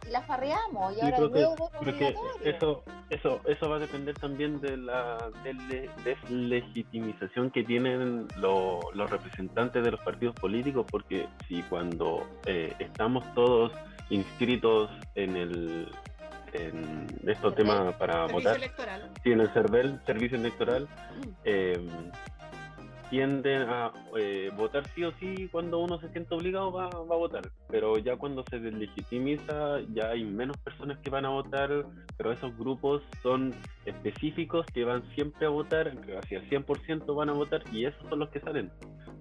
y 0.07 0.11
la 0.11 0.21
farreamos. 0.23 0.95
Y 0.97 1.01
ahora 1.01 1.17
creo 1.17 1.27
de 1.29 1.33
que, 1.33 1.39
nuevo 1.41 1.55
voto 1.55 1.79
creo 1.79 1.97
que 1.97 2.15
eso, 2.49 2.83
eso, 3.09 3.41
eso 3.45 3.69
va 3.69 3.75
a 3.75 3.79
depender 3.79 4.15
también 4.15 4.59
de 4.61 4.77
la 4.77 5.17
dele- 5.43 5.89
deslegitimización 6.03 7.51
que 7.51 7.63
tienen 7.63 8.27
lo- 8.37 8.79
los 8.93 9.09
representantes 9.09 9.83
de 9.83 9.91
los 9.91 9.99
partidos 10.01 10.35
políticos, 10.35 10.85
porque 10.89 11.27
si 11.47 11.61
cuando 11.63 12.27
eh, 12.45 12.73
estamos 12.79 13.23
todos 13.33 13.71
inscritos 14.09 14.89
en 15.15 15.35
el 15.35 15.91
en 16.53 17.05
estos 17.27 17.53
temas 17.53 17.93
para 17.97 18.25
votar, 18.25 18.55
electoral. 18.55 19.07
sí, 19.23 19.31
en 19.33 19.41
el 19.41 19.49
CERVEL, 19.53 19.99
servicio 20.07 20.35
electoral, 20.35 20.87
eh, 21.43 21.79
tienden 23.09 23.63
a 23.63 23.91
eh, 24.17 24.51
votar 24.55 24.87
sí 24.89 25.03
o 25.03 25.11
sí 25.19 25.47
cuando 25.51 25.79
uno 25.79 25.99
se 25.99 26.09
siente 26.09 26.35
obligado 26.35 26.71
va, 26.71 26.89
va 26.89 27.15
a 27.15 27.17
votar, 27.17 27.51
pero 27.67 27.97
ya 27.97 28.15
cuando 28.15 28.43
se 28.49 28.59
deslegitimiza 28.59 29.81
ya 29.93 30.09
hay 30.09 30.23
menos 30.23 30.57
personas 30.57 30.97
que 30.99 31.09
van 31.09 31.25
a 31.25 31.29
votar, 31.29 31.85
pero 32.17 32.31
esos 32.31 32.55
grupos 32.57 33.01
son 33.23 33.53
específicos 33.85 34.65
que 34.73 34.83
van 34.83 35.03
siempre 35.15 35.47
a 35.47 35.49
votar, 35.49 35.99
que 36.01 36.17
hacia 36.17 36.39
el 36.39 36.49
100% 36.49 37.15
van 37.15 37.29
a 37.29 37.33
votar 37.33 37.63
y 37.71 37.85
esos 37.85 38.07
son 38.09 38.19
los 38.19 38.29
que 38.29 38.39
salen. 38.39 38.71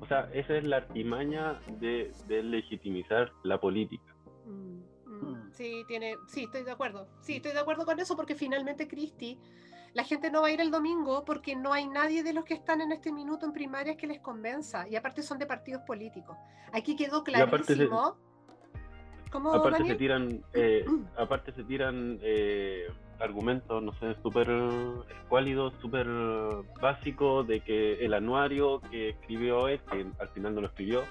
O 0.01 0.07
sea, 0.07 0.29
esa 0.33 0.57
es 0.57 0.67
la 0.67 0.79
artimaña 0.79 1.61
de, 1.81 2.13
de 2.27 2.43
legitimizar 2.43 3.33
la 3.43 3.59
política. 3.61 4.15
Mm, 4.45 4.81
mm, 5.07 5.53
Sí, 5.53 5.85
tiene, 5.89 6.17
sí, 6.29 6.45
estoy 6.45 6.63
de 6.63 6.71
acuerdo. 6.71 7.09
Sí, 7.21 7.37
estoy 7.37 7.53
de 7.53 7.61
acuerdo 7.61 7.85
con 7.85 7.99
eso 7.99 8.17
porque 8.17 8.35
finalmente, 8.35 8.87
Cristi, 8.87 9.39
la 9.95 10.05
gente 10.05 10.31
no 10.31 10.43
va 10.43 10.49
a 10.49 10.51
ir 10.51 10.61
el 10.61 10.71
domingo 10.71 11.25
porque 11.25 11.57
no 11.57 11.73
hay 11.73 11.87
nadie 11.89 12.23
de 12.23 12.33
los 12.33 12.45
que 12.45 12.55
están 12.55 12.81
en 12.81 12.93
este 12.93 13.13
minuto 13.13 13.47
en 13.47 13.53
primarias 13.53 13.97
que 13.97 14.07
les 14.07 14.21
convenza. 14.21 14.89
Y 14.89 14.97
aparte 14.97 15.23
son 15.23 15.39
de 15.39 15.47
partidos 15.47 15.83
políticos. 15.83 16.37
Aquí 16.73 16.97
quedó 16.97 17.25
clarísimo. 17.25 18.17
¿Cómo, 19.31 19.53
aparte 19.53 19.85
se 19.85 19.95
tiran, 19.97 20.43
eh, 20.55 20.87
aparte 21.19 21.53
se 21.53 21.63
tiran 21.65 22.19
eh, 22.23 22.87
argumentos, 23.19 23.83
no 23.83 23.93
sé, 23.99 24.17
súper 24.23 24.49
escuálidos, 25.21 25.75
súper 25.83 26.07
básicos 26.81 27.47
de 27.47 27.61
que 27.61 28.05
el 28.05 28.15
anuario 28.15 28.81
que 28.91 29.11
escribió 29.11 29.67
que 29.67 30.07
al 30.19 30.29
final 30.29 30.55
no 30.55 30.63
lo 30.63 30.69
escribió, 30.69 31.05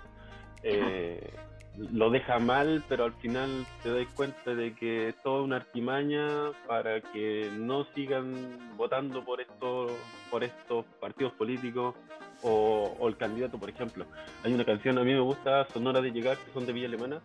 eh, 0.64 1.32
lo 1.78 2.10
deja 2.10 2.40
mal, 2.40 2.84
pero 2.90 3.06
al 3.06 3.14
final 3.14 3.66
te 3.84 3.94
das 3.94 4.08
cuenta 4.16 4.56
de 4.56 4.74
que 4.74 5.10
es 5.10 5.16
toda 5.22 5.44
una 5.44 5.58
artimaña 5.58 6.52
para 6.68 7.02
que 7.02 7.52
no 7.56 7.86
sigan 7.94 8.34
votando 8.76 9.24
por 9.24 9.42
estos, 9.42 9.92
por 10.32 10.44
estos 10.44 10.86
partidos 11.00 11.34
políticos 11.34 11.96
o, 12.42 13.08
el 13.08 13.18
candidato, 13.18 13.58
por 13.58 13.70
ejemplo. 13.70 14.06
Hay 14.44 14.54
una 14.54 14.66
canción, 14.66 14.98
a 14.98 15.04
mí 15.04 15.14
me 15.14 15.20
gusta, 15.20 15.66
Sonora 15.74 16.02
de 16.02 16.12
Llegar, 16.12 16.38
que 16.38 16.52
son 16.52 16.66
de 16.66 16.74
Villa 16.74 16.88
Alemana, 16.88 17.22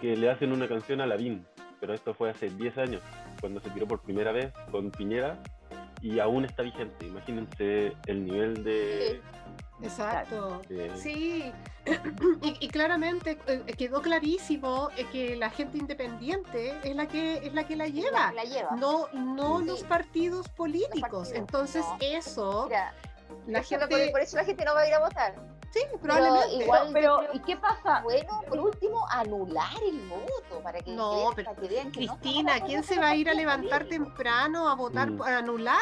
que 0.00 0.16
le 0.16 0.30
hacen 0.30 0.52
una 0.52 0.68
canción 0.68 1.00
a 1.00 1.06
Lavín, 1.06 1.44
pero 1.80 1.94
esto 1.94 2.14
fue 2.14 2.30
hace 2.30 2.48
10 2.48 2.78
años, 2.78 3.02
cuando 3.40 3.60
se 3.60 3.70
tiró 3.70 3.86
por 3.86 4.00
primera 4.02 4.32
vez 4.32 4.52
con 4.70 4.90
Piñera, 4.90 5.38
y 6.02 6.18
aún 6.18 6.44
está 6.44 6.62
vigente. 6.62 7.06
Imagínense 7.06 7.92
el 8.06 8.24
nivel 8.24 8.64
de... 8.64 9.20
Exacto. 9.82 10.62
Sí, 10.96 11.52
y, 12.42 12.56
y 12.60 12.68
claramente 12.68 13.38
eh, 13.46 13.62
quedó 13.76 14.02
clarísimo 14.02 14.90
eh, 14.96 15.06
que 15.10 15.36
la 15.36 15.50
gente 15.50 15.78
independiente 15.78 16.78
es 16.82 16.94
la 16.94 17.06
que 17.06 17.38
es 17.46 17.54
la 17.54 17.64
que 17.64 17.76
la 17.76 17.86
lleva, 17.86 18.32
La 18.32 18.44
lleva. 18.44 18.72
no 18.76 19.08
no 19.12 19.60
Sí. 19.60 19.64
los 19.66 19.82
partidos 19.84 20.48
políticos. 20.50 21.00
partidos, 21.00 21.32
Entonces 21.32 21.84
no. 21.88 21.96
eso 22.00 22.64
Mira, 22.66 22.94
la 23.46 23.58
eso 23.60 23.68
que- 23.78 23.86
gente 23.88 24.10
por 24.10 24.20
eso 24.20 24.36
la 24.36 24.44
gente 24.44 24.64
no 24.64 24.74
va 24.74 24.80
a 24.80 24.88
ir 24.88 24.94
a 24.94 25.00
votar. 25.00 25.34
sí 25.72 25.80
probablemente. 26.02 26.64
igual- 26.64 26.90
Pero, 26.92 27.22
yo 27.22 27.28
creo- 27.28 27.34
¿y 27.34 27.40
qué 27.46 27.56
pasa? 27.56 28.00
Bueno, 28.02 28.42
por 28.48 28.58
último, 28.58 29.06
anular 29.08 29.82
el 29.88 30.00
voto 30.08 30.60
para 30.62 30.80
que, 30.80 30.90
No, 30.92 31.16
vean- 31.16 31.32
pero 31.36 31.50
para 31.50 31.60
que 31.62 31.68
vean 31.68 31.92
que 31.92 31.98
Cristina, 32.06 32.60
¿quién 32.60 32.82
se 32.84 32.98
va 32.98 33.08
a 33.10 33.14
ir 33.16 33.30
a 33.30 33.34
levantar 33.34 33.84
temprano 33.86 34.68
a 34.68 34.74
votar 34.74 35.10
Mm. 35.10 35.22
a 35.22 35.38
anular? 35.38 35.78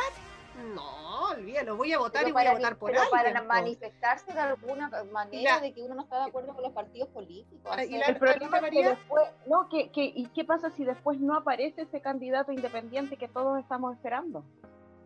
No, 0.75 0.99
olvídalo, 1.21 1.77
voy 1.77 1.93
a 1.93 1.99
votar 1.99 2.23
Pero 2.25 2.29
y 2.29 2.33
voy 2.33 2.43
a 2.43 2.45
para, 2.47 2.59
votar 2.59 2.77
por 2.79 2.91
pero 2.93 3.03
para 3.11 3.29
alguien. 3.29 3.47
manifestarse 3.47 4.33
de 4.33 4.41
alguna 4.41 4.91
manera 5.13 5.55
La- 5.57 5.61
de 5.61 5.73
que 5.75 5.83
uno 5.83 5.95
no 5.95 6.03
está 6.03 6.19
de 6.25 6.29
acuerdo 6.31 6.55
con 6.55 6.63
los 6.63 6.73
partidos 6.73 7.09
políticos. 7.11 7.61
Ahora, 7.71 7.85
y 7.85 7.97
la- 7.99 8.07
El 8.07 8.17
problema 8.17 8.57
es 8.59 8.63
que 8.65 8.71
María? 8.77 8.91
después, 8.91 9.25
no, 9.47 9.69
que, 9.69 9.91
que, 9.91 10.05
¿y 10.05 10.27
qué 10.35 10.45
pasa 10.45 10.71
si 10.71 10.85
después 10.85 11.19
no 11.21 11.35
aparece 11.37 11.83
ese 11.83 12.01
candidato 12.01 12.53
independiente 12.53 13.17
que 13.17 13.29
todos 13.29 13.59
estamos 13.59 13.95
esperando? 13.95 14.45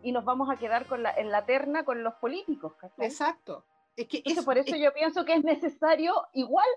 Y 0.01 0.11
nos 0.11 0.25
vamos 0.25 0.49
a 0.49 0.57
quedar 0.57 0.85
con 0.85 1.01
la, 1.03 1.11
en 1.11 1.31
la 1.31 1.45
terna 1.45 1.85
con 1.85 2.03
los 2.03 2.13
políticos, 2.15 2.73
¿cachai? 2.75 3.05
Exacto. 3.05 3.65
Es 3.95 4.07
que 4.07 4.17
Entonces, 4.17 4.39
es- 4.39 4.45
por 4.45 4.57
eso 4.57 4.75
es- 4.75 4.81
yo 4.81 4.93
pienso 4.93 5.23
que 5.25 5.33
es 5.35 5.43
necesario 5.43 6.13
igual, 6.33 6.67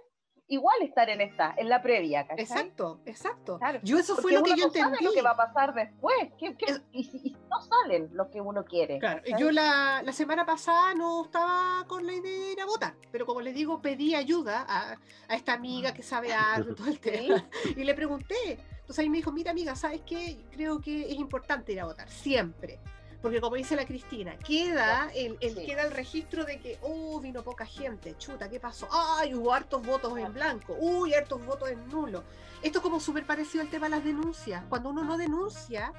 igual 0.48 0.76
estar 0.82 1.10
en 1.10 1.20
esta, 1.20 1.54
en 1.56 1.68
la 1.68 1.82
previa, 1.82 2.26
¿cachai? 2.26 2.42
exacto, 2.44 3.00
exacto. 3.04 3.58
Claro, 3.58 3.80
Yo 3.82 3.98
eso 3.98 4.16
fue 4.16 4.32
lo 4.32 4.42
que 4.42 4.50
uno 4.52 4.56
yo 4.60 4.66
no 4.68 4.72
sabe 4.72 4.84
entendí. 4.84 5.04
lo 5.04 5.12
que 5.12 5.22
va 5.22 5.30
a 5.32 5.36
pasar 5.36 5.74
después. 5.74 6.16
¿Qué- 6.38 6.54
qué- 6.56 6.66
Es- 6.66 6.82
y, 6.92 7.04
si, 7.04 7.16
y 7.18 7.30
si 7.30 7.36
no 7.50 7.60
salen 7.60 8.10
los 8.12 8.28
que 8.28 8.40
uno 8.40 8.64
quiere. 8.64 8.98
Claro, 8.98 9.22
¿cachai? 9.24 9.40
yo 9.40 9.50
la, 9.50 10.02
la 10.04 10.12
semana 10.12 10.46
pasada 10.46 10.94
no 10.94 11.24
estaba 11.24 11.84
con 11.88 12.06
la 12.06 12.14
idea 12.14 12.30
de 12.46 12.52
ir 12.52 12.60
a 12.60 12.66
votar, 12.66 12.94
pero 13.10 13.26
como 13.26 13.40
les 13.40 13.54
digo, 13.54 13.80
pedí 13.82 14.14
ayuda 14.14 14.64
a, 14.68 14.96
a 15.28 15.34
esta 15.34 15.52
amiga 15.54 15.92
que 15.92 16.02
sabe 16.02 16.32
algo 16.32 16.74
todo 16.74 16.88
el 16.88 17.00
tema. 17.00 17.44
Y 17.76 17.82
le 17.84 17.94
pregunté. 17.94 18.34
Entonces 18.80 19.00
ahí 19.02 19.08
me 19.10 19.16
dijo, 19.16 19.32
mira 19.32 19.50
amiga, 19.50 19.74
¿sabes 19.74 20.02
qué? 20.06 20.36
Creo 20.52 20.80
que 20.80 21.10
es 21.10 21.16
importante 21.16 21.72
ir 21.72 21.80
a 21.80 21.86
votar, 21.86 22.08
siempre. 22.08 22.78
Porque 23.22 23.40
como 23.40 23.56
dice 23.56 23.74
la 23.76 23.84
Cristina, 23.86 24.36
queda 24.38 25.10
el, 25.14 25.36
el- 25.40 25.54
Sí. 25.56 25.66
queda 25.66 25.82
el 25.82 25.90
registro 25.90 26.44
de 26.44 26.60
que, 26.60 26.78
oh, 26.82 27.18
vino 27.20 27.42
poca 27.42 27.64
gente, 27.66 28.16
chuta, 28.18 28.48
¿qué 28.48 28.60
pasó? 28.60 28.86
Ay, 28.90 29.34
hubo 29.34 29.52
hartos 29.52 29.82
votos 29.84 30.16
en 30.18 30.32
blanco, 30.32 30.76
uy, 30.78 31.14
hartos 31.14 31.44
votos 31.44 31.70
en 31.70 31.88
nulo. 31.88 32.22
Esto 32.62 32.78
es 32.78 32.82
como 32.82 33.00
súper 33.00 33.26
parecido 33.26 33.62
al 33.62 33.70
tema 33.70 33.86
de 33.86 33.90
las 33.96 34.04
denuncias. 34.04 34.62
Cuando 34.68 34.90
uno 34.90 35.02
no 35.04 35.16
denuncia, 35.16 35.92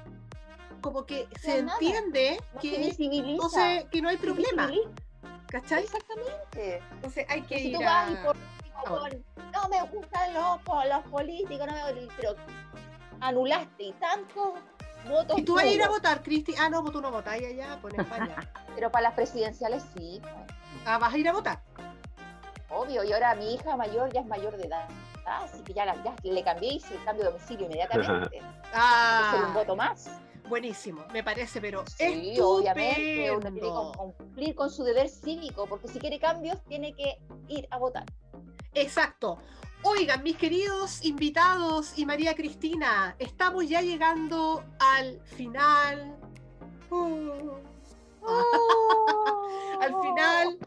como 0.80 1.04
que 1.06 1.28
se 1.40 1.62
nada. 1.62 1.76
entiende 1.80 2.38
No 2.54 2.60
se 2.60 2.70
que, 2.70 2.78
visibiliza. 2.78 3.30
entonces, 3.32 3.84
que 3.90 4.00
no 4.02 4.08
hay 4.08 4.16
se 4.16 4.22
problema. 4.22 4.70
¿cachai? 5.48 5.82
Exactamente. 5.84 6.82
Entonces 6.92 7.26
hay 7.28 7.42
que 7.42 7.58
si 7.58 7.68
ir 7.70 7.76
tú 7.78 7.82
vas 7.84 8.10
y 8.10 8.14
a... 8.14 8.22
por- 8.22 8.36
a 8.74 8.90
votar. 8.90 9.10
con, 9.34 9.50
no 9.52 9.68
me 9.68 9.82
gustan 9.90 10.34
los, 10.34 10.58
los 10.88 11.02
políticos, 11.10 11.66
no 11.66 11.72
me, 11.72 12.08
pero 12.16 12.36
anulaste 13.20 13.82
y 13.82 13.92
tantos 13.94 14.52
¿Y 15.36 15.42
tú 15.44 15.54
vas 15.54 15.64
a 15.64 15.68
ir 15.68 15.82
a 15.82 15.88
votar, 15.88 16.22
Cristi? 16.22 16.54
Ah, 16.58 16.68
no, 16.68 16.82
pues 16.82 16.92
tú 16.92 17.00
no 17.00 17.10
votáis 17.10 17.46
allá, 17.46 17.78
pues 17.80 17.94
en 17.94 18.00
España. 18.00 18.34
Pero 18.74 18.90
para 18.90 19.04
las 19.04 19.14
presidenciales 19.14 19.82
sí, 19.96 20.18
pues, 20.22 20.34
Ah, 20.84 20.98
vas 20.98 21.12
a 21.14 21.18
ir 21.18 21.28
a 21.28 21.32
votar. 21.32 21.62
obvio. 22.70 23.02
Y 23.04 23.12
ahora 23.12 23.34
mi 23.34 23.54
hija 23.54 23.76
mayor 23.76 24.12
ya 24.12 24.20
es 24.20 24.26
mayor 24.26 24.56
de 24.56 24.66
edad. 24.66 24.88
Así 25.26 25.62
que 25.62 25.74
ya, 25.74 25.84
la- 25.84 26.02
ya 26.02 26.14
le 26.22 26.42
cambié 26.42 26.72
y 26.72 26.76
hice 26.76 26.94
el 26.94 27.04
cambio 27.04 27.24
de 27.24 27.30
domicilio 27.32 27.66
inmediatamente. 27.66 28.40
Ah, 28.74 29.30
Hacer 29.32 29.44
un 29.46 29.54
voto 29.54 29.76
más. 29.76 30.10
buenísimo, 30.46 31.02
me 31.12 31.22
parece, 31.24 31.58
pero 31.60 31.84
Sí, 31.86 32.38
obviamente, 32.38 33.30
uno 33.30 33.40
tiene 33.40 33.60
que 33.60 33.66
estupendo. 33.66 33.92
cum- 33.96 34.12
cumplir 34.12 34.54
con 34.54 34.70
su 34.70 34.84
deber 34.84 35.08
cívico, 35.08 35.66
porque 35.66 35.88
si 35.88 35.98
quiere 35.98 36.18
cambios, 36.18 36.62
tiene 36.64 36.92
que 36.94 37.18
ir 37.48 37.66
a 37.70 37.78
votar. 37.78 38.04
Exacto. 38.74 39.38
Oigan, 39.82 40.24
mis 40.24 40.36
queridos 40.36 41.04
invitados 41.04 41.96
y 41.96 42.04
María 42.04 42.34
Cristina, 42.34 43.14
estamos 43.20 43.68
ya 43.68 43.80
llegando 43.80 44.64
al 44.80 45.20
final. 45.20 46.16
Uh, 46.90 47.52
al 49.80 49.94
final 50.02 50.58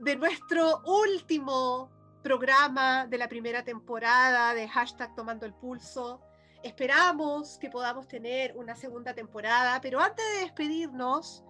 de 0.00 0.16
nuestro 0.16 0.82
último 0.84 1.90
programa 2.22 3.06
de 3.06 3.16
la 3.16 3.26
primera 3.26 3.64
temporada 3.64 4.52
de 4.52 4.68
hashtag 4.68 5.14
Tomando 5.14 5.46
el 5.46 5.54
Pulso. 5.54 6.20
Esperamos 6.62 7.56
que 7.58 7.70
podamos 7.70 8.06
tener 8.06 8.54
una 8.54 8.76
segunda 8.76 9.14
temporada, 9.14 9.80
pero 9.80 9.98
antes 9.98 10.24
de 10.34 10.40
despedirnos, 10.40 11.42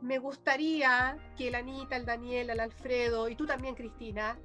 me 0.00 0.18
gustaría 0.18 1.18
que 1.36 1.50
la 1.50 1.58
Anita, 1.58 1.96
el 1.96 2.06
Daniel, 2.06 2.48
el 2.48 2.60
Alfredo 2.60 3.28
y 3.28 3.36
tú 3.36 3.44
también, 3.44 3.74
Cristina, 3.74 4.38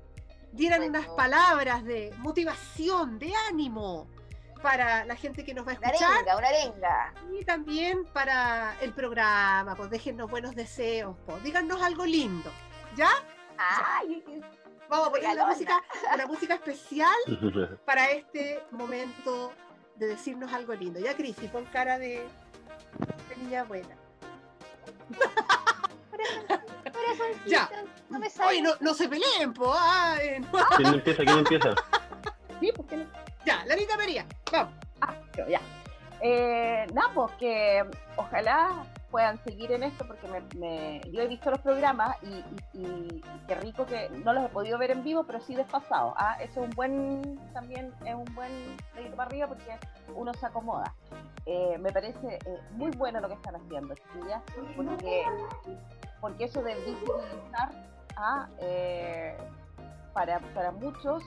dieran 0.57 0.79
Bueno. 0.81 0.99
unas 0.99 1.07
palabras 1.15 1.83
de 1.85 2.13
motivación, 2.17 3.17
de 3.19 3.31
ánimo 3.49 4.07
para 4.61 5.05
la 5.05 5.15
gente 5.15 5.45
que 5.45 5.53
nos 5.53 5.67
va 5.67 5.73
a 5.73 5.77
Una 5.77 5.87
escuchar 5.87 6.11
arenga, 6.13 6.37
una 6.37 6.47
arenga. 6.47 7.13
y 7.39 7.45
también 7.45 8.05
para 8.11 8.75
el 8.81 8.91
programa, 8.91 9.75
pues 9.75 9.89
déjennos 9.89 10.29
buenos 10.29 10.55
deseos, 10.55 11.15
pues 11.25 11.41
díganos 11.43 11.81
algo 11.81 12.05
lindo, 12.05 12.51
¿ya? 12.95 13.09
Ay, 13.57 14.23
Vamos 14.89 15.07
a 15.09 15.11
poner 15.11 15.29
una 15.33 15.45
música, 15.47 15.83
una 16.13 16.25
música 16.27 16.53
especial 16.55 17.13
para 17.85 18.09
este 18.11 18.63
momento 18.71 19.51
de 19.95 20.07
decirnos 20.07 20.51
algo 20.53 20.73
lindo. 20.73 20.97
Ya, 20.99 21.13
Cristi, 21.15 21.47
pon 21.49 21.65
cara 21.65 21.99
de, 21.99 22.25
de 23.29 23.35
niña 23.37 23.63
buena. 23.65 23.95
Corazoncito, 26.97 27.49
Ya. 27.49 27.69
No 28.09 28.19
me 28.19 28.29
sale. 28.29 28.49
Oye, 28.49 28.61
no, 28.61 28.71
no 28.79 28.93
se 28.93 29.07
peleen, 29.07 29.53
po. 29.53 29.73
no. 30.53 30.59
¿Quién 30.77 30.93
empieza? 30.93 31.23
¿Quién 31.23 31.37
empieza? 31.39 31.75
Sí, 32.59 32.71
pues, 32.75 32.87
¿qué 32.89 32.97
le- 32.97 33.07
Ya, 33.45 33.63
la 33.65 33.75
Anita 33.75 33.95
María, 33.97 34.25
vamos. 34.51 34.73
Ah, 35.01 35.13
yo, 35.37 35.47
ya. 35.47 35.61
Eh, 36.21 36.87
nada, 36.91 37.11
pues 37.13 37.31
que 37.33 37.85
ojalá 38.15 38.83
puedan 39.11 39.37
seguir 39.43 39.71
en 39.71 39.83
esto 39.83 40.07
porque 40.07 40.27
me, 40.27 40.41
me- 40.59 41.01
yo 41.11 41.21
he 41.21 41.27
visto 41.27 41.51
los 41.51 41.59
programas 41.59 42.17
y, 42.23 42.43
y- 42.79 42.81
y 43.13 43.21
qué 43.47 43.53
rico 43.53 43.85
que 43.85 44.09
no 44.09 44.33
los 44.33 44.43
he 44.45 44.49
podido 44.49 44.79
ver 44.79 44.89
en 44.89 45.03
vivo, 45.03 45.23
pero 45.23 45.39
sí 45.39 45.53
desfasado. 45.53 46.15
Ah, 46.17 46.37
eso 46.41 46.61
es 46.63 46.69
un 46.69 46.71
buen, 46.71 47.39
también 47.53 47.93
es 48.03 48.15
un 48.15 48.25
buen 48.33 48.51
dedito 48.95 49.15
para 49.15 49.27
arriba 49.29 49.47
porque 49.47 49.77
uno 50.15 50.33
se 50.33 50.47
acomoda. 50.47 50.95
Eh, 51.45 51.77
me 51.79 51.91
parece 51.91 52.39
eh, 52.43 52.59
muy 52.71 52.89
bueno 52.97 53.19
lo 53.21 53.27
que 53.27 53.35
están 53.35 53.55
haciendo, 53.55 53.93
chiquillas, 53.93 54.41
porque, 54.75 55.25
porque 56.21 56.45
eso 56.45 56.61
de 56.63 56.75
visibilizar 56.75 57.71
ah, 58.15 58.47
eh, 58.59 59.37
para, 60.13 60.39
para 60.53 60.71
muchos 60.71 61.23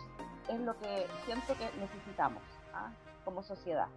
es 0.48 0.60
lo 0.60 0.76
que 0.78 1.06
siento 1.24 1.54
que 1.54 1.70
necesitamos 1.78 2.42
ah, 2.74 2.90
como 3.24 3.42
sociedad. 3.42 3.88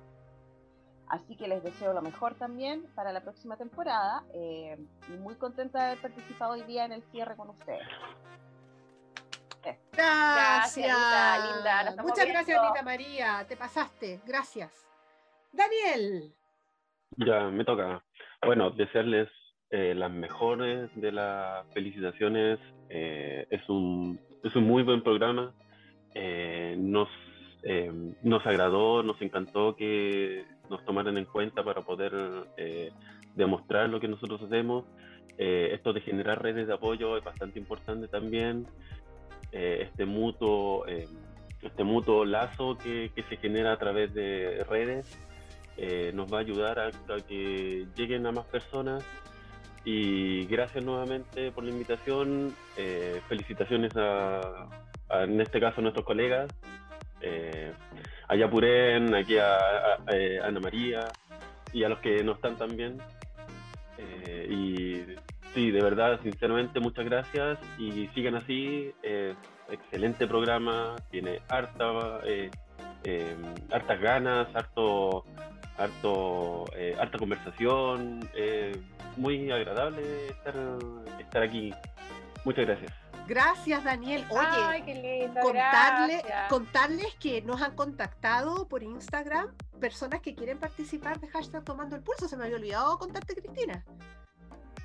Así 1.08 1.36
que 1.36 1.48
les 1.48 1.64
deseo 1.64 1.94
lo 1.94 2.02
mejor 2.02 2.36
también 2.36 2.88
para 2.96 3.12
la 3.12 3.22
próxima 3.22 3.58
temporada 3.58 4.24
eh, 4.34 4.78
y 5.10 5.12
muy 5.18 5.36
contenta 5.36 5.80
de 5.80 5.86
haber 5.86 6.02
participado 6.02 6.54
hoy 6.54 6.64
día 6.64 6.86
en 6.86 6.94
el 6.94 7.04
cierre 7.12 7.36
con 7.36 7.50
ustedes. 7.50 7.88
Gracias. 9.92 10.90
Anita, 10.90 11.54
linda, 11.56 11.84
nos 11.84 12.06
Muchas 12.06 12.28
gracias. 12.28 12.60
Anita 12.60 12.82
María. 12.82 13.46
Te 13.48 13.56
pasaste. 13.56 14.22
Gracias. 14.26 14.88
Daniel. 15.52 16.34
Ya, 17.18 17.42
me 17.50 17.64
toca. 17.64 18.04
Bueno, 18.44 18.72
desearles 18.72 19.30
eh, 19.74 19.96
las 19.96 20.12
mejores 20.12 20.92
de 20.94 21.12
las 21.12 21.66
felicitaciones. 21.74 22.60
Eh, 22.90 23.48
es, 23.50 23.68
un, 23.68 24.20
es 24.44 24.56
un 24.56 24.66
muy 24.66 24.84
buen 24.84 25.02
programa. 25.02 25.52
Eh, 26.14 26.76
nos, 26.78 27.10
eh, 27.64 27.92
nos 28.22 28.46
agradó, 28.46 29.02
nos 29.02 29.20
encantó 29.20 29.76
que 29.76 30.46
nos 30.70 30.86
tomaran 30.86 31.18
en 31.18 31.26
cuenta 31.26 31.64
para 31.64 31.82
poder 31.82 32.14
demostrar 33.36 33.90
lo 33.90 34.00
que 34.00 34.08
nosotros 34.08 34.44
hacemos. 34.44 34.86
Esto 35.40 35.92
de 35.92 36.02
generar 36.02 36.44
redes 36.44 36.68
de 36.68 36.74
apoyo 36.76 37.18
es 37.18 37.24
bastante 37.24 37.58
importante 37.58 38.08
también. 38.08 38.68
Este 39.52 40.06
mutuo 40.06 40.86
este 41.64 41.84
mutuo 41.84 42.26
lazo 42.26 42.78
que, 42.78 43.12
que 43.16 43.24
se 43.24 43.38
genera 43.38 43.74
a 43.74 43.78
través 43.78 44.14
de 44.14 44.64
redes 44.70 45.18
nos 46.14 46.32
va 46.32 46.38
a 46.38 46.42
ayudar 46.42 46.80
a 46.80 46.92
que 47.28 47.88
lleguen 47.96 48.28
a 48.28 48.32
más 48.32 48.46
personas 48.46 49.04
y 49.84 50.46
gracias 50.46 50.84
nuevamente 50.84 51.52
por 51.52 51.64
la 51.64 51.72
invitación. 51.72 52.56
Eh, 52.78 53.22
felicitaciones 53.28 53.92
a, 53.96 54.70
en 55.10 55.40
este 55.42 55.60
caso, 55.60 55.80
a 55.80 55.82
nuestros 55.82 56.06
colegas. 56.06 56.52
Eh, 57.22 57.72
a 58.28 58.36
Yapuren, 58.36 59.16
aquí 59.16 59.38
a 59.38 59.58
Ana 60.44 60.60
María 60.60 61.08
y 61.72 61.84
a 61.84 61.90
los 61.90 62.00
que 62.00 62.24
no 62.24 62.34
están 62.34 62.58
también. 62.58 62.98
Eh, 63.98 64.48
y 64.50 65.16
sí, 65.54 65.72
de 65.72 65.82
verdad, 65.82 66.20
sinceramente, 66.22 66.80
muchas 66.80 67.06
gracias 67.06 67.60
y 67.78 68.08
sigan 68.14 68.36
así. 68.36 68.94
eh, 69.04 69.34
excelente 69.70 70.28
programa, 70.28 70.96
tiene 71.10 71.40
harta, 71.50 72.20
eh, 72.26 72.52
eh, 73.04 73.36
hartas 73.72 74.00
ganas, 74.00 74.48
harto, 74.56 75.26
harto, 75.78 76.66
eh, 76.76 76.96
harta 77.00 77.18
conversación. 77.18 78.20
Muy 79.18 79.52
agradable 79.52 80.28
estar, 80.30 80.56
estar 81.20 81.44
aquí. 81.44 81.74
Muchas 82.46 82.66
gracias. 82.66 82.92
Gracias, 83.28 83.84
Daniel. 83.86 84.26
Oye, 84.30 84.42
Ay, 84.42 84.82
qué 84.84 84.96
lindo. 84.96 85.40
contarle, 85.42 86.18
gracias. 86.18 86.50
contarles 86.50 87.16
que 87.16 87.42
nos 87.42 87.62
han 87.62 87.74
contactado 87.76 88.68
por 88.68 88.84
Instagram 88.84 89.48
personas 89.80 90.20
que 90.22 90.36
quieren 90.36 90.60
participar 90.60 91.20
de 91.22 91.28
hashtag 91.30 91.64
Tomando 91.64 91.96
el 91.96 92.02
Pulso. 92.04 92.28
Se 92.28 92.36
me 92.36 92.44
había 92.46 92.58
olvidado 92.58 92.98
contarte, 93.00 93.34
Cristina. 93.36 93.84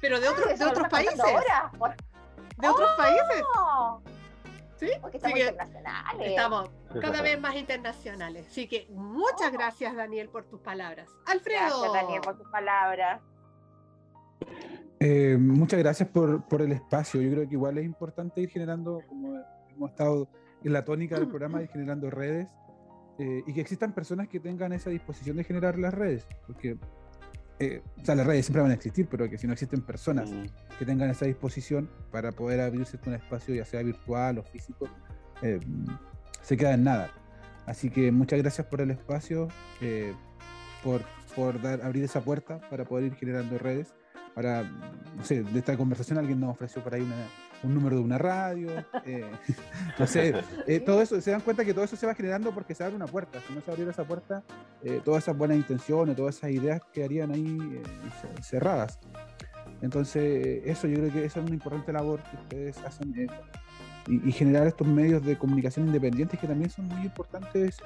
Pero 0.00 0.20
de, 0.20 0.28
Ah, 0.28 0.30
otros 0.32 0.50
eso 0.52 0.64
de 0.64 0.70
otros 0.70 0.88
países. 0.88 1.14
contando 1.16 1.38
ahora. 1.38 1.72
Por- 1.76 1.96
De 2.56 2.68
otros 2.68 2.90
países. 2.96 3.44
¿Sí? 4.76 4.90
porque 5.00 5.16
estamos 5.16 5.34
que 5.34 5.40
internacionales. 5.40 6.28
estamos 6.30 6.70
cada 7.02 7.22
vez 7.22 7.40
más 7.40 7.56
internacionales. 7.56 8.46
Así 8.48 8.68
que 8.68 8.86
muchas 8.90 9.50
gracias, 9.50 9.96
Daniel, 9.96 10.28
por 10.28 10.44
tus 10.44 10.60
palabras. 10.60 11.08
Alfredo. 11.26 11.58
Gracias, 11.80 11.92
Daniel, 11.92 12.20
por 12.20 12.38
tus 12.38 12.48
palabras. 12.48 13.20
Eh, 15.00 15.36
muchas 15.38 15.78
gracias 15.78 16.08
por, 16.08 16.44
por 16.48 16.62
el 16.62 16.72
espacio. 16.72 17.20
Yo 17.22 17.30
creo 17.30 17.48
que 17.48 17.54
igual 17.54 17.78
es 17.78 17.84
importante 17.84 18.40
ir 18.40 18.50
generando, 18.50 19.00
como 19.08 19.38
hemos 19.70 19.90
estado 19.90 20.28
en 20.64 20.72
la 20.72 20.84
tónica 20.84 21.16
del 21.16 21.28
programa, 21.28 21.62
ir 21.62 21.68
generando 21.68 22.10
redes 22.10 22.48
eh, 23.18 23.42
y 23.46 23.52
que 23.52 23.60
existan 23.60 23.92
personas 23.92 24.28
que 24.28 24.40
tengan 24.40 24.72
esa 24.72 24.90
disposición 24.90 25.36
de 25.36 25.44
generar 25.44 25.78
las 25.78 25.94
redes. 25.94 26.26
Porque, 26.46 26.76
eh, 27.60 27.82
o 28.00 28.04
sea, 28.04 28.16
las 28.16 28.26
redes 28.26 28.46
siempre 28.46 28.62
van 28.62 28.72
a 28.72 28.74
existir, 28.74 29.06
pero 29.08 29.28
que 29.30 29.38
si 29.38 29.46
no 29.46 29.52
existen 29.52 29.82
personas 29.82 30.30
Mm. 30.30 30.46
que 30.78 30.84
tengan 30.84 31.10
esa 31.10 31.26
disposición 31.26 31.88
para 32.10 32.32
poder 32.32 32.60
abrirse 32.60 32.98
un 33.06 33.14
espacio, 33.14 33.54
ya 33.54 33.64
sea 33.64 33.82
virtual 33.82 34.38
o 34.38 34.42
físico, 34.42 34.88
se 36.42 36.56
queda 36.56 36.74
en 36.74 36.82
nada. 36.82 37.12
Así 37.66 37.90
que 37.90 38.10
muchas 38.10 38.40
gracias 38.40 38.66
por 38.66 38.80
el 38.80 38.90
espacio, 38.90 39.46
por, 40.82 41.02
por 41.36 41.62
dar, 41.62 41.82
abrir 41.82 42.02
esa 42.02 42.20
puerta 42.20 42.60
para 42.68 42.84
poder 42.84 43.04
ir 43.04 43.14
generando 43.14 43.56
redes. 43.58 43.94
Para, 44.38 44.62
no 44.62 45.24
sé, 45.24 45.42
de 45.42 45.58
esta 45.58 45.76
conversación 45.76 46.16
alguien 46.16 46.38
nos 46.38 46.50
ofreció 46.50 46.80
por 46.80 46.94
ahí 46.94 47.00
una- 47.02 47.26
un 47.64 47.74
número 47.74 47.96
de 47.96 48.02
una 48.02 48.18
radio. 48.18 48.68
eh, 49.04 49.28
no 49.98 50.06
sé, 50.06 50.32
eh, 50.68 50.78
todo 50.78 51.02
eso, 51.02 51.20
se 51.20 51.32
dan 51.32 51.40
cuenta 51.40 51.64
que 51.64 51.74
todo 51.74 51.84
eso 51.84 51.96
se 51.96 52.06
va 52.06 52.14
generando 52.14 52.52
porque 52.52 52.72
se 52.72 52.84
abre 52.84 52.94
una 52.94 53.06
puerta. 53.08 53.40
Si 53.48 53.52
no 53.52 53.60
se 53.60 53.68
abriera 53.68 53.90
esa 53.90 54.04
puerta, 54.04 54.44
eh, 54.84 55.00
todas 55.04 55.24
esas 55.24 55.36
buenas 55.36 55.56
intenciones, 55.56 56.14
todas 56.14 56.36
esas 56.36 56.52
ideas 56.52 56.80
quedarían 56.92 57.32
ahí 57.32 57.58
eh, 57.60 57.82
ce- 58.36 58.42
cerradas. 58.44 59.00
Entonces, 59.82 60.62
eso 60.66 60.86
yo 60.86 60.98
creo 60.98 61.12
que 61.12 61.24
esa 61.24 61.40
es 61.40 61.44
una 61.46 61.54
importante 61.54 61.92
labor 61.92 62.20
que 62.22 62.36
ustedes 62.36 62.78
hacen 62.84 63.12
y, 64.06 64.28
y 64.28 64.30
generar 64.30 64.68
estos 64.68 64.86
medios 64.86 65.20
de 65.26 65.36
comunicación 65.36 65.88
independientes 65.88 66.38
que 66.38 66.46
también 66.46 66.70
son 66.70 66.86
muy 66.86 67.02
importantes, 67.06 67.78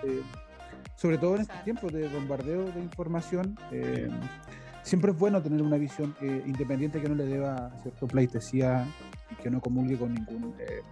sobre 0.97 1.17
todo 1.17 1.37
en 1.37 1.41
estos 1.41 1.57
Exacto. 1.57 1.65
tiempos 1.65 1.93
de 1.95 2.09
bombardeo 2.09 2.65
de 2.73 2.81
información. 2.81 3.57
Siempre 4.83 5.13
es 5.13 5.19
bueno 5.19 5.41
tener 5.43 5.63
una 5.63 5.77
visión 5.79 6.15
eh, 6.21 6.43
independiente 6.47 7.01
que 7.01 7.09
no 7.09 7.15
le 7.15 7.25
deba 7.27 7.71
cierto 7.83 8.07
pleitesía 8.07 8.87
y 9.31 9.35
que 9.43 9.51
no 9.51 9.61
comulgue 9.61 9.97
con 9.99 10.13
ningún 10.15 10.55
eh, 10.59 10.83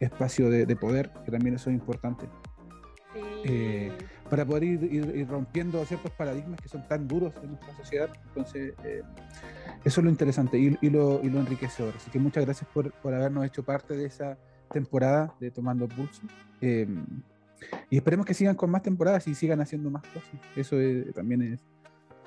espacio 0.00 0.50
de, 0.50 0.66
de 0.66 0.76
poder, 0.76 1.10
que 1.24 1.30
también 1.30 1.54
eso 1.54 1.70
es 1.70 1.74
importante 1.74 2.26
Sí. 3.14 3.20
eh, 3.46 3.92
para 4.28 4.44
poder 4.44 4.64
ir, 4.64 4.80
ir- 4.82 5.16
ir 5.16 5.26
rompiendo 5.28 5.82
ciertos 5.86 6.10
paradigmas 6.12 6.60
que 6.60 6.68
son 6.68 6.86
tan 6.86 7.08
duros 7.08 7.32
en 7.42 7.48
nuestra 7.52 7.74
sociedad. 7.74 8.10
Entonces, 8.28 8.74
eh, 8.84 9.02
eso 9.82 10.00
es 10.00 10.04
lo 10.04 10.10
interesante 10.10 10.58
y, 10.58 10.76
y 10.82 10.90
lo, 10.90 11.20
y 11.24 11.30
lo 11.30 11.40
enriquecedor. 11.40 11.94
Así 11.96 12.10
que 12.10 12.18
muchas 12.18 12.44
gracias 12.44 12.68
por, 12.72 12.92
por 12.92 13.14
habernos 13.14 13.46
hecho 13.46 13.64
parte 13.64 13.96
de 13.96 14.04
esa 14.04 14.36
temporada 14.70 15.34
de 15.40 15.50
Tomando 15.50 15.88
Pulso. 15.88 16.22
Eh, 16.60 16.86
y 17.90 17.96
esperemos 17.96 18.26
que 18.26 18.34
sigan 18.34 18.54
con 18.54 18.70
más 18.70 18.82
temporadas 18.82 19.26
y 19.26 19.34
sigan 19.34 19.60
haciendo 19.62 19.88
más 19.90 20.02
cosas. 20.02 20.30
Eso 20.54 20.78
es- 20.78 21.12
también 21.14 21.40
es, 21.42 21.60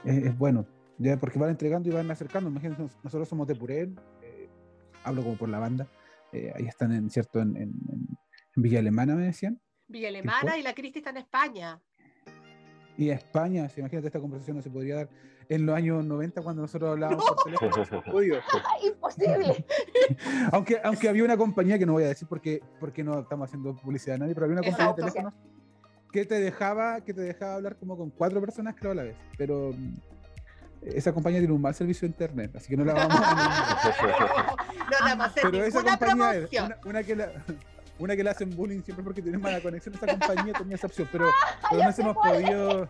es, 0.04 0.26
es 0.26 0.38
bueno, 0.38 0.66
ya 1.02 1.18
porque 1.18 1.40
van 1.40 1.50
entregando 1.50 1.90
y 1.90 1.92
van 1.92 2.10
acercando. 2.12 2.50
Imagínense, 2.50 2.82
nos- 2.84 2.98
nosotros 3.04 3.28
somos 3.28 3.48
de 3.48 3.56
Purén, 3.56 4.00
eh, 4.22 4.50
hablo 5.04 5.24
como 5.24 5.38
por 5.38 5.50
la 5.50 5.60
banda. 5.60 5.88
eh, 6.34 6.52
ahí 6.56 6.66
están, 6.66 6.94
en 6.94 7.10
cierto, 7.10 7.42
en, 7.42 7.58
en- 7.58 7.74
Villa 8.56 8.80
Alemana, 8.80 9.16
me 9.16 9.26
decían. 9.26 9.60
Villa 9.88 10.08
Alemana 10.10 10.58
y 10.58 10.62
la 10.64 10.74
Cristi 10.74 11.00
está 11.00 11.10
en 11.10 11.18
España. 11.18 11.82
Y 12.98 13.10
a 13.10 13.16
España, 13.16 13.68
si 13.70 13.80
imagínate, 13.82 14.08
esta 14.08 14.20
conversación 14.20 14.58
no 14.58 14.62
se 14.64 14.70
podría 14.70 14.96
dar 14.96 15.10
en 15.50 15.66
los 15.66 15.76
años 15.76 16.06
90 16.06 16.42
cuando 16.42 16.62
nosotros 16.62 16.92
hablábamos 16.92 17.26
por 17.26 17.36
teléfono. 17.44 17.72
no 17.78 17.86
se 17.86 17.96
ha 17.96 18.02
podido. 18.02 18.38
¡Ay, 18.70 18.88
imposible! 18.90 19.66
aunque, 20.54 20.80
aunque 20.84 21.10
había 21.10 21.24
una 21.24 21.36
compañía 21.38 21.78
que 21.80 21.86
no 21.86 21.94
voy 21.94 22.04
a 22.04 22.08
decir 22.10 22.28
porque, 22.30 22.62
porque 22.80 23.04
no 23.04 23.20
estamos 23.20 23.50
haciendo 23.50 23.76
publicidad 23.76 24.16
a 24.16 24.20
nadie, 24.20 24.34
pero 24.34 24.46
había 24.46 24.60
una 24.60 24.68
compañía 24.70 24.94
de 24.94 25.02
teléfonos 25.02 25.34
que 26.12 26.26
te 26.26 26.40
dejaba, 26.40 27.02
que 27.02 27.14
te 27.14 27.22
dejaba 27.22 27.56
hablar 27.56 27.78
como 27.78 27.98
con 27.98 28.10
cuatro 28.12 28.40
personas 28.42 28.76
creo 28.78 28.92
a 28.92 28.96
la 28.96 29.04
vez. 29.04 29.16
Pero 29.38 29.72
mm, 29.74 29.94
esa 30.84 31.14
compañía 31.14 31.40
tiene 31.40 31.54
un 31.54 31.62
mal 31.62 31.76
servicio 31.76 32.08
de 32.08 32.12
internet, 32.12 32.52
así 32.56 32.68
que 32.70 32.78
no 32.78 32.84
la 32.86 32.94
vamos 32.94 33.18
a 33.22 33.92
No 34.92 35.06
le 35.08 35.16
vamos 35.16 35.28
a 35.28 35.34
Pero 35.42 35.64
esa 35.64 35.84
compañía 35.84 36.34
es 36.36 36.52
una, 36.62 36.78
una 36.86 37.04
que 37.04 37.16
la, 37.16 37.32
una 38.00 38.16
que 38.16 38.24
le 38.24 38.30
hacen 38.32 38.50
bullying 38.56 38.82
siempre 38.82 39.04
porque 39.04 39.22
tiene 39.22 39.38
mala 39.38 39.62
conexión. 39.62 39.94
Esa 39.94 40.08
compañía 40.08 40.54
tenía 40.54 40.76
esa 40.76 40.88
opción, 40.88 41.08
pero, 41.12 41.30
pero 41.70 41.84
no 41.84 41.92
se 41.92 42.02
hemos 42.02 42.16
podido. 42.16 42.90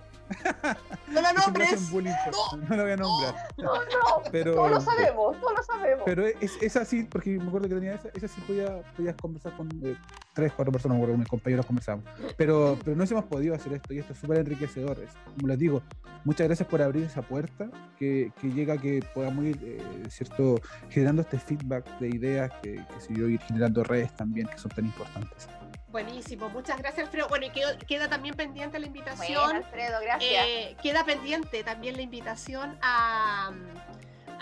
No 1.09 1.21
la 1.21 1.33
nombres. 1.45 1.91
bullying, 1.91 2.13
por- 2.25 2.59
no 2.69 2.75
lo 2.77 2.83
voy 2.83 2.91
a 2.93 2.95
nombrar. 2.97 3.35
No, 3.57 3.73
no, 3.75 4.23
Pero, 4.31 4.53
todos 4.53 4.71
lo 4.71 4.79
sabemos, 4.81 5.37
todos 5.41 5.53
lo 5.57 5.63
sabemos. 5.63 6.03
Pero 6.05 6.25
es, 6.27 6.53
es 6.61 6.77
así, 6.77 7.03
porque 7.03 7.31
me 7.31 7.47
acuerdo 7.49 7.67
que 7.67 7.75
tenía 7.75 7.95
esa, 7.95 8.07
esa 8.13 8.27
sí 8.29 8.39
podía, 8.47 8.81
podías 8.95 9.15
conversar 9.21 9.51
con 9.57 9.67
eh, 9.83 9.97
tres, 10.33 10.51
cuatro 10.55 10.71
personas, 10.71 10.99
con 10.99 11.19
mis 11.19 11.27
compañeros 11.27 11.65
conversamos. 11.65 12.05
Pero, 12.37 12.77
pero 12.83 12.95
no 12.95 13.03
hemos 13.03 13.25
podido 13.25 13.53
hacer 13.55 13.73
esto 13.73 13.93
y 13.93 13.99
esto 13.99 14.13
es 14.13 14.19
súper 14.19 14.39
enriquecedor. 14.39 14.99
es- 15.03 15.11
como 15.35 15.47
les 15.47 15.57
digo, 15.59 15.81
muchas 16.23 16.47
gracias 16.47 16.67
por 16.67 16.81
abrir 16.81 17.03
esa 17.03 17.21
puerta 17.21 17.69
que, 17.97 18.31
que 18.39 18.49
llega 18.49 18.75
a 18.75 18.77
que 18.77 19.03
podamos 19.13 19.45
ir, 19.45 19.57
eh, 19.63 19.81
¿cierto? 20.09 20.59
generando 20.89 21.21
este 21.21 21.37
feedback 21.37 21.85
de 21.99 22.09
ideas, 22.09 22.51
que, 22.61 22.75
que 22.75 23.13
yo, 23.13 23.27
ir 23.27 23.39
generando 23.41 23.83
redes 23.83 24.15
también 24.15 24.47
que 24.47 24.57
son 24.57 24.71
tan 24.71 24.85
importantes. 24.85 25.47
Buenísimo, 25.89 26.47
muchas 26.49 26.77
gracias, 26.77 27.05
Alfredo. 27.07 27.27
Bueno, 27.27 27.47
y 27.47 27.49
queda, 27.49 27.77
queda 27.77 28.07
también 28.07 28.33
pendiente 28.35 28.79
la 28.79 28.87
Bueno, 28.87 28.99
invitación. 28.99 29.55
Alfredo, 29.57 29.97
gracias. 30.01 30.45
eh, 30.47 30.77
queda 30.81 31.03
pendiente 31.03 31.63
también 31.65 31.97
la 31.97 32.01
invitación 32.03 32.77
a. 32.81 33.51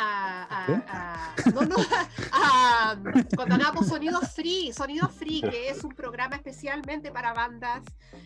A, 0.02 0.44
a- 0.44 1.36
a- 1.36 1.52
no, 1.54 1.62
no, 1.64 1.76
a- 2.32 2.96
cuando 3.36 3.56
hablamos 3.56 3.86
Sonido 3.88 4.22
Free, 4.22 4.72
Sonido 4.72 5.10
Free, 5.10 5.42
que 5.42 5.70
es 5.70 5.84
un 5.84 5.94
programa 5.94 6.38
especialmente 6.38 7.12
para 7.12 7.34
bandas, 7.34 7.84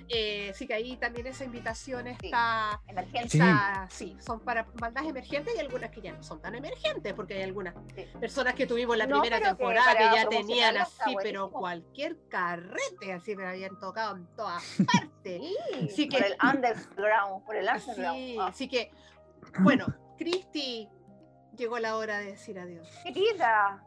eh, 0.08 0.52
así 0.52 0.68
que 0.68 0.76
ahí 0.76 0.98
también 0.98 1.26
esa 1.26 1.46
invitación 1.46 2.06
está. 2.08 2.80
Sí. 3.28 3.38
está- 3.40 3.88
sí, 3.90 4.18
son 4.20 4.40
para 4.42 4.68
bandas 4.76 5.04
emergentes 5.06 5.56
y 5.56 5.60
algunas 5.60 5.90
que 5.90 6.02
ya 6.02 6.12
no 6.14 6.22
son 6.22 6.40
tan 6.42 6.54
emergentes, 6.54 7.12
porque 7.16 7.34
hay 7.36 7.42
algunas 7.44 7.74
Sí. 7.96 8.06
personas 8.20 8.54
que 8.54 8.68
tuvimos 8.68 8.96
la 8.96 9.08
No, 9.08 9.22
primera 9.22 9.40
que 9.40 9.46
temporada 9.46 9.94
que, 9.94 10.04
para 10.04 10.16
ya 10.16 10.30
tenían 10.30 10.78
así, 10.78 11.16
pero 11.24 11.50
cualquier 11.50 12.18
carrete, 12.30 13.14
así 13.14 13.36
me 13.36 13.48
habían 13.48 13.80
tocado 13.80 14.16
en 14.18 14.28
todas 14.36 14.64
partes. 15.24 15.42
Sí, 15.42 15.90
Sí 15.90 16.06
por 16.06 16.20
que- 16.20 16.28
el 16.28 16.38
underground, 16.44 17.46
por 17.46 17.56
el 17.56 17.66
underground. 17.74 18.16
Sí, 18.18 18.38
Ah, 18.40 18.48
así 18.48 18.68
que, 18.68 18.92
bueno, 19.62 19.88
Cristi, 20.18 20.88
llegó 21.56 21.80
la 21.80 21.96
hora 21.98 22.20
de 22.20 22.26
decir 22.32 22.60
adiós. 22.60 22.88
Querida, 23.04 23.84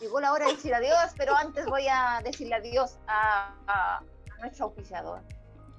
llegó 0.00 0.20
la 0.20 0.32
hora 0.32 0.46
de 0.46 0.52
decir 0.52 0.74
adiós, 0.74 1.12
pero 1.16 1.34
antes 1.36 1.66
voy 1.66 1.86
a 1.90 2.20
decirle 2.24 2.54
adiós 2.56 2.98
a, 3.06 3.54
a- 3.66 3.96
a 3.98 4.40
nuestro 4.40 4.66
auspiciador. 4.66 5.22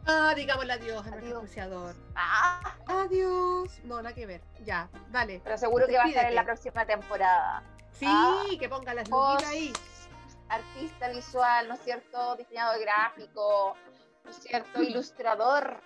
Ah, 0.05 0.33
digámosle 0.35 0.73
adiós 0.73 1.05
a 1.05 1.09
nuestro 1.09 1.17
Adiós. 1.19 1.35
auspiciador. 1.35 1.95
Ah, 2.15 2.75
Adiós. 2.87 3.79
No, 3.83 3.97
nada 4.01 4.15
que 4.15 4.25
ver. 4.25 4.41
Ya, 4.63 4.89
dale. 5.09 5.39
pero 5.43 5.57
seguro 5.57 5.85
que 5.87 5.97
va 5.97 6.03
a 6.05 6.07
estar 6.07 6.25
en 6.25 6.35
la 6.35 6.43
próxima 6.43 6.85
temporada. 6.85 7.63
Sí, 7.91 8.05
Ah. 8.07 8.43
que 8.59 8.69
ponga 8.69 8.93
las 8.93 9.07
luquitas 9.09 9.49
ahí. 9.49 9.73
artista 10.47 11.09
visual, 11.09 11.67
¿no 11.67 11.75
es 11.75 11.81
cierto? 11.81 12.35
Diseñador 12.37 12.79
gráfico, 12.79 13.75
¿no 14.23 14.29
es 14.31 14.37
cierto? 14.37 14.81
Ilustrador. 14.81 15.79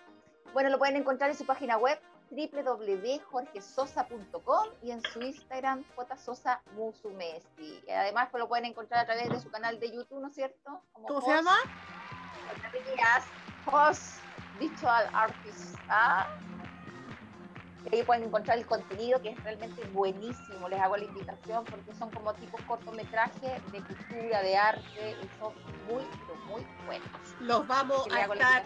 Bueno, 0.54 0.70
lo 0.70 0.78
pueden 0.78 0.96
encontrar 0.96 1.30
en 1.32 1.36
su 1.38 1.46
página 1.46 1.78
web 1.78 2.00
www.jorgesosa.com 2.34 4.68
y 4.82 4.92
en 4.92 5.02
su 5.04 5.22
Instagram 5.22 5.84
jsosamusumesi. 6.18 7.84
Y 7.88 7.92
además 7.92 8.30
pues, 8.32 8.42
lo 8.42 8.48
pueden 8.48 8.66
encontrar 8.66 9.02
a 9.02 9.06
través 9.06 9.30
de 9.30 9.40
su 9.40 9.50
canal 9.52 9.80
de 9.80 9.92
YouTube, 9.92 10.20
¿no 10.20 10.28
es 10.28 10.34
cierto? 10.36 10.82
Como 10.92 11.08
¿Cómo 11.08 11.22
se 11.22 11.28
Jos- 11.28 11.36
llama? 11.36 11.56
Host 13.66 14.20
Visual 14.60 15.10
Artist. 15.14 15.76
¿ah? 15.90 16.28
Ahí 17.92 18.02
pueden 18.04 18.24
encontrar 18.24 18.58
el 18.58 18.66
contenido 18.66 19.22
que 19.22 19.30
es 19.30 19.44
realmente 19.44 19.84
buenísimo. 19.88 20.70
Les 20.70 20.80
hago 20.80 20.96
la 20.98 21.04
invitación 21.04 21.66
porque 21.66 21.94
son 21.94 22.10
como 22.12 22.34
tipos 22.34 22.62
cortometrajes 22.62 23.72
de 23.72 23.84
cultura, 23.84 24.42
de 24.42 24.58
arte, 24.58 25.18
y 25.22 25.28
son 25.40 25.54
muy, 25.88 26.04
muy 26.48 26.66
buenos. 26.86 27.10
Los 27.42 27.68
vamos 27.68 28.08
a 28.12 28.22
estar 28.22 28.64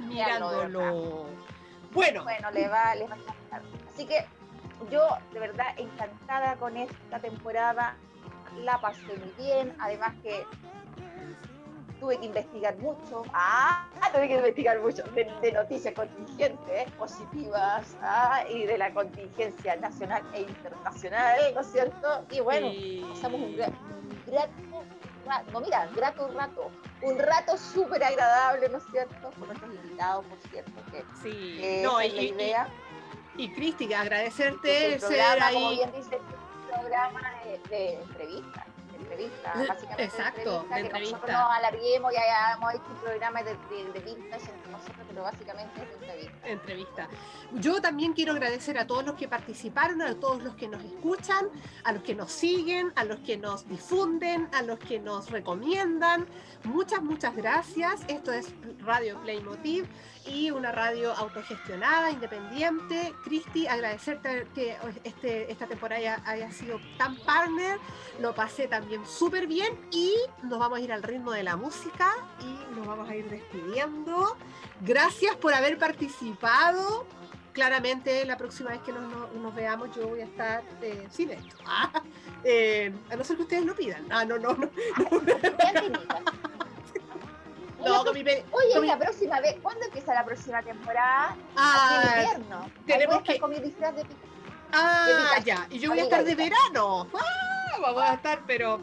mirándolo. 0.00 1.26
Bueno, 1.94 2.24
Bueno, 2.24 2.50
le 2.50 2.68
va, 2.68 2.94
les 2.94 3.08
va 3.08 3.14
a 3.14 3.18
encantar. 3.18 3.62
Así 3.88 4.06
que 4.06 4.26
yo, 4.90 5.06
de 5.32 5.40
verdad, 5.40 5.66
encantada 5.76 6.56
con 6.56 6.76
esta 6.76 7.18
temporada. 7.20 7.96
La 8.62 8.80
pasé 8.80 9.16
muy 9.16 9.32
bien. 9.38 9.74
Además 9.80 10.12
que 10.22 10.44
tuve 12.00 12.18
que 12.18 12.26
investigar 12.26 12.76
mucho. 12.78 13.22
Ah, 13.32 13.88
tuve 14.12 14.28
que 14.28 14.34
investigar 14.34 14.80
mucho 14.80 15.02
de, 15.14 15.24
de 15.40 15.52
noticias 15.52 15.94
contingentes, 15.94 16.90
positivas, 16.92 17.96
ah, 18.02 18.44
y 18.48 18.66
de 18.66 18.76
la 18.76 18.92
contingencia 18.92 19.76
nacional 19.76 20.22
e 20.34 20.42
internacional, 20.42 21.38
¿no 21.54 21.60
es 21.60 21.72
cierto? 21.72 22.26
Y 22.30 22.40
bueno, 22.40 22.68
pasamos 23.08 23.40
un, 23.40 23.46
un 23.46 23.56
grato 24.26 24.52
rato, 25.24 25.50
no 25.52 25.60
mira, 25.60 25.88
grato 25.94 26.28
rato, 26.28 26.70
un 27.02 27.18
rato 27.18 27.56
súper 27.58 28.02
agradable, 28.04 28.68
¿no 28.68 28.78
es 28.78 28.84
cierto? 28.90 29.30
Con 29.38 29.48
nuestros 29.48 29.74
invitados, 29.74 30.24
por 30.26 30.38
cierto, 30.50 30.72
que 30.90 31.04
sí. 31.22 31.58
que 31.60 31.80
No, 31.82 32.00
esa 32.00 32.06
y, 32.06 32.08
es 32.08 32.14
la 32.14 32.22
y- 32.22 32.28
idea. 32.28 32.68
y 33.36 33.52
Cristi, 33.52 33.88
que 33.88 33.96
agradecerte 33.96 34.94
el 34.94 35.00
ser 35.00 35.08
programa, 35.10 35.50
como 35.52 35.68
ahí. 35.70 35.76
bien 35.76 35.92
dice, 35.92 36.14
es 36.16 36.20
un 36.22 36.66
programa 36.80 37.20
de, 37.44 37.58
de 37.68 37.94
entrevista, 38.02 38.64
de 38.73 38.73
entrevista, 39.04 39.52
básicamente 39.68 40.04
exacto, 40.04 40.62
de 40.62 40.68
que 40.68 40.80
entrevista. 40.80 41.16
nosotros 41.16 41.38
nos 41.38 41.56
alarguemos 41.56 42.12
y 42.12 42.16
hayamos 42.16 42.74
hecho 42.74 42.84
un 42.90 43.00
programa 43.00 43.42
de, 43.42 43.50
de, 43.54 43.92
de 43.92 44.00
vintage 44.00 44.50
entre 44.50 44.72
nosotros, 44.72 45.06
pero 45.08 45.22
básicamente 45.22 45.82
es 45.82 45.92
entrevista. 45.92 46.48
entrevista. 46.48 47.08
Yo 47.52 47.80
también 47.80 48.12
quiero 48.12 48.32
agradecer 48.32 48.78
a 48.78 48.86
todos 48.86 49.04
los 49.04 49.14
que 49.14 49.28
participaron, 49.28 50.02
a 50.02 50.14
todos 50.14 50.42
los 50.42 50.54
que 50.54 50.68
nos 50.68 50.82
escuchan, 50.82 51.48
a 51.84 51.92
los 51.92 52.02
que 52.02 52.14
nos 52.14 52.32
siguen, 52.32 52.92
a 52.96 53.04
los 53.04 53.20
que 53.20 53.36
nos 53.36 53.68
difunden, 53.68 54.48
a 54.52 54.62
los 54.62 54.78
que 54.78 54.98
nos 54.98 55.30
recomiendan. 55.30 56.26
Muchas, 56.64 57.02
muchas 57.02 57.36
gracias. 57.36 58.00
Esto 58.08 58.32
es 58.32 58.52
Radio 58.80 59.20
Playmotiv 59.22 59.86
y 60.26 60.50
una 60.50 60.72
radio 60.72 61.12
autogestionada, 61.12 62.10
independiente. 62.10 63.14
Cristi, 63.24 63.66
agradecerte 63.66 64.46
que 64.54 64.76
este, 65.04 65.50
esta 65.50 65.66
temporada 65.66 66.22
haya, 66.24 66.50
sido 66.52 66.80
tan 66.98 67.16
partner. 67.16 67.78
Lo 68.20 68.34
pasé 68.34 68.66
también 68.68 69.04
súper 69.06 69.46
bien 69.46 69.78
y 69.90 70.14
nos 70.42 70.58
vamos 70.58 70.78
a 70.78 70.80
ir 70.82 70.92
al 70.92 71.02
ritmo 71.02 71.32
de 71.32 71.42
la 71.42 71.56
música 71.56 72.10
y 72.40 72.74
nos 72.76 72.86
vamos 72.86 73.08
a 73.08 73.16
ir 73.16 73.28
despidiendo. 73.28 74.36
Gracias 74.80 75.36
por 75.36 75.54
haber 75.54 75.78
participado. 75.78 77.06
Claramente 77.52 78.24
la 78.24 78.36
próxima 78.36 78.70
vez 78.70 78.80
que 78.80 78.92
nos, 78.92 79.32
nos- 79.34 79.54
veamos 79.54 79.94
yo 79.94 80.08
voy 80.08 80.20
a 80.20 80.24
estar 80.24 80.62
eh, 80.82 81.06
sin 81.10 81.30
esto. 81.30 81.56
Ah, 81.66 82.02
eh, 82.42 82.92
a 83.10 83.16
no 83.16 83.24
ser 83.24 83.36
que 83.36 83.42
ustedes 83.42 83.64
lo 83.64 83.74
pidan. 83.74 84.04
Ah, 84.10 84.24
no, 84.24 84.38
no, 84.38 84.52
no. 84.54 84.68
Tinita. 85.10 86.20
No, 87.84 88.04
con 88.04 88.14
mi 88.14 88.20
Oye, 88.20 88.44
con 88.72 88.82
mi- 88.82 88.88
la 88.88 88.98
próxima 88.98 89.40
vez, 89.40 89.56
¿cuándo 89.62 89.84
empieza 89.84 90.14
la 90.14 90.24
próxima 90.24 90.62
temporada? 90.62 91.28
Aquí 91.30 91.36
en 91.56 91.56
Ah, 91.56 92.14
invierno. 92.16 92.70
tenemos 92.86 93.16
Ahí 93.16 93.22
que- 93.22 93.40
con 93.40 93.50
mi 93.50 93.58
disfraz 93.60 93.94
de 93.96 94.06
ah, 94.72 95.06
Pikachu. 95.06 95.44
ya. 95.46 95.66
Y 95.70 95.78
yo 95.78 95.90
voy 95.90 96.00
a 96.00 96.02
estar 96.04 96.24
de 96.24 96.34
verano. 96.34 97.08
Ah, 97.14 97.78
vamos 97.80 98.02
a 98.02 98.14
estar, 98.14 98.40
pero 98.46 98.80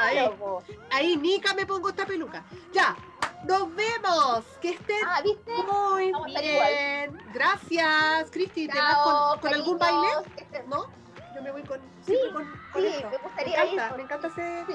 ahí, 0.00 0.14
Claro, 0.16 0.36
po. 0.36 0.62
ahí 0.92 1.16
Nica 1.16 1.54
me 1.54 1.66
pongo 1.66 1.88
esta 1.90 2.06
peluca. 2.06 2.44
Ya, 2.72 2.96
nos 3.44 3.74
vemos. 3.74 4.44
Que 4.60 4.70
estén 4.70 5.04
Ah, 5.06 5.20
¿viste? 5.22 5.52
muy 5.62 6.12
vamos 6.12 6.26
bien. 6.40 7.18
Gracias, 7.32 8.30
Cristi. 8.30 8.68
¿Te 8.68 8.78
vas 8.78 8.96
con, 8.98 9.40
con 9.40 9.54
algún 9.54 9.78
baile? 9.78 10.08
estén- 10.36 10.66
¿No? 10.68 10.86
Yo 11.34 11.42
me 11.42 11.50
voy 11.52 11.62
con. 11.64 11.80
Sí, 12.06 12.16
con, 12.32 12.44
Sí, 12.44 12.80
me 12.82 13.10
Me 13.10 13.18
gustaría 13.18 13.64
ir 13.64 13.72
encanta, 13.72 13.88
con 13.88 13.96
me 13.98 14.02
encanta 14.04 14.28
ese. 14.28 14.64
Sí, 14.66 14.72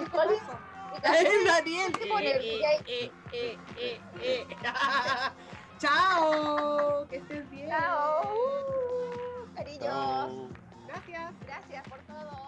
Daniel. 1.45 1.91
Eh, 2.01 2.59
eh, 2.61 2.83
eh, 2.87 3.11
eh, 3.31 3.59
eh. 3.77 3.99
eh. 4.21 4.47
Chao, 5.79 7.07
que 7.09 7.17
estés 7.17 7.49
bien. 7.49 7.69
Chao. 7.69 8.23
Uh, 8.23 9.55
cariños. 9.55 10.51
Gracias. 10.87 11.33
Gracias 11.47 11.87
por 11.87 11.99
todo. 12.03 12.40